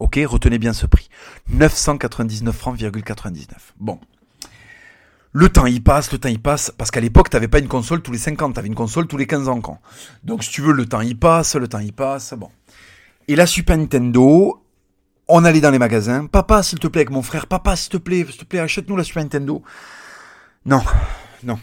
Ok, 0.00 0.18
retenez 0.24 0.58
bien 0.58 0.72
ce 0.72 0.86
prix. 0.86 1.08
999 1.50 2.56
francs, 2.56 2.78
99. 2.78 3.74
Bon. 3.78 3.98
Le 5.32 5.48
temps 5.48 5.66
il 5.66 5.82
passe, 5.82 6.10
le 6.12 6.18
temps 6.18 6.28
il 6.28 6.40
passe, 6.40 6.72
parce 6.76 6.90
qu'à 6.90 7.00
l'époque, 7.00 7.30
t'avais 7.30 7.48
pas 7.48 7.58
une 7.58 7.68
console 7.68 8.00
tous 8.00 8.12
les 8.12 8.18
5 8.18 8.40
ans, 8.42 8.52
t'avais 8.52 8.68
une 8.68 8.74
console 8.74 9.06
tous 9.06 9.16
les 9.16 9.26
15 9.26 9.48
ans. 9.48 9.60
Quand. 9.60 9.80
Donc 10.24 10.42
si 10.42 10.50
tu 10.50 10.62
veux, 10.62 10.72
le 10.72 10.86
temps 10.86 11.00
il 11.00 11.18
passe, 11.18 11.54
le 11.54 11.68
temps 11.68 11.80
il 11.80 11.92
passe, 11.92 12.34
bon. 12.34 12.50
Et 13.28 13.36
la 13.36 13.46
Super 13.46 13.76
Nintendo, 13.76 14.64
on 15.28 15.44
allait 15.44 15.60
dans 15.60 15.70
les 15.70 15.78
magasins. 15.78 16.26
Papa, 16.26 16.62
s'il 16.62 16.78
te 16.78 16.86
plaît, 16.86 17.00
avec 17.00 17.10
mon 17.10 17.22
frère, 17.22 17.46
papa, 17.46 17.76
s'il 17.76 17.90
te 17.90 17.98
plaît, 17.98 18.24
s'il 18.26 18.38
te 18.38 18.44
plaît, 18.44 18.60
achète-nous 18.60 18.96
la 18.96 19.04
Super 19.04 19.22
Nintendo. 19.22 19.62
Non, 20.64 20.82
non. 21.42 21.58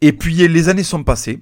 Et 0.00 0.12
puis 0.12 0.34
les 0.34 0.68
années 0.68 0.82
sont 0.82 1.04
passées. 1.04 1.40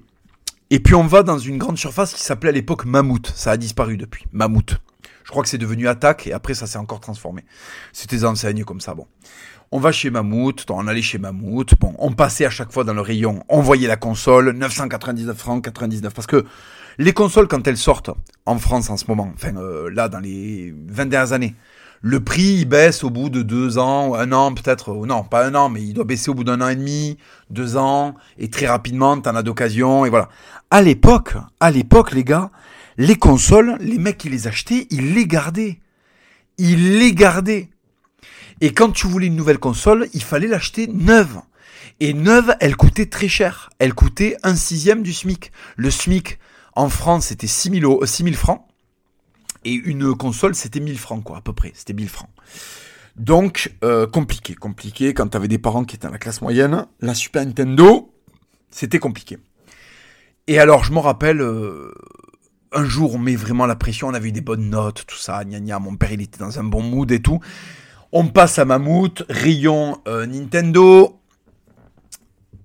Et 0.69 0.79
puis 0.79 0.95
on 0.95 1.07
va 1.07 1.23
dans 1.23 1.39
une 1.39 1.57
grande 1.57 1.77
surface 1.77 2.13
qui 2.13 2.21
s'appelait 2.21 2.49
à 2.49 2.53
l'époque 2.53 2.85
Mammouth. 2.85 3.31
Ça 3.35 3.51
a 3.51 3.57
disparu 3.57 3.97
depuis. 3.97 4.25
Mammouth. 4.31 4.77
Je 5.23 5.31
crois 5.31 5.43
que 5.43 5.49
c'est 5.49 5.57
devenu 5.57 5.87
Attaque 5.87 6.27
et 6.27 6.33
après 6.33 6.53
ça 6.53 6.67
s'est 6.67 6.77
encore 6.77 6.99
transformé. 6.99 7.43
C'était 7.93 8.17
des 8.17 8.25
enseignes 8.25 8.63
comme 8.63 8.81
ça. 8.81 8.93
Bon. 8.93 9.07
On 9.71 9.79
va 9.79 9.91
chez 9.91 10.09
Mammouth, 10.09 10.65
on 10.71 10.87
allait 10.87 11.03
chez 11.03 11.19
Mammouth, 11.19 11.75
bon, 11.79 11.93
on 11.99 12.11
passait 12.11 12.45
à 12.45 12.49
chaque 12.49 12.71
fois 12.71 12.83
dans 12.83 12.95
le 12.95 13.01
rayon, 13.01 13.43
on 13.49 13.61
voyait 13.61 13.87
la 13.87 13.97
console, 13.97 14.49
999 14.49 15.37
francs, 15.37 15.63
99, 15.63 16.11
parce 16.11 16.25
que 16.25 16.43
les 16.97 17.13
consoles, 17.13 17.47
quand 17.47 17.67
elles 17.67 17.77
sortent, 17.77 18.09
en 18.47 18.57
France 18.57 18.89
en 18.89 18.97
ce 18.97 19.05
moment, 19.07 19.31
enfin 19.35 19.55
euh, 19.57 19.91
là, 19.91 20.09
dans 20.09 20.19
les 20.19 20.73
20 20.87 21.05
dernières 21.05 21.33
années, 21.33 21.53
le 22.01 22.19
prix 22.19 22.59
il 22.59 22.65
baisse 22.65 23.03
au 23.03 23.09
bout 23.09 23.29
de 23.29 23.41
deux 23.41 23.77
ans, 23.77 24.15
un 24.15 24.31
an 24.31 24.53
peut-être, 24.53 24.93
non, 25.05 25.23
pas 25.23 25.45
un 25.45 25.55
an, 25.55 25.69
mais 25.69 25.81
il 25.83 25.93
doit 25.93 26.05
baisser 26.05 26.29
au 26.29 26.33
bout 26.33 26.43
d'un 26.43 26.61
an 26.61 26.69
et 26.69 26.75
demi, 26.75 27.17
deux 27.49 27.77
ans, 27.77 28.15
et 28.37 28.49
très 28.49 28.67
rapidement, 28.67 29.19
t'en 29.19 29.35
as 29.35 29.43
d'occasion, 29.43 30.05
et 30.05 30.09
voilà. 30.09 30.29
À 30.71 30.81
l'époque, 30.81 31.35
à 31.59 31.71
l'époque, 31.71 32.11
les 32.13 32.23
gars, 32.23 32.51
les 32.97 33.15
consoles, 33.15 33.77
les 33.79 33.97
mecs 33.97 34.17
qui 34.17 34.29
les 34.29 34.47
achetaient, 34.47 34.87
ils 34.89 35.13
les 35.13 35.25
gardaient. 35.25 35.79
Ils 36.57 36.99
les 36.99 37.13
gardaient. 37.13 37.69
Et 38.61 38.73
quand 38.73 38.91
tu 38.91 39.07
voulais 39.07 39.27
une 39.27 39.37
nouvelle 39.37 39.57
console, 39.57 40.07
il 40.13 40.21
fallait 40.21 40.47
l'acheter 40.47 40.87
neuve. 40.87 41.39
Et 42.01 42.13
neuve, 42.13 42.55
elle 42.59 42.75
coûtait 42.75 43.05
très 43.05 43.29
cher. 43.29 43.69
Elle 43.79 43.93
coûtait 43.93 44.35
un 44.43 44.55
sixième 44.55 45.01
du 45.01 45.13
SMIC. 45.13 45.51
Le 45.77 45.89
SMIC, 45.89 46.39
en 46.75 46.89
France, 46.89 47.27
c'était 47.27 47.47
6 47.47 47.79
000, 47.79 48.33
francs. 48.33 48.65
Et 49.65 49.73
une 49.73 50.15
console, 50.15 50.55
c'était 50.55 50.79
1000 50.79 50.97
francs, 50.97 51.23
quoi, 51.23 51.37
à 51.37 51.41
peu 51.41 51.53
près. 51.53 51.71
C'était 51.75 51.93
1000 51.93 52.09
francs. 52.09 52.29
Donc, 53.15 53.73
euh, 53.83 54.07
compliqué, 54.07 54.55
compliqué. 54.55 55.13
Quand 55.13 55.27
tu 55.27 55.37
avais 55.37 55.47
des 55.47 55.57
parents 55.57 55.83
qui 55.83 55.95
étaient 55.95 56.07
dans 56.07 56.13
la 56.13 56.19
classe 56.19 56.41
moyenne, 56.41 56.85
la 57.01 57.13
Super 57.13 57.45
Nintendo, 57.45 58.13
c'était 58.71 58.99
compliqué. 58.99 59.37
Et 60.47 60.59
alors, 60.59 60.83
je 60.83 60.93
me 60.93 60.99
rappelle, 60.99 61.41
euh, 61.41 61.93
un 62.71 62.85
jour, 62.85 63.15
on 63.15 63.19
met 63.19 63.35
vraiment 63.35 63.65
la 63.65 63.75
pression, 63.75 64.07
on 64.07 64.13
avait 64.13 64.29
eu 64.29 64.31
des 64.31 64.41
bonnes 64.41 64.69
notes, 64.69 65.05
tout 65.05 65.17
ça, 65.17 65.43
gna 65.43 65.59
gna. 65.59 65.79
Mon 65.79 65.95
père, 65.95 66.11
il 66.11 66.21
était 66.21 66.39
dans 66.39 66.59
un 66.59 66.63
bon 66.63 66.81
mood 66.81 67.11
et 67.11 67.21
tout. 67.21 67.39
On 68.11 68.27
passe 68.27 68.57
à 68.57 68.65
Mammouth, 68.65 69.23
rayon 69.29 70.01
euh, 70.07 70.25
Nintendo. 70.25 71.19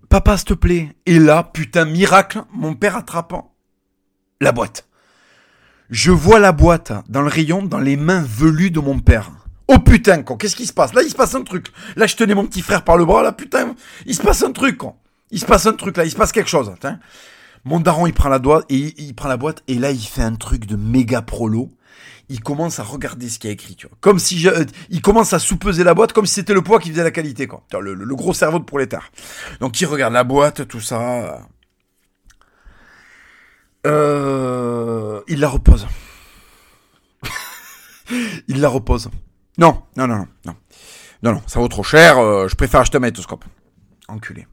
Papa, 0.09 0.37
s'il 0.37 0.47
te 0.47 0.55
plaît. 0.55 0.95
Et 1.07 1.19
là, 1.19 1.43
putain, 1.43 1.85
miracle, 1.85 2.43
mon 2.53 2.75
père 2.75 2.97
attrapant 2.97 3.55
la 4.41 4.53
boîte. 4.53 4.87
Je 5.91 6.11
vois 6.11 6.39
la 6.39 6.53
boîte 6.53 6.93
dans 7.09 7.23
le 7.23 7.29
rayon, 7.29 7.63
dans 7.63 7.79
les 7.79 7.97
mains 7.97 8.25
velues 8.27 8.71
de 8.71 8.81
mon 8.81 8.99
père. 9.01 9.33
Oh 9.69 9.79
putain, 9.79 10.23
quoi, 10.23 10.37
qu'est-ce 10.37 10.57
qui 10.57 10.67
se 10.67 10.73
passe? 10.73 10.95
Là, 10.95 11.03
il 11.03 11.11
se 11.11 11.15
passe 11.15 11.35
un 11.35 11.43
truc. 11.43 11.69
Là, 11.97 12.07
je 12.07 12.17
tenais 12.17 12.35
mon 12.35 12.47
petit 12.47 12.63
frère 12.63 12.85
par 12.85 12.97
le 12.97 13.05
bras, 13.05 13.23
là, 13.23 13.33
putain, 13.33 13.75
il 14.07 14.15
se 14.15 14.23
passe 14.23 14.43
un 14.43 14.53
truc, 14.53 14.79
quoi. 14.79 14.97
Il 15.31 15.41
se 15.41 15.47
passe 15.47 15.67
un 15.67 15.73
truc, 15.73 15.97
là, 15.97 16.05
il 16.05 16.11
se 16.11 16.17
passe 16.17 16.33
quelque 16.33 16.51
chose. 16.51 16.73
Hein. 16.83 16.99
Mon 17.65 17.81
daron, 17.81 18.07
il 18.07 18.13
prend 18.13 18.29
la 18.29 18.39
boîte, 18.39 18.67
et 18.69 18.95
il 18.99 19.15
prend 19.15 19.29
la 19.29 19.37
boîte, 19.37 19.63
et 19.69 19.75
là, 19.75 19.91
il 19.91 20.05
fait 20.05 20.23
un 20.23 20.35
truc 20.35 20.67
de 20.67 20.77
méga 20.77 21.23
prolo 21.23 21.71
il 22.29 22.41
commence 22.41 22.79
à 22.79 22.83
regarder 22.83 23.29
ce 23.29 23.39
qu'il 23.39 23.49
y 23.49 23.51
a 23.51 23.55
écrit, 23.55 23.77
tu 23.77 23.87
vois. 23.87 23.97
Comme 24.01 24.19
si 24.19 24.39
je, 24.39 24.49
euh, 24.49 24.65
il 24.91 25.03
commence 25.03 25.33
à 25.33 25.39
sous-peser 25.39 25.85
la 25.85 25.95
boîte 25.95 26.13
comme 26.13 26.27
si 26.27 26.35
c'était 26.35 26.55
le 26.55 26.63
poids 26.63 26.79
qui 26.79 26.91
faisait 26.91 27.05
la 27.05 27.11
qualité, 27.11 27.47
quoi. 27.47 27.63
Le, 27.81 27.95
le, 27.95 28.17
gros 28.17 28.33
cerveau 28.33 28.59
de 28.59 28.65
prolétaire. 28.65 29.11
Donc 29.61 29.81
il 29.81 29.87
regarde 29.87 30.15
la 30.15 30.25
boîte, 30.25 30.67
tout 30.67 30.81
ça. 30.81 31.41
Euh, 33.87 35.21
il 35.29 35.41
la 35.41 35.49
repose. 35.49 35.87
il 38.49 38.61
la 38.61 38.69
repose. 38.69 39.11
Non, 39.59 39.83
non, 39.97 40.07
non, 40.07 40.17
non, 40.17 40.29
non. 40.47 40.57
Non, 41.23 41.33
non, 41.33 41.43
ça 41.47 41.59
vaut 41.59 41.69
trop 41.69 41.83
cher, 41.83 42.19
euh, 42.19 42.49
je 42.49 42.55
préfère 42.55 42.81
acheter 42.81 42.99
un 42.99 43.01
magnétoscope. 43.01 43.45
Enculé. 44.09 44.47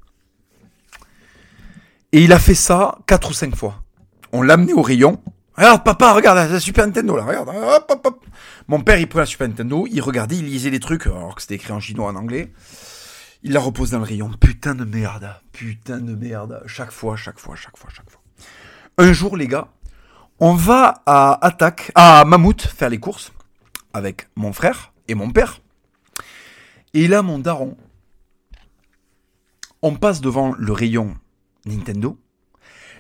Et 2.13 2.24
il 2.24 2.32
a 2.32 2.39
fait 2.39 2.56
ça 2.56 2.98
quatre 3.08 3.32
ou 3.32 3.34
cinq 3.34 3.56
fois. 3.56 3.84
On 4.32 4.41
l'a 4.41 4.54
amené 4.54 4.74
au 4.74 4.82
rayon, 4.82 5.22
Regarde, 5.56 5.84
papa, 5.84 6.13
regarde 6.13 6.50
la 6.50 6.60
Super 6.60 6.86
Nintendo 6.86 7.15
là, 7.17 7.26
regarde. 7.26 7.50
Hop, 7.50 7.86
hop, 7.89 8.06
hop. 8.06 8.26
Mon 8.67 8.82
père, 8.82 8.98
il 8.98 9.08
prenait 9.08 9.24
la 9.24 9.26
Super 9.28 9.48
Nintendo, 9.48 9.86
il 9.91 10.02
regardait, 10.02 10.38
il 10.38 10.46
lisait 10.46 10.70
les 10.70 10.80
trucs, 10.80 11.08
alors 11.08 11.36
que 11.36 11.41
c'était 11.41 11.56
écrit 11.56 11.74
en 11.74 11.80
chinois, 11.80 12.08
en 12.08 12.15
anglais. 12.15 12.54
Il 13.44 13.54
la 13.54 13.60
repose 13.60 13.91
dans 13.91 13.98
le 13.98 14.06
rayon. 14.06 14.32
Putain 14.39 14.76
de 14.76 14.86
merde, 14.86 15.30
putain 15.52 16.00
de 16.00 16.15
merde. 16.15 16.63
Chaque 16.67 16.91
fois, 16.91 17.15
chaque 17.15 17.39
fois, 17.39 17.56
chaque 17.56 17.78
fois, 17.78 17.89
chaque 17.94 18.10
fois. 18.10 18.21
Un 18.97 19.13
jour, 19.13 19.38
les 19.38 19.47
gars, 19.47 19.67
on 20.39 20.54
va 20.54 21.01
à 21.06 21.45
Attaque, 21.45 21.91
à 21.95 22.25
Mammouth, 22.25 22.62
faire 22.62 22.89
les 22.89 22.99
courses 22.99 23.32
avec 23.93 24.27
mon 24.36 24.54
frère 24.54 24.93
et 25.08 25.15
mon 25.15 25.32
père. 25.32 25.62
Et 26.93 27.08
là, 27.08 27.21
mon 27.21 27.39
daron, 27.39 27.77
on 29.82 29.95
passe 29.95 30.21
devant 30.21 30.54
le 30.58 30.71
rayon 30.71 31.15
Nintendo. 31.65 32.17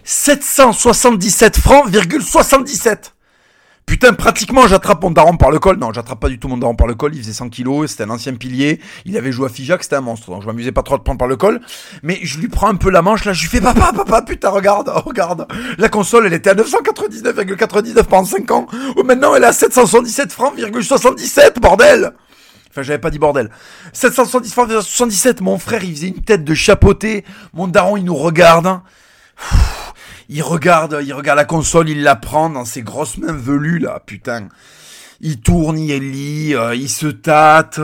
777 0.03 1.57
francs, 1.57 1.91
77. 2.21 3.15
Putain, 3.85 4.13
pratiquement, 4.13 4.67
j'attrape 4.67 5.03
mon 5.03 5.11
daron 5.11 5.35
par 5.37 5.51
le 5.51 5.59
col. 5.59 5.77
Non, 5.77 5.91
j'attrape 5.91 6.19
pas 6.19 6.29
du 6.29 6.39
tout 6.39 6.47
mon 6.47 6.57
daron 6.57 6.75
par 6.75 6.87
le 6.87 6.95
col. 6.95 7.13
Il 7.13 7.21
faisait 7.21 7.33
100 7.33 7.49
kilos, 7.49 7.91
c'était 7.91 8.03
un 8.03 8.09
ancien 8.09 8.33
pilier. 8.35 8.79
Il 9.05 9.17
avait 9.17 9.31
joué 9.31 9.47
à 9.47 9.49
Fijac, 9.49 9.83
c'était 9.83 9.97
un 9.97 10.01
monstre. 10.01 10.29
Donc 10.29 10.41
je 10.41 10.47
m'amusais 10.47 10.71
pas 10.71 10.83
trop 10.83 10.97
de 10.97 11.03
prendre 11.03 11.17
par 11.17 11.27
le 11.27 11.35
col. 11.35 11.59
Mais 12.01 12.19
je 12.23 12.39
lui 12.39 12.47
prends 12.47 12.69
un 12.69 12.75
peu 12.75 12.89
la 12.89 13.01
manche, 13.01 13.25
là, 13.25 13.33
je 13.33 13.41
lui 13.41 13.49
fais 13.49 13.61
papa, 13.61 13.91
papa, 13.93 14.21
putain, 14.21 14.49
regarde, 14.49 14.89
regarde. 15.05 15.47
La 15.77 15.89
console, 15.89 16.27
elle 16.27 16.33
était 16.33 16.51
à 16.51 16.55
999,99 16.55 18.03
pendant 18.03 18.25
5 18.25 18.51
ans. 18.51 18.67
Ou 18.95 19.03
maintenant, 19.03 19.35
elle 19.35 19.43
est 19.43 19.47
à 19.47 19.53
777 19.53 20.31
francs, 20.31 20.53
77, 20.57 21.59
bordel. 21.59 22.13
Enfin, 22.69 22.83
j'avais 22.83 22.99
pas 22.99 23.09
dit 23.09 23.19
bordel. 23.19 23.49
770 23.91 24.53
francs, 24.53 24.69
77. 24.69 25.41
Mon 25.41 25.57
frère, 25.57 25.83
il 25.83 25.93
faisait 25.93 26.07
une 26.07 26.21
tête 26.21 26.45
de 26.45 26.53
chapeauté. 26.53 27.25
Mon 27.53 27.67
daron, 27.67 27.97
il 27.97 28.05
nous 28.05 28.15
regarde 28.15 28.79
il 30.31 30.43
regarde, 30.43 31.01
il 31.03 31.13
regarde 31.13 31.37
la 31.37 31.45
console, 31.45 31.89
il 31.89 32.03
la 32.03 32.15
prend 32.15 32.49
dans 32.49 32.63
ses 32.63 32.83
grosses 32.83 33.17
mains 33.17 33.33
velues 33.33 33.79
là, 33.79 34.01
putain. 34.03 34.47
Il 35.19 35.41
tourne, 35.41 35.77
il 35.77 36.11
lit, 36.11 36.55
euh, 36.55 36.73
il 36.73 36.89
se 36.89 37.07
tâte, 37.07 37.81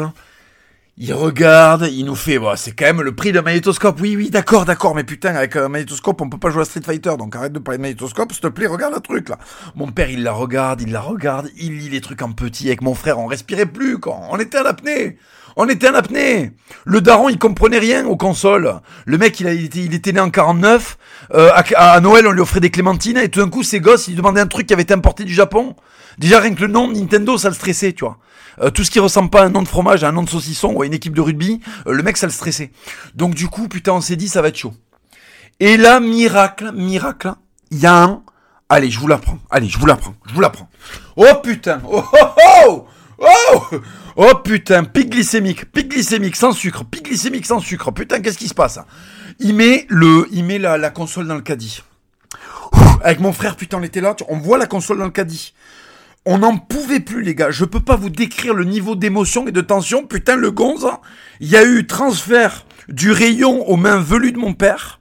il 1.00 1.14
regarde, 1.14 1.90
il 1.92 2.06
nous 2.06 2.16
fait, 2.16 2.40
bah, 2.40 2.56
c'est 2.58 2.72
quand 2.72 2.86
même 2.86 3.04
le 3.04 3.14
prix 3.14 3.32
d'un 3.32 3.44
magnétoscope. 3.44 4.00
Oui, 4.02 4.16
oui, 4.16 4.32
d'accord, 4.32 4.66
d'accord, 4.66 4.96
mais 4.96 5.04
putain, 5.04 5.36
avec 5.36 5.56
un 5.56 5.70
magnétoscope, 5.70 6.20
on 6.22 6.30
peut 6.30 6.40
pas 6.40 6.50
jouer 6.50 6.64
à 6.64 6.66
Street 6.66 6.82
Fighter, 6.84 7.14
donc 7.20 7.36
arrête 7.36 7.54
de 7.54 7.60
parler 7.60 7.78
de 7.78 7.84
magnétoscope, 7.84 8.32
s'il 8.32 8.42
te 8.42 8.48
plaît, 8.48 8.66
regarde 8.66 8.96
le 8.96 9.00
truc 9.00 9.30
là. 9.30 9.38
Mon 9.76 9.92
père, 9.92 10.10
il 10.10 10.24
la 10.24 10.32
regarde, 10.32 10.82
il 10.82 10.92
la 10.92 11.02
regarde, 11.02 11.52
il 11.56 11.78
lit 11.78 11.90
les 11.90 12.02
trucs 12.02 12.24
en 12.24 12.32
petit 12.32 12.68
avec 12.68 12.82
mon 12.82 12.96
frère, 12.96 13.20
on 13.20 13.28
respirait 13.28 13.68
plus, 13.68 14.00
quand 14.00 14.28
on 14.32 14.40
était 14.40 14.58
à 14.58 14.64
l'apnée. 14.64 15.18
On 15.60 15.68
était 15.68 15.90
en 15.90 15.96
apnée. 15.96 16.52
Le 16.86 17.02
daron, 17.02 17.30
il 17.30 17.40
comprenait 17.40 17.80
rien 17.80 18.06
aux 18.06 18.16
consoles. 18.16 18.80
Le 19.06 19.18
mec, 19.18 19.40
il, 19.40 19.48
a, 19.48 19.54
il, 19.54 19.94
était, 19.96 20.12
né 20.12 20.20
en 20.20 20.30
49. 20.30 21.00
Euh, 21.34 21.50
à, 21.76 22.00
Noël, 22.00 22.28
on 22.28 22.32
lui 22.32 22.42
offrait 22.42 22.60
des 22.60 22.70
clémentines. 22.70 23.18
Et 23.18 23.30
tout 23.30 23.40
d'un 23.40 23.50
coup, 23.50 23.64
ses 23.64 23.80
gosses, 23.80 24.08
il 24.08 24.16
demandait 24.16 24.40
un 24.40 24.46
truc 24.46 24.68
qui 24.68 24.74
avait 24.74 24.84
été 24.84 24.94
importé 24.94 25.24
du 25.24 25.34
Japon. 25.34 25.76
Déjà, 26.20 26.40
rien 26.42 26.54
que 26.54 26.62
le 26.62 26.68
nom 26.68 26.92
Nintendo, 26.92 27.40
ça 27.40 27.50
le 27.50 27.56
stressait, 27.56 27.94
tu 27.94 28.06
vois. 28.06 28.20
Euh, 28.62 28.70
tout 28.70 28.84
ce 28.84 28.92
qui 28.92 29.00
ressemble 29.00 29.30
pas 29.30 29.42
à 29.42 29.46
un 29.46 29.50
nom 29.50 29.62
de 29.62 29.68
fromage, 29.68 30.04
à 30.04 30.10
un 30.10 30.12
nom 30.12 30.24
de 30.24 30.30
saucisson 30.30 30.74
ou 30.74 30.82
à 30.82 30.86
une 30.86 30.94
équipe 30.94 31.14
de 31.14 31.22
rugby, 31.22 31.62
euh, 31.88 31.94
le 31.94 32.04
mec, 32.04 32.18
ça 32.18 32.28
le 32.28 32.32
stressait. 32.32 32.72
Donc 33.16 33.36
du 33.36 33.48
coup, 33.48 33.68
putain, 33.68 33.94
on 33.94 34.02
s'est 34.02 34.16
dit, 34.16 34.28
ça 34.28 34.42
va 34.42 34.50
être 34.50 34.58
chaud. 34.58 34.74
Et 35.60 35.78
là, 35.78 36.00
miracle, 36.00 36.72
miracle, 36.74 37.34
il 37.72 37.80
y 37.80 37.86
a 37.86 38.04
un... 38.04 38.24
Allez, 38.70 38.92
je 38.92 39.00
vous 39.00 39.08
l'apprends. 39.08 39.40
Allez, 39.50 39.70
je 39.70 39.78
vous 39.80 39.86
l'apprends. 39.86 40.14
Je 40.28 40.34
vous 40.34 40.42
l'apprends. 40.42 40.70
Oh 41.16 41.26
putain. 41.42 41.82
Oh 41.88 42.04
oh 42.14 42.28
oh 42.66 42.88
Oh 43.20 43.80
Oh 44.20 44.34
putain, 44.44 44.84
pic 44.84 45.12
glycémique, 45.12 45.72
pic 45.72 45.90
glycémique 45.90 46.36
sans 46.36 46.52
sucre, 46.52 46.84
pic 46.84 47.06
glycémique 47.06 47.46
sans 47.46 47.60
sucre. 47.60 47.92
Putain, 47.92 48.20
qu'est-ce 48.20 48.40
qui 48.40 48.48
se 48.48 48.56
passe? 48.56 48.80
Il 49.38 49.54
met 49.54 49.86
le, 49.90 50.28
il 50.32 50.44
met 50.44 50.58
la, 50.58 50.90
console 50.90 51.28
dans 51.28 51.36
le 51.36 51.42
caddie. 51.42 51.84
avec 53.04 53.20
mon 53.20 53.32
frère, 53.32 53.56
putain, 53.56 53.78
on 53.78 53.84
était 53.84 54.02
là. 54.02 54.16
On 54.28 54.40
voit 54.40 54.58
la 54.58 54.66
console 54.66 54.98
dans 54.98 55.06
le 55.06 55.12
caddie. 55.12 55.54
On 56.30 56.40
n'en 56.40 56.58
pouvait 56.58 57.00
plus, 57.00 57.24
les 57.24 57.36
gars. 57.36 57.52
Je 57.52 57.64
peux 57.64 57.80
pas 57.80 57.96
vous 57.96 58.10
décrire 58.10 58.54
le 58.54 58.66
niveau 58.66 58.98
d'émotion 58.98 59.48
et 59.48 59.54
de 59.54 59.62
tension. 59.62 60.06
Putain, 60.06 60.36
le 60.36 60.52
gonze, 60.52 60.86
il 61.40 61.48
y 61.48 61.56
a 61.56 61.64
eu 61.64 61.88
transfert 61.88 62.66
du 62.90 63.14
rayon 63.14 63.66
aux 63.70 63.78
mains 63.78 64.02
velues 64.02 64.34
de 64.34 64.38
mon 64.38 64.54
père. 64.54 65.00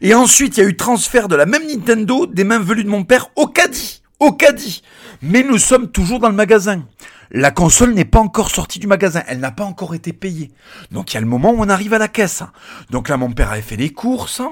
Et 0.00 0.14
ensuite, 0.14 0.56
il 0.56 0.60
y 0.60 0.64
a 0.64 0.66
eu 0.66 0.74
transfert 0.74 1.28
de 1.28 1.36
la 1.36 1.44
même 1.44 1.66
Nintendo 1.66 2.24
des 2.24 2.44
mains 2.44 2.60
velues 2.60 2.84
de 2.84 2.88
mon 2.88 3.04
père 3.04 3.28
au 3.36 3.46
caddie. 3.46 4.00
Au 4.20 4.32
caddie. 4.32 4.82
Mais 5.20 5.42
nous 5.42 5.58
sommes 5.58 5.90
toujours 5.90 6.18
dans 6.18 6.30
le 6.30 6.34
magasin. 6.34 6.82
La 7.30 7.50
console 7.50 7.94
n'est 7.94 8.04
pas 8.04 8.20
encore 8.20 8.50
sortie 8.50 8.78
du 8.78 8.86
magasin, 8.86 9.22
elle 9.26 9.40
n'a 9.40 9.50
pas 9.50 9.64
encore 9.64 9.94
été 9.94 10.12
payée. 10.12 10.52
Donc 10.90 11.12
il 11.12 11.14
y 11.14 11.18
a 11.18 11.20
le 11.20 11.26
moment 11.26 11.52
où 11.52 11.56
on 11.58 11.68
arrive 11.68 11.94
à 11.94 11.98
la 11.98 12.08
caisse. 12.08 12.42
Donc 12.90 13.08
là 13.08 13.16
mon 13.16 13.32
père 13.32 13.50
avait 13.50 13.62
fait 13.62 13.76
les 13.76 13.90
courses, 13.90 14.42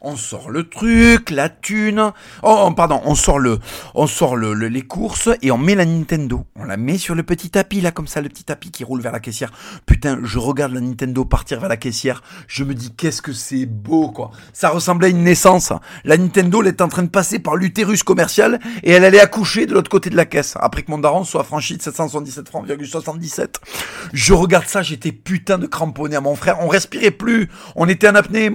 on 0.00 0.16
sort 0.16 0.50
le 0.50 0.68
truc, 0.68 1.30
la 1.30 1.48
thune. 1.48 2.12
Oh, 2.42 2.64
oh 2.66 2.70
pardon, 2.72 3.00
on 3.04 3.14
sort 3.14 3.38
le 3.38 3.58
on 3.94 4.06
sort 4.06 4.36
le, 4.36 4.52
les 4.54 4.82
courses 4.82 5.28
et 5.42 5.50
on 5.50 5.58
met 5.58 5.74
la 5.74 5.84
Nintendo. 5.84 6.44
On 6.56 6.64
la 6.64 6.76
met 6.76 6.98
sur 6.98 7.14
le 7.14 7.22
petit 7.22 7.50
tapis 7.50 7.80
là 7.80 7.90
comme 7.92 8.06
ça, 8.06 8.20
le 8.20 8.28
petit 8.28 8.44
tapis 8.44 8.70
qui 8.70 8.84
roule 8.84 9.00
vers 9.00 9.12
la 9.12 9.20
caissière. 9.20 9.52
Putain, 9.86 10.18
je 10.22 10.38
regarde 10.38 10.72
la 10.72 10.80
Nintendo 10.80 11.24
partir 11.24 11.60
vers 11.60 11.68
la 11.68 11.76
caissière, 11.76 12.22
je 12.48 12.64
me 12.64 12.74
dis 12.74 12.92
qu'est-ce 12.92 13.22
que 13.22 13.32
c'est 13.32 13.66
beau 13.66 14.10
quoi. 14.10 14.30
Ça 14.52 14.68
ressemblait 14.70 15.08
à 15.08 15.10
une 15.10 15.24
naissance. 15.24 15.72
La 16.04 16.16
Nintendo 16.16 16.62
elle 16.62 16.68
est 16.68 16.80
en 16.80 16.88
train 16.88 17.02
de 17.02 17.08
passer 17.08 17.38
par 17.38 17.56
l'utérus 17.56 18.02
commercial 18.02 18.60
et 18.82 18.92
elle 18.92 19.04
allait 19.04 19.20
accoucher 19.20 19.66
de 19.66 19.74
l'autre 19.74 19.90
côté 19.90 20.10
de 20.10 20.16
la 20.16 20.24
caisse 20.24 20.56
après 20.60 20.82
que 20.82 20.90
mon 20.90 20.98
daron 20.98 21.24
soit 21.24 21.44
franchi 21.44 21.76
de 21.76 21.82
760 21.82 22.15
77 22.24 22.48
francs, 22.48 22.66
77. 22.84 23.60
Je 24.12 24.32
regarde 24.32 24.66
ça, 24.66 24.82
j'étais 24.82 25.12
putain 25.12 25.58
de 25.58 25.66
cramponné 25.66 26.16
à 26.16 26.20
mon 26.20 26.34
frère. 26.34 26.58
On 26.60 26.68
respirait 26.68 27.10
plus. 27.10 27.48
On 27.74 27.88
était 27.88 28.08
en 28.08 28.14
apnée. 28.14 28.50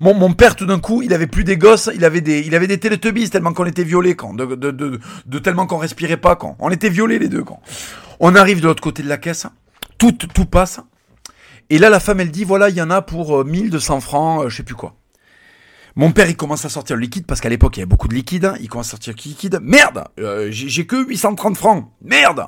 Mon, 0.00 0.32
père, 0.34 0.56
tout 0.56 0.66
d'un 0.66 0.78
coup, 0.78 1.02
il 1.02 1.12
avait 1.12 1.26
plus 1.26 1.44
des 1.44 1.56
gosses. 1.56 1.90
Il 1.94 2.04
avait 2.04 2.20
des, 2.20 2.40
il 2.40 2.54
avait 2.54 2.66
des 2.66 2.78
tellement 2.78 3.52
qu'on 3.52 3.64
était 3.64 3.84
violés, 3.84 4.14
quand. 4.14 4.34
De, 4.34 4.46
de, 4.46 4.70
de, 4.70 5.00
de, 5.26 5.38
tellement 5.38 5.66
qu'on 5.66 5.78
respirait 5.78 6.16
pas, 6.16 6.36
quand. 6.36 6.56
On 6.58 6.70
était 6.70 6.90
violés, 6.90 7.18
les 7.18 7.28
deux, 7.28 7.42
quand. 7.42 7.60
On 8.20 8.34
arrive 8.34 8.60
de 8.60 8.66
l'autre 8.66 8.82
côté 8.82 9.02
de 9.02 9.08
la 9.08 9.18
caisse. 9.18 9.46
Tout, 9.98 10.12
tout 10.12 10.46
passe. 10.46 10.80
Et 11.70 11.78
là, 11.78 11.88
la 11.88 12.00
femme, 12.00 12.20
elle 12.20 12.30
dit, 12.30 12.44
voilà, 12.44 12.68
il 12.68 12.76
y 12.76 12.82
en 12.82 12.90
a 12.90 13.02
pour 13.02 13.44
1200 13.44 13.96
euh, 13.96 14.00
francs, 14.00 14.44
euh, 14.44 14.48
je 14.48 14.56
sais 14.56 14.62
plus 14.62 14.74
quoi. 14.74 14.94
Mon 15.96 16.10
père, 16.10 16.28
il 16.28 16.36
commence 16.36 16.64
à 16.64 16.68
sortir 16.68 16.96
le 16.96 17.02
liquide 17.02 17.26
parce 17.26 17.40
qu'à 17.40 17.48
l'époque, 17.48 17.76
il 17.76 17.80
y 17.80 17.82
avait 17.82 17.88
beaucoup 17.88 18.08
de 18.08 18.14
liquide. 18.14 18.52
Il 18.60 18.68
commence 18.68 18.88
à 18.88 18.90
sortir 18.92 19.14
le 19.16 19.22
liquide. 19.22 19.60
Merde 19.62 20.04
euh, 20.18 20.48
J'ai 20.50 20.86
que 20.86 20.96
830 21.06 21.56
francs. 21.56 21.88
Merde 22.02 22.46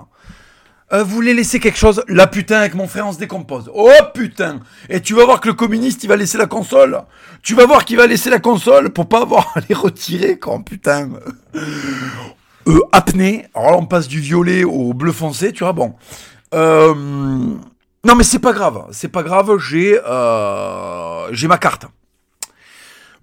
euh, 0.93 1.03
vous 1.03 1.17
voulez 1.17 1.35
laisser 1.35 1.59
quelque 1.59 1.79
chose? 1.79 2.05
La 2.07 2.29
putain, 2.29 2.61
avec 2.61 2.75
mon 2.75 2.87
frère, 2.87 3.09
on 3.09 3.13
se 3.13 3.19
décompose. 3.19 3.69
Oh 3.75 3.91
putain 4.15 4.61
Et 4.89 5.01
tu 5.01 5.15
vas 5.15 5.25
voir 5.25 5.41
que 5.41 5.49
le 5.49 5.55
communiste, 5.55 6.05
il 6.05 6.07
va 6.07 6.15
laisser 6.15 6.39
la 6.39 6.47
console. 6.47 7.03
Tu 7.43 7.57
vas 7.57 7.67
voir 7.67 7.85
qu'il 7.85 7.97
va 7.97 8.07
laisser 8.07 8.31
la 8.31 8.39
console 8.39 8.91
pour 8.91 9.09
pas 9.09 9.23
avoir 9.23 9.51
à 9.57 9.61
les 9.69 9.75
retirer, 9.75 10.39
quand 10.39 10.63
putain. 10.63 11.11
Euh, 11.57 12.81
apnée. 12.93 13.47
Alors 13.55 13.73
là, 13.73 13.77
on 13.79 13.87
passe 13.87 14.07
du 14.07 14.21
violet 14.21 14.63
au 14.63 14.95
bleu 14.95 15.11
foncé, 15.11 15.53
tu 15.53 15.65
vois, 15.65 15.73
bon. 15.73 15.95
Euh... 16.55 16.95
Non, 16.95 18.15
mais 18.17 18.23
c'est 18.23 18.39
pas 18.39 18.53
grave. 18.53 18.87
C'est 18.93 19.09
pas 19.09 19.25
grave, 19.25 19.59
j'ai 19.59 19.99
euh... 20.07 21.33
j'ai 21.33 21.49
ma 21.49 21.59
carte. 21.59 21.87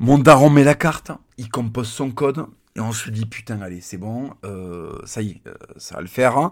Mon 0.04 0.18
daron 0.18 0.50
met 0.50 0.66
la 0.66 0.76
carte, 0.76 1.14
il 1.38 1.48
compose 1.48 1.88
son 1.88 2.12
code, 2.12 2.46
et 2.76 2.82
on 2.82 2.92
se 2.92 3.10
dit, 3.10 3.26
putain, 3.26 3.62
allez, 3.62 3.80
c'est 3.80 3.96
bon, 3.96 4.32
euh, 4.44 5.00
ça 5.06 5.22
y 5.22 5.30
est, 5.30 5.42
euh, 5.48 5.54
ça 5.78 5.96
va 5.96 6.02
le 6.02 6.08
faire. 6.08 6.38
Hein. 6.38 6.52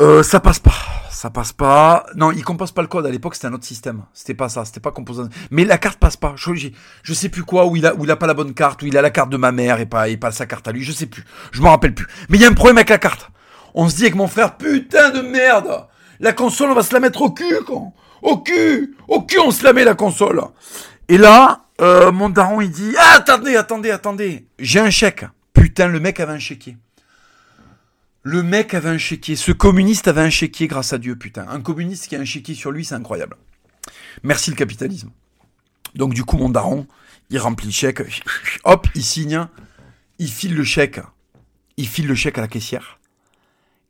Euh, 0.00 0.22
ça 0.22 0.40
passe 0.40 0.58
pas, 0.58 0.72
ça 1.10 1.28
passe 1.28 1.52
pas. 1.52 2.06
Non, 2.16 2.32
il 2.32 2.42
compose 2.42 2.72
pas 2.72 2.80
le 2.80 2.88
code. 2.88 3.04
À 3.04 3.10
l'époque, 3.10 3.34
c'était 3.34 3.48
un 3.48 3.52
autre 3.52 3.66
système. 3.66 4.04
C'était 4.14 4.32
pas 4.32 4.48
ça, 4.48 4.64
c'était 4.64 4.80
pas 4.80 4.90
composant. 4.90 5.28
Mais 5.50 5.66
la 5.66 5.76
carte 5.76 5.98
passe 5.98 6.16
pas. 6.16 6.32
Je, 6.36 6.70
je 7.02 7.12
sais 7.12 7.28
plus 7.28 7.44
quoi, 7.44 7.66
où 7.66 7.76
il 7.76 7.84
a, 7.84 7.94
où 7.94 8.04
il 8.04 8.10
a 8.10 8.16
pas 8.16 8.26
la 8.26 8.32
bonne 8.32 8.54
carte, 8.54 8.80
où 8.80 8.86
il 8.86 8.96
a 8.96 9.02
la 9.02 9.10
carte 9.10 9.28
de 9.28 9.36
ma 9.36 9.52
mère 9.52 9.78
et 9.78 9.84
pas, 9.84 10.08
et 10.08 10.16
pas 10.16 10.30
sa 10.30 10.46
carte 10.46 10.66
à 10.66 10.72
lui. 10.72 10.82
Je 10.82 10.92
sais 10.92 11.04
plus. 11.04 11.26
Je 11.52 11.60
m'en 11.60 11.72
rappelle 11.72 11.94
plus. 11.94 12.06
Mais 12.30 12.38
il 12.38 12.40
y 12.40 12.46
a 12.46 12.48
un 12.48 12.54
problème 12.54 12.78
avec 12.78 12.88
la 12.88 12.96
carte. 12.96 13.30
On 13.74 13.86
se 13.90 13.96
dit 13.96 14.04
avec 14.04 14.14
mon 14.14 14.28
frère, 14.28 14.56
putain 14.56 15.10
de 15.10 15.20
merde. 15.20 15.88
La 16.20 16.32
console, 16.32 16.70
on 16.70 16.74
va 16.74 16.84
se 16.84 16.94
la 16.94 17.00
mettre 17.00 17.20
au 17.20 17.32
cul, 17.32 17.64
quoi. 17.66 17.82
Au 18.22 18.38
cul, 18.38 18.96
au 19.08 19.20
cul, 19.24 19.40
on 19.40 19.50
se 19.50 19.62
la 19.62 19.74
met 19.74 19.84
la 19.84 19.94
console. 19.94 20.40
Et 21.10 21.18
là, 21.18 21.66
euh, 21.80 22.12
mon 22.12 22.28
daron, 22.28 22.60
il 22.60 22.70
dit, 22.70 22.94
ah, 22.96 23.14
attendez, 23.16 23.56
attendez, 23.56 23.90
attendez. 23.90 24.46
J'ai 24.60 24.78
un 24.78 24.90
chèque. 24.90 25.24
Putain, 25.52 25.88
le 25.88 25.98
mec 25.98 26.20
avait 26.20 26.34
un 26.34 26.38
chéquier. 26.38 26.76
Le 28.22 28.44
mec 28.44 28.74
avait 28.74 28.90
un 28.90 28.96
chéquier. 28.96 29.34
Ce 29.34 29.50
communiste 29.50 30.06
avait 30.06 30.20
un 30.20 30.30
chéquier, 30.30 30.68
grâce 30.68 30.92
à 30.92 30.98
Dieu, 30.98 31.16
putain. 31.16 31.48
Un 31.48 31.62
communiste 31.62 32.06
qui 32.06 32.14
a 32.14 32.20
un 32.20 32.24
chéquier 32.24 32.54
sur 32.54 32.70
lui, 32.70 32.84
c'est 32.84 32.94
incroyable. 32.94 33.36
Merci 34.22 34.50
le 34.50 34.56
capitalisme. 34.56 35.10
Donc 35.96 36.14
du 36.14 36.22
coup, 36.24 36.36
mon 36.36 36.48
daron, 36.48 36.86
il 37.28 37.40
remplit 37.40 37.66
le 37.66 37.72
chèque. 37.72 38.02
Hop, 38.62 38.86
il 38.94 39.02
signe. 39.02 39.48
Il 40.20 40.30
file 40.30 40.54
le 40.54 40.62
chèque. 40.62 41.00
Il 41.76 41.88
file 41.88 42.06
le 42.06 42.14
chèque 42.14 42.38
à 42.38 42.42
la 42.42 42.48
caissière. 42.48 43.00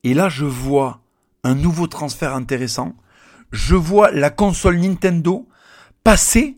Et 0.05 0.15
là, 0.15 0.31
je 0.31 0.47
vois 0.47 1.03
un 1.45 1.55
nouveau 1.55 1.87
transfert 1.87 2.35
intéressant. 2.35 2.97
Je 3.53 3.75
vois 3.75 4.11
la 4.11 4.31
console 4.31 4.79
Nintendo 4.79 5.47
passer 6.03 6.57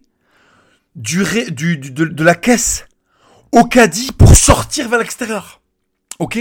du, 0.95 1.79
de 1.79 2.25
la 2.25 2.35
caisse 2.35 2.87
au 3.53 3.65
caddie 3.65 4.13
pour 4.13 4.35
sortir 4.35 4.89
vers 4.89 4.99
l'extérieur. 4.99 5.61
Ok? 6.19 6.39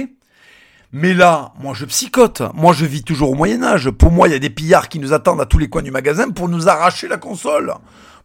Mais 0.93 1.13
là, 1.13 1.53
moi 1.59 1.73
je 1.73 1.85
psychote. 1.85 2.41
Moi 2.53 2.73
je 2.73 2.85
vis 2.85 3.03
toujours 3.03 3.31
au 3.31 3.35
Moyen 3.35 3.63
Âge. 3.63 3.89
Pour 3.91 4.11
moi, 4.11 4.27
il 4.27 4.31
y 4.31 4.35
a 4.35 4.39
des 4.39 4.49
pillards 4.49 4.89
qui 4.89 4.99
nous 4.99 5.13
attendent 5.13 5.39
à 5.39 5.45
tous 5.45 5.57
les 5.57 5.69
coins 5.69 5.81
du 5.81 5.91
magasin 5.91 6.29
pour 6.31 6.49
nous 6.49 6.67
arracher 6.67 7.07
la 7.07 7.17
console. 7.17 7.73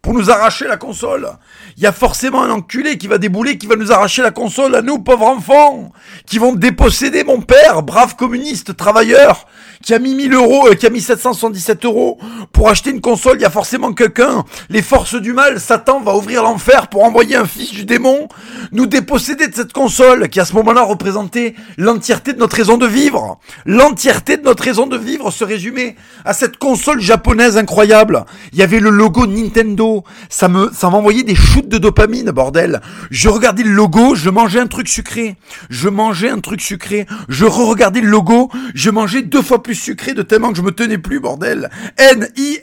Pour 0.03 0.15
nous 0.15 0.31
arracher 0.31 0.67
la 0.67 0.77
console. 0.77 1.29
Il 1.77 1.83
y 1.83 1.87
a 1.87 1.93
forcément 1.93 2.43
un 2.43 2.51
enculé 2.51 2.99
qui 2.99 3.07
va 3.07 3.19
débouler, 3.19 3.57
qui 3.59 3.67
va 3.67 3.77
nous 3.77 3.93
arracher 3.93 4.23
la 4.23 4.31
console 4.31 4.75
à 4.75 4.83
nous, 4.83 4.99
pauvres 4.99 5.27
enfants. 5.27 5.93
Qui 6.27 6.39
vont 6.39 6.55
déposséder 6.55 7.25
mon 7.25 7.41
père, 7.41 7.83
brave 7.83 8.17
communiste, 8.17 8.77
travailleur, 8.77 9.47
qui 9.87 9.95
a 9.95 10.01
mis 10.01 10.17
1000 10.17 10.35
euros, 10.35 10.67
euh, 10.67 10.75
qui 10.75 10.85
a 10.85 10.91
mis 10.91 11.01
777 11.01 11.85
euros 11.85 12.19
pour 12.53 12.69
acheter 12.69 12.91
une 12.91 13.01
console. 13.01 13.37
Il 13.39 13.43
y 13.43 13.45
a 13.45 13.51
forcément 13.51 13.93
quelqu'un. 13.93 14.45
Les 14.69 14.83
forces 14.83 15.15
du 15.15 15.33
mal, 15.33 15.61
Satan 15.61 16.01
va 16.01 16.17
ouvrir 16.17 16.43
l'enfer 16.43 16.89
pour 16.89 17.05
envoyer 17.05 17.37
un 17.37 17.45
fils 17.45 17.71
du 17.71 17.85
démon 17.85 18.27
nous 18.73 18.87
déposséder 18.87 19.47
de 19.47 19.55
cette 19.55 19.73
console 19.73 20.29
qui 20.29 20.41
à 20.41 20.45
ce 20.45 20.55
moment-là 20.55 20.83
représentait 20.83 21.55
l'entièreté 21.79 22.33
de 22.33 22.41
notre 22.41 22.57
raison 22.57 22.79
de 22.79 22.87
vivre. 22.87 23.39
L'entièreté 23.65 24.37
de 24.37 24.43
notre 24.43 24.65
raison 24.65 24.89
de 24.89 24.97
vivre 24.97 25.31
se 25.31 25.45
résumait 25.45 25.95
à 26.25 26.33
cette 26.33 26.57
console 26.57 27.01
japonaise 27.01 27.57
incroyable. 27.57 28.25
Il 28.53 28.59
y 28.59 28.63
avait 28.63 28.81
le 28.81 28.91
logo 28.91 29.29
Nintendo. 29.29 30.03
Ça 30.29 30.49
me, 30.49 30.73
ça 30.73 30.91
m'envoyait 30.91 31.23
des 31.23 31.37
shoots 31.37 31.69
de 31.69 31.79
dopamine, 31.79 32.33
bordel. 32.33 32.81
Je 33.13 33.29
regardais 33.29 33.63
le 33.63 33.71
logo, 33.71 34.17
je 34.17 34.31
mangeais 34.31 34.59
un 34.59 34.67
truc 34.67 34.89
sucré. 34.89 35.37
Je 35.71 35.89
mangeais 35.89 36.31
un 36.31 36.41
truc 36.41 36.61
sucré. 36.61 37.07
Je 37.29 37.45
re-regardais 37.45 38.01
le 38.01 38.09
logo, 38.09 38.51
je 38.75 38.91
mangeais 38.91 39.23
deux 39.23 39.43
fois 39.43 39.63
plus 39.63 39.76
sucré 39.77 40.15
de 40.15 40.23
tellement 40.23 40.51
que 40.51 40.57
je 40.57 40.63
me 40.63 40.73
tenais 40.73 40.99
plus, 40.99 41.21
bordel. 41.21 41.71
N-I-N-T-E-N-D-O 41.97 42.57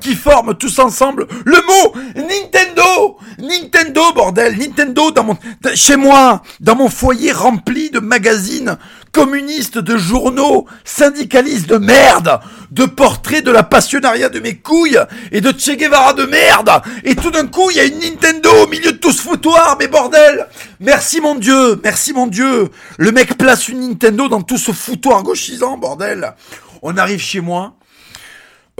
qui 0.00 0.14
forment 0.14 0.54
tous 0.54 0.78
ensemble 0.78 1.26
le 1.44 1.56
mot 1.56 1.94
Nintendo. 2.14 3.18
Nintendo, 3.38 4.12
bordel. 4.14 4.56
Nintendo 4.56 5.10
dans 5.10 5.24
mon, 5.24 5.36
chez 5.74 5.96
moi, 5.96 6.42
dans 6.60 6.76
mon 6.76 6.88
foyer 6.88 7.32
rempli 7.32 7.90
de 7.90 7.98
magazines 7.98 8.76
communistes, 9.12 9.78
de 9.78 9.96
journaux, 9.96 10.66
syndicalistes 10.84 11.68
de 11.68 11.76
merde, 11.76 12.40
de 12.70 12.86
portraits 12.86 13.44
de 13.44 13.50
la 13.50 13.62
passionnariat 13.62 14.30
de 14.30 14.40
mes 14.40 14.56
couilles 14.56 15.00
et 15.30 15.40
de 15.40 15.52
Che 15.52 15.76
Guevara 15.76 16.14
de 16.14 16.24
merde. 16.24 16.70
Et 17.04 17.14
tout 17.14 17.30
d'un 17.30 17.46
coup, 17.46 17.70
il 17.70 17.76
y 17.76 17.80
a 17.80 17.84
une 17.84 18.00
Nintendo 18.00 18.50
au 18.64 18.66
milieu 18.66 18.92
de 18.92 18.96
tout 18.96 19.12
ce 19.12 19.22
foutoir, 19.22 19.76
mais 19.78 19.88
bordel. 19.88 20.46
Merci 20.80 21.20
mon 21.20 21.34
Dieu, 21.34 21.78
merci 21.84 22.12
mon 22.12 22.26
Dieu. 22.26 22.70
Le 22.96 23.12
mec 23.12 23.36
place 23.36 23.68
une 23.68 23.80
Nintendo 23.80 24.28
dans 24.28 24.42
tout 24.42 24.58
ce 24.58 24.72
foutoir 24.72 25.22
gauchisant, 25.22 25.76
bordel. 25.76 26.34
On 26.80 26.96
arrive 26.96 27.20
chez 27.20 27.40
moi. 27.40 27.74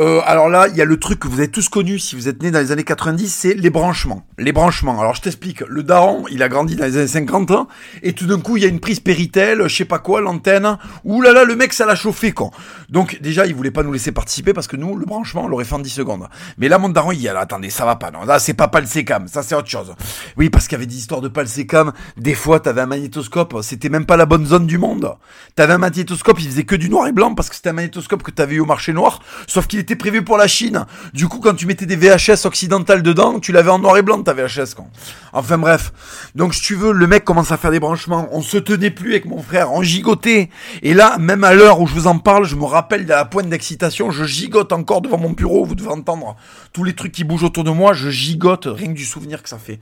Euh, 0.02 0.20
alors 0.24 0.48
là, 0.48 0.66
il 0.66 0.76
y 0.76 0.82
a 0.82 0.84
le 0.84 0.98
truc 0.98 1.20
que 1.20 1.28
vous 1.28 1.38
avez 1.38 1.50
tous 1.50 1.68
connu 1.68 2.00
si 2.00 2.16
vous 2.16 2.26
êtes 2.26 2.42
né 2.42 2.50
dans 2.50 2.58
les 2.58 2.72
années 2.72 2.82
90, 2.82 3.32
c'est 3.32 3.54
les 3.54 3.70
branchements. 3.70 4.26
Les 4.36 4.50
branchements. 4.50 5.00
Alors 5.00 5.14
je 5.14 5.20
t'explique. 5.20 5.60
Le 5.60 5.84
daron, 5.84 6.24
il 6.28 6.42
a 6.42 6.48
grandi 6.48 6.74
dans 6.74 6.86
les 6.86 6.96
années 6.96 7.06
50 7.06 7.52
ans, 7.52 7.68
et 8.02 8.12
tout 8.12 8.26
d'un 8.26 8.40
coup, 8.40 8.56
il 8.56 8.64
y 8.64 8.66
a 8.66 8.68
une 8.68 8.80
prise 8.80 8.98
Péritel, 8.98 9.62
je 9.68 9.76
sais 9.76 9.84
pas 9.84 10.00
quoi, 10.00 10.20
l'antenne. 10.20 10.76
Ouh 11.04 11.22
là 11.22 11.32
là, 11.32 11.44
le 11.44 11.54
mec, 11.54 11.72
ça 11.72 11.86
l'a 11.86 11.94
chauffé, 11.94 12.32
quoi. 12.32 12.50
Donc 12.88 13.20
déjà, 13.20 13.46
il 13.46 13.54
voulait 13.54 13.70
pas 13.70 13.84
nous 13.84 13.92
laisser 13.92 14.10
participer 14.10 14.52
parce 14.52 14.66
que 14.66 14.74
nous, 14.74 14.96
le 14.96 15.06
branchement, 15.06 15.44
on 15.44 15.48
l'aurait 15.48 15.64
fait 15.64 15.76
en 15.76 15.78
10 15.78 15.90
secondes. 15.90 16.26
Mais 16.58 16.68
là, 16.68 16.78
mon 16.78 16.88
daron, 16.88 17.12
il 17.12 17.22
y 17.22 17.28
a 17.28 17.38
attendez, 17.38 17.70
ça 17.70 17.84
va 17.84 17.94
pas, 17.94 18.10
non. 18.10 18.24
Là, 18.24 18.40
c'est 18.40 18.54
pas 18.54 18.66
Palsecam, 18.66 19.28
ça 19.28 19.44
c'est 19.44 19.54
autre 19.54 19.70
chose. 19.70 19.94
Oui, 20.36 20.50
parce 20.50 20.66
qu'il 20.66 20.78
y 20.78 20.80
avait 20.80 20.86
des 20.86 20.96
histoires 20.96 21.20
de 21.20 21.28
Palsecam. 21.28 21.92
Des 22.16 22.34
fois, 22.34 22.58
t'avais 22.58 22.80
un 22.80 22.86
magnétoscope, 22.86 23.56
c'était 23.62 23.88
même 23.88 24.06
pas 24.06 24.16
la 24.16 24.26
bonne 24.26 24.46
zone 24.46 24.66
du 24.66 24.78
monde. 24.78 25.14
T'avais 25.54 25.74
un 25.74 25.78
magnétoscope, 25.78 26.40
il 26.40 26.48
faisait 26.48 26.64
que 26.64 26.74
du 26.74 26.90
noir 26.90 27.06
et 27.06 27.12
blanc 27.12 27.36
parce 27.36 27.48
que 27.48 27.54
c'était 27.54 27.68
un 27.68 27.74
magnétoscope 27.74 28.24
que 28.24 28.32
t'avais 28.32 28.56
eu 28.56 28.60
au 28.60 28.66
marché 28.66 28.92
noir, 28.92 29.20
sauf 29.46 29.68
qu'il 29.68 29.78
était 29.78 29.91
prévu 29.96 30.22
pour 30.22 30.36
la 30.36 30.46
Chine. 30.46 30.86
Du 31.12 31.28
coup, 31.28 31.38
quand 31.38 31.54
tu 31.54 31.66
mettais 31.66 31.86
des 31.86 31.96
VHS 31.96 32.46
occidentales 32.46 33.02
dedans, 33.02 33.40
tu 33.40 33.52
l'avais 33.52 33.70
en 33.70 33.78
noir 33.78 33.96
et 33.96 34.02
blanc 34.02 34.22
ta 34.22 34.32
VHS. 34.32 34.74
Quoi. 34.74 34.86
Enfin 35.32 35.58
bref. 35.58 35.92
Donc 36.34 36.54
si 36.54 36.60
tu 36.60 36.74
veux, 36.74 36.92
le 36.92 37.06
mec 37.06 37.24
commence 37.24 37.52
à 37.52 37.56
faire 37.56 37.70
des 37.70 37.80
branchements. 37.80 38.28
On 38.32 38.42
se 38.42 38.58
tenait 38.58 38.90
plus 38.90 39.10
avec 39.12 39.24
mon 39.24 39.42
frère, 39.42 39.72
on 39.72 39.82
gigotait. 39.82 40.50
Et 40.82 40.94
là, 40.94 41.18
même 41.18 41.44
à 41.44 41.54
l'heure 41.54 41.80
où 41.80 41.86
je 41.86 41.94
vous 41.94 42.06
en 42.06 42.18
parle, 42.18 42.44
je 42.44 42.56
me 42.56 42.64
rappelle 42.64 43.04
de 43.04 43.10
la 43.10 43.24
pointe 43.24 43.48
d'excitation. 43.48 44.10
Je 44.10 44.24
gigote 44.24 44.72
encore 44.72 45.00
devant 45.00 45.18
mon 45.18 45.30
bureau. 45.30 45.64
Vous 45.64 45.74
devez 45.74 45.90
entendre 45.90 46.36
tous 46.72 46.84
les 46.84 46.94
trucs 46.94 47.12
qui 47.12 47.24
bougent 47.24 47.44
autour 47.44 47.64
de 47.64 47.70
moi. 47.70 47.92
Je 47.92 48.10
gigote 48.10 48.66
rien 48.66 48.88
que 48.88 48.96
du 48.96 49.04
souvenir 49.04 49.42
que 49.42 49.48
ça 49.48 49.58
fait. 49.58 49.80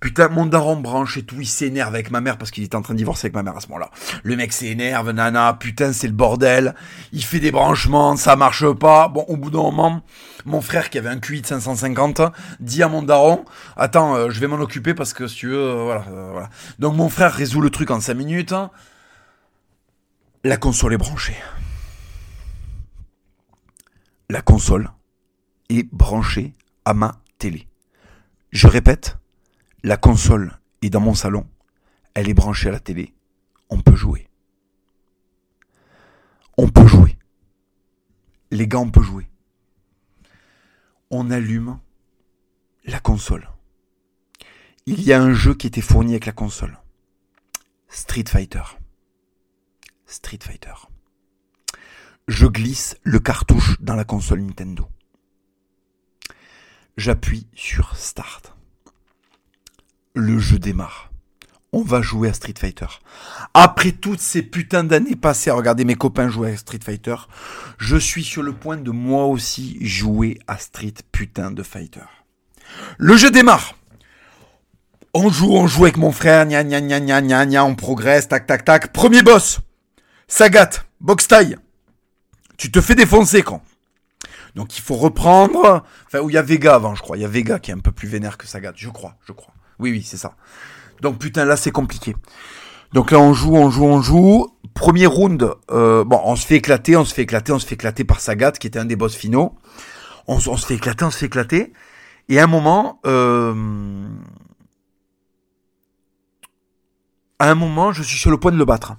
Putain, 0.00 0.28
mon 0.28 0.46
daron 0.46 0.76
branche 0.76 1.16
et 1.16 1.24
tout, 1.24 1.40
il 1.40 1.46
s'énerve 1.46 1.92
avec 1.92 2.12
ma 2.12 2.20
mère 2.20 2.38
parce 2.38 2.52
qu'il 2.52 2.62
était 2.62 2.76
en 2.76 2.82
train 2.82 2.94
de 2.94 2.98
divorcer 2.98 3.26
avec 3.26 3.34
ma 3.34 3.42
mère 3.42 3.56
à 3.56 3.60
ce 3.60 3.66
moment-là. 3.68 3.90
Le 4.22 4.36
mec 4.36 4.52
s'énerve, 4.52 5.10
nana, 5.10 5.54
putain, 5.54 5.92
c'est 5.92 6.06
le 6.06 6.12
bordel. 6.12 6.74
Il 7.12 7.24
fait 7.24 7.40
des 7.40 7.50
branchements, 7.50 8.16
ça 8.16 8.36
marche 8.36 8.70
pas. 8.74 9.08
Bon, 9.08 9.24
au 9.26 9.36
bout 9.36 9.50
d'un 9.50 9.62
moment, 9.62 10.02
mon 10.44 10.60
frère 10.60 10.90
qui 10.90 10.98
avait 10.98 11.08
un 11.08 11.18
QI 11.18 11.40
de 11.40 11.46
550 11.46 12.22
dit 12.60 12.82
à 12.84 12.88
mon 12.88 13.02
daron, 13.02 13.44
attends, 13.76 14.14
euh, 14.14 14.30
je 14.30 14.38
vais 14.38 14.46
m'en 14.46 14.60
occuper 14.60 14.94
parce 14.94 15.12
que 15.12 15.26
si 15.26 15.36
tu 15.36 15.48
veux, 15.48 15.58
euh, 15.58 15.82
voilà, 15.82 16.04
euh, 16.08 16.28
voilà. 16.30 16.50
Donc 16.78 16.94
mon 16.94 17.08
frère 17.08 17.32
résout 17.32 17.60
le 17.60 17.70
truc 17.70 17.90
en 17.90 18.00
5 18.00 18.14
minutes. 18.14 18.54
La 20.44 20.56
console 20.56 20.94
est 20.94 20.98
branchée. 20.98 21.36
La 24.30 24.42
console 24.42 24.90
est 25.70 25.92
branchée 25.92 26.52
à 26.84 26.94
ma 26.94 27.16
télé. 27.38 27.66
Je 28.52 28.68
répète, 28.68 29.18
la 29.82 29.96
console 29.96 30.58
est 30.82 30.90
dans 30.90 31.00
mon 31.00 31.14
salon, 31.14 31.46
elle 32.14 32.28
est 32.28 32.34
branchée 32.34 32.68
à 32.68 32.72
la 32.72 32.80
télé, 32.80 33.14
on 33.70 33.80
peut 33.80 33.96
jouer. 33.96 34.28
On 36.56 36.68
peut 36.68 36.86
jouer. 36.86 37.16
Les 38.50 38.66
gars, 38.66 38.80
on 38.80 38.90
peut 38.90 39.02
jouer. 39.02 39.30
On 41.10 41.30
allume 41.30 41.78
la 42.84 42.98
console. 42.98 43.48
Il 44.86 45.02
y 45.02 45.12
a 45.12 45.22
un 45.22 45.32
jeu 45.32 45.54
qui 45.54 45.66
était 45.66 45.80
fourni 45.80 46.12
avec 46.12 46.26
la 46.26 46.32
console. 46.32 46.78
Street 47.88 48.24
Fighter. 48.26 48.62
Street 50.06 50.38
Fighter. 50.42 50.74
Je 52.26 52.46
glisse 52.46 52.96
le 53.02 53.20
cartouche 53.20 53.80
dans 53.80 53.94
la 53.94 54.04
console 54.04 54.40
Nintendo. 54.40 54.88
J'appuie 56.96 57.46
sur 57.54 57.96
Start. 57.96 58.57
Le 60.14 60.38
jeu 60.38 60.58
démarre. 60.58 61.10
On 61.72 61.82
va 61.82 62.00
jouer 62.00 62.30
à 62.30 62.32
Street 62.32 62.54
Fighter. 62.58 62.86
Après 63.52 63.92
toutes 63.92 64.20
ces 64.20 64.42
putains 64.42 64.84
d'années 64.84 65.16
passées 65.16 65.50
à 65.50 65.54
regarder 65.54 65.84
mes 65.84 65.96
copains 65.96 66.30
jouer 66.30 66.52
à 66.52 66.56
Street 66.56 66.80
Fighter, 66.82 67.16
je 67.76 67.96
suis 67.96 68.24
sur 68.24 68.42
le 68.42 68.52
point 68.52 68.78
de 68.78 68.90
moi 68.90 69.26
aussi 69.26 69.76
jouer 69.84 70.38
à 70.46 70.56
Street 70.56 70.94
putain 71.12 71.50
de 71.50 71.62
Fighter. 71.62 72.06
Le 72.96 73.16
jeu 73.16 73.30
démarre. 73.30 73.74
On 75.12 75.30
joue, 75.30 75.52
on 75.52 75.66
joue 75.66 75.84
avec 75.84 75.98
mon 75.98 76.12
frère, 76.12 76.46
gna 76.46 76.64
gna 76.64 76.80
gna 76.80 77.00
gna 77.00 77.20
gna 77.20 77.46
gna, 77.46 77.64
on 77.64 77.74
progresse, 77.74 78.28
tac 78.28 78.46
tac 78.46 78.64
tac. 78.64 78.92
Premier 78.92 79.22
boss. 79.22 79.60
Sagat, 80.26 80.70
box 81.00 81.28
taille. 81.28 81.56
Tu 82.56 82.70
te 82.70 82.80
fais 82.80 82.94
défoncer 82.94 83.42
quand 83.42 83.62
donc 84.54 84.76
il 84.76 84.80
faut 84.80 84.96
reprendre. 84.96 85.84
Enfin, 86.06 86.18
où 86.20 86.30
il 86.30 86.32
y 86.32 86.36
a 86.36 86.42
Vega 86.42 86.74
avant, 86.74 86.96
je 86.96 87.02
crois. 87.02 87.16
Il 87.16 87.20
y 87.20 87.24
a 87.24 87.28
Vega 87.28 87.60
qui 87.60 87.70
est 87.70 87.74
un 87.74 87.78
peu 87.78 87.92
plus 87.92 88.08
vénère 88.08 88.36
que 88.36 88.46
Sagat, 88.46 88.72
je 88.74 88.88
crois, 88.88 89.14
je 89.24 89.32
crois. 89.32 89.54
Oui, 89.78 89.90
oui, 89.90 90.02
c'est 90.02 90.16
ça. 90.16 90.34
Donc 91.00 91.18
putain, 91.18 91.44
là 91.44 91.56
c'est 91.56 91.70
compliqué. 91.70 92.16
Donc 92.92 93.10
là 93.10 93.18
on 93.18 93.32
joue, 93.32 93.54
on 93.54 93.70
joue, 93.70 93.84
on 93.84 94.02
joue. 94.02 94.54
Premier 94.74 95.06
round, 95.06 95.54
euh, 95.70 96.04
bon, 96.04 96.20
on 96.24 96.36
se 96.36 96.46
fait 96.46 96.56
éclater, 96.56 96.96
on 96.96 97.04
se 97.04 97.12
fait 97.12 97.22
éclater, 97.22 97.52
on 97.52 97.58
se 97.58 97.66
fait 97.66 97.74
éclater 97.74 98.04
par 98.04 98.20
Sagat, 98.20 98.52
qui 98.52 98.66
était 98.68 98.78
un 98.78 98.84
des 98.84 98.96
boss 98.96 99.14
finaux. 99.14 99.56
On, 100.28 100.38
se 100.38 100.66
fait 100.66 100.74
éclater, 100.74 101.04
on 101.04 101.10
se 101.10 101.18
fait 101.18 101.26
éclater. 101.26 101.72
Et 102.28 102.38
à 102.38 102.44
un 102.44 102.46
moment, 102.46 103.00
euh, 103.06 104.06
à 107.38 107.50
un 107.50 107.54
moment, 107.54 107.92
je 107.92 108.02
suis 108.02 108.18
sur 108.18 108.30
le 108.30 108.36
point 108.36 108.52
de 108.52 108.58
le 108.58 108.64
battre. 108.64 108.94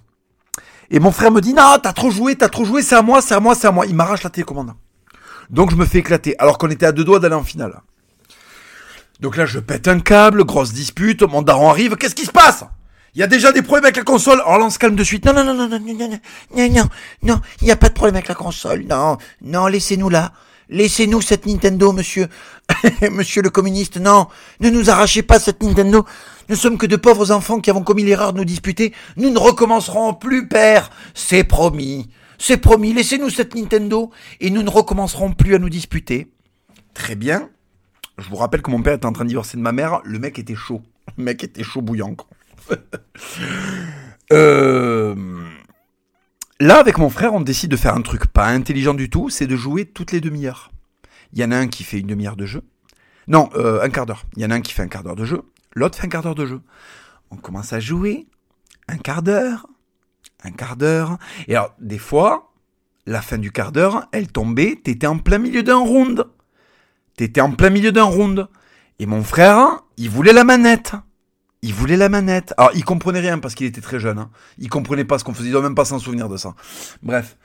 Et 0.89 0.99
mon 0.99 1.11
frère 1.11 1.31
me 1.31 1.39
dit, 1.39 1.53
non, 1.53 1.77
t'as 1.81 1.93
trop 1.93 2.09
joué, 2.09 2.35
t'as 2.35 2.49
trop 2.49 2.65
joué, 2.65 2.81
c'est 2.81 2.95
à 2.95 3.03
moi, 3.03 3.21
c'est 3.21 3.35
à 3.35 3.39
moi, 3.39 3.53
c'est 3.53 3.67
à 3.67 3.71
moi. 3.71 3.85
Il 3.85 3.95
m'arrache 3.95 4.23
la 4.23 4.31
télécommande. 4.31 4.73
Donc 5.49 5.71
je 5.71 5.75
me 5.75 5.85
fais 5.85 5.99
éclater, 5.99 6.35
alors 6.39 6.57
qu'on 6.57 6.69
était 6.69 6.87
à 6.87 6.91
deux 6.91 7.03
doigts 7.03 7.19
d'aller 7.19 7.35
en 7.35 7.43
finale. 7.43 7.81
Donc 9.19 9.35
là, 9.35 9.45
je 9.45 9.59
pète 9.59 9.87
un 9.87 9.99
câble, 9.99 10.45
grosse 10.45 10.73
dispute, 10.73 11.23
mon 11.23 11.41
daron 11.41 11.69
arrive, 11.69 11.95
qu'est-ce 11.97 12.15
qui 12.15 12.25
se 12.25 12.31
passe? 12.31 12.63
Il 13.15 13.19
y 13.19 13.23
a 13.23 13.27
déjà 13.27 13.51
des 13.51 13.61
problèmes 13.61 13.85
avec 13.85 13.97
la 13.97 14.03
console? 14.03 14.39
Alors 14.41 14.59
là, 14.59 14.65
on 14.65 14.69
se 14.69 14.79
calme 14.79 14.95
de 14.95 15.03
suite. 15.03 15.25
Non, 15.25 15.33
non, 15.33 15.43
non, 15.43 15.55
non, 15.55 15.67
non, 15.67 15.79
non, 15.79 15.93
non, 15.93 16.19
non, 16.55 16.69
non, 16.69 16.89
non, 17.23 17.41
il 17.61 17.65
n'y 17.65 17.71
a 17.71 17.75
pas 17.75 17.89
de 17.89 17.93
problème 17.93 18.15
avec 18.15 18.27
la 18.27 18.35
console. 18.35 18.85
Non, 18.87 19.17
non, 19.41 19.67
laissez-nous 19.67 20.09
là. 20.09 20.31
Laissez-nous 20.69 21.21
cette 21.21 21.47
Nintendo, 21.47 21.91
monsieur. 21.91 22.27
monsieur 23.11 23.41
le 23.41 23.49
communiste, 23.49 23.97
non. 23.97 24.27
Ne 24.59 24.69
nous 24.69 24.89
arrachez 24.89 25.23
pas 25.23 25.39
cette 25.39 25.63
Nintendo. 25.63 26.05
Nous 26.47 26.55
sommes 26.55 26.77
que 26.77 26.85
de 26.85 26.95
pauvres 26.95 27.31
enfants 27.31 27.59
qui 27.59 27.71
avons 27.71 27.81
commis 27.81 28.03
l'erreur 28.03 28.33
de 28.33 28.37
nous 28.37 28.45
disputer. 28.45 28.93
Nous 29.17 29.31
ne 29.31 29.39
recommencerons 29.39 30.13
plus, 30.13 30.47
père. 30.47 30.91
C'est 31.15 31.43
promis. 31.43 32.09
C'est 32.37 32.57
promis, 32.57 32.93
laissez-nous 32.93 33.29
cette 33.29 33.53
Nintendo 33.53 34.11
et 34.39 34.49
nous 34.49 34.63
ne 34.63 34.69
recommencerons 34.69 35.33
plus 35.33 35.55
à 35.55 35.59
nous 35.59 35.69
disputer. 35.69 36.31
Très 36.93 37.15
bien. 37.15 37.49
Je 38.19 38.29
vous 38.29 38.35
rappelle 38.35 38.61
que 38.61 38.71
mon 38.71 38.81
père 38.81 38.93
était 38.93 39.05
en 39.05 39.13
train 39.13 39.23
de 39.23 39.29
divorcer 39.29 39.57
de 39.57 39.61
ma 39.61 39.71
mère. 39.71 40.01
Le 40.03 40.19
mec 40.19 40.39
était 40.39 40.55
chaud. 40.55 40.81
Le 41.17 41.23
mec 41.23 41.43
était 41.43 41.63
chaud 41.63 41.81
bouillant. 41.81 42.15
euh... 44.33 45.15
Là, 46.59 46.77
avec 46.77 46.97
mon 46.97 47.09
frère, 47.09 47.33
on 47.33 47.41
décide 47.41 47.71
de 47.71 47.77
faire 47.77 47.95
un 47.95 48.01
truc 48.01 48.27
pas 48.27 48.47
intelligent 48.47 48.93
du 48.93 49.09
tout, 49.09 49.29
c'est 49.29 49.47
de 49.47 49.55
jouer 49.55 49.85
toutes 49.85 50.11
les 50.11 50.19
demi-heures. 50.19 50.71
Il 51.31 51.39
y 51.39 51.43
en 51.45 51.51
a 51.51 51.57
un 51.57 51.67
qui 51.67 51.83
fait 51.83 51.99
une 51.99 52.07
demi-heure 52.07 52.35
de 52.35 52.45
jeu. 52.45 52.63
Non, 53.27 53.49
euh, 53.55 53.81
un 53.81 53.89
quart 53.89 54.05
d'heure. 54.05 54.25
Il 54.35 54.43
y 54.43 54.45
en 54.45 54.51
a 54.51 54.55
un 54.55 54.61
qui 54.61 54.73
fait 54.73 54.81
un 54.81 54.87
quart 54.87 55.03
d'heure 55.03 55.15
de 55.15 55.25
jeu. 55.25 55.43
L'autre 55.73 55.97
fait 55.97 56.07
un 56.07 56.09
quart 56.09 56.23
d'heure 56.23 56.35
de 56.35 56.45
jeu. 56.45 56.61
On 57.31 57.37
commence 57.37 57.71
à 57.71 57.79
jouer. 57.79 58.27
Un 58.87 58.97
quart 58.97 59.23
d'heure 59.23 59.67
un 60.43 60.51
quart 60.51 60.75
d'heure. 60.75 61.17
Et 61.47 61.55
alors, 61.55 61.75
des 61.79 61.97
fois, 61.97 62.53
la 63.05 63.21
fin 63.21 63.37
du 63.37 63.51
quart 63.51 63.71
d'heure, 63.71 64.07
elle 64.11 64.31
tombait, 64.31 64.79
t'étais 64.83 65.07
en 65.07 65.17
plein 65.17 65.37
milieu 65.37 65.63
d'un 65.63 65.77
round. 65.77 66.25
T'étais 67.19 67.41
en 67.41 67.51
plein 67.51 67.69
milieu 67.69 67.91
d'un 67.91 68.03
round. 68.03 68.47
Et 68.97 69.05
mon 69.05 69.25
frère, 69.25 69.83
il 69.97 70.09
voulait 70.09 70.31
la 70.31 70.45
manette. 70.45 70.93
Il 71.61 71.73
voulait 71.73 71.97
la 71.97 72.07
manette. 72.07 72.53
Alors, 72.55 72.71
il 72.75 72.85
comprenait 72.85 73.19
rien 73.19 73.39
parce 73.39 73.55
qu'il 73.55 73.67
était 73.67 73.81
très 73.81 73.99
jeune. 73.99 74.19
Hein. 74.19 74.29
Il 74.57 74.69
comprenait 74.69 75.03
pas 75.03 75.19
ce 75.19 75.25
qu'on 75.25 75.33
faisait. 75.33 75.49
Il 75.49 75.51
doit 75.51 75.61
même 75.61 75.75
pas 75.75 75.83
s'en 75.83 75.99
souvenir 75.99 76.29
de 76.29 76.37
ça. 76.37 76.55
Bref. 77.03 77.35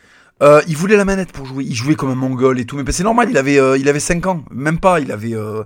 Euh, 0.44 0.62
il 0.68 0.76
voulait 0.76 0.96
la 0.96 1.04
manette 1.04 1.32
pour 1.32 1.44
jouer. 1.44 1.64
Il 1.64 1.74
jouait 1.74 1.96
comme 1.96 2.10
un 2.10 2.14
mongol 2.14 2.60
et 2.60 2.66
tout. 2.66 2.76
Mais 2.76 2.92
c'est 2.92 3.02
normal, 3.02 3.30
il 3.30 3.36
avait, 3.36 3.58
euh, 3.58 3.76
il 3.76 3.88
avait 3.88 3.98
5 3.98 4.24
ans. 4.26 4.44
Même 4.52 4.78
pas, 4.78 5.00
il 5.00 5.10
avait... 5.10 5.34
Euh, 5.34 5.64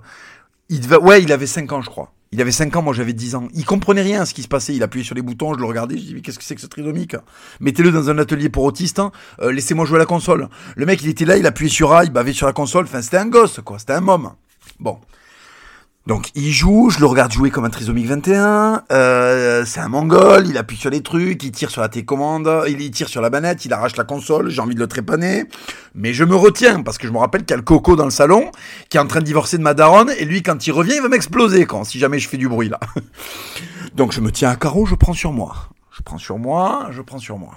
il 0.69 0.79
devait, 0.79 0.97
ouais, 0.97 1.21
il 1.21 1.31
avait 1.31 1.45
5 1.45 1.71
ans, 1.71 1.81
je 1.83 1.91
crois. 1.91 2.11
Il 2.31 2.39
avait 2.41 2.51
5 2.51 2.75
ans, 2.75 2.81
moi 2.83 2.93
j'avais 2.93 3.13
10 3.13 3.35
ans. 3.35 3.47
Il 3.55 3.65
comprenait 3.65 4.03
rien 4.03 4.21
à 4.21 4.25
ce 4.25 4.35
qui 4.35 4.43
se 4.43 4.47
passait. 4.47 4.75
Il 4.75 4.83
appuyait 4.83 5.03
sur 5.03 5.15
les 5.15 5.21
boutons, 5.23 5.53
je 5.53 5.59
le 5.59 5.65
regardais, 5.65 5.97
je 5.97 6.03
dis 6.03 6.13
mais 6.13 6.21
qu'est-ce 6.21 6.37
que 6.37 6.45
c'est 6.45 6.53
que 6.53 6.61
ce 6.61 6.67
trisomique? 6.67 7.15
Mettez-le 7.59 7.91
dans 7.91 8.09
un 8.09 8.19
atelier 8.19 8.49
pour 8.49 8.63
autistes, 8.63 8.99
hein. 8.99 9.11
euh, 9.41 9.51
laissez-moi 9.51 9.85
jouer 9.85 9.95
à 9.95 9.99
la 9.99 10.05
console. 10.05 10.47
Le 10.75 10.85
mec 10.85 11.01
il 11.01 11.09
était 11.09 11.25
là, 11.25 11.37
il 11.37 11.45
appuyait 11.47 11.71
sur 11.71 11.91
A, 11.93 12.03
il 12.03 12.11
bavait 12.11 12.33
sur 12.33 12.45
la 12.45 12.53
console, 12.53 12.85
enfin 12.85 13.01
c'était 13.01 13.17
un 13.17 13.27
gosse 13.27 13.61
quoi, 13.65 13.79
c'était 13.79 13.93
un 13.93 14.01
môme. 14.01 14.31
Bon. 14.79 14.99
Donc 16.07 16.31
il 16.33 16.51
joue, 16.51 16.89
je 16.89 16.99
le 16.99 17.05
regarde 17.05 17.31
jouer 17.31 17.51
comme 17.51 17.65
un 17.65 17.69
trisomique 17.69 18.07
21, 18.07 18.83
euh, 18.91 19.63
c'est 19.65 19.79
un 19.79 19.89
mongol, 19.89 20.47
il 20.47 20.57
appuie 20.57 20.77
sur 20.77 20.89
les 20.89 21.03
trucs, 21.03 21.43
il 21.43 21.51
tire 21.51 21.69
sur 21.69 21.81
la 21.81 21.89
télécommande, 21.89 22.49
il 22.67 22.89
tire 22.89 23.09
sur 23.09 23.21
la 23.21 23.29
manette, 23.29 23.65
il 23.65 23.73
arrache 23.73 23.95
la 23.95 24.05
console, 24.05 24.49
j'ai 24.49 24.61
envie 24.61 24.73
de 24.73 24.79
le 24.79 24.87
trépaner, 24.87 25.43
mais 25.93 26.13
je 26.13 26.23
me 26.23 26.35
retiens 26.35 26.81
parce 26.81 26.97
que 26.97 27.05
je 27.05 27.11
me 27.11 27.19
rappelle 27.19 27.41
qu'il 27.41 27.51
y 27.51 27.53
a 27.53 27.57
le 27.57 27.63
coco 27.63 27.95
dans 27.95 28.05
le 28.05 28.11
salon 28.11 28.51
qui 28.89 28.97
est 28.97 28.99
en 28.99 29.07
train 29.07 29.19
de 29.19 29.25
divorcer 29.25 29.57
de 29.57 29.61
ma 29.61 29.75
daronne 29.75 30.11
et 30.17 30.25
lui 30.25 30.41
quand 30.41 30.65
il 30.65 30.71
revient 30.71 30.93
il 30.95 31.01
va 31.01 31.09
m'exploser 31.09 31.65
quand 31.65 31.83
si 31.83 31.99
jamais 31.99 32.17
je 32.17 32.27
fais 32.27 32.37
du 32.37 32.47
bruit 32.47 32.69
là. 32.69 32.79
Donc 33.93 34.11
je 34.11 34.21
me 34.21 34.31
tiens 34.31 34.49
à 34.49 34.55
carreau, 34.55 34.85
je 34.85 34.95
prends 34.95 35.13
sur 35.13 35.31
moi, 35.31 35.69
je 35.91 36.01
prends 36.01 36.17
sur 36.17 36.39
moi, 36.39 36.87
je 36.91 37.01
prends 37.01 37.19
sur 37.19 37.37
moi. 37.37 37.53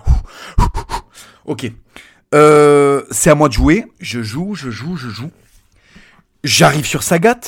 Ok, 1.46 1.70
euh, 2.34 3.02
c'est 3.10 3.30
à 3.30 3.34
moi 3.34 3.48
de 3.48 3.54
jouer, 3.54 3.86
je 3.98 4.22
joue, 4.22 4.54
je 4.54 4.70
joue, 4.70 4.96
je 4.96 5.08
joue. 5.08 5.30
J'arrive 6.44 6.84
sur 6.84 7.02
Sagat 7.02 7.40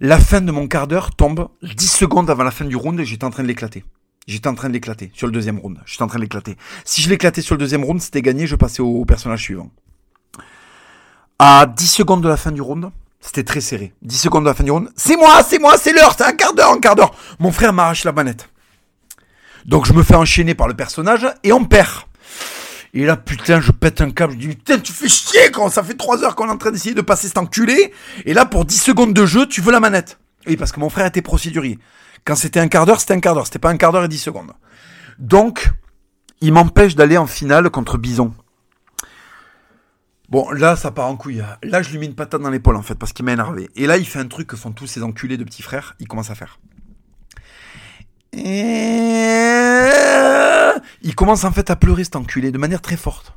la 0.00 0.18
fin 0.18 0.40
de 0.40 0.50
mon 0.50 0.66
quart 0.66 0.86
d'heure 0.86 1.14
tombe 1.14 1.48
10 1.62 1.86
secondes 1.86 2.30
avant 2.30 2.44
la 2.44 2.50
fin 2.50 2.64
du 2.64 2.74
round 2.74 2.98
et 2.98 3.04
j'étais 3.04 3.24
en 3.24 3.30
train 3.30 3.42
de 3.42 3.48
l'éclater. 3.48 3.84
J'étais 4.26 4.48
en 4.48 4.54
train 4.54 4.68
de 4.68 4.72
l'éclater 4.72 5.10
sur 5.14 5.26
le 5.26 5.32
deuxième 5.32 5.58
round. 5.58 5.78
J'étais 5.84 6.02
en 6.02 6.06
train 6.06 6.18
de 6.18 6.22
l'éclater. 6.22 6.56
Si 6.84 7.02
je 7.02 7.10
l'éclatais 7.10 7.42
sur 7.42 7.54
le 7.54 7.58
deuxième 7.58 7.84
round, 7.84 8.00
c'était 8.00 8.22
gagné, 8.22 8.46
je 8.46 8.56
passais 8.56 8.80
au 8.80 9.04
personnage 9.04 9.42
suivant. 9.42 9.70
À 11.38 11.66
10 11.66 11.86
secondes 11.86 12.22
de 12.22 12.28
la 12.28 12.36
fin 12.36 12.52
du 12.52 12.62
round, 12.62 12.90
c'était 13.20 13.44
très 13.44 13.60
serré. 13.60 13.92
10 14.02 14.18
secondes 14.18 14.44
de 14.44 14.48
la 14.48 14.54
fin 14.54 14.64
du 14.64 14.70
round, 14.70 14.90
c'est 14.96 15.16
moi, 15.16 15.42
c'est 15.42 15.58
moi, 15.58 15.76
c'est 15.76 15.92
l'heure, 15.92 16.14
c'est 16.16 16.24
un 16.24 16.32
quart 16.32 16.54
d'heure, 16.54 16.72
un 16.72 16.80
quart 16.80 16.96
d'heure. 16.96 17.14
Mon 17.38 17.52
frère 17.52 17.72
m'arrache 17.72 18.04
la 18.04 18.12
manette. 18.12 18.48
Donc 19.66 19.84
je 19.84 19.92
me 19.92 20.02
fais 20.02 20.14
enchaîner 20.14 20.54
par 20.54 20.68
le 20.68 20.74
personnage 20.74 21.26
et 21.42 21.52
on 21.52 21.64
perd. 21.64 22.04
Et 22.92 23.04
là, 23.04 23.16
putain, 23.16 23.60
je 23.60 23.70
pète 23.70 24.00
un 24.00 24.10
câble. 24.10 24.32
Je 24.32 24.38
dis, 24.38 24.48
putain, 24.48 24.78
tu 24.78 24.92
fais 24.92 25.08
chier 25.08 25.50
quand 25.52 25.68
ça 25.68 25.82
fait 25.82 25.94
3 25.94 26.24
heures 26.24 26.34
qu'on 26.34 26.48
est 26.48 26.50
en 26.50 26.58
train 26.58 26.72
d'essayer 26.72 26.94
de 26.94 27.02
passer 27.02 27.28
cet 27.28 27.38
enculé. 27.38 27.92
Et 28.24 28.34
là, 28.34 28.46
pour 28.46 28.64
10 28.64 28.82
secondes 28.82 29.14
de 29.14 29.26
jeu, 29.26 29.46
tu 29.46 29.60
veux 29.60 29.72
la 29.72 29.80
manette. 29.80 30.18
Oui, 30.46 30.56
parce 30.56 30.72
que 30.72 30.80
mon 30.80 30.90
frère 30.90 31.06
était 31.06 31.22
procédurier. 31.22 31.78
Quand 32.24 32.34
c'était 32.34 32.60
un 32.60 32.68
quart 32.68 32.86
d'heure, 32.86 33.00
c'était 33.00 33.14
un 33.14 33.20
quart 33.20 33.34
d'heure. 33.34 33.46
C'était 33.46 33.60
pas 33.60 33.70
un 33.70 33.76
quart 33.76 33.92
d'heure 33.92 34.04
et 34.04 34.08
10 34.08 34.18
secondes. 34.18 34.52
Donc, 35.18 35.70
il 36.40 36.52
m'empêche 36.52 36.96
d'aller 36.96 37.16
en 37.16 37.26
finale 37.26 37.70
contre 37.70 37.96
Bison. 37.96 38.34
Bon, 40.28 40.50
là, 40.50 40.76
ça 40.76 40.90
part 40.90 41.06
en 41.06 41.16
couille. 41.16 41.44
Là, 41.62 41.82
je 41.82 41.90
lui 41.90 41.98
mets 41.98 42.06
une 42.06 42.14
patate 42.14 42.40
dans 42.40 42.50
l'épaule, 42.50 42.76
en 42.76 42.82
fait, 42.82 42.94
parce 42.94 43.12
qu'il 43.12 43.24
m'a 43.24 43.32
énervé. 43.32 43.68
Et 43.76 43.86
là, 43.86 43.98
il 43.98 44.06
fait 44.06 44.18
un 44.18 44.28
truc 44.28 44.48
que 44.48 44.56
font 44.56 44.72
tous 44.72 44.86
ces 44.86 45.02
enculés 45.02 45.36
de 45.36 45.44
petits 45.44 45.62
frères. 45.62 45.94
Il 46.00 46.08
commence 46.08 46.30
à 46.30 46.34
faire. 46.34 46.58
Il 51.02 51.14
commence 51.14 51.44
en 51.44 51.52
fait 51.52 51.70
à 51.70 51.76
pleurer 51.76 52.04
cet 52.04 52.16
enculé 52.16 52.50
de 52.50 52.58
manière 52.58 52.80
très 52.80 52.96
forte. 52.96 53.32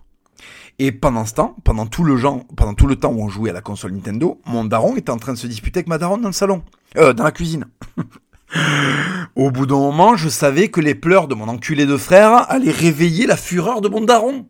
Et 0.79 0.91
pendant 0.91 1.25
ce 1.25 1.33
temps, 1.33 1.55
pendant 1.63 1.85
tout 1.85 2.03
le 2.03 2.95
temps 2.95 3.11
où 3.11 3.21
on 3.21 3.29
jouait 3.29 3.51
à 3.51 3.53
la 3.53 3.61
console 3.61 3.91
Nintendo, 3.93 4.41
mon 4.45 4.65
daron 4.65 4.95
était 4.95 5.11
en 5.11 5.17
train 5.17 5.33
de 5.33 5.37
se 5.37 5.47
disputer 5.47 5.79
avec 5.79 5.87
ma 5.87 5.97
daronne 5.97 6.21
dans 6.21 6.29
le 6.29 6.33
salon, 6.33 6.63
euh, 6.97 7.13
dans 7.13 7.23
la 7.23 7.31
cuisine. 7.31 7.65
Au 9.35 9.51
bout 9.51 9.65
d'un 9.65 9.77
moment, 9.77 10.15
je 10.15 10.29
savais 10.29 10.69
que 10.69 10.81
les 10.81 10.95
pleurs 10.95 11.27
de 11.27 11.35
mon 11.35 11.47
enculé 11.47 11.85
de 11.85 11.97
frère 11.97 12.49
allaient 12.51 12.71
réveiller 12.71 13.27
la 13.27 13.37
fureur 13.37 13.81
de 13.81 13.89
mon 13.89 14.01
daron. 14.01 14.47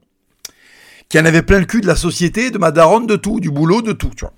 Qui 1.09 1.19
en 1.19 1.25
avait 1.25 1.41
plein 1.41 1.59
le 1.59 1.65
cul 1.65 1.81
de 1.81 1.87
la 1.87 1.95
société, 1.95 2.51
de 2.51 2.57
ma 2.57 2.71
daronne, 2.71 3.05
de 3.05 3.15
tout, 3.15 3.39
du 3.39 3.51
boulot, 3.51 3.81
de 3.81 3.91
tout, 3.93 4.11
tu 4.15 4.25
vois. 4.25 4.33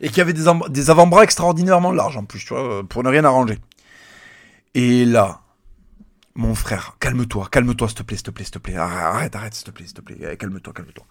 Et 0.00 0.08
qui 0.08 0.20
avait 0.20 0.32
des, 0.32 0.44
des 0.70 0.90
avant-bras 0.90 1.24
extraordinairement 1.24 1.92
larges 1.92 2.16
en 2.16 2.24
plus, 2.24 2.44
tu 2.44 2.54
vois, 2.54 2.82
pour 2.88 3.02
ne 3.02 3.08
rien 3.08 3.24
arranger. 3.24 3.58
Et 4.74 5.04
là, 5.04 5.40
mon 6.34 6.54
frère, 6.54 6.96
calme-toi, 6.98 7.48
calme-toi, 7.50 7.88
s'il 7.88 7.98
te 7.98 8.02
plaît, 8.02 8.16
s'il 8.16 8.24
te 8.24 8.30
plaît, 8.30 8.44
s'il 8.44 8.52
te 8.52 8.58
plaît. 8.58 8.76
Arrête, 8.76 9.36
arrête, 9.36 9.54
s'il 9.54 9.64
te 9.64 9.70
plaît, 9.70 9.86
s'il 9.86 9.94
te 9.94 10.00
plaît. 10.00 10.16
Eh, 10.20 10.36
calme-toi, 10.36 10.72
calme-toi. 10.72 11.04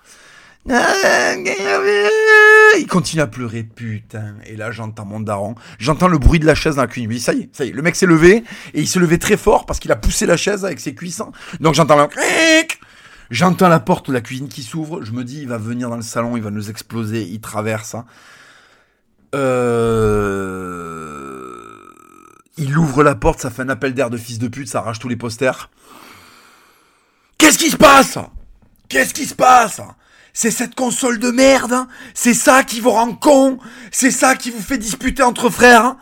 Il 2.77 2.87
continue 2.87 3.21
à 3.21 3.27
pleurer, 3.27 3.63
putain. 3.63 4.35
Et 4.45 4.55
là, 4.55 4.71
j'entends 4.71 5.05
mon 5.05 5.19
daron. 5.19 5.55
J'entends 5.77 6.07
le 6.07 6.17
bruit 6.17 6.39
de 6.39 6.45
la 6.45 6.55
chaise 6.55 6.75
dans 6.75 6.81
la 6.83 6.87
cuisine. 6.87 7.19
ça 7.19 7.33
y 7.33 7.41
est, 7.41 7.49
ça 7.55 7.65
y 7.65 7.69
est. 7.69 7.71
Le 7.71 7.81
mec 7.81 7.95
s'est 7.95 8.05
levé 8.05 8.43
et 8.73 8.81
il 8.81 8.87
s'est 8.87 8.99
levé 8.99 9.19
très 9.19 9.37
fort 9.37 9.65
parce 9.65 9.79
qu'il 9.79 9.91
a 9.91 9.95
poussé 9.95 10.25
la 10.25 10.37
chaise 10.37 10.63
avec 10.65 10.79
ses 10.79 10.95
cuissons. 10.95 11.31
Donc 11.59 11.75
j'entends 11.75 11.97
le... 11.97 12.07
J'entends 13.29 13.69
la 13.69 13.79
porte 13.79 14.07
de 14.09 14.13
la 14.13 14.21
cuisine 14.21 14.47
qui 14.47 14.63
s'ouvre. 14.63 15.03
Je 15.03 15.11
me 15.11 15.23
dis, 15.23 15.41
il 15.41 15.47
va 15.47 15.57
venir 15.57 15.89
dans 15.89 15.95
le 15.95 16.01
salon, 16.01 16.37
il 16.37 16.43
va 16.43 16.51
nous 16.51 16.69
exploser. 16.69 17.23
Il 17.23 17.41
traverse. 17.41 17.95
Hein. 17.95 18.05
Euh... 19.35 21.32
Il 22.57 22.77
ouvre 22.77 23.03
la 23.03 23.15
porte, 23.15 23.41
ça 23.41 23.49
fait 23.49 23.63
un 23.63 23.69
appel 23.69 23.93
d'air 23.93 24.09
de 24.09 24.17
fils 24.17 24.37
de 24.39 24.47
pute, 24.47 24.67
ça 24.67 24.79
arrache 24.79 24.99
tous 24.99 25.07
les 25.07 25.15
posters. 25.15 25.69
Qu'est-ce 27.37 27.57
qui 27.57 27.69
se 27.69 27.77
passe? 27.77 28.17
Qu'est-ce 28.89 29.13
qui 29.13 29.25
se 29.25 29.33
passe? 29.33 29.81
C'est 30.33 30.51
cette 30.51 30.75
console 30.75 31.19
de 31.19 31.31
merde? 31.31 31.87
C'est 32.13 32.33
ça 32.33 32.63
qui 32.63 32.79
vous 32.79 32.91
rend 32.91 33.13
con? 33.15 33.59
C'est 33.91 34.11
ça 34.11 34.35
qui 34.35 34.51
vous 34.51 34.61
fait 34.61 34.77
disputer 34.77 35.23
entre 35.23 35.49
frères? 35.49 35.95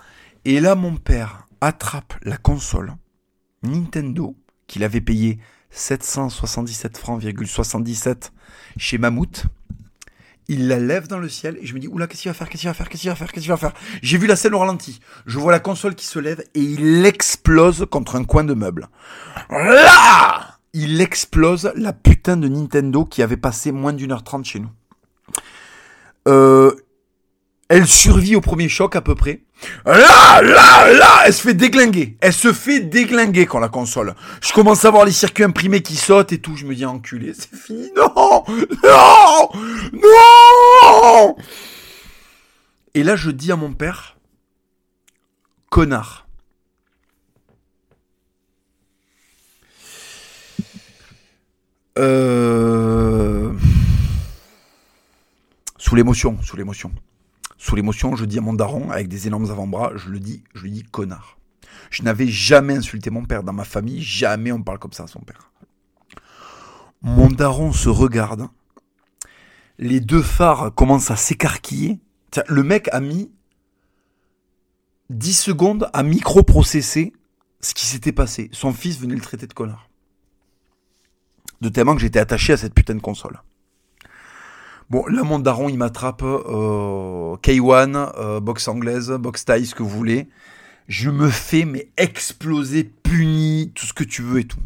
Et 0.45 0.59
là, 0.59 0.75
mon 0.75 0.97
père 0.97 1.47
attrape 1.61 2.13
la 2.23 2.37
console 2.37 2.95
Nintendo 3.63 4.35
qu'il 4.67 4.83
avait 4.83 5.01
payé 5.01 5.39
777 5.69 6.97
francs, 6.97 7.23
77 7.45 8.33
chez 8.77 8.97
Mammouth. 8.97 9.45
Il 10.47 10.67
la 10.67 10.79
lève 10.79 11.07
dans 11.07 11.19
le 11.19 11.29
ciel 11.29 11.57
et 11.61 11.65
je 11.65 11.73
me 11.73 11.79
dis, 11.79 11.87
oula, 11.87 12.07
qu'est-ce 12.07 12.23
qu'il 12.23 12.29
va 12.29 12.33
faire, 12.33 12.49
qu'est-ce 12.49 12.61
qu'il 12.61 12.69
va 12.69 12.73
faire, 12.73 12.89
qu'est-ce 12.89 13.01
qu'il 13.01 13.09
va 13.09 13.15
faire, 13.15 13.31
qu'est-ce 13.31 13.43
qu'il 13.43 13.51
va 13.51 13.57
faire? 13.57 13.73
J'ai 14.01 14.17
vu 14.17 14.27
la 14.27 14.35
scène 14.35 14.53
au 14.53 14.59
ralenti. 14.59 14.99
Je 15.25 15.39
vois 15.39 15.51
la 15.51 15.59
console 15.59 15.95
qui 15.95 16.05
se 16.05 16.19
lève 16.19 16.43
et 16.53 16.61
il 16.61 17.05
explose 17.05 17.85
contre 17.89 18.15
un 18.15 18.23
coin 18.23 18.43
de 18.43 18.53
meuble. 18.53 18.89
Là 19.49 20.51
il 20.73 21.01
explose 21.01 21.71
la 21.75 21.93
putain 21.93 22.37
de 22.37 22.47
Nintendo 22.47 23.05
qui 23.05 23.21
avait 23.21 23.37
passé 23.37 23.71
moins 23.71 23.93
d'une 23.93 24.11
heure 24.11 24.23
trente 24.23 24.45
chez 24.45 24.59
nous. 24.59 24.69
Euh, 26.27 26.73
elle 27.67 27.87
survit 27.87 28.35
au 28.35 28.41
premier 28.41 28.69
choc 28.69 28.95
à 28.95 29.01
peu 29.01 29.15
près. 29.15 29.43
Là, 29.85 30.41
là, 30.41 30.93
là, 30.93 31.21
elle 31.25 31.33
se 31.33 31.41
fait 31.41 31.53
déglinguer. 31.53 32.17
Elle 32.21 32.33
se 32.33 32.53
fait 32.53 32.79
déglinguer 32.79 33.45
quand 33.45 33.59
la 33.59 33.69
console. 33.69 34.15
Je 34.41 34.53
commence 34.53 34.85
à 34.85 34.91
voir 34.91 35.05
les 35.05 35.11
circuits 35.11 35.43
imprimés 35.43 35.81
qui 35.81 35.95
sautent 35.95 36.31
et 36.31 36.39
tout. 36.39 36.55
Je 36.55 36.65
me 36.65 36.75
dis 36.75 36.85
enculé, 36.85 37.33
c'est 37.33 37.55
fini. 37.55 37.91
Non, 37.95 38.43
non, 38.83 39.49
non. 39.93 41.35
Et 42.93 43.03
là, 43.03 43.15
je 43.15 43.31
dis 43.31 43.51
à 43.51 43.55
mon 43.55 43.73
père, 43.73 44.17
connard. 45.69 46.27
Euh, 51.97 53.51
sous 55.77 55.95
l'émotion, 55.95 56.37
sous 56.41 56.57
l'émotion. 56.57 56.91
Sous 57.61 57.75
l'émotion, 57.75 58.15
je 58.15 58.25
dis 58.25 58.39
à 58.39 58.41
mon 58.41 58.53
daron, 58.53 58.89
avec 58.89 59.07
des 59.07 59.27
énormes 59.27 59.51
avant-bras, 59.51 59.91
je 59.95 60.09
le 60.09 60.19
dis, 60.19 60.43
je 60.55 60.63
lui 60.63 60.71
dis 60.71 60.81
connard. 60.81 61.37
Je 61.91 62.01
n'avais 62.01 62.25
jamais 62.25 62.73
insulté 62.73 63.11
mon 63.11 63.23
père 63.23 63.43
dans 63.43 63.53
ma 63.53 63.65
famille, 63.65 64.01
jamais 64.01 64.51
on 64.51 64.63
parle 64.63 64.79
comme 64.79 64.93
ça 64.93 65.03
à 65.03 65.07
son 65.07 65.19
père. 65.19 65.51
Mon 67.03 67.29
daron 67.29 67.71
se 67.71 67.87
regarde, 67.87 68.47
les 69.77 69.99
deux 69.99 70.23
phares 70.23 70.73
commencent 70.73 71.11
à 71.11 71.15
s'écarquiller. 71.15 71.99
Le 72.47 72.63
mec 72.63 72.89
a 72.91 72.99
mis 72.99 73.29
10 75.11 75.31
secondes 75.31 75.87
à 75.93 76.01
microprocesser 76.01 77.13
ce 77.59 77.75
qui 77.75 77.85
s'était 77.85 78.11
passé. 78.11 78.49
Son 78.53 78.73
fils 78.73 78.97
venait 78.97 79.13
le 79.13 79.21
traiter 79.21 79.45
de 79.45 79.53
connard 79.53 79.87
de 81.61 81.69
tellement 81.69 81.93
que 81.93 82.01
j'étais 82.01 82.17
attaché 82.17 82.53
à 82.53 82.57
cette 82.57 82.73
putain 82.73 82.95
de 82.95 83.01
console. 83.01 83.39
Bon, 84.91 85.05
là, 85.07 85.23
mon 85.23 85.39
daron, 85.39 85.69
il 85.69 85.77
m'attrape 85.77 86.21
euh, 86.21 87.37
K1, 87.37 88.11
euh, 88.17 88.41
boxe 88.41 88.67
anglaise, 88.67 89.09
boxe 89.11 89.45
taille, 89.45 89.65
ce 89.65 89.73
que 89.73 89.83
vous 89.83 89.89
voulez. 89.89 90.27
Je 90.89 91.09
me 91.09 91.29
fais, 91.29 91.63
mais 91.63 91.87
exploser, 91.95 92.83
puni, 92.83 93.71
tout 93.73 93.85
ce 93.85 93.93
que 93.93 94.03
tu 94.03 94.21
veux 94.21 94.41
et 94.41 94.43
tout. 94.43 94.59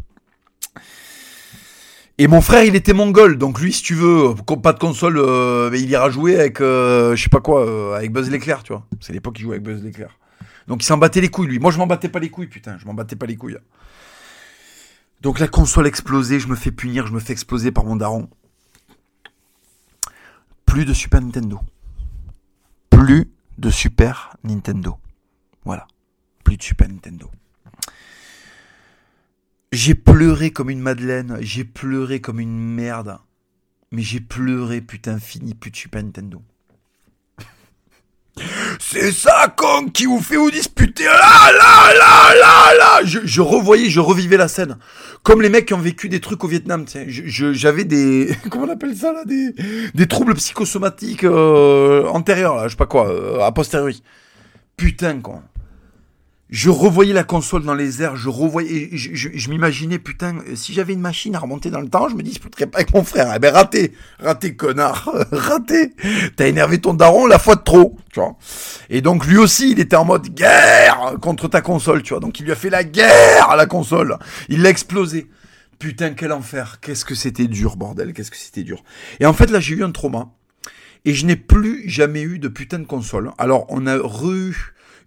Et 2.18 2.26
mon 2.26 2.40
frère, 2.40 2.64
il 2.64 2.74
était 2.74 2.92
mongol, 2.92 3.38
donc 3.38 3.60
lui, 3.60 3.72
si 3.72 3.84
tu 3.84 3.94
veux, 3.94 4.34
pas 4.60 4.72
de 4.72 4.80
console, 4.80 5.16
euh, 5.18 5.70
il 5.74 5.88
ira 5.88 6.10
jouer 6.10 6.34
avec, 6.34 6.58
je 6.58 7.14
sais 7.16 7.30
pas 7.30 7.40
quoi, 7.40 7.96
avec 7.96 8.10
Buzz 8.10 8.28
l'éclair, 8.28 8.64
tu 8.64 8.72
vois. 8.72 8.84
C'est 8.98 9.12
l'époque 9.12 9.34
qu'il 9.34 9.44
jouait 9.44 9.58
avec 9.58 9.62
Buzz 9.64 9.80
l'éclair. 9.84 10.18
Donc 10.66 10.82
il 10.82 10.86
s'en 10.86 10.98
battait 10.98 11.20
les 11.20 11.28
couilles, 11.28 11.46
lui. 11.46 11.60
Moi, 11.60 11.70
je 11.70 11.78
m'en 11.78 11.86
battais 11.86 12.08
pas 12.08 12.18
les 12.18 12.30
couilles, 12.30 12.48
putain, 12.48 12.78
je 12.80 12.86
m'en 12.86 12.94
battais 12.94 13.14
pas 13.14 13.26
les 13.26 13.36
couilles. 13.36 13.58
Donc 15.20 15.38
la 15.38 15.46
console 15.46 15.86
explosée, 15.86 16.40
je 16.40 16.48
me 16.48 16.56
fais 16.56 16.72
punir, 16.72 17.06
je 17.06 17.12
me 17.12 17.20
fais 17.20 17.32
exploser 17.32 17.70
par 17.70 17.84
mon 17.84 17.94
daron. 17.94 18.28
Plus 20.66 20.84
de 20.84 20.92
Super 20.92 21.22
Nintendo. 21.22 21.60
Plus 22.90 23.30
de 23.58 23.70
Super 23.70 24.36
Nintendo. 24.44 24.98
Voilà. 25.64 25.86
Plus 26.44 26.56
de 26.58 26.62
Super 26.62 26.88
Nintendo. 26.88 27.30
J'ai 29.72 29.94
pleuré 29.94 30.50
comme 30.52 30.70
une 30.70 30.80
madeleine, 30.80 31.38
j'ai 31.40 31.64
pleuré 31.64 32.20
comme 32.20 32.40
une 32.40 32.58
merde. 32.58 33.18
Mais 33.92 34.02
j'ai 34.02 34.20
pleuré, 34.20 34.80
putain, 34.80 35.18
fini, 35.18 35.54
plus 35.54 35.70
de 35.70 35.76
Super 35.76 36.02
Nintendo. 36.02 36.42
C'est 38.88 39.10
ça, 39.10 39.52
con, 39.56 39.88
qui 39.88 40.06
vous 40.06 40.20
fait 40.20 40.36
vous 40.36 40.52
disputer. 40.52 41.06
Là, 41.06 41.12
là, 41.12 41.92
là, 41.92 42.34
là, 42.40 42.74
là. 42.78 43.00
Je, 43.04 43.18
je, 43.24 43.40
revoyais, 43.40 43.90
je 43.90 43.98
revivais 43.98 44.36
la 44.36 44.46
scène. 44.46 44.78
Comme 45.24 45.42
les 45.42 45.48
mecs 45.48 45.66
qui 45.66 45.74
ont 45.74 45.78
vécu 45.78 46.08
des 46.08 46.20
trucs 46.20 46.44
au 46.44 46.46
Vietnam, 46.46 46.84
J'avais 47.08 47.82
des, 47.82 48.30
comment 48.50 48.66
on 48.66 48.70
appelle 48.70 48.96
ça, 48.96 49.12
là, 49.12 49.24
des, 49.24 49.52
des 49.92 50.06
troubles 50.06 50.34
psychosomatiques, 50.34 51.24
euh, 51.24 52.06
antérieurs, 52.06 52.54
là, 52.54 52.68
je 52.68 52.70
sais 52.70 52.76
pas 52.76 52.86
quoi, 52.86 53.10
euh, 53.10 53.40
a 53.40 53.50
posteriori. 53.50 54.04
Putain, 54.76 55.20
quoi 55.20 55.42
je 56.48 56.70
revoyais 56.70 57.12
la 57.12 57.24
console 57.24 57.64
dans 57.64 57.74
les 57.74 58.02
airs, 58.02 58.16
je 58.16 58.28
revoyais, 58.28 58.90
je, 58.92 59.10
je, 59.14 59.50
m'imaginais, 59.50 59.98
putain, 59.98 60.36
si 60.54 60.72
j'avais 60.72 60.92
une 60.92 61.00
machine 61.00 61.34
à 61.34 61.40
remonter 61.40 61.70
dans 61.70 61.80
le 61.80 61.88
temps, 61.88 62.08
je 62.08 62.14
me 62.14 62.22
disputerais 62.22 62.66
pas 62.66 62.78
avec 62.78 62.94
mon 62.94 63.02
frère. 63.02 63.32
Eh 63.34 63.40
ben, 63.40 63.52
raté, 63.52 63.92
raté, 64.20 64.54
connard, 64.54 65.10
raté. 65.32 65.92
T'as 66.36 66.46
énervé 66.46 66.80
ton 66.80 66.94
daron 66.94 67.26
la 67.26 67.40
fois 67.40 67.56
de 67.56 67.62
trop, 67.62 67.96
tu 68.12 68.20
vois. 68.20 68.36
Et 68.90 69.00
donc, 69.00 69.26
lui 69.26 69.38
aussi, 69.38 69.72
il 69.72 69.80
était 69.80 69.96
en 69.96 70.04
mode 70.04 70.28
guerre 70.28 71.16
contre 71.20 71.48
ta 71.48 71.62
console, 71.62 72.02
tu 72.02 72.10
vois. 72.10 72.20
Donc, 72.20 72.38
il 72.38 72.44
lui 72.44 72.52
a 72.52 72.56
fait 72.56 72.70
la 72.70 72.84
guerre 72.84 73.50
à 73.50 73.56
la 73.56 73.66
console. 73.66 74.16
Il 74.48 74.62
l'a 74.62 74.70
explosé. 74.70 75.28
Putain, 75.80 76.10
quel 76.10 76.30
enfer. 76.30 76.78
Qu'est-ce 76.80 77.04
que 77.04 77.16
c'était 77.16 77.48
dur, 77.48 77.76
bordel. 77.76 78.12
Qu'est-ce 78.12 78.30
que 78.30 78.36
c'était 78.36 78.62
dur. 78.62 78.84
Et 79.18 79.26
en 79.26 79.32
fait, 79.32 79.50
là, 79.50 79.58
j'ai 79.58 79.74
eu 79.74 79.82
un 79.82 79.90
trauma. 79.90 80.28
Et 81.04 81.12
je 81.12 81.26
n'ai 81.26 81.36
plus 81.36 81.88
jamais 81.88 82.22
eu 82.22 82.38
de 82.38 82.48
putain 82.48 82.78
de 82.78 82.86
console. 82.86 83.32
Alors, 83.36 83.66
on 83.68 83.86
a 83.86 83.96
re 83.96 84.52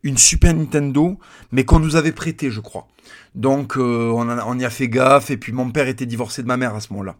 une 0.03 0.17
Super 0.17 0.53
Nintendo, 0.53 1.17
mais 1.51 1.65
qu'on 1.65 1.79
nous 1.79 1.95
avait 1.95 2.11
prêté, 2.11 2.51
je 2.51 2.59
crois. 2.59 2.87
Donc 3.35 3.77
euh, 3.77 4.11
on, 4.11 4.59
y 4.59 4.65
a 4.65 4.69
fait 4.69 4.89
gaffe, 4.89 5.29
et 5.31 5.37
puis 5.37 5.51
mon 5.51 5.69
père 5.71 5.87
était 5.87 6.05
divorcé 6.05 6.41
de 6.41 6.47
ma 6.47 6.57
mère 6.57 6.75
à 6.75 6.79
ce 6.79 6.91
moment-là. 6.93 7.15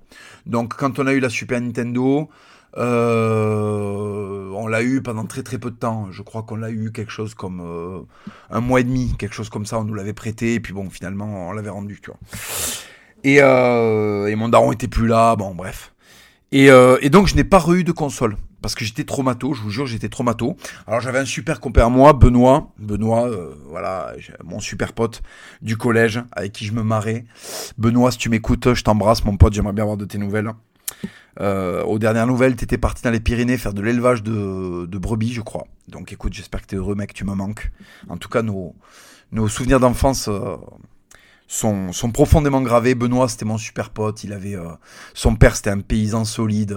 Donc 0.46 0.76
quand 0.76 1.00
on 1.00 1.08
a 1.08 1.14
eu 1.14 1.20
la 1.20 1.30
Super 1.30 1.62
Nintendo, 1.62 2.30
euh, 2.78 4.50
on 4.54 4.68
l'a 4.68 4.84
eu 4.84 5.02
pendant 5.02 5.26
très 5.26 5.44
très 5.44 5.58
peu 5.58 5.72
de 5.72 5.76
temps. 5.76 6.08
Je 6.12 6.22
crois 6.22 6.44
qu'on 6.44 6.56
l'a 6.56 6.72
eu 6.72 6.92
quelque 6.92 7.12
chose 7.12 7.34
comme 7.34 7.62
euh, 7.62 8.02
un 8.50 8.60
mois 8.60 8.80
et 8.80 8.84
demi, 8.84 9.16
quelque 9.18 9.36
chose 9.36 9.50
comme 9.50 9.66
ça. 9.66 9.80
On 9.80 9.84
nous 9.84 9.94
l'avait 9.94 10.14
prêté, 10.14 10.56
et 10.56 10.60
puis 10.60 10.74
bon, 10.74 10.90
finalement, 10.90 11.50
on 11.50 11.52
l'avait 11.52 11.70
rendu, 11.70 12.00
tu 12.02 12.12
vois. 12.12 12.20
Et, 13.24 13.38
et 13.38 14.36
mon 14.36 14.50
daron 14.50 14.72
était 14.72 14.88
plus 14.88 15.08
là, 15.08 15.36
bon, 15.36 15.54
bref. 15.54 15.94
Et, 16.52 16.68
et 16.68 17.10
donc 17.10 17.28
je 17.28 17.36
n'ai 17.36 17.44
pas 17.44 17.64
eu 17.70 17.84
de 17.84 17.92
console 17.92 18.38
parce 18.62 18.76
que 18.76 18.86
j'étais 18.86 19.04
traumato, 19.04 19.54
je 19.54 19.62
vous 19.62 19.70
jure, 19.70 19.86
j'étais 19.86 20.10
traumato. 20.10 20.58
Alors 20.88 21.02
j'avais 21.02 21.20
un 21.20 21.26
super 21.26 21.60
compère 21.60 21.86
à 21.86 21.90
moi, 21.90 22.14
Benoît, 22.14 22.72
Benoît, 22.78 23.28
euh, 23.28 23.56
voilà, 23.70 24.14
mon 24.44 24.60
super 24.60 24.94
pote 24.94 25.22
du 25.62 25.78
collège 25.78 26.22
avec 26.32 26.52
qui 26.52 26.66
je 26.66 26.74
me 26.74 26.84
marrais. 26.84 27.26
Benoît, 27.78 28.12
si 28.12 28.18
tu 28.18 28.30
m'écoutes, 28.30 28.74
je 28.74 28.84
t'embrasse, 28.84 29.24
mon 29.26 29.38
pote, 29.38 29.54
j'aimerais 29.54 29.74
bien 29.74 29.84
avoir 29.84 29.98
de 29.98 30.06
tes 30.06 30.18
nouvelles. 30.18 30.52
Euh, 31.40 31.84
aux 31.84 32.00
dernières 32.00 32.28
nouvelles, 32.28 32.56
t'étais 32.56 32.78
parti 32.78 33.04
dans 33.04 33.12
les 33.12 33.22
Pyrénées 33.22 33.58
faire 33.58 33.74
de 33.74 33.82
l'élevage 33.82 34.24
de, 34.24 34.98
brebis, 34.98 35.32
je 35.32 35.42
crois. 35.42 35.68
Donc 35.88 36.12
écoute, 36.12 36.34
j'espère 36.34 36.62
que 36.62 36.68
t'es 36.68 36.76
heureux, 36.76 36.96
mec, 36.96 37.14
tu 37.14 37.24
me 37.24 37.34
manques. 37.34 37.72
En 38.10 38.18
tout 38.18 38.30
cas, 38.30 38.42
nos, 38.42 38.76
souvenirs 39.48 39.80
d'enfance 39.80 40.28
euh, 40.28 40.58
sont, 41.48 41.94
sont 41.94 42.12
profondément 42.12 42.62
gravés. 42.62 42.94
Benoît, 42.94 43.30
c'était 43.30 43.46
mon 43.46 43.58
super 43.58 43.90
pote. 43.92 44.24
Il 44.26 44.34
avait, 44.34 44.58
son 45.14 45.36
père, 45.36 45.56
c'était 45.56 45.70
un 45.70 45.80
paysan 45.80 46.26
solide 46.26 46.76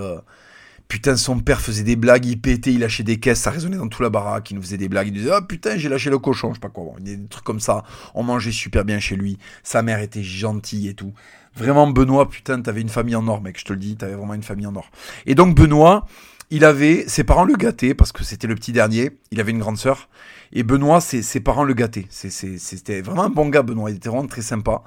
Putain, 0.89 1.17
son 1.17 1.41
père 1.41 1.61
faisait 1.61 1.85
des 1.85 1.97
blagues, 1.97 2.27
il 2.27 2.41
pétait, 2.41 2.73
il 2.73 2.81
lâchait 2.81 3.03
des 3.03 3.19
caisses, 3.19 3.41
ça 3.41 3.51
résonnait 3.51 3.79
dans 3.79 3.89
toute 3.89 4.03
la 4.03 4.11
baraque, 4.11 4.51
il 4.51 4.57
nous 4.57 4.63
faisait 4.63 4.77
des 4.77 4.89
blagues, 4.89 5.09
il 5.09 5.15
disait 5.15 5.31
Ah 5.33 5.41
putain, 5.41 5.77
j'ai 5.77 5.89
lâché 5.89 6.11
le 6.11 6.19
cochon, 6.19 6.51
je 6.51 6.55
sais 6.55 6.61
pas 6.61 6.69
quoi. 6.69 6.85
Bon, 6.85 6.95
des 7.01 7.19
trucs 7.29 7.45
comme 7.45 7.61
ça, 7.61 7.83
on 8.15 8.23
mangeait 8.23 8.53
super 8.53 8.85
bien 8.85 9.01
chez 9.01 9.17
lui, 9.17 9.39
sa 9.63 9.83
mère 9.83 10.01
était 10.01 10.23
gentille 10.23 10.89
et 10.89 10.95
tout. 10.95 11.15
Vraiment, 11.55 11.87
Benoît, 11.87 12.29
putain, 12.29 12.61
t'avais 12.61 12.81
une 12.81 12.89
famille 12.89 13.15
en 13.15 13.27
or, 13.29 13.43
mec, 13.43 13.59
je 13.59 13.65
te 13.65 13.73
le 13.73 13.79
dis, 13.79 13.97
t'avais 13.97 14.15
vraiment 14.15 14.35
une 14.35 14.43
famille 14.43 14.67
en 14.67 14.75
or. 14.75 14.91
Et 15.27 15.35
donc, 15.35 15.55
Benoît, 15.55 16.07
il 16.51 16.65
avait, 16.65 17.05
ses 17.09 17.25
parents 17.25 17.45
le 17.45 17.55
gâtaient, 17.55 17.95
parce 17.95 18.13
que 18.13 18.25
c'était 18.25 18.47
le 18.47 18.55
petit 18.55 18.73
dernier, 18.73 19.11
il 19.31 19.41
avait 19.41 19.53
une 19.53 19.59
grande 19.59 19.79
sœur, 19.79 20.09
et 20.53 20.63
Benoît, 20.63 21.01
ses, 21.01 21.41
parents 21.41 21.65
le 21.65 21.75
gâtaient. 21.75 22.07
C'était 22.11 23.01
vraiment 23.03 23.25
un 23.25 23.31
bon 23.31 23.49
gars, 23.49 23.63
Benoît, 23.63 23.91
il 23.91 23.97
était 23.97 24.09
vraiment 24.09 24.27
très 24.27 24.43
sympa. 24.43 24.83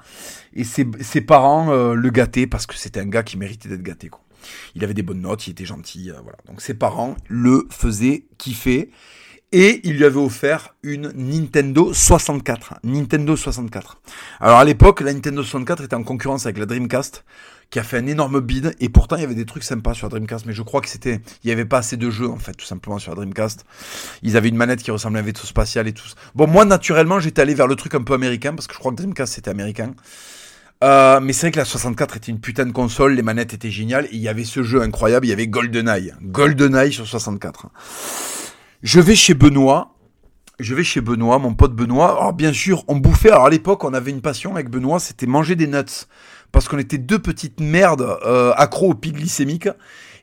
Et 0.54 0.64
ses, 0.64 0.84
parents 1.20 1.70
euh, 1.70 1.94
le 1.94 2.10
gâtaient, 2.10 2.46
parce 2.46 2.66
que 2.66 2.76
c'était 2.76 3.00
un 3.00 3.06
gars 3.06 3.22
qui 3.22 3.36
méritait 3.36 3.68
d'être 3.68 3.82
gâté, 3.82 4.08
quoi. 4.08 4.20
Il 4.74 4.84
avait 4.84 4.94
des 4.94 5.02
bonnes 5.02 5.20
notes, 5.20 5.46
il 5.46 5.50
était 5.50 5.64
gentil, 5.64 6.10
euh, 6.10 6.14
voilà. 6.22 6.38
Donc 6.46 6.60
ses 6.60 6.74
parents 6.74 7.16
le 7.28 7.66
faisaient 7.70 8.26
kiffer. 8.38 8.90
Et 9.52 9.80
il 9.84 9.96
lui 9.96 10.04
avait 10.04 10.18
offert 10.18 10.74
une 10.82 11.12
Nintendo 11.14 11.94
64. 11.94 12.80
Nintendo 12.82 13.36
64. 13.36 14.00
Alors 14.40 14.58
à 14.58 14.64
l'époque, 14.64 15.00
la 15.00 15.12
Nintendo 15.12 15.42
64 15.42 15.84
était 15.84 15.94
en 15.94 16.02
concurrence 16.02 16.46
avec 16.46 16.58
la 16.58 16.66
Dreamcast, 16.66 17.24
qui 17.70 17.78
a 17.78 17.84
fait 17.84 17.96
un 17.98 18.06
énorme 18.06 18.40
bid. 18.40 18.74
Et 18.80 18.88
pourtant, 18.88 19.14
il 19.14 19.22
y 19.22 19.24
avait 19.24 19.36
des 19.36 19.46
trucs 19.46 19.62
sympas 19.62 19.94
sur 19.94 20.08
la 20.08 20.10
Dreamcast. 20.10 20.46
Mais 20.46 20.52
je 20.52 20.62
crois 20.62 20.80
que 20.80 20.88
c'était, 20.88 21.20
il 21.44 21.46
n'y 21.46 21.52
avait 21.52 21.64
pas 21.64 21.78
assez 21.78 21.96
de 21.96 22.10
jeux, 22.10 22.28
en 22.28 22.38
fait, 22.38 22.54
tout 22.54 22.66
simplement, 22.66 22.98
sur 22.98 23.12
la 23.12 23.16
Dreamcast. 23.16 23.64
Ils 24.22 24.36
avaient 24.36 24.48
une 24.48 24.56
manette 24.56 24.82
qui 24.82 24.90
ressemblait 24.90 25.20
à 25.20 25.22
un 25.22 25.26
vaisseau 25.26 25.46
spatial 25.46 25.86
et 25.86 25.92
tout. 25.92 26.08
Bon, 26.34 26.48
moi, 26.48 26.64
naturellement, 26.64 27.20
j'étais 27.20 27.40
allé 27.40 27.54
vers 27.54 27.68
le 27.68 27.76
truc 27.76 27.94
un 27.94 28.02
peu 28.02 28.14
américain, 28.14 28.52
parce 28.52 28.66
que 28.66 28.74
je 28.74 28.80
crois 28.80 28.90
que 28.90 28.96
Dreamcast, 28.96 29.34
c'était 29.34 29.50
américain. 29.50 29.94
Euh, 30.84 31.20
mais 31.20 31.32
c'est 31.32 31.46
vrai 31.46 31.52
que 31.52 31.58
la 31.58 31.64
64 31.64 32.16
était 32.18 32.30
une 32.30 32.40
putain 32.40 32.66
de 32.66 32.72
console, 32.72 33.14
les 33.14 33.22
manettes 33.22 33.54
étaient 33.54 33.70
géniales, 33.70 34.06
et 34.06 34.16
il 34.16 34.20
y 34.20 34.28
avait 34.28 34.44
ce 34.44 34.62
jeu 34.62 34.82
incroyable, 34.82 35.26
il 35.26 35.30
y 35.30 35.32
avait 35.32 35.48
GoldenEye. 35.48 36.12
GoldenEye 36.22 36.92
sur 36.92 37.06
64. 37.06 37.68
Je 38.82 39.00
vais 39.00 39.14
chez 39.14 39.34
Benoît, 39.34 39.94
je 40.60 40.74
vais 40.74 40.84
chez 40.84 41.00
Benoît, 41.00 41.38
mon 41.38 41.54
pote 41.54 41.74
Benoît. 41.74 42.12
Alors 42.12 42.32
bien 42.32 42.52
sûr, 42.52 42.84
on 42.88 42.96
bouffait, 42.96 43.30
alors 43.30 43.46
à 43.46 43.50
l'époque, 43.50 43.84
on 43.84 43.94
avait 43.94 44.10
une 44.10 44.20
passion 44.20 44.54
avec 44.54 44.68
Benoît, 44.68 45.00
c'était 45.00 45.26
manger 45.26 45.56
des 45.56 45.66
nuts. 45.66 46.06
Parce 46.52 46.68
qu'on 46.68 46.78
était 46.78 46.98
deux 46.98 47.18
petites 47.18 47.60
merdes 47.60 48.18
euh, 48.24 48.54
au 48.80 48.94
pic 48.94 49.14
glycémique, 49.14 49.68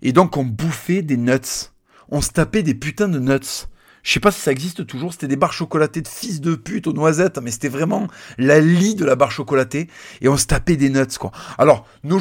et 0.01 0.13
donc 0.13 0.37
on 0.37 0.43
bouffait 0.43 1.01
des 1.01 1.17
nuts. 1.17 1.71
On 2.09 2.21
se 2.21 2.29
tapait 2.29 2.63
des 2.63 2.75
putains 2.75 3.09
de 3.09 3.19
nuts. 3.19 3.67
Je 4.03 4.11
sais 4.11 4.19
pas 4.19 4.31
si 4.31 4.41
ça 4.41 4.51
existe 4.51 4.85
toujours, 4.85 5.13
c'était 5.13 5.29
des 5.29 5.37
barres 5.37 5.53
chocolatées 5.53 6.01
de 6.01 6.07
fils 6.09 6.41
de 6.41 6.55
pute 6.55 6.87
aux 6.87 6.93
noisettes, 6.93 7.39
mais 7.41 7.51
c'était 7.51 7.69
vraiment 7.69 8.09
la 8.37 8.59
lie 8.59 8.95
de 8.95 9.05
la 9.05 9.15
barre 9.15 9.31
chocolatée, 9.31 9.87
et 10.21 10.27
on 10.27 10.35
se 10.35 10.45
tapait 10.45 10.75
des 10.75 10.89
nuts, 10.89 11.17
quoi. 11.17 11.31
Alors, 11.57 11.85
nos, 12.03 12.19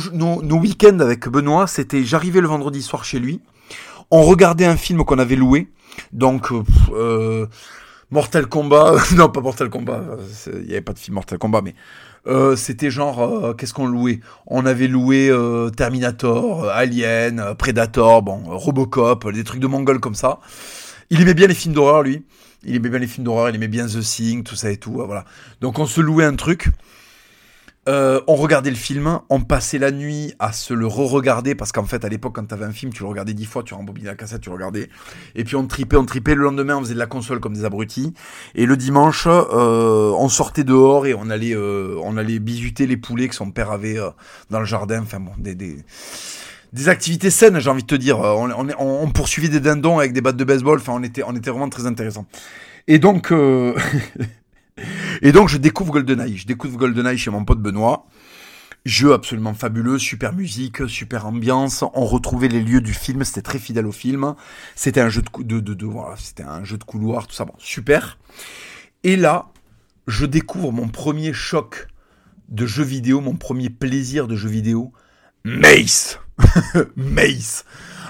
week-ends 0.61 1.01
avec 1.01 1.29
Benoît, 1.29 1.67
c'était, 1.67 2.05
j'arrivais 2.05 2.41
le 2.41 2.47
vendredi 2.47 2.83
soir 2.83 3.05
chez 3.05 3.19
lui, 3.19 3.41
on 4.13 4.23
regardait 4.23 4.65
un 4.65 4.77
film 4.77 5.05
qu'on 5.05 5.19
avait 5.19 5.35
loué, 5.35 5.69
donc, 6.13 6.53
euh, 6.53 6.63
euh 6.95 7.47
Mortal 8.13 8.47
Kombat, 8.47 8.97
non 9.17 9.31
pas 9.31 9.41
Mortal 9.41 9.71
Kombat, 9.71 10.03
il 10.53 10.67
n'y 10.67 10.73
avait 10.73 10.83
pas 10.83 10.93
de 10.93 10.99
film 10.99 11.15
Mortal 11.15 11.39
Kombat, 11.39 11.63
mais 11.63 11.75
euh, 12.29 12.55
c'était 12.57 12.91
genre, 12.91 13.23
euh, 13.23 13.55
qu'est-ce 13.55 13.75
qu'on 13.75 13.87
louait? 13.87 14.21
On 14.47 14.67
avait 14.67 14.87
loué 14.87 15.35
Terminator, 15.77 16.69
Alien, 16.69 17.55
Predator, 17.59 18.23
bon, 18.23 18.43
Robocop, 18.45 19.33
des 19.33 19.43
trucs 19.43 19.61
de 19.61 19.67
mongol 19.67 19.99
comme 19.99 20.15
ça. 20.15 20.39
Il 21.13 21.21
aimait 21.21 21.35
bien 21.35 21.47
les 21.47 21.55
films 21.55 21.75
d'horreur, 21.75 22.03
lui. 22.03 22.25
Il 22.65 22.75
aimait 22.75 22.89
bien 22.89 22.99
les 22.99 23.07
films 23.07 23.25
d'horreur, 23.25 23.51
il 23.51 23.55
aimait 23.55 23.69
bien 23.69 23.87
The 23.87 24.01
Thing, 24.01 24.45
tout 24.45 24.57
ça 24.57 24.71
et 24.71 24.79
tout. 24.79 24.93
Voilà. 24.93 25.27
Donc 25.61 25.79
on 25.79 25.85
se 25.85 26.01
louait 26.01 26.25
un 26.25 26.37
truc. 26.37 26.71
Euh, 27.87 28.23
on 28.29 28.35
regardait 28.35 28.71
le 28.71 28.77
film, 28.77 29.21
on 29.29 29.43
passait 29.43 29.77
la 29.77 29.91
nuit 29.91 30.33
à 30.39 30.53
se 30.53 30.73
le 30.73 30.87
re-regarder 30.87 31.55
parce 31.55 31.71
qu'en 31.71 31.85
fait 31.85 32.03
à 32.05 32.09
l'époque 32.09 32.37
quand 32.37 32.47
t'avais 32.47 32.65
un 32.65 32.73
film 32.73 32.93
tu 32.93 33.03
le 33.03 33.09
regardais 33.09 33.35
dix 33.35 33.45
fois, 33.45 33.63
tu 33.63 33.75
rembobinais 33.75 34.07
la 34.07 34.15
cassette, 34.15 34.41
tu 34.41 34.49
le 34.49 34.55
regardais 34.55 34.89
et 35.35 35.45
puis 35.45 35.57
on 35.57 35.67
tripait, 35.67 35.97
on 35.97 36.07
tripait. 36.07 36.35
Le 36.35 36.45
lendemain 36.45 36.77
on 36.77 36.81
faisait 36.81 36.95
de 36.95 36.99
la 36.99 37.07
console 37.07 37.41
comme 37.41 37.55
des 37.55 37.65
abrutis 37.65 38.15
et 38.55 38.65
le 38.65 38.77
dimanche 38.79 39.27
euh, 39.27 40.13
on 40.17 40.29
sortait 40.31 40.65
dehors 40.65 41.07
et 41.07 41.15
on 41.15 41.29
allait 41.29 41.57
euh, 41.57 41.99
on 42.05 42.17
allait 42.17 42.39
bisuter 42.39 42.87
les 42.87 42.97
poulets 42.97 43.29
que 43.29 43.35
son 43.35 43.51
père 43.51 43.71
avait 43.71 43.99
dans 44.49 44.61
le 44.61 44.67
jardin. 44.67 45.03
Enfin 45.03 45.19
bon 45.19 45.33
des 45.37 45.57
des 46.73 46.89
activités 46.89 47.31
saines, 47.31 47.59
j'ai 47.59 47.71
envie 47.71 47.83
de 47.83 47.87
te 47.87 47.95
dire. 47.95 48.19
On, 48.19 48.51
on, 48.79 49.11
poursuivait 49.11 49.49
des 49.49 49.61
dindons 49.61 49.99
avec 49.99 50.13
des 50.13 50.21
battes 50.21 50.37
de 50.37 50.45
baseball. 50.45 50.79
Enfin, 50.79 50.95
on 50.95 51.03
était, 51.03 51.23
vraiment 51.23 51.69
très 51.69 51.87
intéressant. 51.87 52.27
Et 52.89 52.99
donc, 52.99 53.31
euh... 53.31 53.77
et 55.23 55.33
donc, 55.33 55.49
je 55.49 55.59
découvre 55.59 55.93
GoldenEye. 55.93 56.37
Je 56.39 56.47
découvre 56.47 56.79
GoldenEye 56.79 57.19
chez 57.19 57.31
mon 57.31 57.45
pote 57.45 57.61
Benoît. 57.61 58.07
Jeu 58.85 59.13
absolument 59.13 59.55
fabuleux, 59.55 59.99
super 59.99 60.33
musique, 60.33 60.89
super 60.89 61.27
ambiance. 61.27 61.85
On 61.95 62.05
retrouvait 62.05 62.49
les 62.49 62.61
lieux 62.61 62.81
du 62.81 62.95
film, 62.95 63.23
c'était 63.23 63.43
très 63.43 63.61
fidèle 63.61 63.87
au 63.87 63.93
film. 63.93 64.35
C'était 64.75 65.01
un 65.01 65.09
jeu 65.09 65.23
de, 65.23 65.61
de, 65.61 65.89
c'était 66.19 66.43
un 66.43 66.65
jeu 66.65 66.79
de 66.79 66.85
couloir, 66.85 67.29
tout 67.29 67.35
ça, 67.35 67.45
bon, 67.45 67.55
super. 67.59 68.19
Et 69.05 69.15
là, 69.15 69.53
je 70.09 70.27
découvre 70.27 70.73
mon 70.73 70.89
premier 70.89 71.33
choc 71.33 71.87
de 72.49 72.67
jeu 72.67 72.83
vidéo, 72.83 73.21
mon 73.21 73.37
premier 73.37 73.71
plaisir 73.71 74.27
de 74.27 74.35
jeu 74.35 74.49
vidéo, 74.49 74.93
Mace. 75.45 76.19
Mace. 76.97 77.65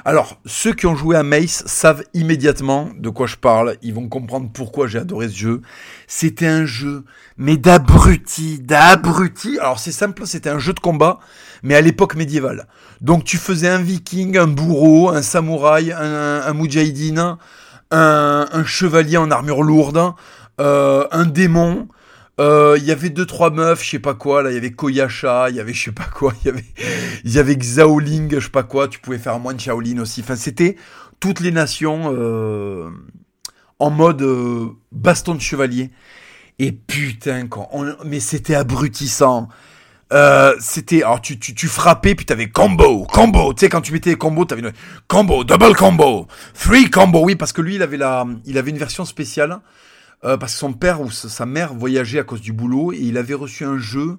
Alors, 0.04 0.40
ceux 0.46 0.72
qui 0.72 0.86
ont 0.86 0.96
joué 0.96 1.16
à 1.16 1.22
Mace 1.22 1.62
savent 1.66 2.02
immédiatement 2.12 2.90
de 2.98 3.08
quoi 3.08 3.26
je 3.26 3.36
parle. 3.36 3.76
Ils 3.82 3.94
vont 3.94 4.08
comprendre 4.08 4.50
pourquoi 4.52 4.88
j'ai 4.88 4.98
adoré 4.98 5.28
ce 5.28 5.36
jeu. 5.36 5.62
C'était 6.08 6.48
un 6.48 6.66
jeu, 6.66 7.04
mais 7.36 7.56
d'abruti, 7.56 8.58
d'abruti. 8.58 9.58
Alors, 9.60 9.78
c'est 9.78 9.92
simple, 9.92 10.26
c'était 10.26 10.50
un 10.50 10.58
jeu 10.58 10.72
de 10.72 10.80
combat, 10.80 11.20
mais 11.62 11.74
à 11.74 11.80
l'époque 11.80 12.16
médiévale. 12.16 12.66
Donc, 13.00 13.24
tu 13.24 13.36
faisais 13.36 13.68
un 13.68 13.80
viking, 13.80 14.36
un 14.36 14.48
bourreau, 14.48 15.08
un 15.10 15.22
samouraï, 15.22 15.92
un, 15.92 16.42
un 16.42 17.38
un, 17.94 18.48
un, 18.50 18.64
chevalier 18.64 19.18
en 19.18 19.30
armure 19.30 19.62
lourde, 19.62 20.14
euh, 20.60 21.06
un 21.12 21.26
démon, 21.26 21.88
euh, 22.40 22.76
il 22.78 22.84
y 22.84 22.90
avait 22.90 23.10
deux 23.10 23.26
trois 23.26 23.50
meufs, 23.50 23.84
je 23.84 23.90
sais 23.90 23.98
pas 23.98 24.14
quoi. 24.14 24.42
Là, 24.42 24.50
il 24.50 24.54
y 24.54 24.56
avait 24.56 24.72
Koyasha, 24.72 25.50
il 25.50 25.56
y 25.56 25.60
avait 25.60 25.74
je 25.74 25.84
sais 25.84 25.92
pas 25.92 26.04
quoi. 26.04 26.32
Il 26.42 26.46
y 26.46 26.50
avait 26.50 26.64
il 27.24 27.32
y 27.32 27.38
avait 27.38 27.56
Xiaoling, 27.56 28.34
je 28.36 28.44
sais 28.44 28.50
pas 28.50 28.62
quoi. 28.62 28.88
Tu 28.88 28.98
pouvais 29.00 29.18
faire 29.18 29.38
moins 29.38 29.54
de 29.54 29.60
Shaolin 29.60 29.98
aussi. 29.98 30.22
Enfin, 30.22 30.36
c'était 30.36 30.76
toutes 31.20 31.40
les 31.40 31.52
nations 31.52 32.12
euh, 32.16 32.90
en 33.78 33.90
mode 33.90 34.22
euh, 34.22 34.68
baston 34.92 35.34
de 35.34 35.40
chevalier. 35.40 35.90
Et 36.58 36.72
putain, 36.72 37.48
quand 37.48 37.68
mais 38.04 38.20
c'était 38.20 38.54
abrutissant. 38.54 39.48
c'était 40.58 41.02
alors 41.02 41.20
tu, 41.20 41.38
tu, 41.38 41.54
tu 41.54 41.68
frappais 41.68 42.14
puis 42.14 42.26
t'avais 42.26 42.50
combo 42.50 43.06
combo 43.06 43.54
tu 43.54 43.60
sais 43.60 43.70
quand 43.70 43.80
tu 43.80 43.92
mettais 43.94 44.10
les 44.10 44.16
combos 44.16 44.44
t'avais 44.44 44.60
une 44.60 44.72
combo 45.08 45.42
double 45.42 45.74
combo 45.74 46.26
three 46.52 46.90
combo 46.90 47.24
oui 47.24 47.34
parce 47.34 47.54
que 47.54 47.62
lui 47.62 47.76
il 47.76 47.82
avait 47.82 47.96
la 47.96 48.26
il 48.44 48.58
avait 48.58 48.70
une 48.70 48.78
version 48.78 49.06
spéciale 49.06 49.58
euh, 50.24 50.36
parce 50.36 50.52
que 50.52 50.58
son 50.58 50.72
père 50.72 51.00
ou 51.00 51.10
sa 51.10 51.46
mère 51.46 51.74
voyageait 51.74 52.20
à 52.20 52.24
cause 52.24 52.40
du 52.40 52.52
boulot 52.52 52.92
et 52.92 52.98
il 53.00 53.18
avait 53.18 53.34
reçu 53.34 53.64
un 53.64 53.78
jeu 53.78 54.18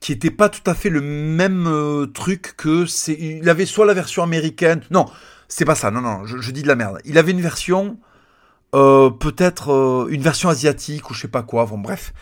qui 0.00 0.12
était 0.12 0.30
pas 0.30 0.48
tout 0.48 0.68
à 0.68 0.74
fait 0.74 0.88
le 0.88 1.00
même 1.00 1.66
euh, 1.66 2.06
truc 2.06 2.54
que 2.56 2.86
c'est. 2.86 3.16
Il 3.18 3.48
avait 3.48 3.66
soit 3.66 3.86
la 3.86 3.94
version 3.94 4.22
américaine. 4.22 4.80
Non, 4.90 5.06
c'est 5.48 5.64
pas 5.64 5.74
ça. 5.74 5.90
Non, 5.90 6.00
non, 6.00 6.24
je, 6.24 6.50
dis 6.50 6.62
de 6.62 6.68
la 6.68 6.76
merde. 6.76 7.00
Il 7.04 7.18
avait 7.18 7.32
une 7.32 7.40
version, 7.40 7.98
euh, 8.74 9.10
peut-être 9.10 9.72
euh, 9.72 10.08
une 10.10 10.22
version 10.22 10.48
asiatique 10.48 11.10
ou 11.10 11.14
je 11.14 11.22
sais 11.22 11.28
pas 11.28 11.42
quoi. 11.42 11.66
Bon, 11.66 11.78
bref. 11.78 12.12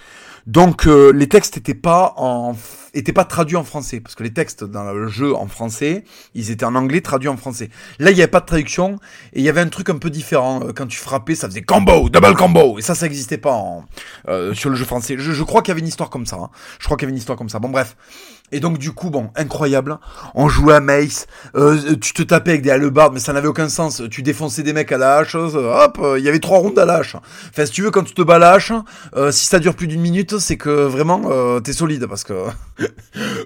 Donc 0.46 0.86
euh, 0.86 1.12
les 1.12 1.28
textes 1.28 1.56
n'étaient 1.56 1.74
pas 1.74 2.14
en 2.16 2.54
étaient 2.94 3.12
pas 3.12 3.24
traduits 3.24 3.56
en 3.56 3.64
français 3.64 4.00
parce 4.00 4.14
que 4.14 4.22
les 4.22 4.32
textes 4.32 4.64
dans 4.64 4.92
le 4.92 5.08
jeu 5.08 5.34
en 5.34 5.46
français, 5.46 6.04
ils 6.34 6.50
étaient 6.50 6.64
en 6.64 6.74
anglais 6.74 7.00
traduits 7.00 7.28
en 7.28 7.36
français. 7.36 7.70
Là, 7.98 8.10
il 8.10 8.14
n'y 8.14 8.22
avait 8.22 8.30
pas 8.30 8.40
de 8.40 8.46
traduction 8.46 8.98
et 9.32 9.40
il 9.40 9.42
y 9.42 9.48
avait 9.48 9.60
un 9.60 9.68
truc 9.68 9.90
un 9.90 9.98
peu 9.98 10.10
différent 10.10 10.60
euh, 10.62 10.72
quand 10.74 10.86
tu 10.86 10.98
frappais, 10.98 11.34
ça 11.34 11.48
faisait 11.48 11.62
combo, 11.62 12.08
double 12.08 12.34
combo 12.34 12.78
et 12.78 12.82
ça 12.82 12.94
ça 12.94 13.06
n'existait 13.06 13.38
pas 13.38 13.52
en, 13.52 13.84
euh, 14.28 14.54
sur 14.54 14.70
le 14.70 14.76
jeu 14.76 14.84
français. 14.84 15.16
Je, 15.18 15.32
je 15.32 15.42
crois 15.42 15.62
qu'il 15.62 15.70
y 15.70 15.72
avait 15.72 15.80
une 15.80 15.88
histoire 15.88 16.10
comme 16.10 16.26
ça. 16.26 16.36
Hein. 16.36 16.50
Je 16.78 16.84
crois 16.86 16.96
qu'il 16.96 17.04
y 17.04 17.08
avait 17.08 17.12
une 17.12 17.18
histoire 17.18 17.38
comme 17.38 17.48
ça. 17.48 17.58
Bon 17.58 17.68
bref. 17.68 17.96
Et 18.50 18.60
donc 18.60 18.78
du 18.78 18.92
coup, 18.92 19.10
bon, 19.10 19.30
incroyable. 19.36 19.98
On 20.34 20.48
jouait 20.48 20.74
à 20.74 20.80
Mace. 20.80 21.26
Euh, 21.54 21.96
tu 22.00 22.14
te 22.14 22.22
tapais 22.22 22.52
avec 22.52 22.62
des 22.62 22.70
hallebards, 22.70 23.12
mais 23.12 23.20
ça 23.20 23.34
n'avait 23.34 23.48
aucun 23.48 23.68
sens. 23.68 24.02
Tu 24.10 24.22
défonçais 24.22 24.62
des 24.62 24.72
mecs 24.72 24.90
à 24.90 24.96
la 24.96 25.18
hache. 25.18 25.34
Hop, 25.34 26.00
il 26.16 26.24
y 26.24 26.28
avait 26.28 26.38
trois 26.38 26.58
rounds 26.58 26.80
à 26.80 26.86
la 26.86 26.96
hache. 26.96 27.16
Enfin, 27.50 27.66
si 27.66 27.72
tu 27.72 27.82
veux, 27.82 27.90
quand 27.90 28.04
tu 28.04 28.14
te 28.14 28.22
bats 28.22 28.36
à 28.36 28.38
la 28.38 28.52
hache, 28.52 28.72
euh, 29.16 29.30
si 29.30 29.46
ça 29.46 29.58
dure 29.58 29.74
plus 29.74 29.86
d'une 29.86 30.00
minute, 30.00 30.38
c'est 30.38 30.56
que 30.56 30.70
vraiment 30.86 31.22
euh, 31.26 31.60
t'es 31.60 31.72
solide 31.72 32.06
parce 32.06 32.24
que 32.24 32.34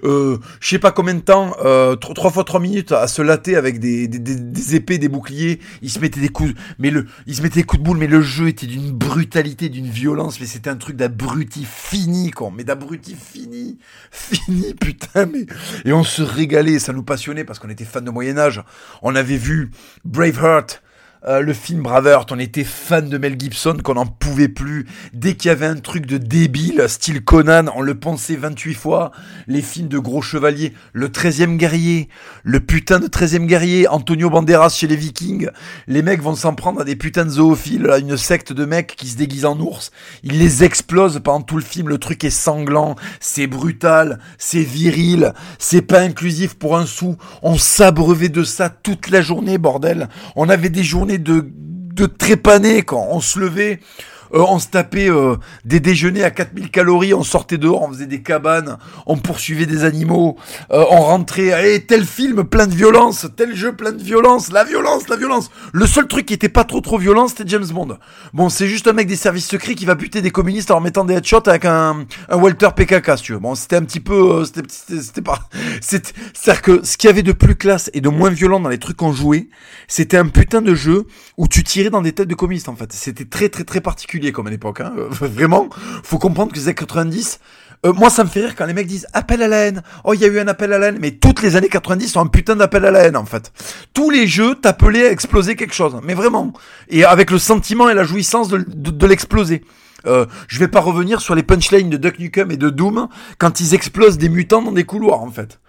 euh, 0.03 0.37
je 0.59 0.67
sais 0.67 0.79
pas 0.79 0.91
combien 0.91 1.13
de 1.13 1.21
temps, 1.21 1.55
euh, 1.63 1.95
trois 1.95 2.31
fois 2.31 2.43
trois 2.43 2.59
minutes 2.59 2.91
à 2.91 3.07
se 3.07 3.21
latter 3.21 3.55
avec 3.55 3.79
des, 3.79 4.07
des, 4.07 4.75
épées, 4.75 4.97
des 4.97 5.09
boucliers. 5.09 5.59
Il 5.81 5.89
se 5.89 5.99
mettait 5.99 6.19
des 6.19 6.29
coups, 6.29 6.53
mais 6.79 6.91
le, 6.91 7.07
se 7.27 7.41
des 7.41 7.63
coups 7.63 7.81
de 7.81 7.85
boule, 7.85 7.97
mais 7.97 8.07
le 8.07 8.21
jeu 8.21 8.47
était 8.47 8.67
d'une 8.67 8.91
brutalité, 8.91 9.69
d'une 9.69 9.89
violence, 9.89 10.39
mais 10.39 10.45
c'était 10.45 10.69
un 10.69 10.75
truc 10.75 10.95
d'abruti 10.95 11.65
fini, 11.65 12.31
quoi. 12.31 12.51
Mais 12.55 12.63
d'abruti 12.63 13.15
fini, 13.15 13.77
fini, 14.11 14.73
putain 14.79 15.25
mais... 15.25 15.45
Et 15.85 15.93
on 15.93 16.03
se 16.03 16.21
régalait, 16.21 16.79
ça 16.79 16.93
nous 16.93 17.03
passionnait 17.03 17.43
parce 17.43 17.59
qu'on 17.59 17.69
était 17.69 17.85
fans 17.85 18.01
de 18.01 18.11
Moyen-Âge. 18.11 18.63
On 19.01 19.15
avait 19.15 19.37
vu 19.37 19.71
Braveheart 20.05 20.81
euh, 21.25 21.39
le 21.39 21.53
film 21.53 21.83
Braveheart, 21.83 22.31
on 22.33 22.39
était 22.39 22.65
fan 22.65 23.07
de 23.07 23.17
Mel 23.17 23.39
Gibson, 23.39 23.77
qu'on 23.81 23.93
n'en 23.93 24.05
pouvait 24.05 24.49
plus. 24.49 24.85
Dès 25.13 25.35
qu'il 25.35 25.47
y 25.47 25.51
avait 25.51 25.65
un 25.65 25.77
truc 25.77 26.05
de 26.05 26.17
débile, 26.17 26.83
style 26.87 27.23
Conan, 27.23 27.67
on 27.75 27.81
le 27.81 27.95
pensait 27.95 28.35
28 28.35 28.73
fois. 28.73 29.11
Les 29.47 29.61
films 29.61 29.87
de 29.87 29.99
gros 29.99 30.21
chevaliers, 30.21 30.73
le 30.91 31.07
13e 31.07 31.55
guerrier, 31.55 32.09
le 32.43 32.59
putain 32.59 32.99
de 32.99 33.07
13e 33.07 33.45
guerrier, 33.45 33.87
Antonio 33.87 34.29
Banderas 34.29 34.69
chez 34.69 34.87
les 34.87 34.97
Vikings. 34.97 35.47
Les 35.87 36.01
mecs 36.01 36.21
vont 36.21 36.35
s'en 36.35 36.55
prendre 36.55 36.81
à 36.81 36.83
des 36.83 36.97
putains 36.97 37.25
de 37.25 37.29
zoophiles, 37.29 37.83
là, 37.83 37.99
une 37.99 38.17
secte 38.17 38.51
de 38.51 38.65
mecs 38.65 38.95
qui 38.97 39.07
se 39.07 39.15
déguisent 39.15 39.45
en 39.45 39.57
ours. 39.59 39.91
Ils 40.23 40.39
les 40.39 40.65
explosent 40.65 41.21
pendant 41.23 41.41
tout 41.41 41.57
le 41.57 41.63
film, 41.63 41.87
le 41.87 41.99
truc 41.99 42.25
est 42.25 42.29
sanglant, 42.29 42.95
c'est 43.21 43.47
brutal, 43.47 44.19
c'est 44.37 44.63
viril, 44.63 45.33
c'est 45.57 45.81
pas 45.81 46.01
inclusif 46.01 46.55
pour 46.55 46.77
un 46.77 46.85
sou. 46.85 47.15
On 47.41 47.57
s'abreuvait 47.57 48.29
de 48.29 48.43
ça 48.43 48.69
toute 48.69 49.09
la 49.09 49.21
journée, 49.21 49.57
bordel. 49.57 50.09
On 50.35 50.49
avait 50.49 50.69
des 50.69 50.83
journées 50.83 51.12
de, 51.17 51.45
de 51.47 52.05
trépaner 52.05 52.83
quand 52.83 53.07
on 53.09 53.19
se 53.19 53.39
levait. 53.39 53.79
Euh, 54.33 54.43
on 54.47 54.59
se 54.59 54.67
tapait 54.67 55.09
euh, 55.09 55.35
des 55.63 55.79
déjeuners 55.79 56.23
à 56.23 56.31
4000 56.31 56.71
calories, 56.71 57.13
on 57.13 57.23
sortait 57.23 57.57
dehors, 57.57 57.83
on 57.83 57.89
faisait 57.89 58.07
des 58.07 58.23
cabanes, 58.23 58.77
on 59.05 59.17
poursuivait 59.17 59.67
des 59.67 59.83
animaux, 59.83 60.37
euh, 60.71 60.83
on 60.89 61.01
rentrait, 61.01 61.51
allez, 61.51 61.85
tel 61.85 62.05
film 62.05 62.43
plein 62.43 62.65
de 62.65 62.73
violence, 62.73 63.27
tel 63.35 63.55
jeu 63.55 63.73
plein 63.73 63.91
de 63.91 64.01
violence, 64.01 64.51
la 64.51 64.63
violence, 64.63 65.07
la 65.07 65.17
violence. 65.17 65.51
Le 65.71 65.85
seul 65.85 66.07
truc 66.07 66.25
qui 66.25 66.33
était 66.33 66.49
pas 66.49 66.63
trop 66.63 66.81
trop 66.81 66.97
violent, 66.97 67.27
c'était 67.27 67.43
James 67.47 67.65
Bond. 67.65 67.97
Bon, 68.33 68.49
c'est 68.49 68.67
juste 68.67 68.87
un 68.87 68.93
mec 68.93 69.07
des 69.07 69.15
services 69.15 69.47
secrets 69.47 69.75
qui 69.75 69.85
va 69.85 69.95
buter 69.95 70.21
des 70.21 70.31
communistes 70.31 70.71
en 70.71 70.79
mettant 70.79 71.05
des 71.05 71.13
headshots 71.13 71.47
avec 71.47 71.65
un, 71.65 72.05
un 72.29 72.37
Walter 72.37 72.69
PKK, 72.75 73.17
si 73.17 73.23
tu 73.23 73.33
veux. 73.33 73.39
Bon, 73.39 73.53
c'était 73.53 73.75
un 73.75 73.83
petit 73.83 73.99
peu, 73.99 74.43
c'était 74.45 75.21
pas, 75.21 75.47
c'est-à-dire 75.81 76.61
que 76.61 76.83
ce 76.83 76.97
qu'il 76.97 77.07
y 77.07 77.11
avait 77.11 77.23
de 77.23 77.33
plus 77.33 77.55
classe 77.55 77.91
et 77.93 78.01
de 78.01 78.09
moins 78.09 78.31
violent 78.31 78.59
dans 78.59 78.69
les 78.69 78.79
trucs 78.79 78.97
qu'on 78.97 79.13
jouait, 79.13 79.49
c'était 79.87 80.17
un 80.17 80.27
putain 80.27 80.61
de 80.61 80.73
jeu 80.73 81.05
où 81.37 81.47
tu 81.47 81.63
tirais 81.63 81.91
dans 81.91 82.01
des 82.01 82.13
têtes 82.13 82.27
de 82.27 82.35
communistes, 82.35 82.69
en 82.69 82.75
fait. 82.75 82.91
C'était 82.93 83.25
très 83.25 83.49
très 83.49 83.63
très 83.63 83.81
particulier 83.81 84.22
comme 84.31 84.47
à 84.47 84.49
l'époque. 84.49 84.81
Hein. 84.81 84.93
Euh, 84.97 85.07
vraiment, 85.11 85.69
faut 86.03 86.17
comprendre 86.17 86.51
que 86.51 86.57
les 86.57 86.65
années 86.65 86.75
90, 86.75 87.39
euh, 87.85 87.93
moi 87.93 88.09
ça 88.09 88.23
me 88.23 88.29
fait 88.29 88.41
rire 88.41 88.55
quand 88.55 88.65
les 88.65 88.73
mecs 88.73 88.87
disent 88.87 89.07
appel 89.13 89.41
à 89.41 89.47
la 89.47 89.57
haine. 89.57 89.83
Oh, 90.03 90.13
il 90.13 90.21
y 90.21 90.25
a 90.25 90.27
eu 90.27 90.39
un 90.39 90.47
appel 90.47 90.71
à 90.73 90.79
la 90.79 90.87
haine, 90.87 90.97
mais 90.99 91.11
toutes 91.11 91.41
les 91.41 91.55
années 91.55 91.69
90 91.69 92.07
sont 92.07 92.21
un 92.21 92.27
putain 92.27 92.55
d'appel 92.55 92.85
à 92.85 92.91
la 92.91 93.01
haine 93.01 93.17
en 93.17 93.25
fait. 93.25 93.51
Tous 93.93 94.09
les 94.09 94.27
jeux 94.27 94.55
t'appelaient 94.55 95.07
à 95.07 95.11
exploser 95.11 95.55
quelque 95.55 95.73
chose, 95.73 95.99
mais 96.03 96.13
vraiment. 96.13 96.53
Et 96.89 97.03
avec 97.03 97.31
le 97.31 97.37
sentiment 97.37 97.89
et 97.89 97.93
la 97.93 98.03
jouissance 98.03 98.49
de, 98.49 99.05
l'exploser. 99.05 99.63
Euh, 100.05 100.25
je 100.47 100.59
vais 100.59 100.67
pas 100.67 100.81
revenir 100.81 101.21
sur 101.21 101.33
les 101.33 101.43
punchlines 101.43 101.89
de 101.89 101.97
Duck 101.97 102.19
Nukem 102.19 102.51
et 102.51 102.57
de 102.57 102.69
Doom 102.69 103.07
quand 103.37 103.59
ils 103.59 103.73
explosent 103.73 104.17
des 104.17 104.29
mutants 104.29 104.61
dans 104.61 104.73
des 104.73 104.83
couloirs 104.83 105.21
en 105.21 105.31
fait 105.31 105.59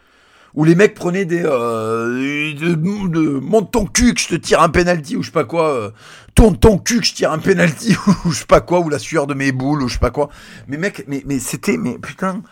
où 0.55 0.65
les 0.65 0.75
mecs 0.75 0.95
prenaient 0.95 1.25
des 1.25 1.43
euh, 1.45 2.55
de, 2.55 2.75
de, 2.75 3.39
monte 3.41 3.73
ton 3.73 3.87
cul 3.87 4.15
que 4.15 4.21
je 4.21 4.29
te 4.29 4.35
tire 4.35 4.61
un 4.63 4.69
penalty 4.69 5.17
ou 5.17 5.23
je 5.23 5.27
sais 5.27 5.33
pas 5.33 5.45
quoi 5.45 5.75
euh, 5.75 5.91
tourne 6.35 6.57
ton 6.57 6.79
cul 6.79 7.01
que 7.01 7.07
je 7.07 7.15
tire 7.15 7.33
un 7.33 7.39
penalty 7.39 7.97
ou 8.25 8.31
je 8.31 8.39
sais 8.39 8.47
pas 8.47 8.61
quoi 8.61 8.81
ou 8.81 8.89
la 8.89 8.99
sueur 8.99 9.27
de 9.27 9.35
mes 9.35 9.53
boules 9.53 9.83
ou 9.83 9.89
je 9.89 9.95
sais 9.95 10.01
pas 10.01 10.11
quoi. 10.11 10.31
Mais 10.69 10.77
mec 10.77 11.05
mais 11.09 11.23
mais 11.27 11.39
c'était 11.39 11.77
mais 11.77 11.99
putain. 11.99 12.43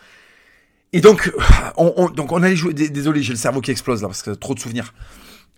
Et 0.93 1.01
donc 1.01 1.33
on, 1.77 1.93
on 1.97 2.11
donc 2.11 2.33
on 2.33 2.43
allait 2.43 2.57
jouer 2.57 2.75
désolé 2.75 3.23
j'ai 3.23 3.33
le 3.33 3.39
cerveau 3.39 3.61
qui 3.61 3.71
explose 3.71 4.03
là 4.03 4.09
parce 4.09 4.23
que 4.23 4.31
trop 4.31 4.55
de 4.55 4.61
souvenirs 4.61 4.93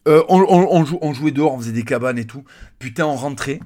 euh, 0.06 0.22
on, 0.28 1.14
jouait 1.14 1.30
dehors, 1.30 1.54
on 1.54 1.58
faisait 1.58 1.72
des 1.72 1.82
cabanes 1.82 2.18
et 2.18 2.26
tout. 2.26 2.44
Putain, 2.78 3.06
on 3.06 3.14
rentrait. 3.14 3.60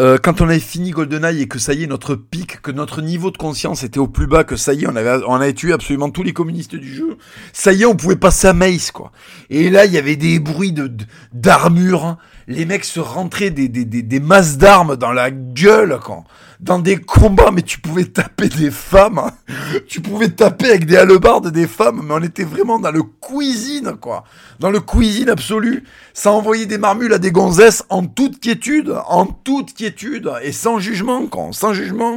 Euh, 0.00 0.18
quand 0.20 0.40
on 0.40 0.48
avait 0.48 0.58
fini 0.58 0.90
GoldenEye 0.90 1.42
et 1.42 1.48
que 1.48 1.58
ça 1.58 1.74
y 1.74 1.84
est, 1.84 1.86
notre 1.86 2.16
pic, 2.16 2.60
que 2.60 2.72
notre 2.72 3.02
niveau 3.02 3.30
de 3.30 3.36
conscience 3.36 3.84
était 3.84 4.00
au 4.00 4.08
plus 4.08 4.26
bas, 4.26 4.42
que 4.42 4.56
ça 4.56 4.72
y 4.72 4.84
est, 4.84 4.88
on 4.88 4.96
avait, 4.96 5.22
on 5.26 5.34
avait 5.34 5.52
tué 5.52 5.72
absolument 5.72 6.10
tous 6.10 6.24
les 6.24 6.32
communistes 6.32 6.74
du 6.74 6.92
jeu. 6.92 7.18
Ça 7.52 7.72
y 7.72 7.82
est, 7.82 7.86
on 7.86 7.94
pouvait 7.94 8.16
passer 8.16 8.48
à 8.48 8.52
Mace, 8.52 8.90
quoi. 8.90 9.12
Et 9.48 9.70
là, 9.70 9.84
il 9.84 9.92
y 9.92 9.98
avait 9.98 10.16
des 10.16 10.40
bruits 10.40 10.72
de 10.72 10.90
d'armure. 11.32 12.16
Les 12.48 12.64
mecs 12.64 12.84
se 12.84 13.00
rentraient 13.00 13.50
des, 13.50 13.68
des, 13.68 13.84
des, 13.84 14.02
des 14.02 14.20
masses 14.20 14.58
d'armes 14.58 14.96
dans 14.96 15.12
la 15.12 15.30
gueule, 15.30 15.98
quoi 16.02 16.24
dans 16.60 16.78
des 16.78 16.96
combats, 16.96 17.50
mais 17.52 17.62
tu 17.62 17.78
pouvais 17.78 18.04
taper 18.04 18.48
des 18.48 18.70
femmes. 18.70 19.18
Hein. 19.18 19.32
Tu 19.88 20.00
pouvais 20.00 20.28
taper 20.28 20.70
avec 20.70 20.86
des 20.86 20.96
hallebardes 20.96 21.50
des 21.50 21.66
femmes, 21.66 22.02
mais 22.04 22.14
on 22.14 22.22
était 22.22 22.44
vraiment 22.44 22.78
dans 22.78 22.90
le 22.90 23.02
cuisine, 23.02 23.96
quoi. 24.00 24.24
Dans 24.58 24.70
le 24.70 24.80
cuisine 24.80 25.28
absolu. 25.28 25.84
Ça 26.14 26.32
envoyait 26.32 26.66
des 26.66 26.78
marmules 26.78 27.12
à 27.12 27.18
des 27.18 27.30
gonzesses 27.30 27.84
en 27.90 28.06
toute 28.06 28.40
quiétude, 28.40 28.94
en 29.06 29.26
toute 29.26 29.74
quiétude, 29.74 30.30
et 30.42 30.52
sans 30.52 30.78
jugement, 30.78 31.26
quoi. 31.26 31.48
Sans 31.52 31.72
jugement. 31.72 32.16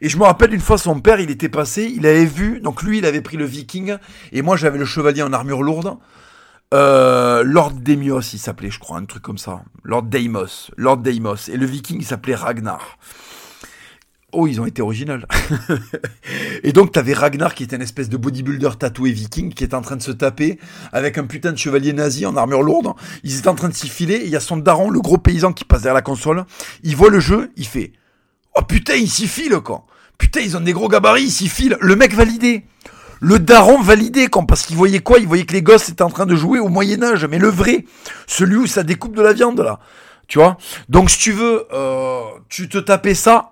Et 0.00 0.08
je 0.08 0.18
me 0.18 0.24
rappelle 0.24 0.54
une 0.54 0.60
fois, 0.60 0.78
son 0.78 1.00
père, 1.00 1.20
il 1.20 1.30
était 1.30 1.48
passé, 1.48 1.92
il 1.94 2.06
avait 2.06 2.26
vu, 2.26 2.60
donc 2.60 2.82
lui, 2.82 2.98
il 2.98 3.06
avait 3.06 3.22
pris 3.22 3.36
le 3.36 3.44
viking, 3.44 3.96
et 4.32 4.42
moi, 4.42 4.56
j'avais 4.56 4.78
le 4.78 4.84
chevalier 4.84 5.22
en 5.22 5.32
armure 5.32 5.62
lourde. 5.62 5.96
Euh, 6.72 7.44
Lord 7.44 7.72
Deimos, 7.72 8.32
il 8.32 8.38
s'appelait, 8.38 8.70
je 8.70 8.80
crois, 8.80 8.98
un 8.98 9.04
truc 9.04 9.22
comme 9.22 9.38
ça. 9.38 9.62
Lord 9.84 10.04
Deimos. 10.04 10.70
Lord 10.76 10.98
Deimos. 10.98 11.48
Et 11.48 11.56
le 11.56 11.66
viking, 11.66 11.98
il 12.00 12.04
s'appelait 12.04 12.34
Ragnar. 12.34 12.98
Oh, 14.34 14.46
ils 14.46 14.60
ont 14.60 14.66
été 14.66 14.82
originaux. 14.82 15.18
et 16.64 16.72
donc, 16.72 16.92
t'avais 16.92 17.12
Ragnar 17.12 17.54
qui 17.54 17.62
était 17.62 17.76
une 17.76 17.82
espèce 17.82 18.08
de 18.08 18.16
bodybuilder 18.16 18.70
tatoué 18.78 19.12
viking 19.12 19.54
qui 19.54 19.62
est 19.62 19.74
en 19.74 19.80
train 19.80 19.96
de 19.96 20.02
se 20.02 20.10
taper 20.10 20.58
avec 20.92 21.18
un 21.18 21.24
putain 21.24 21.52
de 21.52 21.58
chevalier 21.58 21.92
nazi 21.92 22.26
en 22.26 22.36
armure 22.36 22.62
lourde. 22.62 22.94
Ils 23.22 23.38
étaient 23.38 23.48
en 23.48 23.54
train 23.54 23.68
de 23.68 23.74
s'y 23.74 23.88
filer. 23.88 24.22
Il 24.24 24.30
y 24.30 24.36
a 24.36 24.40
son 24.40 24.56
daron, 24.56 24.90
le 24.90 25.00
gros 25.00 25.18
paysan 25.18 25.52
qui 25.52 25.64
passe 25.64 25.82
derrière 25.82 25.94
la 25.94 26.02
console. 26.02 26.44
Il 26.82 26.96
voit 26.96 27.10
le 27.10 27.20
jeu, 27.20 27.52
il 27.56 27.66
fait 27.66 27.92
Oh 28.56 28.62
putain, 28.62 28.94
il 28.94 29.08
s'y 29.08 29.26
file, 29.26 29.60
quoi. 29.60 29.84
Putain, 30.18 30.40
ils 30.40 30.56
ont 30.56 30.60
des 30.60 30.72
gros 30.72 30.88
gabarits, 30.88 31.24
ils 31.24 31.30
s'y 31.30 31.48
filent. 31.48 31.76
Le 31.80 31.96
mec 31.96 32.14
validé. 32.14 32.64
Le 33.20 33.38
daron 33.38 33.80
validé, 33.80 34.26
quoi, 34.28 34.44
parce 34.46 34.66
qu'il 34.66 34.76
voyait 34.76 35.00
quoi? 35.00 35.18
Il 35.18 35.26
voyait 35.26 35.44
que 35.44 35.54
les 35.54 35.62
gosses 35.62 35.88
étaient 35.88 36.02
en 36.02 36.10
train 36.10 36.26
de 36.26 36.36
jouer 36.36 36.58
au 36.58 36.68
Moyen-Âge, 36.68 37.26
mais 37.26 37.38
le 37.38 37.48
vrai. 37.48 37.84
Celui 38.26 38.56
où 38.56 38.66
ça 38.66 38.82
découpe 38.82 39.16
de 39.16 39.22
la 39.22 39.32
viande, 39.32 39.60
là. 39.60 39.80
Tu 40.28 40.38
vois? 40.38 40.56
Donc, 40.88 41.10
si 41.10 41.18
tu 41.18 41.32
veux, 41.32 41.66
euh, 41.72 42.22
tu 42.48 42.68
te 42.68 42.78
tapais 42.78 43.14
ça 43.14 43.50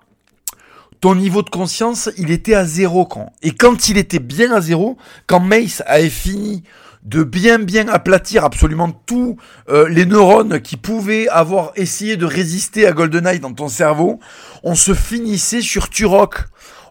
ton 1.03 1.15
niveau 1.15 1.41
de 1.41 1.49
conscience, 1.49 2.09
il 2.17 2.31
était 2.31 2.53
à 2.53 2.63
zéro 2.63 3.05
quand. 3.05 3.33
Et 3.41 3.51
quand 3.51 3.89
il 3.89 3.97
était 3.97 4.19
bien 4.19 4.53
à 4.53 4.61
zéro, 4.61 4.95
quand 5.27 5.41
Mace 5.41 5.83
avait 5.85 6.09
fini 6.09 6.63
de 7.03 7.23
bien 7.23 7.59
bien 7.59 7.89
aplatir 7.89 8.45
absolument 8.45 8.89
tous 9.05 9.35
euh, 9.67 9.89
les 9.89 10.05
neurones 10.05 10.61
qui 10.61 10.77
pouvaient 10.77 11.27
avoir 11.27 11.73
essayé 11.75 12.15
de 12.15 12.25
résister 12.25 12.87
à 12.87 12.93
GoldenEye 12.93 13.41
dans 13.41 13.51
ton 13.51 13.67
cerveau, 13.67 14.21
on 14.63 14.75
se 14.75 14.93
finissait 14.93 15.59
sur 15.59 15.89
Turok. 15.89 16.45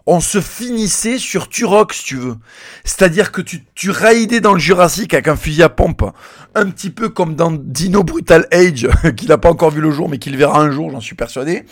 On 0.05 0.19
se 0.19 0.41
finissait 0.41 1.17
sur 1.17 1.49
Turok, 1.49 1.93
si 1.93 2.03
tu 2.03 2.17
veux. 2.17 2.35
C'est-à-dire 2.83 3.31
que 3.31 3.41
tu, 3.41 3.65
tu 3.73 3.89
raidais 3.89 4.41
dans 4.41 4.53
le 4.53 4.59
Jurassique 4.59 5.15
avec 5.15 5.27
un 5.27 5.35
fusil 5.35 5.63
à 5.63 5.69
pompe. 5.69 6.03
Un 6.53 6.69
petit 6.69 6.91
peu 6.91 7.09
comme 7.09 7.33
dans 7.33 7.49
Dino 7.49 8.03
Brutal 8.03 8.45
Age, 8.51 8.87
qu'il 9.17 9.29
n'a 9.29 9.39
pas 9.39 9.49
encore 9.49 9.71
vu 9.71 9.81
le 9.81 9.89
jour, 9.89 10.07
mais 10.07 10.19
qu'il 10.19 10.37
verra 10.37 10.59
un 10.59 10.69
jour, 10.69 10.91
j'en 10.91 11.01
suis 11.01 11.15
persuadé 11.15 11.65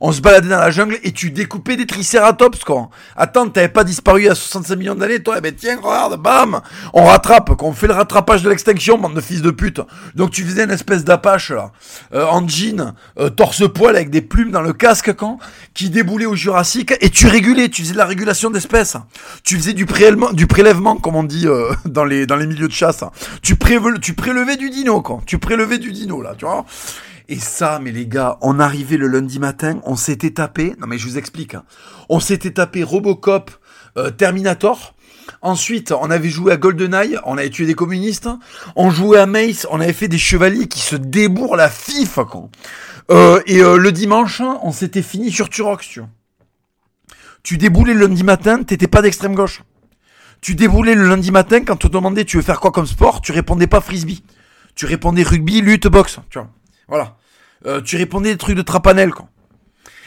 on 0.00 0.12
se 0.12 0.20
baladait 0.20 0.48
dans 0.48 0.58
la 0.58 0.70
jungle 0.70 0.98
et 1.02 1.12
tu 1.12 1.30
découpais 1.30 1.76
des 1.76 1.86
tricératops, 1.86 2.64
quoi. 2.64 2.90
Attends, 3.16 3.48
t'avais 3.48 3.68
pas 3.68 3.84
disparu 3.84 4.28
à 4.28 4.34
65 4.34 4.76
millions 4.76 4.94
d'années, 4.94 5.22
toi, 5.22 5.36
eh 5.38 5.40
ben 5.40 5.54
tiens, 5.54 5.78
regarde, 5.82 6.20
bam, 6.20 6.60
on 6.92 7.04
rattrape, 7.04 7.54
qu'on 7.56 7.72
fait 7.72 7.86
le 7.86 7.94
rattrapage 7.94 8.42
de 8.42 8.50
l'extinction, 8.50 8.98
bande 8.98 9.14
de 9.14 9.20
fils 9.20 9.42
de 9.42 9.50
pute. 9.50 9.80
Donc 10.14 10.30
tu 10.30 10.44
faisais 10.44 10.64
une 10.64 10.70
espèce 10.70 11.04
d'apache, 11.04 11.50
là, 11.50 11.72
euh, 12.14 12.26
en 12.26 12.46
jean, 12.46 12.94
euh, 13.18 13.30
torse-poil 13.30 13.96
avec 13.96 14.10
des 14.10 14.22
plumes 14.22 14.50
dans 14.50 14.62
le 14.62 14.72
casque, 14.72 15.14
quand, 15.14 15.38
qui 15.74 15.90
déboulait 15.90 16.26
au 16.26 16.34
Jurassique, 16.34 16.94
et 17.00 17.10
tu 17.10 17.26
régulais, 17.26 17.68
tu 17.68 17.82
faisais 17.82 17.94
de 17.94 17.98
la 17.98 18.06
régulation 18.06 18.50
d'espèces. 18.50 18.96
Tu 19.42 19.56
faisais 19.56 19.72
du 19.72 19.86
prélèvement, 19.86 20.32
du 20.32 20.46
prélèvement, 20.46 20.96
comme 20.96 21.16
on 21.16 21.24
dit 21.24 21.46
euh, 21.46 21.72
dans 21.84 22.04
les 22.04 22.26
dans 22.26 22.36
les 22.36 22.46
milieux 22.46 22.68
de 22.68 22.72
chasse. 22.72 23.04
Tu, 23.42 23.56
tu 24.00 24.14
prélevais 24.14 24.56
du 24.56 24.70
dino, 24.70 25.02
quoi. 25.02 25.20
Tu 25.26 25.38
prélevais 25.38 25.78
du 25.78 25.92
dino, 25.92 26.22
là, 26.22 26.34
tu 26.36 26.44
vois. 26.44 26.64
Et 27.28 27.38
ça, 27.38 27.78
mais 27.82 27.90
les 27.90 28.06
gars, 28.06 28.38
on 28.42 28.60
arrivait 28.60 28.96
le 28.96 29.06
lundi 29.06 29.38
matin, 29.38 29.80
on 29.84 29.96
s'était 29.96 30.32
tapé, 30.32 30.74
non 30.78 30.86
mais 30.86 30.98
je 30.98 31.08
vous 31.08 31.16
explique, 31.16 31.54
hein. 31.54 31.64
on 32.08 32.20
s'était 32.20 32.50
tapé 32.50 32.82
Robocop, 32.82 33.50
euh, 33.96 34.10
Terminator, 34.10 34.94
Ensuite, 35.42 35.92
on 35.92 36.10
avait 36.10 36.28
joué 36.28 36.52
à 36.52 36.56
GoldenEye, 36.56 37.18
on 37.24 37.38
avait 37.38 37.50
tué 37.50 37.66
des 37.66 37.74
communistes. 37.74 38.28
On 38.76 38.90
jouait 38.90 39.18
à 39.18 39.26
Mace, 39.26 39.66
on 39.70 39.80
avait 39.80 39.92
fait 39.92 40.08
des 40.08 40.18
chevaliers 40.18 40.68
qui 40.68 40.80
se 40.80 40.96
débourrent 40.96 41.56
la 41.56 41.68
fif. 41.68 42.14
Quoi. 42.14 42.48
Euh, 43.10 43.40
et 43.46 43.60
euh, 43.60 43.76
le 43.76 43.92
dimanche, 43.92 44.40
on 44.62 44.72
s'était 44.72 45.02
fini 45.02 45.30
sur 45.30 45.48
Turok. 45.48 45.82
Tu, 45.82 46.02
tu 47.42 47.58
déboulais 47.58 47.94
le 47.94 48.06
lundi 48.06 48.24
matin, 48.24 48.62
t'étais 48.62 48.88
pas 48.88 49.02
d'extrême 49.02 49.34
gauche. 49.34 49.62
Tu 50.40 50.54
déboulais 50.54 50.94
le 50.94 51.08
lundi 51.08 51.30
matin 51.30 51.60
quand 51.60 51.84
on 51.84 51.88
te 51.88 51.92
demandait 51.92 52.24
tu 52.24 52.36
veux 52.36 52.42
faire 52.42 52.60
quoi 52.60 52.70
comme 52.70 52.86
sport, 52.86 53.20
tu 53.20 53.32
répondais 53.32 53.66
pas 53.66 53.80
frisbee. 53.80 54.22
Tu 54.74 54.86
répondais 54.86 55.22
rugby, 55.22 55.60
lutte, 55.60 55.86
boxe. 55.86 56.18
Tu 56.30 56.38
vois. 56.38 56.48
Voilà. 56.88 57.16
Euh, 57.66 57.80
tu 57.80 57.96
répondais 57.96 58.30
des 58.32 58.38
trucs 58.38 58.56
de 58.56 58.62
trapanel, 58.62 59.10
quoi. 59.12 59.28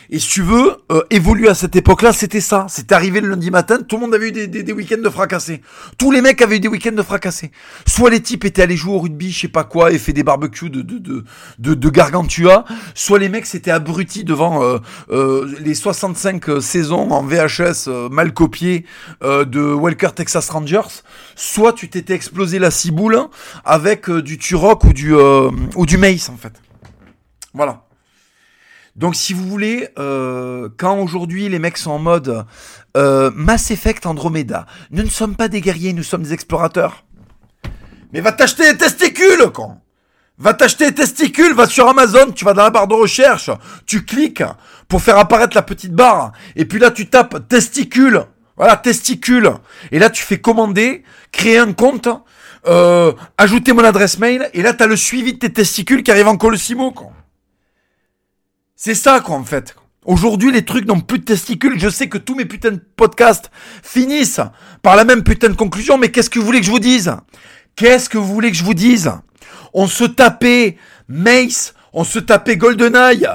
Et 0.09 0.19
si 0.19 0.29
tu 0.29 0.41
veux, 0.41 0.77
euh, 0.91 1.01
évoluer 1.09 1.49
à 1.49 1.53
cette 1.53 1.75
époque-là, 1.75 2.13
c'était 2.13 2.39
ça. 2.39 2.65
C'était 2.69 2.95
arrivé 2.95 3.19
le 3.19 3.27
lundi 3.27 3.51
matin, 3.51 3.79
tout 3.85 3.97
le 3.97 4.01
monde 4.03 4.15
avait 4.15 4.29
eu 4.29 4.31
des, 4.31 4.47
des, 4.47 4.71
week-ends 4.71 5.01
de 5.01 5.09
fracassés. 5.09 5.61
Tous 5.97 6.11
les 6.11 6.21
mecs 6.21 6.41
avaient 6.41 6.57
eu 6.57 6.59
des 6.61 6.69
week-ends 6.69 6.93
de 6.93 7.01
fracassés. 7.01 7.51
Soit 7.85 8.09
les 8.09 8.21
types 8.21 8.45
étaient 8.45 8.61
allés 8.61 8.77
jouer 8.77 8.93
au 8.93 8.99
rugby, 8.99 9.31
je 9.31 9.41
sais 9.41 9.47
pas 9.49 9.65
quoi, 9.65 9.91
et 9.91 9.97
fait 9.97 10.13
des 10.13 10.23
barbecues 10.23 10.69
de, 10.69 10.81
de, 10.81 11.23
de, 11.59 11.73
de, 11.73 11.89
gargantua. 11.89 12.63
Soit 12.95 13.19
les 13.19 13.27
mecs 13.27 13.45
s'étaient 13.45 13.71
abrutis 13.71 14.23
devant 14.23 14.63
euh, 14.63 14.77
euh, 15.09 15.53
les 15.59 15.75
65 15.75 16.49
euh, 16.49 16.61
saisons 16.61 17.11
en 17.11 17.23
VHS 17.23 17.87
euh, 17.87 18.07
mal 18.09 18.33
copiées 18.33 18.85
de 19.21 19.73
Walker 19.73 20.09
Texas 20.15 20.49
Rangers. 20.49 21.01
Soit 21.35 21.73
tu 21.73 21.89
t'étais 21.89 22.13
explosé 22.13 22.59
la 22.59 22.71
ciboule 22.71 23.19
avec 23.65 24.09
du 24.09 24.37
Turok 24.37 24.85
ou 24.85 24.93
du, 24.93 25.13
ou 25.13 25.85
du 25.85 25.97
Mace, 25.97 26.29
en 26.29 26.37
fait. 26.37 26.53
Voilà. 27.57 27.81
Donc 28.95 29.15
si 29.15 29.33
vous 29.33 29.47
voulez, 29.47 29.89
euh, 29.97 30.69
quand 30.77 30.99
aujourd'hui 30.99 31.49
les 31.49 31.59
mecs 31.59 31.77
sont 31.77 31.91
en 31.91 31.99
mode 31.99 32.45
euh, 32.95 33.31
Mass 33.33 33.71
Effect 33.71 34.05
Andromeda, 34.05 34.67
nous 34.91 35.03
ne 35.03 35.09
sommes 35.09 35.35
pas 35.35 35.47
des 35.47 35.59
guerriers, 35.59 35.93
nous 35.93 36.03
sommes 36.03 36.21
des 36.21 36.33
explorateurs. 36.33 37.03
Mais 38.13 38.21
va 38.21 38.31
t'acheter 38.31 38.71
des 38.71 38.77
testicules, 38.77 39.51
con 39.53 39.77
Va 40.37 40.53
t'acheter 40.53 40.89
des 40.89 40.95
testicules, 40.95 41.53
va 41.53 41.65
sur 41.65 41.87
Amazon, 41.87 42.31
tu 42.31 42.45
vas 42.45 42.53
dans 42.53 42.63
la 42.63 42.69
barre 42.69 42.87
de 42.87 42.93
recherche, 42.93 43.49
tu 43.87 44.05
cliques 44.05 44.43
pour 44.87 45.01
faire 45.01 45.17
apparaître 45.17 45.55
la 45.55 45.63
petite 45.63 45.93
barre, 45.93 46.31
et 46.55 46.65
puis 46.65 46.77
là 46.77 46.91
tu 46.91 47.07
tapes 47.07 47.47
testicules, 47.47 48.23
voilà, 48.55 48.77
testicules, 48.77 49.51
et 49.91 49.97
là 49.97 50.11
tu 50.11 50.23
fais 50.23 50.39
commander, 50.39 51.03
créer 51.31 51.57
un 51.57 51.73
compte, 51.73 52.07
euh, 52.67 53.13
ajouter 53.37 53.73
mon 53.73 53.83
adresse 53.83 54.19
mail, 54.19 54.47
et 54.53 54.61
là 54.61 54.73
t'as 54.73 54.85
le 54.85 54.95
suivi 54.95 55.33
de 55.33 55.39
tes 55.39 55.51
testicules 55.51 56.03
qui 56.03 56.11
arrivent 56.11 56.27
en 56.27 56.37
colosimo, 56.37 56.91
con. 56.91 57.11
C'est 58.79 58.93
ça, 58.93 59.21
quoi, 59.21 59.35
en 59.35 59.43
fait. 59.43 59.75
Aujourd'hui, 60.05 60.51
les 60.51 60.63
trucs 60.63 60.85
n'ont 60.85 60.99
plus 60.99 61.17
de 61.17 61.23
testicules. 61.23 61.79
Je 61.79 61.89
sais 61.89 62.09
que 62.09 62.19
tous 62.19 62.35
mes 62.35 62.45
putains 62.45 62.73
de 62.73 62.81
podcasts 62.95 63.49
finissent 63.81 64.39
par 64.83 64.95
la 64.95 65.03
même 65.03 65.23
putain 65.23 65.49
de 65.49 65.55
conclusion, 65.55 65.97
mais 65.97 66.11
qu'est-ce 66.11 66.29
que 66.29 66.37
vous 66.37 66.45
voulez 66.45 66.59
que 66.59 66.67
je 66.67 66.71
vous 66.71 66.77
dise? 66.77 67.11
Qu'est-ce 67.75 68.07
que 68.07 68.19
vous 68.19 68.31
voulez 68.31 68.51
que 68.51 68.57
je 68.57 68.63
vous 68.63 68.75
dise? 68.75 69.11
On 69.73 69.87
se 69.87 70.03
tapait 70.03 70.77
Mace, 71.07 71.73
on 71.91 72.03
se 72.03 72.19
tapait 72.19 72.55
GoldenEye, 72.55 73.27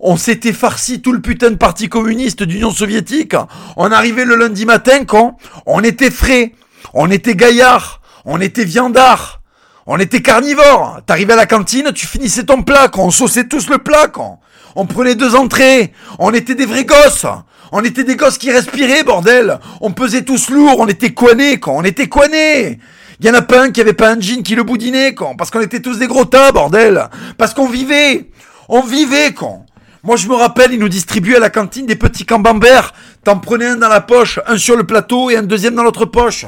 on 0.00 0.16
s'était 0.16 0.54
farci 0.54 1.02
tout 1.02 1.12
le 1.12 1.20
putain 1.20 1.50
de 1.50 1.56
parti 1.56 1.90
communiste 1.90 2.42
d'Union 2.42 2.70
soviétique. 2.70 3.36
On 3.76 3.92
arrivait 3.92 4.24
le 4.24 4.36
lundi 4.36 4.64
matin 4.64 5.04
quand 5.04 5.36
on 5.66 5.84
était 5.84 6.10
frais, 6.10 6.54
on 6.94 7.10
était 7.10 7.36
gaillard, 7.36 8.00
on 8.24 8.40
était 8.40 8.64
viandard, 8.64 9.42
on 9.84 9.98
était 9.98 10.22
carnivore. 10.22 11.00
T'arrivais 11.04 11.34
à 11.34 11.36
la 11.36 11.46
cantine, 11.46 11.92
tu 11.94 12.06
finissais 12.06 12.44
ton 12.44 12.62
plat, 12.62 12.88
quand 12.88 13.04
on 13.04 13.10
saussait 13.10 13.46
tous 13.46 13.68
le 13.68 13.76
plat, 13.76 14.08
quand 14.08 14.40
on 14.76 14.86
prenait 14.86 15.14
deux 15.14 15.34
entrées. 15.34 15.92
On 16.18 16.32
était 16.32 16.54
des 16.54 16.66
vrais 16.66 16.84
gosses. 16.84 17.26
On 17.72 17.82
était 17.82 18.04
des 18.04 18.14
gosses 18.14 18.38
qui 18.38 18.52
respiraient, 18.52 19.02
bordel. 19.02 19.58
On 19.80 19.90
pesait 19.90 20.22
tous 20.22 20.50
lourd. 20.50 20.76
On 20.78 20.86
était 20.86 21.12
coinés, 21.12 21.58
quand 21.58 21.72
on 21.74 21.82
était 21.82 22.08
coinés. 22.08 22.78
Il 23.18 23.26
y 23.26 23.30
en 23.30 23.34
a 23.34 23.42
pas 23.42 23.62
un 23.62 23.70
qui 23.70 23.80
avait 23.80 23.94
pas 23.94 24.10
un 24.10 24.20
jean 24.20 24.42
qui 24.42 24.54
le 24.54 24.62
boudinait, 24.62 25.14
quand. 25.14 25.34
Parce 25.34 25.50
qu'on 25.50 25.62
était 25.62 25.80
tous 25.80 25.98
des 25.98 26.06
gros 26.06 26.26
tas, 26.26 26.52
bordel. 26.52 27.08
Parce 27.38 27.54
qu'on 27.54 27.68
vivait. 27.68 28.30
On 28.68 28.82
vivait, 28.82 29.32
quand. 29.32 29.64
Moi, 30.02 30.16
je 30.16 30.28
me 30.28 30.34
rappelle, 30.34 30.72
ils 30.72 30.78
nous 30.78 30.90
distribuaient 30.90 31.36
à 31.36 31.40
la 31.40 31.50
cantine 31.50 31.86
des 31.86 31.96
petits 31.96 32.26
camemberts. 32.26 32.92
T'en 33.24 33.38
prenais 33.38 33.66
un 33.66 33.76
dans 33.76 33.88
la 33.88 34.02
poche, 34.02 34.38
un 34.46 34.58
sur 34.58 34.76
le 34.76 34.84
plateau 34.84 35.30
et 35.30 35.36
un 35.36 35.42
deuxième 35.42 35.74
dans 35.74 35.82
l'autre 35.82 36.04
poche. 36.04 36.44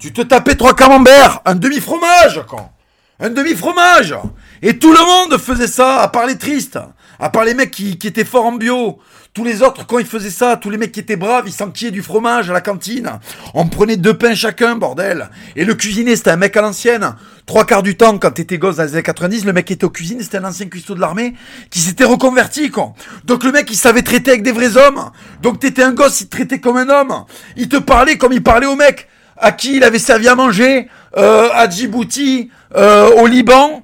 Tu 0.00 0.12
te 0.12 0.22
tapais 0.22 0.56
trois 0.56 0.74
camemberts, 0.74 1.40
un 1.44 1.54
demi-fromage, 1.54 2.42
quand. 2.48 2.72
Un 3.20 3.30
demi-fromage. 3.30 4.16
Et 4.60 4.78
tout 4.78 4.92
le 4.92 4.98
monde 4.98 5.38
faisait 5.40 5.66
ça, 5.66 6.00
à 6.00 6.08
part 6.08 6.26
les 6.26 6.36
tristes. 6.36 6.78
À 7.20 7.28
part 7.28 7.44
les 7.44 7.54
mecs 7.54 7.70
qui, 7.70 7.98
étaient 8.04 8.24
forts 8.24 8.46
en 8.46 8.52
bio. 8.52 8.98
Tous 9.32 9.44
les 9.44 9.62
autres, 9.62 9.86
quand 9.86 9.98
ils 9.98 10.06
faisaient 10.06 10.30
ça, 10.30 10.56
tous 10.56 10.70
les 10.70 10.78
mecs 10.78 10.90
qui 10.90 11.00
étaient 11.00 11.16
braves, 11.16 11.44
ils 11.46 11.52
s'enquillaient 11.52 11.90
du 11.90 12.02
fromage 12.02 12.50
à 12.50 12.52
la 12.52 12.60
cantine. 12.60 13.20
On 13.54 13.66
prenait 13.66 13.96
deux 13.96 14.14
pains 14.14 14.34
chacun, 14.34 14.74
bordel. 14.74 15.28
Et 15.54 15.64
le 15.64 15.74
cuisinier, 15.74 16.16
c'était 16.16 16.30
un 16.30 16.36
mec 16.36 16.56
à 16.56 16.62
l'ancienne. 16.62 17.14
Trois 17.46 17.64
quarts 17.64 17.82
du 17.82 17.96
temps, 17.96 18.18
quand 18.18 18.32
t'étais 18.32 18.58
gosse 18.58 18.76
dans 18.76 18.84
les 18.84 18.94
années 18.94 19.02
90, 19.02 19.44
le 19.44 19.52
mec 19.52 19.70
était 19.70 19.84
au 19.84 19.90
cuisine, 19.90 20.20
c'était 20.20 20.38
un 20.38 20.44
ancien 20.44 20.66
cuistot 20.66 20.94
de 20.94 21.00
l'armée 21.00 21.34
qui 21.70 21.78
s'était 21.78 22.04
reconverti, 22.04 22.70
quoi. 22.70 22.94
Donc 23.24 23.44
le 23.44 23.52
mec, 23.52 23.70
il 23.70 23.76
savait 23.76 24.02
traiter 24.02 24.32
avec 24.32 24.42
des 24.42 24.52
vrais 24.52 24.76
hommes. 24.76 25.10
Donc 25.42 25.60
t'étais 25.60 25.82
un 25.82 25.92
gosse, 25.92 26.22
il 26.22 26.28
te 26.28 26.36
traitait 26.36 26.58
comme 26.58 26.78
un 26.78 26.88
homme. 26.88 27.24
Il 27.56 27.68
te 27.68 27.76
parlait 27.76 28.18
comme 28.18 28.32
il 28.32 28.42
parlait 28.42 28.66
au 28.66 28.76
mec 28.76 29.06
à 29.36 29.52
qui 29.52 29.76
il 29.76 29.84
avait 29.84 29.98
servi 29.98 30.28
à 30.28 30.34
manger, 30.34 30.88
euh, 31.16 31.48
à 31.52 31.68
Djibouti, 31.68 32.50
euh, 32.76 33.10
au 33.16 33.26
Liban, 33.26 33.82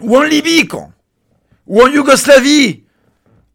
ou 0.00 0.16
en 0.16 0.22
Libye, 0.22 0.66
quoi 0.66 0.91
ou 1.66 1.82
en 1.82 1.88
Yougoslavie, 1.88 2.82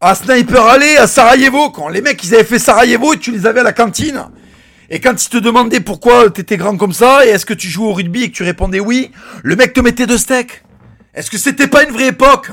à 0.00 0.14
Sniper 0.14 0.64
Alley, 0.64 0.96
à 0.96 1.06
Sarajevo, 1.06 1.70
quand 1.70 1.88
les 1.88 2.00
mecs 2.00 2.22
ils 2.24 2.34
avaient 2.34 2.44
fait 2.44 2.58
Sarajevo 2.58 3.14
et 3.14 3.18
tu 3.18 3.32
les 3.32 3.46
avais 3.46 3.60
à 3.60 3.64
la 3.64 3.72
cantine. 3.72 4.26
Et 4.90 5.00
quand 5.00 5.22
ils 5.22 5.28
te 5.28 5.36
demandaient 5.36 5.80
pourquoi 5.80 6.30
t'étais 6.30 6.56
grand 6.56 6.76
comme 6.76 6.92
ça 6.92 7.26
et 7.26 7.30
est-ce 7.30 7.44
que 7.44 7.54
tu 7.54 7.68
joues 7.68 7.84
au 7.84 7.92
rugby 7.92 8.24
et 8.24 8.30
que 8.30 8.36
tu 8.36 8.42
répondais 8.42 8.80
oui, 8.80 9.10
le 9.42 9.56
mec 9.56 9.72
te 9.74 9.80
mettait 9.80 10.06
de 10.06 10.16
steak. 10.16 10.62
Est-ce 11.14 11.30
que 11.30 11.36
c'était 11.36 11.66
pas 11.66 11.84
une 11.84 11.90
vraie 11.90 12.08
époque? 12.08 12.50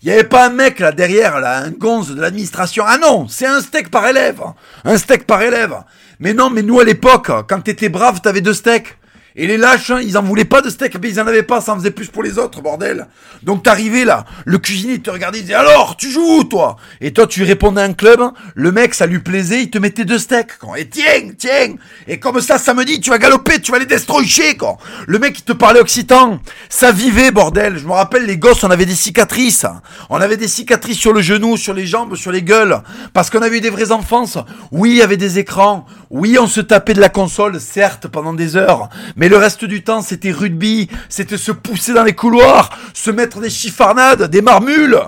Il 0.00 0.08
y 0.08 0.12
avait 0.12 0.24
pas 0.24 0.46
un 0.46 0.50
mec 0.50 0.80
là 0.80 0.92
derrière, 0.92 1.40
là, 1.40 1.58
un 1.58 1.70
gonze 1.70 2.14
de 2.14 2.20
l'administration. 2.20 2.84
Ah 2.86 2.98
non, 2.98 3.26
c'est 3.28 3.46
un 3.46 3.60
steak 3.60 3.90
par 3.90 4.06
élève. 4.06 4.40
Un 4.84 4.96
steak 4.98 5.26
par 5.26 5.42
élève. 5.42 5.74
Mais 6.20 6.32
non, 6.32 6.50
mais 6.50 6.62
nous 6.62 6.78
à 6.78 6.84
l'époque, 6.84 7.30
quand 7.48 7.60
t'étais 7.60 7.88
brave, 7.88 8.20
t'avais 8.20 8.40
deux 8.40 8.54
steaks. 8.54 8.96
Et 9.36 9.46
les 9.46 9.56
lâches, 9.56 9.90
hein, 9.90 10.00
ils 10.00 10.16
en 10.16 10.22
voulaient 10.22 10.44
pas 10.44 10.62
de 10.62 10.70
steak, 10.70 10.96
mais 11.02 11.08
ils 11.08 11.20
en 11.20 11.26
avaient 11.26 11.42
pas, 11.42 11.60
ça 11.60 11.72
en 11.72 11.76
faisait 11.76 11.90
plus 11.90 12.06
pour 12.06 12.22
les 12.22 12.38
autres, 12.38 12.62
bordel. 12.62 13.08
Donc 13.42 13.64
t'arrivais 13.64 14.04
là, 14.04 14.24
le 14.44 14.58
cuisinier 14.58 15.00
te 15.00 15.10
regardait, 15.10 15.38
il 15.38 15.42
disait 15.42 15.54
alors, 15.54 15.96
tu 15.96 16.10
joues 16.10 16.44
toi? 16.44 16.76
Et 17.00 17.12
toi 17.12 17.26
tu 17.26 17.42
répondais 17.42 17.80
à 17.80 17.84
un 17.84 17.94
club, 17.94 18.20
le 18.54 18.72
mec 18.72 18.94
ça 18.94 19.06
lui 19.06 19.18
plaisait, 19.18 19.62
il 19.62 19.70
te 19.70 19.78
mettait 19.78 20.04
deux 20.04 20.18
steaks, 20.18 20.58
quoi. 20.58 20.78
Et 20.78 20.88
tiens, 20.88 21.32
tiens 21.36 21.74
Et 22.06 22.20
comme 22.20 22.40
ça 22.40 22.58
samedi, 22.58 23.00
tu 23.00 23.10
vas 23.10 23.18
galoper, 23.18 23.60
tu 23.60 23.72
vas 23.72 23.78
les 23.78 23.86
destroyer, 23.86 24.56
quoi. 24.56 24.76
Le 25.06 25.18
mec 25.18 25.38
il 25.38 25.42
te 25.42 25.52
parlait 25.52 25.80
occitan, 25.80 26.38
ça 26.68 26.92
vivait, 26.92 27.30
bordel. 27.30 27.76
Je 27.76 27.86
me 27.86 27.92
rappelle, 27.92 28.26
les 28.26 28.36
gosses, 28.36 28.64
on 28.64 28.70
avait 28.70 28.86
des 28.86 28.94
cicatrices. 28.94 29.66
On 30.10 30.20
avait 30.20 30.36
des 30.36 30.48
cicatrices 30.48 30.98
sur 30.98 31.12
le 31.12 31.22
genou, 31.22 31.56
sur 31.56 31.74
les 31.74 31.86
jambes, 31.86 32.14
sur 32.14 32.30
les 32.30 32.42
gueules, 32.42 32.80
parce 33.12 33.30
qu'on 33.30 33.42
avait 33.42 33.58
eu 33.58 33.60
des 33.60 33.70
vraies 33.70 33.92
enfances. 33.92 34.38
Oui, 34.70 34.90
il 34.90 34.96
y 34.96 35.02
avait 35.02 35.16
des 35.16 35.38
écrans. 35.38 35.86
Oui, 36.10 36.36
on 36.38 36.46
se 36.46 36.60
tapait 36.60 36.94
de 36.94 37.00
la 37.00 37.08
console, 37.08 37.60
certes, 37.60 38.06
pendant 38.06 38.32
des 38.32 38.56
heures, 38.56 38.88
le 39.28 39.36
reste 39.36 39.64
du 39.64 39.82
temps, 39.82 40.02
c'était 40.02 40.32
rugby, 40.32 40.88
c'était 41.08 41.36
se 41.36 41.52
pousser 41.52 41.92
dans 41.92 42.04
les 42.04 42.14
couloirs, 42.14 42.76
se 42.92 43.10
mettre 43.10 43.40
des 43.40 43.50
chiffarnades, 43.50 44.30
des 44.30 44.42
marmules, 44.42 44.98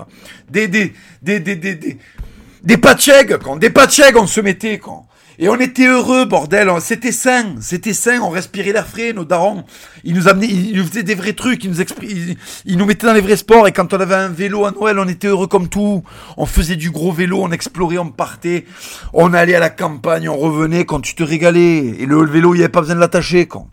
des, 0.49 0.67
des, 0.67 0.93
des, 1.21 1.39
des, 1.39 1.55
des, 1.55 1.75
des, 1.75 1.97
des 2.63 2.77
patchègues, 2.77 3.37
quand, 3.43 3.57
des 3.57 3.69
patchègues, 3.69 4.17
on 4.17 4.27
se 4.27 4.41
mettait, 4.41 4.79
quand. 4.79 5.07
Et 5.39 5.49
on 5.49 5.55
était 5.59 5.85
heureux, 5.85 6.25
bordel. 6.25 6.67
C'était 6.79 7.11
sain, 7.11 7.57
c'était 7.61 7.93
sain. 7.93 8.19
On 8.21 8.29
respirait 8.29 8.71
l'air 8.71 8.87
frais. 8.87 9.13
Nos 9.13 9.23
darons, 9.23 9.65
ils 10.03 10.15
nous 10.15 10.27
amenaient, 10.27 10.47
ils 10.47 10.75
nous 10.75 10.83
faisaient 10.83 11.03
des 11.03 11.13
vrais 11.13 11.33
trucs. 11.33 11.63
Ils 11.63 11.69
nous 11.69 11.81
ils, 12.65 12.77
nous 12.77 12.85
mettaient 12.85 13.05
dans 13.05 13.13
les 13.13 13.21
vrais 13.21 13.35
sports. 13.35 13.67
Et 13.67 13.71
quand 13.71 13.93
on 13.93 13.99
avait 13.99 14.15
un 14.15 14.29
vélo 14.29 14.65
à 14.65 14.71
Noël, 14.71 14.97
on 14.97 15.07
était 15.07 15.27
heureux 15.27 15.45
comme 15.45 15.69
tout. 15.69 16.03
On 16.37 16.47
faisait 16.47 16.75
du 16.75 16.89
gros 16.89 17.11
vélo, 17.11 17.39
on 17.43 17.51
explorait, 17.51 17.99
on 17.99 18.09
partait. 18.09 18.65
On 19.13 19.31
allait 19.33 19.53
à 19.53 19.59
la 19.59 19.69
campagne, 19.69 20.27
on 20.27 20.37
revenait 20.37 20.85
quand 20.85 21.01
tu 21.01 21.13
te 21.13 21.23
régalais. 21.23 21.97
Et 21.99 22.07
le 22.07 22.25
vélo, 22.25 22.55
il 22.55 22.57
n'y 22.57 22.63
avait 22.63 22.71
pas 22.71 22.81
besoin 22.81 22.95
de 22.95 22.99
l'attacher, 22.99 23.45
quand. 23.45 23.67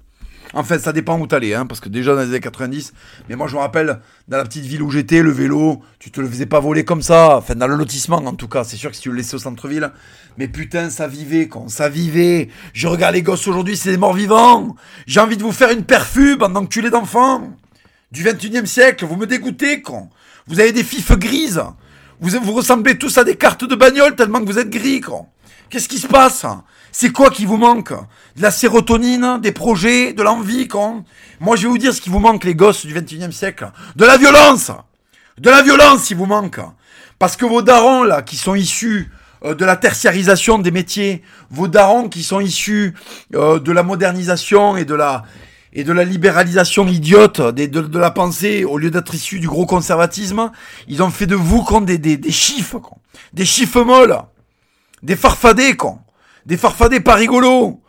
Enfin, 0.57 0.79
ça 0.79 0.93
dépend 0.93 1.19
où 1.19 1.27
t'allais, 1.27 1.53
hein, 1.53 1.67
parce 1.67 1.81
que 1.81 1.89
déjà 1.89 2.15
dans 2.15 2.21
les 2.21 2.29
années 2.29 2.41
90, 2.41 2.93
mais 3.29 3.35
moi 3.35 3.49
je 3.49 3.57
me 3.57 3.61
rappelle, 3.61 3.99
dans 4.29 4.37
la 4.37 4.45
petite 4.45 4.65
ville 4.65 4.83
où 4.83 4.91
j'étais, 4.91 5.21
le 5.21 5.33
vélo, 5.33 5.83
tu 5.99 6.13
te 6.13 6.21
le 6.21 6.29
faisais 6.29 6.47
pas 6.47 6.61
voler 6.61 6.85
comme 6.85 7.03
ça, 7.03 7.39
enfin 7.39 7.57
dans 7.57 7.67
le 7.67 7.75
lotissement 7.75 8.19
en 8.19 8.35
tout 8.35 8.47
cas, 8.47 8.63
c'est 8.63 8.77
sûr 8.77 8.91
que 8.91 8.97
si 8.97 9.03
tu 9.03 9.11
le 9.11 9.17
laissais 9.17 9.35
au 9.35 9.41
centre-ville, 9.41 9.91
mais 10.39 10.47
putain, 10.47 10.91
ça 10.91 11.09
vivait, 11.09 11.49
quand 11.49 11.69
ça 11.69 11.89
vivait. 11.89 12.49
Je 12.73 12.87
regarde 12.87 13.15
les 13.15 13.23
gosses 13.23 13.49
aujourd'hui, 13.49 13.77
c'est 13.77 13.91
des 13.91 13.97
morts 13.97 14.15
vivants. 14.15 14.77
J'ai 15.09 15.19
envie 15.19 15.37
de 15.37 15.43
vous 15.43 15.53
faire 15.53 15.71
une 15.71 15.85
perfube 15.85 16.45
en 16.45 16.55
es 16.55 16.91
d'enfants. 16.91 17.51
Du 18.13 18.23
21 18.23 18.63
e 18.63 18.67
siècle, 18.67 19.07
vous 19.07 19.17
me 19.17 19.27
dégoûtez, 19.27 19.83
quand 19.83 20.09
Vous 20.47 20.61
avez 20.61 20.71
des 20.71 20.85
fifs 20.85 21.13
grises. 21.19 21.63
Vous, 22.21 22.31
vous 22.41 22.53
ressemblez 22.53 22.97
tous 22.97 23.19
à 23.19 23.25
des 23.25 23.35
cartes 23.35 23.65
de 23.65 23.75
bagnole 23.75 24.15
tellement 24.15 24.41
que 24.41 24.47
vous 24.47 24.61
êtes 24.61 24.71
gris, 24.71 25.01
quand 25.01 25.34
Qu'est-ce 25.71 25.89
qui 25.89 25.99
se 25.99 26.07
passe? 26.07 26.47
C'est 26.93 27.11
quoi 27.11 27.31
qui 27.31 27.45
vous 27.45 27.57
manque? 27.57 27.93
De 28.37 28.43
la 28.43 28.51
sérotonine, 28.51 29.41
des 29.41 29.53
projets, 29.53 30.13
de 30.13 30.23
l'envie, 30.23 30.69
con 30.69 31.05
Moi, 31.41 31.57
je 31.57 31.63
vais 31.63 31.69
vous 31.69 31.79
dire 31.79 31.93
ce 31.93 32.01
qui 32.01 32.11
vous 32.11 32.21
manque, 32.21 32.45
les 32.45 32.55
gosses 32.55 32.87
du 32.87 32.95
21e 32.95 33.33
siècle. 33.33 33.71
De 33.97 34.05
la 34.05 34.17
violence 34.17 34.71
De 35.39 35.51
la 35.51 35.63
violence, 35.63 36.11
il 36.11 36.17
vous 36.17 36.27
manque. 36.27 36.61
Parce 37.19 37.37
que 37.37 37.45
vos 37.45 37.63
darons, 37.63 38.05
là, 38.05 38.23
qui 38.23 38.37
sont 38.37 38.55
issus 38.55 39.11
euh, 39.45 39.55
de 39.55 39.65
la 39.65 39.77
tertiarisation 39.77 40.59
des 40.59 40.71
métiers, 40.71 41.23
vos 41.51 41.69
darons 41.69 42.09
qui 42.09 42.23
sont 42.23 42.41
issus 42.41 42.95
euh, 43.35 43.59
de 43.59 43.73
la 43.73 43.83
modernisation 43.83 44.77
et 44.77 44.85
de 44.85 44.95
la 44.95 45.25
et 45.77 45.83
de 45.83 45.93
la 45.93 46.05
libéralisation 46.05 46.87
idiote 46.87 47.41
de, 47.41 47.67
de, 47.67 47.99
la 47.99 48.13
pensée 48.13 48.65
au 48.65 48.79
lieu 48.79 48.93
d'être 48.93 49.13
issus 49.13 49.41
du 49.41 49.49
gros 49.49 49.67
conservatisme, 49.67 50.53
ils 50.87 51.03
ont 51.03 51.11
fait 51.11 51.27
de 51.27 51.35
vous 51.35 51.67
des, 51.81 51.99
des, 51.99 52.17
des 52.17 52.31
chiffres, 52.31 52.81
des 53.33 53.45
chiffres 53.45 53.83
molles. 53.83 54.17
Des 55.05 55.17
farfadés, 55.17 55.77
con. 55.77 55.99
Des 56.47 56.57
farfadés 56.57 57.01
pas 57.01 57.15
rigolos. 57.15 57.83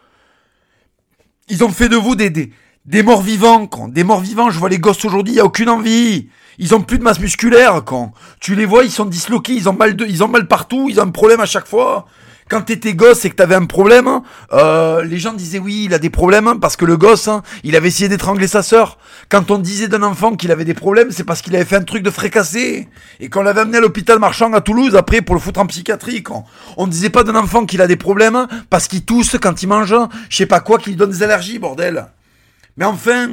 Ils 1.47 1.63
ont 1.63 1.70
fait 1.70 1.88
de 1.88 1.95
vous 1.95 2.16
des, 2.16 2.30
des, 2.30 2.51
des 2.86 3.03
morts 3.03 3.22
vivants, 3.22 3.68
con. 3.68 3.88
Des 3.88 4.03
morts 4.03 4.20
vivants, 4.20 4.49
je 4.49 4.59
vois 4.59 4.68
les 4.68 4.80
gosses 4.80 5.03
aujourd'hui, 5.05 5.36
il 5.36 5.39
a 5.39 5.45
aucune 5.45 5.70
envie. 5.70 6.30
Ils 6.57 6.76
ont 6.76 6.82
plus 6.82 6.99
de 6.99 7.03
masse 7.03 7.20
musculaire, 7.20 7.84
quand. 7.86 8.11
Tu 8.41 8.53
les 8.53 8.66
vois, 8.66 8.84
ils 8.84 8.91
sont 8.91 9.05
disloqués, 9.05 9.53
ils 9.53 9.70
ont 9.70 9.74
mal 9.74 9.95
de, 9.95 10.05
ils 10.05 10.24
ont 10.24 10.28
mal 10.28 10.47
partout, 10.47 10.88
ils 10.89 10.99
ont 10.99 11.03
un 11.03 11.11
problème 11.11 11.39
à 11.39 11.45
chaque 11.45 11.68
fois 11.68 12.05
quand 12.49 12.61
t'étais 12.61 12.93
gosse 12.93 13.25
et 13.25 13.29
que 13.31 13.35
t'avais 13.35 13.55
un 13.55 13.65
problème, 13.65 14.21
euh, 14.53 15.03
les 15.03 15.17
gens 15.17 15.33
disaient 15.33 15.57
oui, 15.57 15.85
il 15.85 15.93
a 15.93 15.99
des 15.99 16.11
problèmes 16.11 16.59
parce 16.59 16.75
que 16.77 16.85
le 16.85 16.95
gosse, 16.95 17.27
hein, 17.27 17.41
il 17.63 17.75
avait 17.75 17.87
essayé 17.87 18.07
d'étrangler 18.07 18.47
sa 18.47 18.61
sœur. 18.61 18.99
Quand 19.29 19.49
on 19.49 19.57
disait 19.57 19.87
d'un 19.87 20.03
enfant 20.03 20.35
qu'il 20.35 20.51
avait 20.51 20.65
des 20.65 20.75
problèmes, 20.75 21.09
c'est 21.11 21.23
parce 21.23 21.41
qu'il 21.41 21.55
avait 21.55 21.65
fait 21.65 21.77
un 21.77 21.83
truc 21.83 22.03
de 22.03 22.11
fracassé 22.11 22.87
et 23.19 23.29
qu'on 23.29 23.41
l'avait 23.41 23.61
amené 23.61 23.79
à 23.79 23.81
l'hôpital 23.81 24.19
marchand 24.19 24.53
à 24.53 24.61
Toulouse 24.61 24.95
après 24.95 25.21
pour 25.21 25.33
le 25.33 25.41
foutre 25.41 25.59
en 25.59 25.65
psychiatrie. 25.65 26.21
Quand 26.21 26.45
on 26.77 26.85
disait 26.85 27.09
pas 27.09 27.23
d'un 27.23 27.35
enfant 27.35 27.65
qu'il 27.65 27.81
a 27.81 27.87
des 27.87 27.95
problèmes 27.95 28.47
parce 28.69 28.87
qu'il 28.87 29.03
tousse 29.03 29.37
quand 29.41 29.63
il 29.63 29.67
mange, 29.67 29.95
je 30.29 30.35
sais 30.37 30.45
pas 30.45 30.59
quoi, 30.59 30.77
qu'il 30.77 30.95
donne 30.97 31.09
des 31.09 31.23
allergies, 31.23 31.57
bordel. 31.57 32.05
Mais 32.77 32.85
enfin, 32.85 33.29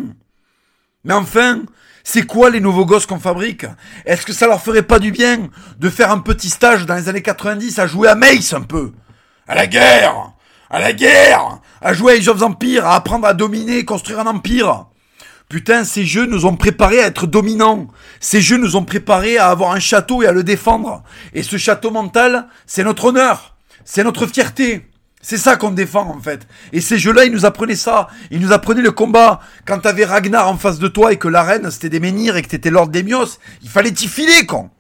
Mais 1.05 1.15
enfin, 1.15 1.63
c'est 2.05 2.27
quoi 2.27 2.49
les 2.49 2.61
nouveaux 2.61 2.87
gosses 2.87 3.07
qu'on 3.07 3.19
fabrique? 3.19 3.67
Est-ce 4.07 4.25
que 4.25 4.33
ça 4.33 4.47
leur 4.47 4.63
ferait 4.63 4.83
pas 4.83 4.99
du 4.99 5.11
bien 5.13 5.49
de 5.79 5.91
faire 5.91 6.11
un 6.11 6.19
petit 6.19 6.49
stage 6.49 6.87
dans 6.87 6.95
les 6.95 7.09
années 7.09 7.23
90 7.23 7.79
à 7.79 7.87
jouer 7.87 8.09
à 8.09 8.15
Mace 8.15 8.55
un 8.55 8.63
peu? 8.63 8.93
À 9.53 9.55
la 9.55 9.67
guerre 9.67 10.33
À 10.71 10.81
la 10.81 10.95
guerre 10.95 11.59
À 11.83 11.93
jouer 11.93 12.15
à 12.15 12.17
Age 12.17 12.29
of 12.29 12.41
Empire, 12.41 12.87
à 12.87 12.97
apprendre 12.97 13.27
à 13.27 13.35
dominer, 13.35 13.85
construire 13.85 14.21
un 14.21 14.27
empire 14.27 14.87
Putain, 15.51 15.85
ces 15.85 16.07
jeux 16.07 16.25
nous 16.25 16.47
ont 16.47 16.57
préparés 16.57 17.03
à 17.03 17.09
être 17.09 17.27
dominants. 17.27 17.89
Ces 18.19 18.41
jeux 18.41 18.57
nous 18.57 18.77
ont 18.77 18.85
préparés 18.85 19.37
à 19.37 19.51
avoir 19.51 19.73
un 19.73 19.79
château 19.79 20.23
et 20.23 20.27
à 20.27 20.33
le 20.33 20.43
défendre. 20.43 21.03
Et 21.35 21.43
ce 21.43 21.59
château 21.59 21.91
mental, 21.91 22.49
c'est 22.67 22.83
notre 22.83 23.05
honneur. 23.05 23.55
C'est 23.85 24.05
notre 24.05 24.27
fierté. 24.27 24.89
C'est 25.21 25.37
ça 25.37 25.57
qu'on 25.57 25.73
défend 25.73 26.09
en 26.09 26.23
fait. 26.23 26.49
Et 26.73 26.81
ces 26.81 26.99
jeux-là, 26.99 27.27
ils 27.27 27.33
nous 27.33 27.45
apprenaient 27.45 27.77
ça. 27.77 28.09
Ils 28.31 28.41
nous 28.41 28.53
apprenaient 28.53 28.81
le 28.81 28.93
combat. 28.93 29.41
Quand 29.67 29.81
t'avais 29.81 30.07
Ragnar 30.07 30.49
en 30.49 30.57
face 30.57 30.79
de 30.79 30.89
toi 30.89 31.13
et 31.13 31.19
que 31.19 31.29
la 31.29 31.43
reine 31.43 31.71
c'était 31.71 31.91
des 31.91 32.01
menhirs 32.01 32.39
et 32.39 32.43
que 32.43 32.49
t'étais 32.49 32.71
Lord 32.71 32.89
Demios, 32.89 33.39
il 33.61 33.69
fallait 33.69 33.93
t'y 33.93 34.09
filer, 34.09 34.47
con. 34.47 34.71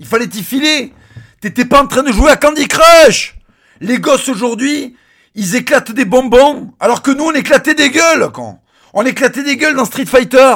Il 0.00 0.06
fallait 0.06 0.26
t'y 0.26 0.42
filer. 0.42 0.92
T'étais 1.40 1.64
pas 1.64 1.80
en 1.80 1.86
train 1.86 2.02
de 2.02 2.10
jouer 2.10 2.32
à 2.32 2.36
Candy 2.36 2.66
Crush. 2.66 3.35
Les 3.80 3.98
gosses 3.98 4.28
aujourd'hui, 4.28 4.96
ils 5.34 5.54
éclatent 5.54 5.92
des 5.92 6.04
bonbons, 6.04 6.72
alors 6.80 7.02
que 7.02 7.10
nous 7.10 7.24
on 7.24 7.32
éclatait 7.32 7.74
des 7.74 7.90
gueules, 7.90 8.30
con. 8.32 8.58
On 8.94 9.04
éclatait 9.04 9.42
des 9.42 9.56
gueules 9.56 9.76
dans 9.76 9.84
Street 9.84 10.06
Fighter. 10.06 10.54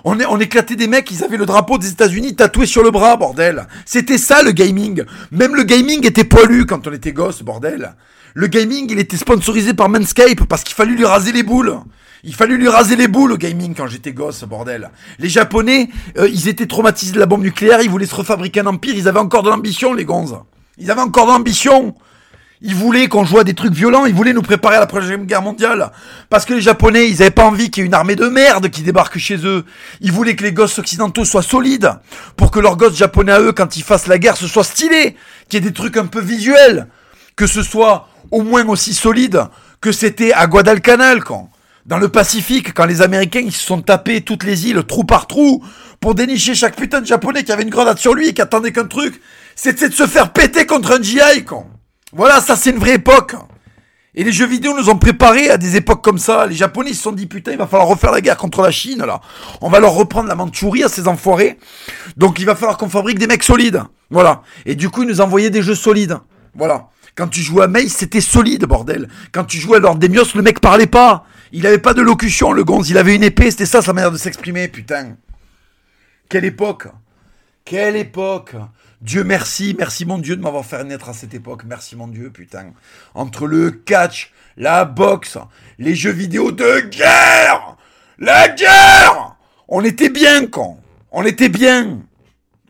on, 0.05 0.19
on 0.29 0.41
éclatait 0.41 0.77
des 0.77 0.87
mecs, 0.87 1.11
ils 1.11 1.25
avaient 1.25 1.37
le 1.37 1.47
drapeau 1.47 1.79
des 1.79 1.91
États-Unis 1.91 2.37
tatoué 2.37 2.67
sur 2.67 2.83
le 2.83 2.91
bras, 2.91 3.17
bordel. 3.17 3.67
C'était 3.85 4.19
ça 4.19 4.43
le 4.43 4.53
gaming. 4.53 5.05
Même 5.33 5.55
le 5.55 5.65
gaming 5.65 6.07
était 6.07 6.25
poilu 6.25 6.67
quand 6.67 6.87
on 6.87 6.93
était 6.93 7.13
gosse, 7.13 7.43
bordel. 7.43 7.95
Le 8.35 8.47
gaming, 8.47 8.87
il 8.91 8.99
était 8.99 9.17
sponsorisé 9.17 9.75
par 9.75 9.89
Manscape 9.89 10.45
parce 10.49 10.63
qu'il 10.63 10.75
fallait 10.75 10.95
lui 10.95 11.05
raser 11.05 11.33
les 11.33 11.43
boules. 11.43 11.77
Il 12.23 12.35
fallait 12.35 12.57
lui 12.57 12.69
raser 12.69 12.97
les 12.97 13.09
boules 13.09 13.33
au 13.33 13.37
gaming 13.37 13.75
quand 13.75 13.87
j'étais 13.87 14.13
gosse, 14.13 14.45
bordel. 14.45 14.91
Les 15.19 15.29
Japonais, 15.29 15.89
euh, 16.19 16.29
ils 16.29 16.49
étaient 16.49 16.67
traumatisés 16.67 17.13
de 17.13 17.19
la 17.19 17.27
bombe 17.27 17.43
nucléaire, 17.43 17.81
ils 17.81 17.91
voulaient 17.91 18.07
se 18.07 18.15
refabriquer 18.15 18.61
un 18.61 18.67
empire, 18.67 18.95
ils 18.95 19.09
avaient 19.09 19.19
encore 19.19 19.43
de 19.43 19.49
l'ambition, 19.49 19.95
les 19.95 20.05
gonzes. 20.05 20.37
Ils 20.81 20.91
avaient 20.91 21.03
encore 21.03 21.27
de 21.27 21.33
l'ambition. 21.33 21.95
Ils 22.63 22.75
voulaient 22.75 23.09
qu'on 23.09 23.25
joue 23.25 23.39
à 23.39 23.45
des 23.45 23.55
trucs 23.55 23.73
violents, 23.73 24.05
ils 24.05 24.15
voulaient 24.15 24.35
nous 24.35 24.43
préparer 24.43 24.77
à 24.77 24.81
la 24.81 24.87
prochaine 24.87 25.25
guerre 25.25 25.41
mondiale. 25.41 25.93
Parce 26.29 26.45
que 26.45 26.53
les 26.53 26.61
Japonais, 26.61 27.09
ils 27.09 27.23
avaient 27.23 27.31
pas 27.31 27.45
envie 27.45 27.71
qu'il 27.71 27.83
y 27.83 27.85
ait 27.85 27.87
une 27.87 27.95
armée 27.95 28.17
de 28.17 28.29
merde 28.29 28.69
qui 28.69 28.83
débarque 28.83 29.19
chez 29.19 29.47
eux. 29.47 29.65
Ils 30.03 30.13
voulaient 30.13 30.37
que 30.37 30.43
les 30.43 30.53
gosses 30.53 30.79
occidentaux 30.79 31.25
soient 31.25 31.43
solides. 31.43 31.91
Pour 32.37 32.51
que 32.51 32.61
leurs 32.61 32.77
gosses 32.77 32.97
japonais 32.97 33.33
à 33.33 33.41
eux, 33.41 33.53
quand 33.53 33.77
ils 33.77 33.83
fassent 33.83 34.09
la 34.09 34.19
guerre, 34.19 34.37
ce 34.37 34.47
soit 34.47 34.65
stylé. 34.65 35.17
Qu'il 35.49 35.63
y 35.65 35.67
ait 35.67 35.71
des 35.71 35.75
trucs 35.75 35.97
un 35.97 36.07
peu 36.07 36.21
visuels. 36.21 36.89
Que 37.35 37.47
ce 37.47 37.63
soit 37.63 38.09
au 38.31 38.43
moins 38.43 38.67
aussi 38.69 38.93
solide 38.93 39.45
que 39.81 39.93
c'était 39.93 40.33
à 40.33 40.47
Guadalcanal, 40.47 41.25
quand. 41.25 41.51
Dans 41.87 41.99
le 41.99 42.09
Pacifique, 42.09 42.75
quand 42.75 42.85
les 42.85 43.01
Américains, 43.01 43.41
ils 43.43 43.53
se 43.53 43.65
sont 43.65 43.81
tapés 43.81 44.21
toutes 44.21 44.45
les 44.45 44.69
îles, 44.69 44.85
trou 44.85 45.05
par 45.05 45.27
trou, 45.27 45.65
pour 45.99 46.15
dénicher 46.15 46.55
chaque 46.55 46.77
putain 46.77 47.01
de 47.01 47.07
japonais 47.07 47.43
qui 47.43 47.53
avait 47.53 47.63
une 47.63 47.71
grenade 47.71 47.99
sur 47.99 48.15
lui 48.15 48.29
et 48.29 48.35
qui 48.35 48.43
attendait 48.43 48.73
qu'un 48.73 48.87
truc. 48.87 49.21
C'était 49.63 49.91
de 49.91 49.95
se 49.95 50.07
faire 50.07 50.33
péter 50.33 50.65
contre 50.65 50.93
un 50.93 51.03
GI, 51.03 51.45
quand. 51.45 51.67
Voilà, 52.15 52.41
ça 52.41 52.57
c'est 52.57 52.71
une 52.71 52.79
vraie 52.79 52.95
époque. 52.95 53.35
Et 54.15 54.25
les 54.25 54.33
jeux 54.33 54.47
vidéo 54.47 54.75
nous 54.75 54.89
ont 54.89 54.97
préparés 54.97 55.51
à 55.51 55.59
des 55.59 55.77
époques 55.77 56.03
comme 56.03 56.17
ça. 56.17 56.47
Les 56.47 56.55
Japonais 56.55 56.95
se 56.95 57.03
sont 57.03 57.13
dit 57.13 57.27
putain, 57.27 57.53
il 57.53 57.59
va 57.59 57.67
falloir 57.67 57.87
refaire 57.87 58.11
la 58.11 58.23
guerre 58.23 58.39
contre 58.39 58.63
la 58.63 58.71
Chine 58.71 59.05
là. 59.05 59.21
On 59.61 59.69
va 59.69 59.79
leur 59.79 59.93
reprendre 59.93 60.31
la 60.31 60.35
Mandchourie 60.35 60.83
à 60.83 60.89
ces 60.89 61.09
enfoirés. 61.09 61.59
Donc 62.17 62.39
il 62.39 62.47
va 62.47 62.55
falloir 62.57 62.79
qu'on 62.79 62.89
fabrique 62.89 63.19
des 63.19 63.27
mecs 63.27 63.43
solides. 63.43 63.83
Voilà. 64.09 64.41
Et 64.65 64.77
du 64.77 64.89
coup, 64.89 65.03
ils 65.03 65.09
nous 65.09 65.21
envoyaient 65.21 65.51
des 65.51 65.61
jeux 65.61 65.75
solides. 65.75 66.17
Voilà. 66.55 66.89
Quand 67.15 67.29
tu 67.29 67.43
jouais 67.43 67.65
à 67.65 67.69
Mace, 67.69 67.89
c'était 67.89 68.23
solide, 68.23 68.65
bordel. 68.65 69.11
Quand 69.31 69.45
tu 69.45 69.59
jouais 69.59 69.77
à 69.77 69.81
Lord 69.81 69.97
Demios, 69.97 70.35
le 70.35 70.41
mec 70.41 70.61
parlait 70.61 70.87
pas. 70.87 71.27
Il 71.53 71.67
avait 71.67 71.77
pas 71.77 71.93
de 71.93 72.01
locution, 72.01 72.53
le 72.53 72.65
gonze. 72.65 72.89
Il 72.89 72.97
avait 72.97 73.15
une 73.15 73.25
épée, 73.25 73.51
c'était 73.51 73.67
ça 73.67 73.83
sa 73.83 73.93
manière 73.93 74.11
de 74.11 74.17
s'exprimer, 74.17 74.69
putain. 74.69 75.17
Quelle 76.31 76.47
époque. 76.47 76.87
Quelle 77.67 77.97
époque. 77.97 78.55
Dieu 79.01 79.25
merci, 79.25 79.75
merci 79.79 80.05
mon 80.05 80.19
Dieu 80.19 80.37
de 80.37 80.43
m'avoir 80.43 80.65
fait 80.65 80.85
naître 80.85 81.09
à 81.09 81.15
cette 81.15 81.33
époque. 81.33 81.63
Merci 81.65 81.97
mon 81.97 82.07
Dieu, 82.07 82.31
putain. 82.31 82.73
Entre 83.15 83.47
le 83.47 83.71
catch, 83.71 84.31
la 84.59 84.85
boxe, 84.85 85.39
les 85.79 85.95
jeux 85.95 86.11
vidéo 86.11 86.53
de 86.53 86.81
guerre, 86.81 87.77
la 88.19 88.49
guerre, 88.49 89.37
on 89.69 89.83
était 89.85 90.11
bien, 90.11 90.47
con. 90.47 90.77
On 91.13 91.25
était 91.25 91.49
bien. 91.49 92.01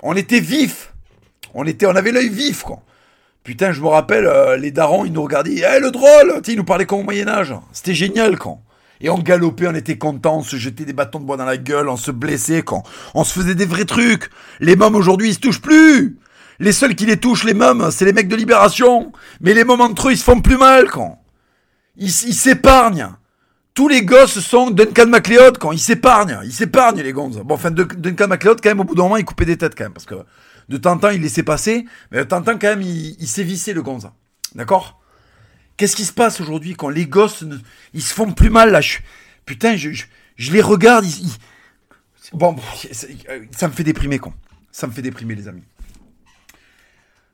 On 0.02 0.14
était 0.14 0.38
vif. 0.38 0.92
On 1.52 1.66
était, 1.66 1.86
on 1.86 1.96
avait 1.96 2.12
l'œil 2.12 2.28
vif, 2.28 2.62
quoi. 2.62 2.80
Putain, 3.42 3.72
je 3.72 3.80
me 3.80 3.88
rappelle, 3.88 4.26
euh, 4.26 4.56
les 4.56 4.70
darons, 4.70 5.04
ils 5.04 5.12
nous 5.12 5.22
regardaient, 5.22 5.56
eh, 5.56 5.80
le 5.80 5.90
drôle, 5.90 6.40
ils 6.46 6.56
nous 6.56 6.64
parlaient 6.64 6.86
comme 6.86 7.00
au 7.00 7.04
Moyen-Âge. 7.04 7.54
C'était 7.72 7.94
génial, 7.94 8.38
quand. 8.38 8.62
Et 9.00 9.08
on 9.08 9.18
galopait, 9.18 9.66
on 9.66 9.74
était 9.74 9.96
contents, 9.96 10.38
on 10.38 10.42
se 10.42 10.56
jetait 10.56 10.84
des 10.84 10.92
bâtons 10.92 11.20
de 11.20 11.24
bois 11.24 11.38
dans 11.38 11.46
la 11.46 11.56
gueule, 11.56 11.88
on 11.88 11.96
se 11.96 12.10
blessait, 12.10 12.62
quand. 12.62 12.82
On 13.14 13.24
se 13.24 13.32
faisait 13.32 13.54
des 13.54 13.64
vrais 13.64 13.86
trucs. 13.86 14.30
Les 14.60 14.76
mômes 14.76 14.94
aujourd'hui, 14.94 15.30
ils 15.30 15.34
se 15.34 15.40
touchent 15.40 15.62
plus. 15.62 16.18
Les 16.58 16.72
seuls 16.72 16.94
qui 16.94 17.06
les 17.06 17.16
touchent, 17.16 17.44
les 17.44 17.54
mômes, 17.54 17.90
c'est 17.90 18.04
les 18.04 18.12
mecs 18.12 18.28
de 18.28 18.36
Libération. 18.36 19.12
Mais 19.40 19.54
les 19.54 19.64
mômes 19.64 19.80
entre 19.80 20.08
eux, 20.08 20.12
ils 20.12 20.18
se 20.18 20.24
font 20.24 20.42
plus 20.42 20.58
mal, 20.58 20.90
quand. 20.90 21.22
Ils 21.96 22.10
s'épargnent. 22.12 23.08
Tous 23.72 23.88
les 23.88 24.04
gosses 24.04 24.40
sont 24.40 24.70
Duncan 24.70 25.06
MacLeod, 25.06 25.56
quand. 25.56 25.72
Ils 25.72 25.78
s'épargnent. 25.78 26.38
Ils 26.44 26.52
s'épargnent, 26.52 27.00
les 27.00 27.12
gonzes. 27.12 27.40
Bon, 27.42 27.54
enfin, 27.54 27.70
Duncan 27.70 28.28
MacLeod, 28.28 28.60
quand 28.62 28.68
même, 28.68 28.80
au 28.80 28.84
bout 28.84 28.94
d'un 28.94 29.04
moment, 29.04 29.16
il 29.16 29.24
coupait 29.24 29.46
des 29.46 29.56
têtes, 29.56 29.74
quand 29.74 29.84
même. 29.84 29.94
Parce 29.94 30.06
que 30.06 30.16
de 30.68 30.76
temps 30.76 30.92
en 30.92 30.98
temps, 30.98 31.08
il 31.08 31.22
laissait 31.22 31.42
passer. 31.42 31.86
Mais 32.12 32.18
de 32.18 32.24
temps 32.24 32.36
en 32.36 32.42
temps, 32.42 32.58
quand 32.58 32.68
même, 32.68 32.82
il, 32.82 33.16
il 33.18 33.26
sévissait, 33.26 33.72
le 33.72 33.80
gonze. 33.80 34.10
D'accord? 34.54 34.99
Qu'est-ce 35.80 35.96
qui 35.96 36.04
se 36.04 36.12
passe 36.12 36.42
aujourd'hui 36.42 36.74
quand 36.74 36.90
les 36.90 37.06
gosses, 37.06 37.42
ils 37.94 38.02
se 38.02 38.12
font 38.12 38.30
plus 38.32 38.50
mal, 38.50 38.70
là? 38.70 38.80
Putain, 39.46 39.76
je, 39.76 39.88
je, 40.36 40.52
les 40.52 40.60
regarde, 40.60 41.06
Bon, 42.34 42.54
ça 43.50 43.66
me 43.66 43.72
fait 43.72 43.82
déprimer, 43.82 44.18
con. 44.18 44.34
Ça 44.72 44.86
me 44.86 44.92
fait 44.92 45.00
déprimer, 45.00 45.34
les 45.34 45.48
amis. 45.48 45.62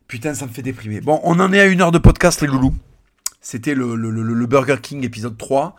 Putain, 0.07 0.33
ça 0.33 0.47
me 0.47 0.53
fait 0.53 0.63
déprimer. 0.63 1.01
Bon, 1.01 1.21
on 1.25 1.41
en 1.41 1.53
est 1.53 1.59
à 1.59 1.67
une 1.67 1.81
heure 1.81 1.91
de 1.91 1.99
podcast, 1.99 2.41
les 2.41 2.47
loulous. 2.47 2.73
C'était 3.41 3.75
le, 3.75 4.47
Burger 4.47 4.77
King 4.81 5.03
épisode 5.03 5.37
3. 5.37 5.75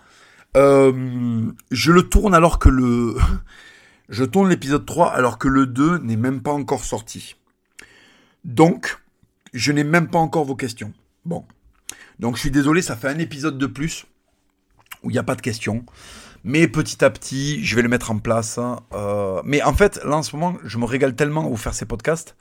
Euh, 0.57 1.49
je 1.72 1.93
le 1.93 2.09
tourne 2.09 2.36
alors 2.36 2.59
que 2.59 2.68
le... 2.68 3.15
je 4.09 4.26
tourne 4.26 4.49
l'épisode 4.49 4.86
3 4.86 5.13
alors 5.13 5.38
que 5.38 5.47
le 5.47 5.68
2 5.68 5.99
n'est 5.99 6.18
même 6.18 6.41
pas 6.41 6.51
encore 6.51 6.84
sorti. 6.84 7.38
Donc, 8.43 8.97
je 9.53 9.72
n'ai 9.72 9.86
même 9.86 10.09
pas 10.09 10.20
encore 10.20 10.43
vos 10.43 10.57
questions. 10.57 10.91
Bon. 11.24 11.45
Donc, 12.20 12.36
je 12.36 12.41
suis 12.41 12.51
désolé, 12.51 12.82
ça 12.82 12.95
fait 12.95 13.09
un 13.09 13.20
épisode 13.20 13.57
de 13.57 13.65
plus 13.68 14.05
où 15.03 15.09
il 15.09 15.13
n'y 15.13 15.20
a 15.20 15.24
pas 15.24 15.36
de 15.36 15.41
questions. 15.41 15.86
Mais 16.43 16.68
petit 16.68 17.03
à 17.03 17.09
petit, 17.09 17.63
je 17.63 17.76
vais 17.76 17.82
le 17.82 17.89
mettre 17.89 18.11
en 18.11 18.20
place. 18.20 18.57
Hein. 18.57 18.80
Euh, 18.93 19.41
mais 19.43 19.61
en 19.63 19.74
fait, 19.74 19.99
là 20.03 20.18
en 20.18 20.24
ce 20.24 20.36
moment, 20.36 20.57
je 20.63 20.78
me 20.78 20.86
régale 20.86 21.15
tellement 21.15 21.45
à 21.45 21.49
vous 21.49 21.57
faire 21.57 21.74
ces 21.74 21.86
podcasts 21.86 22.36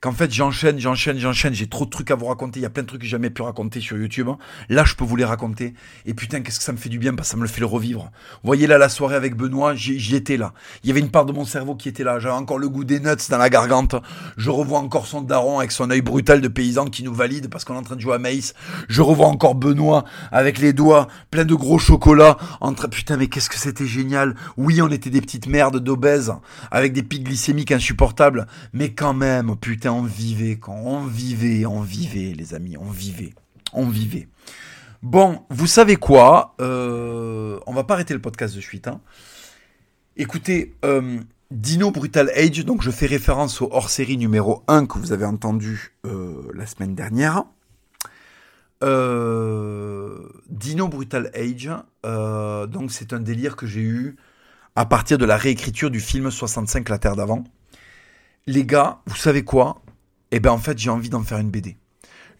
qu'en 0.00 0.12
fait 0.12 0.32
j'enchaîne, 0.32 0.78
j'enchaîne, 0.78 1.18
j'enchaîne, 1.18 1.54
j'ai 1.54 1.66
trop 1.66 1.84
de 1.84 1.90
trucs 1.90 2.10
à 2.10 2.14
vous 2.14 2.26
raconter, 2.26 2.60
il 2.60 2.62
y 2.62 2.66
a 2.66 2.70
plein 2.70 2.82
de 2.82 2.88
trucs 2.88 3.00
que 3.00 3.06
j'ai 3.06 3.12
jamais 3.12 3.30
pu 3.30 3.42
raconter 3.42 3.80
sur 3.80 3.96
YouTube. 3.96 4.28
Là, 4.68 4.84
je 4.84 4.94
peux 4.94 5.04
vous 5.04 5.16
les 5.16 5.24
raconter. 5.24 5.74
Et 6.06 6.14
putain, 6.14 6.40
qu'est-ce 6.40 6.58
que 6.58 6.64
ça 6.64 6.72
me 6.72 6.76
fait 6.76 6.88
du 6.88 6.98
bien 6.98 7.14
parce 7.14 7.28
que 7.28 7.30
ça 7.32 7.36
me 7.36 7.42
le 7.42 7.48
fait 7.48 7.60
le 7.60 7.66
revivre. 7.66 8.10
Vous 8.42 8.46
voyez 8.46 8.66
là 8.66 8.78
la 8.78 8.88
soirée 8.88 9.16
avec 9.16 9.34
Benoît, 9.36 9.74
j'y 9.74 10.14
étais 10.14 10.36
là. 10.36 10.52
Il 10.82 10.88
y 10.88 10.90
avait 10.90 11.00
une 11.00 11.10
part 11.10 11.26
de 11.26 11.32
mon 11.32 11.44
cerveau 11.44 11.74
qui 11.74 11.88
était 11.88 12.04
là. 12.04 12.18
J'avais 12.18 12.34
encore 12.34 12.58
le 12.58 12.68
goût 12.68 12.84
des 12.84 13.00
nuts 13.00 13.28
dans 13.28 13.38
la 13.38 13.50
gargante. 13.50 13.96
Je 14.36 14.50
revois 14.50 14.78
encore 14.78 15.06
son 15.06 15.22
daron 15.22 15.58
avec 15.58 15.72
son 15.72 15.90
œil 15.90 16.02
brutal 16.02 16.40
de 16.40 16.48
paysan 16.48 16.86
qui 16.86 17.02
nous 17.02 17.14
valide 17.14 17.48
parce 17.48 17.64
qu'on 17.64 17.74
est 17.74 17.78
en 17.78 17.82
train 17.82 17.96
de 17.96 18.00
jouer 18.00 18.14
à 18.14 18.18
Maïs. 18.18 18.54
Je 18.88 19.02
revois 19.02 19.26
encore 19.26 19.54
Benoît 19.54 20.04
avec 20.30 20.58
les 20.58 20.72
doigts 20.72 21.08
pleins 21.30 21.44
de 21.44 21.54
gros 21.54 21.78
chocolat. 21.78 22.36
Entre... 22.60 22.88
Putain, 22.88 23.16
mais 23.16 23.26
qu'est-ce 23.26 23.50
que 23.50 23.58
c'était 23.58 23.86
génial. 23.86 24.34
Oui, 24.56 24.80
on 24.80 24.88
était 24.88 25.10
des 25.10 25.20
petites 25.20 25.46
merdes 25.46 25.78
d'obèses 25.78 26.32
avec 26.70 26.92
des 26.92 27.02
pics 27.02 27.24
glycémiques 27.24 27.72
insupportables. 27.72 28.46
Mais 28.72 28.92
quand 28.92 29.14
même, 29.14 29.56
putain 29.56 29.87
on 29.88 30.02
vivait, 30.02 30.56
quand 30.56 30.76
on 30.76 31.06
vivait, 31.06 31.66
on 31.66 31.80
vivait, 31.80 32.34
les 32.34 32.54
amis, 32.54 32.76
on 32.76 32.90
vivait, 32.90 33.34
on 33.72 33.88
vivait. 33.88 34.28
Bon, 35.02 35.44
vous 35.50 35.66
savez 35.66 35.96
quoi 35.96 36.54
euh, 36.60 37.60
On 37.66 37.72
va 37.72 37.84
pas 37.84 37.94
arrêter 37.94 38.14
le 38.14 38.20
podcast 38.20 38.54
de 38.56 38.60
suite. 38.60 38.88
Hein. 38.88 39.00
Écoutez, 40.16 40.74
euh, 40.84 41.20
Dino 41.52 41.90
Brutal 41.92 42.30
Age, 42.30 42.64
donc 42.64 42.82
je 42.82 42.90
fais 42.90 43.06
référence 43.06 43.62
au 43.62 43.68
hors-série 43.70 44.16
numéro 44.16 44.64
1 44.66 44.86
que 44.86 44.98
vous 44.98 45.12
avez 45.12 45.24
entendu 45.24 45.94
euh, 46.04 46.50
la 46.54 46.66
semaine 46.66 46.94
dernière. 46.94 47.44
Dino 50.48 50.88
Brutal 50.88 51.30
Age, 51.34 51.70
donc 52.70 52.92
c'est 52.92 53.12
un 53.12 53.20
délire 53.20 53.56
que 53.56 53.66
j'ai 53.66 53.82
eu 53.82 54.16
à 54.76 54.84
partir 54.84 55.18
de 55.18 55.24
la 55.24 55.36
réécriture 55.36 55.90
du 55.90 55.98
film 55.98 56.30
65 56.30 56.88
La 56.88 56.98
Terre 56.98 57.16
d'avant 57.16 57.42
les 58.48 58.64
gars, 58.64 59.00
vous 59.06 59.16
savez 59.16 59.44
quoi? 59.44 59.82
Eh 60.30 60.40
ben 60.40 60.50
en 60.50 60.58
fait, 60.58 60.78
j'ai 60.78 60.90
envie 60.90 61.10
d'en 61.10 61.22
faire 61.22 61.38
une 61.38 61.50
BD. 61.50 61.76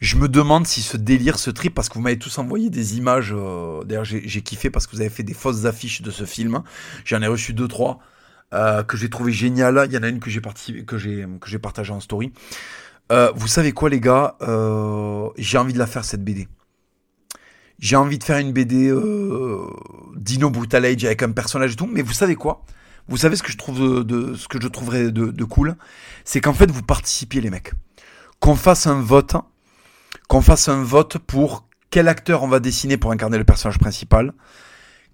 Je 0.01 0.17
me 0.17 0.29
demande 0.29 0.67
si 0.67 0.81
ce 0.83 0.97
délire, 0.97 1.39
ce 1.39 1.51
trip, 1.51 1.75
parce 1.75 1.89
que 1.89 1.95
vous 1.95 2.01
m'avez 2.01 2.19
tous 2.19 2.39
envoyé 2.39 2.71
des 2.71 2.97
images. 2.97 3.35
Euh, 3.37 3.85
d'ailleurs, 3.85 4.05
j'ai 4.05 4.43
kiffé 4.43 4.71
parce 4.71 4.87
que 4.87 4.97
vous 4.97 5.01
avez 5.03 5.11
fait 5.11 5.23
des 5.23 5.35
fausses 5.35 5.65
affiches 5.67 6.03
de 6.03 6.11
ce 6.11 6.25
film. 6.25 6.63
J'en 7.05 7.21
ai 7.21 7.27
reçu 7.27 7.53
deux, 7.53 7.69
trois 7.69 7.99
euh, 8.55 8.83
que 8.85 8.97
j'ai 8.97 9.11
trouvé 9.11 9.33
génial. 9.33 9.85
Il 9.87 9.93
y 9.93 9.99
en 9.99 10.03
a 10.03 10.09
une 10.09 10.21
que 10.21 10.31
j'ai 10.31 10.41
que 10.87 10.99
j'ai 10.99 11.27
que 11.41 11.49
j'ai 11.51 11.59
partagé 11.59 11.93
en 11.93 12.01
story. 12.01 12.33
Euh, 13.13 13.33
vous 13.35 13.49
savez 13.49 13.73
quoi, 13.73 13.91
les 13.91 14.01
gars? 14.01 14.37
J'ai 15.37 15.59
envie 15.59 15.75
de 15.75 15.79
la 15.79 15.87
faire 15.87 16.05
cette 16.05 16.25
BD. 16.25 16.49
j'ai 17.79 17.97
envie 17.97 18.19
de 18.19 18.25
faire 18.25 18.39
une 18.39 18.53
BD 18.53 18.89
euh, 18.89 19.67
Dino 20.17 20.51
Brutal 20.51 20.85
Age 20.85 21.05
avec 21.05 21.23
un 21.23 21.33
personnage 21.33 21.73
et 21.73 21.77
tout, 21.77 21.87
mais 21.91 22.03
vous 22.03 22.13
savez 22.13 22.35
quoi? 22.35 22.65
Vous 23.09 23.17
savez 23.17 23.37
ce 23.37 23.43
que 23.43 23.51
je 23.51 23.57
trouve 23.57 24.05
de, 24.05 24.35
ce 24.35 24.49
que 24.49 24.61
je 24.61 24.69
trouverais 24.69 25.11
de, 25.11 25.27
de 25.27 25.45
cool, 25.45 25.77
c'est 26.25 26.41
qu'en 26.41 26.55
fait 26.55 26.71
vous 26.71 26.83
participiez 26.83 27.41
les 27.41 27.51
mecs, 27.51 27.73
qu'on 28.41 28.55
fasse 28.55 28.87
un 28.87 29.01
vote, 29.01 29.37
qu'on 30.29 30.43
fasse 30.43 30.69
un 30.69 30.83
vote 30.83 31.19
pour 31.19 31.67
quel 31.91 32.09
acteur 32.09 32.43
on 32.43 32.49
va 32.49 32.61
dessiner 32.61 32.97
pour 32.97 33.13
incarner 33.13 33.39
le 33.39 33.45
personnage 33.45 33.79
principal, 33.79 34.33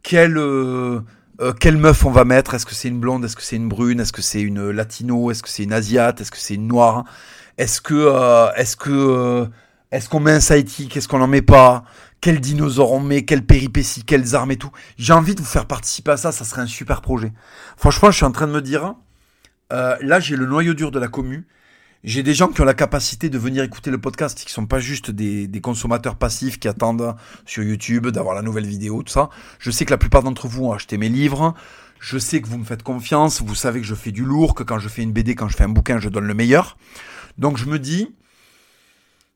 quel 0.03 0.37
euh, 0.37 1.01
euh, 1.41 1.53
quelle 1.53 1.77
meuf 1.77 2.05
on 2.05 2.11
va 2.11 2.25
mettre 2.25 2.55
Est-ce 2.55 2.67
que 2.67 2.75
c'est 2.75 2.89
une 2.89 3.01
blonde 3.01 3.25
Est-ce 3.25 3.35
que 3.35 3.43
c'est 3.43 3.57
une 3.57 3.69
brune 3.69 3.99
Est-ce 3.99 4.13
que 4.13 4.23
c'est 4.23 4.41
une 4.41 4.71
latino 4.71 5.31
Est-ce 5.31 5.43
que 5.43 5.49
c'est 5.49 5.65
une 5.65 5.73
asiate 5.73 6.21
Est-ce 6.21 6.31
que 6.31 6.39
c'est 6.39 6.55
une 6.55 6.69
noire 6.69 7.05
Est-ce 7.59 7.81
que 7.81 7.95
euh, 7.95 8.53
est-ce 8.55 8.77
que 8.77 8.91
euh, 8.91 9.47
est-ce 9.91 10.09
qu'on 10.09 10.21
met 10.21 10.33
un 10.33 10.41
sidekick? 10.41 10.97
Est-ce 10.97 11.09
qu'on 11.09 11.21
en 11.21 11.27
met 11.27 11.43
pas? 11.43 11.85
Quel 12.21 12.41
dinosaure 12.41 12.93
on 12.93 13.01
met? 13.01 13.25
Quelles 13.25 13.45
péripéties 13.45 14.05
Quelles 14.05 14.35
armes 14.35 14.51
et 14.51 14.57
tout? 14.57 14.71
J'ai 14.97 15.13
envie 15.13 15.35
de 15.35 15.41
vous 15.41 15.47
faire 15.47 15.67
participer 15.67 16.13
à 16.13 16.17
ça. 16.17 16.33
Ça 16.33 16.45
serait 16.45 16.63
un 16.63 16.67
super 16.67 17.01
projet. 17.01 17.33
Franchement, 17.77 18.11
je 18.11 18.17
suis 18.17 18.25
en 18.25 18.33
train 18.33 18.47
de 18.47 18.53
me 18.53 18.63
dire. 18.63 18.95
là, 19.71 20.21
j'ai 20.21 20.37
le 20.37 20.47
noyau 20.47 20.75
dur 20.75 20.91
de 20.91 20.99
la 20.99 21.09
commu. 21.09 21.47
J'ai 22.05 22.23
des 22.23 22.35
gens 22.35 22.49
qui 22.49 22.61
ont 22.61 22.67
la 22.67 22.75
capacité 22.75 23.31
de 23.31 23.39
venir 23.39 23.65
écouter 23.65 23.91
le 23.91 23.97
podcast, 23.97 24.45
qui 24.45 24.53
sont 24.53 24.67
pas 24.67 24.79
juste 24.79 25.11
des, 25.11 25.49
des 25.49 25.61
consommateurs 25.63 26.17
passifs 26.17 26.59
qui 26.59 26.69
attendent 26.69 27.17
sur 27.47 27.63
YouTube 27.63 28.09
d'avoir 28.09 28.35
la 28.35 28.43
nouvelle 28.43 28.67
vidéo, 28.67 29.03
tout 29.03 29.13
ça. 29.13 29.31
Je 29.59 29.71
sais 29.71 29.87
que 29.87 29.91
la 29.91 29.97
plupart 29.97 30.23
d'entre 30.23 30.47
vous 30.47 30.67
ont 30.67 30.73
acheté 30.73 30.99
mes 30.99 31.09
livres. 31.09 31.55
Je 32.01 32.19
sais 32.19 32.43
que 32.43 32.47
vous 32.47 32.59
me 32.59 32.65
faites 32.65 32.83
confiance. 32.83 33.41
Vous 33.41 33.55
savez 33.55 33.81
que 33.81 33.87
je 33.87 33.95
fais 33.95 34.13
du 34.13 34.23
lourd, 34.23 34.55
que 34.55 34.63
quand 34.63 34.79
je 34.79 34.91
fais 34.91 35.03
une 35.03 35.13
BD, 35.13 35.35
quand 35.35 35.49
je 35.49 35.57
fais 35.57 35.65
un 35.65 35.71
bouquin, 35.71 35.99
je 35.99 36.11
donne 36.11 36.27
le 36.27 36.35
meilleur. 36.35 36.77
Donc 37.39 37.57
je 37.57 37.65
me 37.65 37.79
dis, 37.79 38.15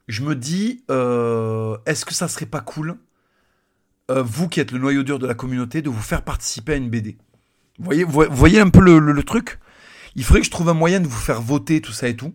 je 0.08 0.22
me 0.22 0.34
dis, 0.34 0.84
euh, 0.90 1.76
est-ce 1.86 2.04
que 2.04 2.14
ça 2.14 2.28
serait 2.28 2.46
pas 2.46 2.60
cool, 2.60 2.96
euh, 4.10 4.22
vous 4.22 4.48
qui 4.48 4.58
êtes 4.58 4.72
le 4.72 4.78
noyau 4.78 5.02
dur 5.02 5.18
de 5.18 5.26
la 5.26 5.34
communauté, 5.34 5.82
de 5.82 5.90
vous 5.90 6.02
faire 6.02 6.22
participer 6.22 6.72
à 6.72 6.76
une 6.76 6.88
BD 6.88 7.18
voyez, 7.78 8.04
voyez 8.04 8.58
un 8.58 8.70
peu 8.70 8.80
le, 8.80 9.22
truc? 9.22 9.58
Il 10.16 10.24
faudrait 10.24 10.40
que 10.40 10.46
je 10.46 10.50
trouve 10.50 10.70
un 10.70 10.74
moyen 10.74 11.00
de 11.00 11.06
vous 11.06 11.18
faire 11.18 11.40
voter 11.42 11.80
tout 11.80 11.92
ça 11.92 12.08
et 12.08 12.16
tout. 12.16 12.34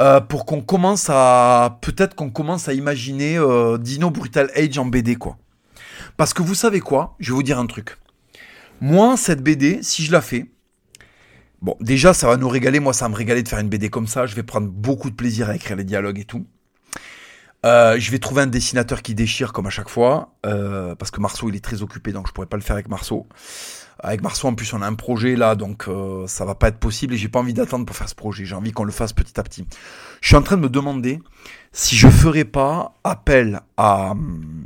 Euh, 0.00 0.20
pour 0.20 0.46
qu'on 0.46 0.62
commence 0.62 1.08
à 1.10 1.78
peut-être 1.82 2.14
qu'on 2.14 2.30
commence 2.30 2.68
à 2.68 2.72
imaginer 2.72 3.38
Dino 3.80 4.10
Brutal 4.10 4.50
Age 4.54 4.78
en 4.78 4.86
BD 4.86 5.16
quoi. 5.16 5.38
Parce 6.16 6.32
que 6.32 6.42
vous 6.42 6.54
savez 6.54 6.80
quoi? 6.80 7.16
Je 7.18 7.30
vais 7.30 7.34
vous 7.34 7.42
dire 7.42 7.58
un 7.58 7.66
truc. 7.66 7.96
Moi 8.80 9.16
cette 9.16 9.42
BD, 9.42 9.82
si 9.82 10.04
je 10.04 10.12
la 10.12 10.20
fais, 10.20 10.50
bon 11.60 11.76
déjà 11.80 12.14
ça 12.14 12.28
va 12.28 12.36
nous 12.36 12.48
régaler. 12.48 12.78
Moi 12.78 12.92
ça 12.92 13.06
va 13.06 13.08
me 13.08 13.16
régaler 13.16 13.42
de 13.42 13.48
faire 13.48 13.58
une 13.58 13.68
BD 13.68 13.90
comme 13.90 14.06
ça. 14.06 14.26
Je 14.26 14.36
vais 14.36 14.42
prendre 14.42 14.68
beaucoup 14.68 15.10
de 15.10 15.16
plaisir 15.16 15.48
à 15.48 15.56
écrire 15.56 15.76
les 15.76 15.84
dialogues 15.84 16.20
et 16.20 16.24
tout. 16.24 16.46
Euh, 17.66 17.98
je 17.98 18.10
vais 18.10 18.18
trouver 18.18 18.42
un 18.42 18.46
dessinateur 18.46 19.02
qui 19.02 19.14
déchire 19.14 19.52
comme 19.52 19.66
à 19.66 19.70
chaque 19.70 19.90
fois, 19.90 20.34
euh, 20.46 20.94
parce 20.94 21.10
que 21.10 21.20
Marceau 21.20 21.50
il 21.50 21.56
est 21.56 21.64
très 21.64 21.82
occupé, 21.82 22.12
donc 22.12 22.26
je 22.26 22.32
pourrais 22.32 22.46
pas 22.46 22.56
le 22.56 22.62
faire 22.62 22.74
avec 22.74 22.88
Marceau. 22.88 23.26
Avec 24.02 24.22
Marceau 24.22 24.48
en 24.48 24.54
plus 24.54 24.72
on 24.72 24.80
a 24.80 24.86
un 24.86 24.94
projet 24.94 25.36
là, 25.36 25.54
donc 25.54 25.86
euh, 25.86 26.26
ça 26.26 26.46
va 26.46 26.54
pas 26.54 26.68
être 26.68 26.78
possible 26.78 27.12
et 27.12 27.16
j'ai 27.18 27.28
pas 27.28 27.38
envie 27.38 27.52
d'attendre 27.52 27.84
pour 27.84 27.94
faire 27.94 28.08
ce 28.08 28.14
projet. 28.14 28.46
J'ai 28.46 28.54
envie 28.54 28.72
qu'on 28.72 28.84
le 28.84 28.92
fasse 28.92 29.12
petit 29.12 29.38
à 29.38 29.42
petit. 29.42 29.66
Je 30.22 30.28
suis 30.28 30.36
en 30.36 30.42
train 30.42 30.56
de 30.56 30.62
me 30.62 30.70
demander 30.70 31.20
si 31.72 31.96
je 31.96 32.08
ferais 32.08 32.46
pas 32.46 32.94
appel 33.04 33.60
à 33.76 34.12
hum, 34.12 34.64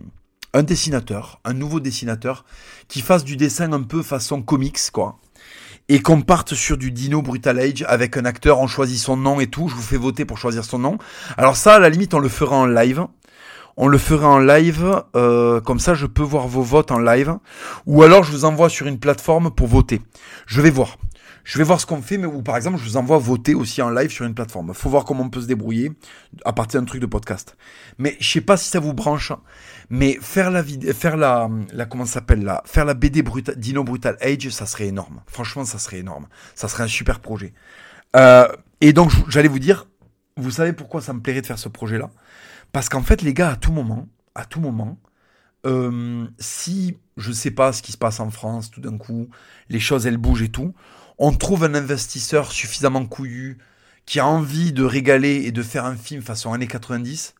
un 0.52 0.62
dessinateur, 0.62 1.40
un 1.44 1.52
nouveau 1.52 1.80
dessinateur, 1.80 2.44
qui 2.86 3.00
fasse 3.00 3.24
du 3.24 3.36
dessin 3.36 3.72
un 3.72 3.82
peu 3.82 4.04
façon 4.04 4.40
comics 4.40 4.78
quoi 4.92 5.18
et 5.88 6.00
qu'on 6.00 6.22
parte 6.22 6.54
sur 6.54 6.76
du 6.76 6.90
Dino 6.90 7.22
Brutal 7.22 7.58
Age 7.58 7.84
avec 7.88 8.16
un 8.16 8.24
acteur, 8.24 8.58
on 8.58 8.66
choisit 8.66 8.98
son 8.98 9.16
nom 9.16 9.40
et 9.40 9.46
tout, 9.46 9.68
je 9.68 9.74
vous 9.74 9.82
fais 9.82 9.96
voter 9.96 10.24
pour 10.24 10.38
choisir 10.38 10.64
son 10.64 10.78
nom. 10.78 10.98
Alors 11.36 11.56
ça, 11.56 11.74
à 11.74 11.78
la 11.78 11.90
limite, 11.90 12.14
on 12.14 12.18
le 12.18 12.28
fera 12.28 12.56
en 12.56 12.66
live. 12.66 13.06
On 13.76 13.88
le 13.88 13.98
fera 13.98 14.28
en 14.28 14.38
live, 14.38 15.02
euh, 15.16 15.60
comme 15.60 15.80
ça 15.80 15.94
je 15.94 16.06
peux 16.06 16.22
voir 16.22 16.46
vos 16.46 16.62
votes 16.62 16.92
en 16.92 17.00
live. 17.00 17.38
Ou 17.86 18.04
alors 18.04 18.22
je 18.22 18.30
vous 18.30 18.44
envoie 18.44 18.68
sur 18.68 18.86
une 18.86 19.00
plateforme 19.00 19.50
pour 19.50 19.66
voter. 19.66 20.00
Je 20.46 20.60
vais 20.60 20.70
voir. 20.70 20.96
Je 21.44 21.58
vais 21.58 21.64
voir 21.64 21.78
ce 21.78 21.84
qu'on 21.84 22.00
fait, 22.00 22.16
mais 22.16 22.26
ou 22.26 22.42
par 22.42 22.56
exemple, 22.56 22.78
je 22.78 22.84
vous 22.84 22.96
envoie 22.96 23.18
voter 23.18 23.54
aussi 23.54 23.82
en 23.82 23.90
live 23.90 24.10
sur 24.10 24.24
une 24.24 24.34
plateforme. 24.34 24.72
Faut 24.72 24.88
voir 24.88 25.04
comment 25.04 25.24
on 25.24 25.28
peut 25.28 25.42
se 25.42 25.46
débrouiller 25.46 25.92
à 26.44 26.54
partir 26.54 26.80
d'un 26.80 26.86
truc 26.86 27.02
de 27.02 27.06
podcast. 27.06 27.56
Mais 27.98 28.16
je 28.18 28.28
sais 28.28 28.40
pas 28.40 28.56
si 28.56 28.70
ça 28.70 28.80
vous 28.80 28.94
branche, 28.94 29.30
mais 29.90 30.18
faire 30.22 30.50
la 30.50 30.62
vidéo, 30.62 30.92
faire 30.94 31.18
la, 31.18 31.50
la 31.72 31.84
comment 31.84 32.06
s'appelle 32.06 32.42
là, 32.42 32.62
faire 32.64 32.86
la 32.86 32.94
BD 32.94 33.22
Brutal, 33.22 33.56
Dino 33.56 33.84
Brutal 33.84 34.16
Age, 34.22 34.48
ça 34.48 34.64
serait 34.64 34.86
énorme. 34.86 35.20
Franchement, 35.26 35.66
ça 35.66 35.78
serait 35.78 35.98
énorme. 35.98 36.28
Ça 36.54 36.66
serait 36.66 36.84
un 36.84 36.88
super 36.88 37.20
projet. 37.20 37.52
Euh, 38.16 38.48
et 38.80 38.94
donc, 38.94 39.12
j'allais 39.28 39.48
vous 39.48 39.58
dire, 39.58 39.86
vous 40.38 40.50
savez 40.50 40.72
pourquoi 40.72 41.02
ça 41.02 41.12
me 41.12 41.20
plairait 41.20 41.42
de 41.42 41.46
faire 41.46 41.58
ce 41.58 41.68
projet-là? 41.68 42.10
Parce 42.72 42.88
qu'en 42.88 43.02
fait, 43.02 43.20
les 43.20 43.34
gars, 43.34 43.50
à 43.50 43.56
tout 43.56 43.72
moment, 43.72 44.08
à 44.34 44.46
tout 44.46 44.60
moment, 44.60 44.98
euh, 45.66 46.26
si 46.38 46.96
je 47.16 47.32
sais 47.32 47.50
pas 47.50 47.72
ce 47.72 47.82
qui 47.82 47.92
se 47.92 47.98
passe 47.98 48.20
en 48.20 48.30
France, 48.30 48.70
tout 48.70 48.80
d'un 48.80 48.98
coup, 48.98 49.28
les 49.68 49.80
choses 49.80 50.06
elles 50.06 50.16
bougent 50.16 50.42
et 50.42 50.48
tout, 50.48 50.74
on 51.18 51.32
trouve 51.32 51.64
un 51.64 51.74
investisseur 51.74 52.52
suffisamment 52.52 53.06
couillu 53.06 53.58
qui 54.06 54.20
a 54.20 54.26
envie 54.26 54.72
de 54.72 54.84
régaler 54.84 55.44
et 55.44 55.52
de 55.52 55.62
faire 55.62 55.84
un 55.84 55.96
film 55.96 56.22
façon 56.22 56.52
années 56.52 56.66
90 56.66 57.34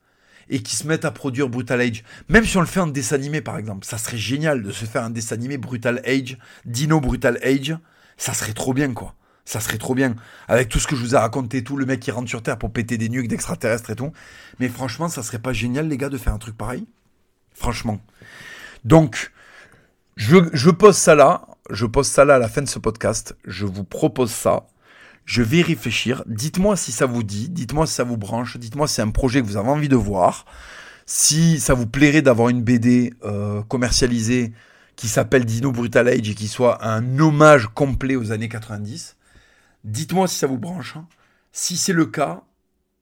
et 0.51 0.63
qui 0.63 0.77
se 0.77 0.87
met 0.87 1.05
à 1.05 1.11
produire 1.11 1.49
Brutal 1.49 1.81
Age. 1.81 2.05
Même 2.29 2.45
si 2.45 2.57
on 2.57 2.61
le 2.61 2.67
fait 2.67 2.81
en 2.81 2.87
dessin 2.87 3.17
animé 3.17 3.41
par 3.41 3.59
exemple, 3.59 3.87
ça 3.87 3.99
serait 3.99 4.19
génial 4.19 4.63
de 4.63 4.71
se 4.71 4.85
faire 4.85 5.03
un 5.03 5.11
dessin 5.11 5.35
animé 5.35 5.59
Brutal 5.59 6.03
Age, 6.07 6.39
Dino 6.65 7.01
Brutal 7.01 7.39
Age, 7.43 7.77
ça 8.17 8.35
serait 8.35 8.53
trop 8.53 8.75
bien 8.75 8.93
quoi. 8.93 9.15
Ça 9.47 9.61
serait 9.61 9.77
trop 9.77 9.95
bien. 9.95 10.15
Avec 10.49 10.71
tout 10.71 10.79
ce 10.79 10.87
que 10.87 10.97
je 10.97 11.03
vous 11.03 11.15
ai 11.15 11.19
raconté, 11.19 11.63
tout 11.63 11.77
le 11.77 11.85
mec 11.85 12.01
qui 12.01 12.11
rentre 12.11 12.31
sur 12.31 12.43
Terre 12.43 12.57
pour 12.57 12.73
péter 12.73 12.97
des 12.97 13.11
nuques 13.11 13.29
d'extraterrestres 13.29 13.91
et 13.91 13.97
tout. 13.97 14.11
Mais 14.59 14.71
franchement, 14.71 15.09
ça 15.09 15.23
serait 15.23 15.39
pas 15.39 15.53
génial 15.53 15.87
les 15.87 15.99
gars 15.99 16.09
de 16.09 16.17
faire 16.17 16.33
un 16.33 16.39
truc 16.39 16.57
pareil? 16.57 16.87
Franchement. 17.55 18.01
Donc, 18.85 19.33
je, 20.17 20.37
je 20.55 20.71
pose 20.71 20.97
ça 20.97 21.15
là 21.15 21.47
je 21.71 21.87
pose 21.87 22.07
ça 22.07 22.25
là 22.25 22.35
à 22.37 22.39
la 22.39 22.49
fin 22.49 22.63
de 22.63 22.69
ce 22.69 22.79
podcast. 22.79 23.37
Je 23.47 23.65
vous 23.65 23.85
propose 23.85 24.31
ça. 24.31 24.67
Je 25.25 25.43
vais 25.43 25.59
y 25.59 25.63
réfléchir. 25.63 26.23
Dites-moi 26.27 26.77
si 26.77 26.93
ça 26.93 27.07
vous 27.07 27.23
dit. 27.23 27.49
Dites-moi 27.49 27.87
si 27.87 27.95
ça 27.95 28.05
vous 28.05 28.19
branche. 28.19 28.59
Dites-moi 28.59 28.87
si 28.87 28.95
c'est 28.95 29.03
un 29.03 29.11
projet 29.11 29.41
que 29.41 29.47
vous 29.47 29.57
avez 29.57 29.71
envie 29.71 29.89
de 29.89 29.97
voir. 29.97 30.45
Si 31.07 31.61
ça 31.61 31.75
vous 31.75 31.87
plairait 31.87 32.23
d'avoir 32.23 32.51
une 32.51 32.63
BD 32.63 33.15
euh, 33.25 33.63
commercialisée 33.63 34.53
qui 34.97 35.09
s'appelle 35.09 35.45
Dino 35.45 35.73
Brutal 35.73 36.09
Age 36.09 36.29
et 36.29 36.35
qui 36.35 36.49
soit 36.49 36.87
un 36.87 37.19
hommage 37.19 37.69
complet 37.69 38.17
aux 38.17 38.33
années 38.33 38.49
90. 38.49 39.17
Dites-moi 39.85 40.29
si 40.29 40.37
ça 40.37 40.47
vous 40.47 40.59
branche. 40.59 40.97
Si 41.53 41.77
c'est 41.77 41.93
le 41.93 42.07
cas, 42.07 42.43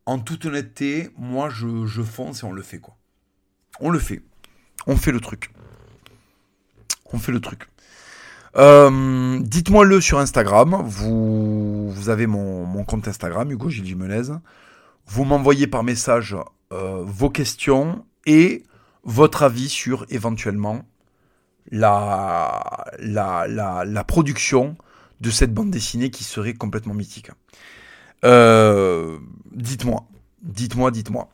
en 0.06 0.18
toute 0.18 0.46
honnêteté, 0.46 1.10
moi 1.16 1.48
je, 1.48 1.86
je 1.86 2.02
fonce 2.02 2.42
et 2.42 2.46
on 2.46 2.52
le 2.52 2.62
fait 2.62 2.78
quoi. 2.78 2.96
On 3.80 3.90
le 3.90 3.98
fait. 3.98 4.22
On 4.86 4.96
fait 4.96 5.12
le 5.12 5.20
truc. 5.20 5.50
On 7.12 7.18
fait 7.18 7.32
le 7.32 7.40
truc. 7.40 7.71
Euh, 8.56 9.38
Dites-moi-le 9.40 10.00
sur 10.00 10.18
Instagram. 10.18 10.82
Vous, 10.84 12.08
avez 12.08 12.26
mon, 12.26 12.84
compte 12.84 13.08
Instagram, 13.08 13.50
Hugo 13.50 13.68
Gilles 13.68 13.86
Jimenez. 13.86 14.34
Vous 15.06 15.24
m'envoyez 15.24 15.66
par 15.66 15.82
message 15.82 16.36
euh, 16.72 17.02
vos 17.04 17.30
questions 17.30 18.04
et 18.26 18.64
votre 19.04 19.42
avis 19.42 19.68
sur 19.68 20.06
éventuellement 20.10 20.82
la, 21.70 22.84
la, 22.98 23.46
la, 23.48 24.04
production 24.04 24.76
de 25.20 25.30
cette 25.30 25.54
bande 25.54 25.70
dessinée 25.70 26.10
qui 26.10 26.24
serait 26.24 26.54
complètement 26.54 26.94
mythique. 26.94 27.30
Euh, 28.24 29.18
dites-moi, 29.52 30.04
dites-moi, 30.42 30.90
dites-moi. 30.90 31.28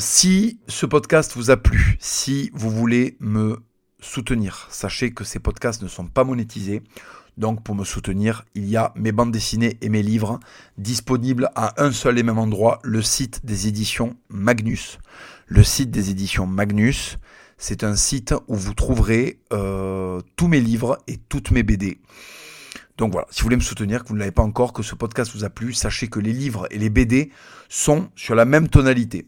Si 0.00 0.60
ce 0.68 0.86
podcast 0.86 1.32
vous 1.36 1.50
a 1.50 1.56
plu, 1.56 1.96
si 2.00 2.50
vous 2.54 2.70
voulez 2.70 3.16
me 3.20 3.62
soutenir. 4.02 4.66
Sachez 4.70 5.12
que 5.12 5.24
ces 5.24 5.38
podcasts 5.38 5.82
ne 5.82 5.88
sont 5.88 6.06
pas 6.06 6.24
monétisés. 6.24 6.82
Donc 7.38 7.62
pour 7.62 7.74
me 7.74 7.84
soutenir, 7.84 8.44
il 8.54 8.68
y 8.68 8.76
a 8.76 8.92
mes 8.94 9.12
bandes 9.12 9.32
dessinées 9.32 9.78
et 9.80 9.88
mes 9.88 10.02
livres 10.02 10.38
disponibles 10.76 11.48
à 11.54 11.82
un 11.82 11.90
seul 11.90 12.18
et 12.18 12.22
même 12.22 12.38
endroit, 12.38 12.78
le 12.82 13.00
site 13.00 13.46
des 13.46 13.68
éditions 13.68 14.16
Magnus. 14.28 14.98
Le 15.46 15.62
site 15.62 15.90
des 15.90 16.10
éditions 16.10 16.46
Magnus, 16.46 17.16
c'est 17.56 17.84
un 17.84 17.96
site 17.96 18.34
où 18.48 18.56
vous 18.56 18.74
trouverez 18.74 19.40
euh, 19.52 20.20
tous 20.36 20.48
mes 20.48 20.60
livres 20.60 20.98
et 21.06 21.16
toutes 21.16 21.52
mes 21.52 21.62
BD. 21.62 22.00
Donc 22.98 23.12
voilà, 23.12 23.26
si 23.30 23.40
vous 23.40 23.44
voulez 23.46 23.56
me 23.56 23.62
soutenir, 23.62 24.02
que 24.02 24.08
vous 24.08 24.14
ne 24.14 24.18
l'avez 24.18 24.30
pas 24.30 24.42
encore, 24.42 24.74
que 24.74 24.82
ce 24.82 24.94
podcast 24.94 25.32
vous 25.34 25.44
a 25.44 25.50
plu, 25.50 25.72
sachez 25.72 26.08
que 26.08 26.20
les 26.20 26.32
livres 26.32 26.66
et 26.70 26.78
les 26.78 26.90
BD 26.90 27.30
sont 27.70 28.10
sur 28.14 28.34
la 28.34 28.44
même 28.44 28.68
tonalité. 28.68 29.26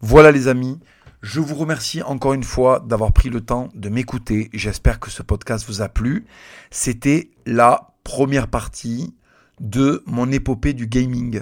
Voilà 0.00 0.32
les 0.32 0.48
amis, 0.48 0.80
je 1.24 1.40
vous 1.40 1.54
remercie 1.54 2.02
encore 2.02 2.34
une 2.34 2.44
fois 2.44 2.84
d'avoir 2.86 3.10
pris 3.10 3.30
le 3.30 3.40
temps 3.40 3.70
de 3.74 3.88
m'écouter. 3.88 4.50
J'espère 4.52 5.00
que 5.00 5.08
ce 5.10 5.22
podcast 5.22 5.64
vous 5.66 5.80
a 5.80 5.88
plu. 5.88 6.26
C'était 6.70 7.30
la 7.46 7.94
première 8.04 8.46
partie 8.46 9.14
de 9.58 10.02
mon 10.04 10.30
épopée 10.30 10.74
du 10.74 10.86
gaming. 10.86 11.40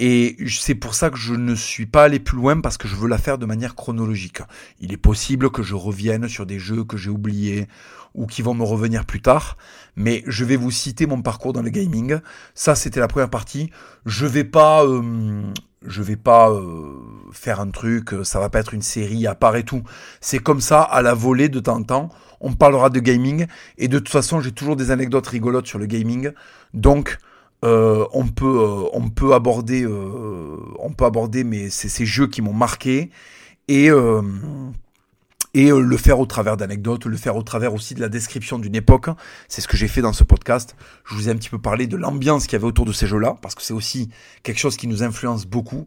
Et 0.00 0.36
c'est 0.48 0.76
pour 0.76 0.94
ça 0.94 1.10
que 1.10 1.18
je 1.18 1.34
ne 1.34 1.56
suis 1.56 1.86
pas 1.86 2.04
allé 2.04 2.20
plus 2.20 2.36
loin 2.36 2.60
parce 2.60 2.78
que 2.78 2.86
je 2.86 2.94
veux 2.94 3.08
la 3.08 3.18
faire 3.18 3.36
de 3.36 3.46
manière 3.46 3.74
chronologique. 3.74 4.42
Il 4.80 4.92
est 4.92 4.98
possible 4.98 5.50
que 5.50 5.62
je 5.62 5.74
revienne 5.74 6.28
sur 6.28 6.46
des 6.46 6.60
jeux 6.60 6.84
que 6.84 6.96
j'ai 6.96 7.10
oubliés 7.10 7.66
ou 8.14 8.26
qui 8.26 8.42
vont 8.42 8.54
me 8.54 8.62
revenir 8.62 9.04
plus 9.04 9.20
tard, 9.20 9.56
mais 9.96 10.22
je 10.26 10.44
vais 10.44 10.56
vous 10.56 10.70
citer 10.70 11.06
mon 11.06 11.20
parcours 11.20 11.52
dans 11.52 11.62
le 11.62 11.70
gaming. 11.70 12.18
Ça, 12.54 12.76
c'était 12.76 13.00
la 13.00 13.08
première 13.08 13.30
partie. 13.30 13.70
Je 14.06 14.24
vais 14.24 14.44
pas, 14.44 14.84
euh, 14.84 15.42
je 15.84 16.02
vais 16.02 16.16
pas 16.16 16.50
euh, 16.50 16.94
faire 17.32 17.60
un 17.60 17.70
truc. 17.70 18.10
Ça 18.22 18.38
va 18.38 18.50
pas 18.50 18.60
être 18.60 18.74
une 18.74 18.82
série 18.82 19.26
à 19.26 19.34
part 19.34 19.56
et 19.56 19.64
tout. 19.64 19.82
C'est 20.20 20.38
comme 20.38 20.60
ça 20.60 20.80
à 20.80 21.02
la 21.02 21.14
volée 21.14 21.48
de 21.48 21.58
temps 21.58 21.76
en 21.76 21.82
temps. 21.82 22.08
On 22.40 22.52
parlera 22.52 22.88
de 22.88 23.00
gaming 23.00 23.46
et 23.78 23.88
de 23.88 23.98
toute 23.98 24.10
façon, 24.10 24.40
j'ai 24.40 24.52
toujours 24.52 24.76
des 24.76 24.92
anecdotes 24.92 25.26
rigolotes 25.26 25.66
sur 25.66 25.80
le 25.80 25.86
gaming. 25.86 26.30
Donc 26.72 27.18
euh, 27.64 28.06
on 28.12 28.28
peut 28.28 28.46
euh, 28.46 28.88
on 28.92 29.08
peut 29.08 29.34
aborder 29.34 29.82
euh, 29.82 30.56
on 30.78 30.92
peut 30.92 31.04
aborder 31.04 31.42
mais 31.42 31.70
c'est 31.70 31.88
ces 31.88 32.06
jeux 32.06 32.28
qui 32.28 32.42
m'ont 32.42 32.52
marqué. 32.52 33.10
Et 33.68 33.90
et 35.54 35.70
le 35.70 35.96
faire 35.96 36.20
au 36.20 36.26
travers 36.26 36.56
d'anecdotes, 36.56 37.06
le 37.06 37.16
faire 37.16 37.36
au 37.36 37.42
travers 37.42 37.74
aussi 37.74 37.94
de 37.94 38.00
la 38.00 38.08
description 38.08 38.58
d'une 38.58 38.74
époque. 38.74 39.08
C'est 39.48 39.60
ce 39.60 39.68
que 39.68 39.76
j'ai 39.76 39.88
fait 39.88 40.02
dans 40.02 40.12
ce 40.12 40.24
podcast. 40.24 40.76
Je 41.04 41.14
vous 41.14 41.28
ai 41.28 41.32
un 41.32 41.36
petit 41.36 41.48
peu 41.48 41.58
parlé 41.58 41.86
de 41.86 41.96
l'ambiance 41.96 42.44
qu'il 42.44 42.54
y 42.54 42.56
avait 42.56 42.66
autour 42.66 42.84
de 42.84 42.92
ces 42.92 43.06
jeux-là, 43.06 43.36
parce 43.40 43.54
que 43.54 43.62
c'est 43.62 43.74
aussi 43.74 44.10
quelque 44.42 44.58
chose 44.58 44.76
qui 44.76 44.86
nous 44.86 45.02
influence 45.02 45.46
beaucoup. 45.46 45.86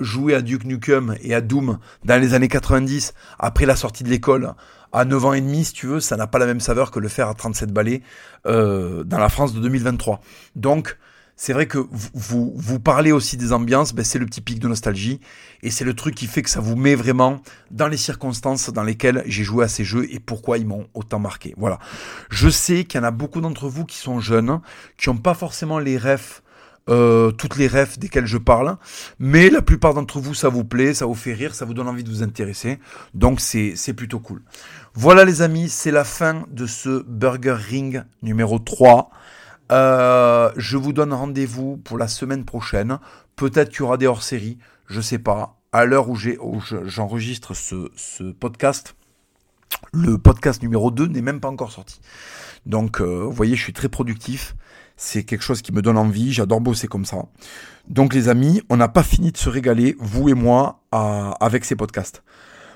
jouer 0.00 0.34
à 0.34 0.42
Duke 0.42 0.64
Nukem 0.64 1.16
et 1.22 1.34
à 1.34 1.40
Doom 1.40 1.78
dans 2.04 2.20
les 2.20 2.34
années 2.34 2.48
90, 2.48 3.14
après 3.38 3.66
la 3.66 3.76
sortie 3.76 4.04
de 4.04 4.10
l'école, 4.10 4.54
à 4.92 5.04
9 5.04 5.24
ans 5.24 5.32
et 5.32 5.40
demi, 5.40 5.64
si 5.64 5.72
tu 5.72 5.86
veux, 5.86 6.00
ça 6.00 6.16
n'a 6.16 6.26
pas 6.26 6.38
la 6.38 6.46
même 6.46 6.60
saveur 6.60 6.90
que 6.90 6.98
le 6.98 7.08
faire 7.08 7.28
à 7.28 7.34
37 7.34 7.72
balais 7.72 8.02
euh, 8.46 9.04
dans 9.04 9.18
la 9.18 9.28
France 9.28 9.54
de 9.54 9.60
2023. 9.60 10.20
Donc, 10.56 10.98
c'est 11.42 11.54
vrai 11.54 11.66
que 11.66 11.78
vous, 12.12 12.52
vous, 12.54 12.80
parlez 12.80 13.12
aussi 13.12 13.38
des 13.38 13.54
ambiances, 13.54 13.94
ben 13.94 14.04
c'est 14.04 14.18
le 14.18 14.26
petit 14.26 14.42
pic 14.42 14.58
de 14.58 14.68
nostalgie, 14.68 15.20
et 15.62 15.70
c'est 15.70 15.86
le 15.86 15.94
truc 15.94 16.14
qui 16.14 16.26
fait 16.26 16.42
que 16.42 16.50
ça 16.50 16.60
vous 16.60 16.76
met 16.76 16.94
vraiment 16.94 17.40
dans 17.70 17.88
les 17.88 17.96
circonstances 17.96 18.68
dans 18.68 18.82
lesquelles 18.82 19.22
j'ai 19.24 19.42
joué 19.42 19.64
à 19.64 19.68
ces 19.68 19.82
jeux 19.82 20.06
et 20.10 20.20
pourquoi 20.20 20.58
ils 20.58 20.66
m'ont 20.66 20.86
autant 20.92 21.18
marqué. 21.18 21.54
Voilà. 21.56 21.78
Je 22.28 22.50
sais 22.50 22.84
qu'il 22.84 23.00
y 23.00 23.02
en 23.02 23.06
a 23.06 23.10
beaucoup 23.10 23.40
d'entre 23.40 23.70
vous 23.70 23.86
qui 23.86 23.96
sont 23.96 24.20
jeunes, 24.20 24.60
qui 24.98 25.08
n'ont 25.08 25.16
pas 25.16 25.32
forcément 25.32 25.78
les 25.78 25.96
refs 25.96 26.42
euh, 26.90 27.30
toutes 27.30 27.56
les 27.56 27.68
refs 27.68 27.98
desquelles 27.98 28.26
je 28.26 28.36
parle. 28.36 28.76
Mais 29.18 29.48
la 29.48 29.62
plupart 29.62 29.94
d'entre 29.94 30.20
vous, 30.20 30.34
ça 30.34 30.50
vous 30.50 30.64
plaît, 30.64 30.92
ça 30.92 31.06
vous 31.06 31.14
fait 31.14 31.32
rire, 31.32 31.54
ça 31.54 31.64
vous 31.64 31.72
donne 31.72 31.88
envie 31.88 32.04
de 32.04 32.10
vous 32.10 32.22
intéresser. 32.22 32.80
Donc 33.14 33.40
c'est 33.40 33.94
plutôt 33.94 34.18
cool. 34.18 34.42
Voilà 34.92 35.24
les 35.24 35.40
amis, 35.40 35.70
c'est 35.70 35.90
la 35.90 36.04
fin 36.04 36.44
de 36.50 36.66
ce 36.66 37.02
Burger 37.08 37.56
Ring 37.56 38.02
numéro 38.20 38.58
3. 38.58 39.10
Euh, 39.70 40.50
je 40.56 40.76
vous 40.76 40.92
donne 40.92 41.12
rendez-vous 41.12 41.76
pour 41.76 41.98
la 41.98 42.08
semaine 42.08 42.44
prochaine. 42.44 42.98
Peut-être 43.36 43.70
qu'il 43.70 43.80
y 43.80 43.82
aura 43.82 43.96
des 43.96 44.06
hors-séries, 44.06 44.58
je 44.86 45.00
sais 45.00 45.18
pas. 45.18 45.56
À 45.72 45.84
l'heure 45.84 46.08
où 46.08 46.16
j'enregistre 46.16 47.54
ce, 47.54 47.90
ce 47.94 48.24
podcast, 48.32 48.96
le 49.92 50.18
podcast 50.18 50.62
numéro 50.62 50.90
2 50.90 51.06
n'est 51.06 51.22
même 51.22 51.40
pas 51.40 51.48
encore 51.48 51.70
sorti. 51.70 52.00
Donc, 52.66 53.00
euh, 53.00 53.24
vous 53.24 53.32
voyez, 53.32 53.54
je 53.54 53.62
suis 53.62 53.72
très 53.72 53.88
productif. 53.88 54.56
C'est 54.96 55.22
quelque 55.22 55.42
chose 55.42 55.62
qui 55.62 55.72
me 55.72 55.80
donne 55.80 55.96
envie. 55.96 56.32
J'adore 56.32 56.60
bosser 56.60 56.88
comme 56.88 57.04
ça. 57.04 57.24
Donc, 57.88 58.12
les 58.12 58.28
amis, 58.28 58.62
on 58.68 58.76
n'a 58.76 58.88
pas 58.88 59.04
fini 59.04 59.30
de 59.30 59.36
se 59.36 59.48
régaler, 59.48 59.96
vous 59.98 60.28
et 60.28 60.34
moi, 60.34 60.82
avec 60.92 61.64
ces 61.64 61.76
podcasts. 61.76 62.22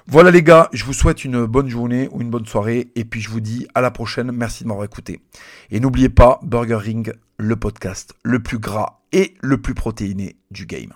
Voilà 0.07 0.31
les 0.31 0.43
gars, 0.43 0.69
je 0.75 0.85
vous 0.85 0.93
souhaite 0.93 1.25
une 1.25 1.47
bonne 1.47 1.71
journée 1.71 2.09
ou 2.13 2.21
une 2.21 2.29
bonne 2.29 2.45
soirée 2.45 2.93
et 2.95 3.07
puis 3.07 3.23
je 3.23 3.31
vous 3.31 3.41
dis 3.41 3.67
à 3.75 3.81
la 3.81 3.91
prochaine, 3.91 4.33
merci 4.33 4.63
de 4.63 4.69
m'avoir 4.69 4.85
écouté. 4.85 5.23
Et 5.71 5.81
n'oubliez 5.81 6.11
pas 6.11 6.41
Burger 6.43 6.77
Ring, 6.77 7.15
le 7.39 7.57
podcast 7.57 8.13
le 8.23 8.43
plus 8.43 8.59
gras 8.59 9.01
et 9.13 9.35
le 9.41 9.57
plus 9.63 9.73
protéiné 9.73 10.37
du 10.51 10.67
game. 10.67 10.93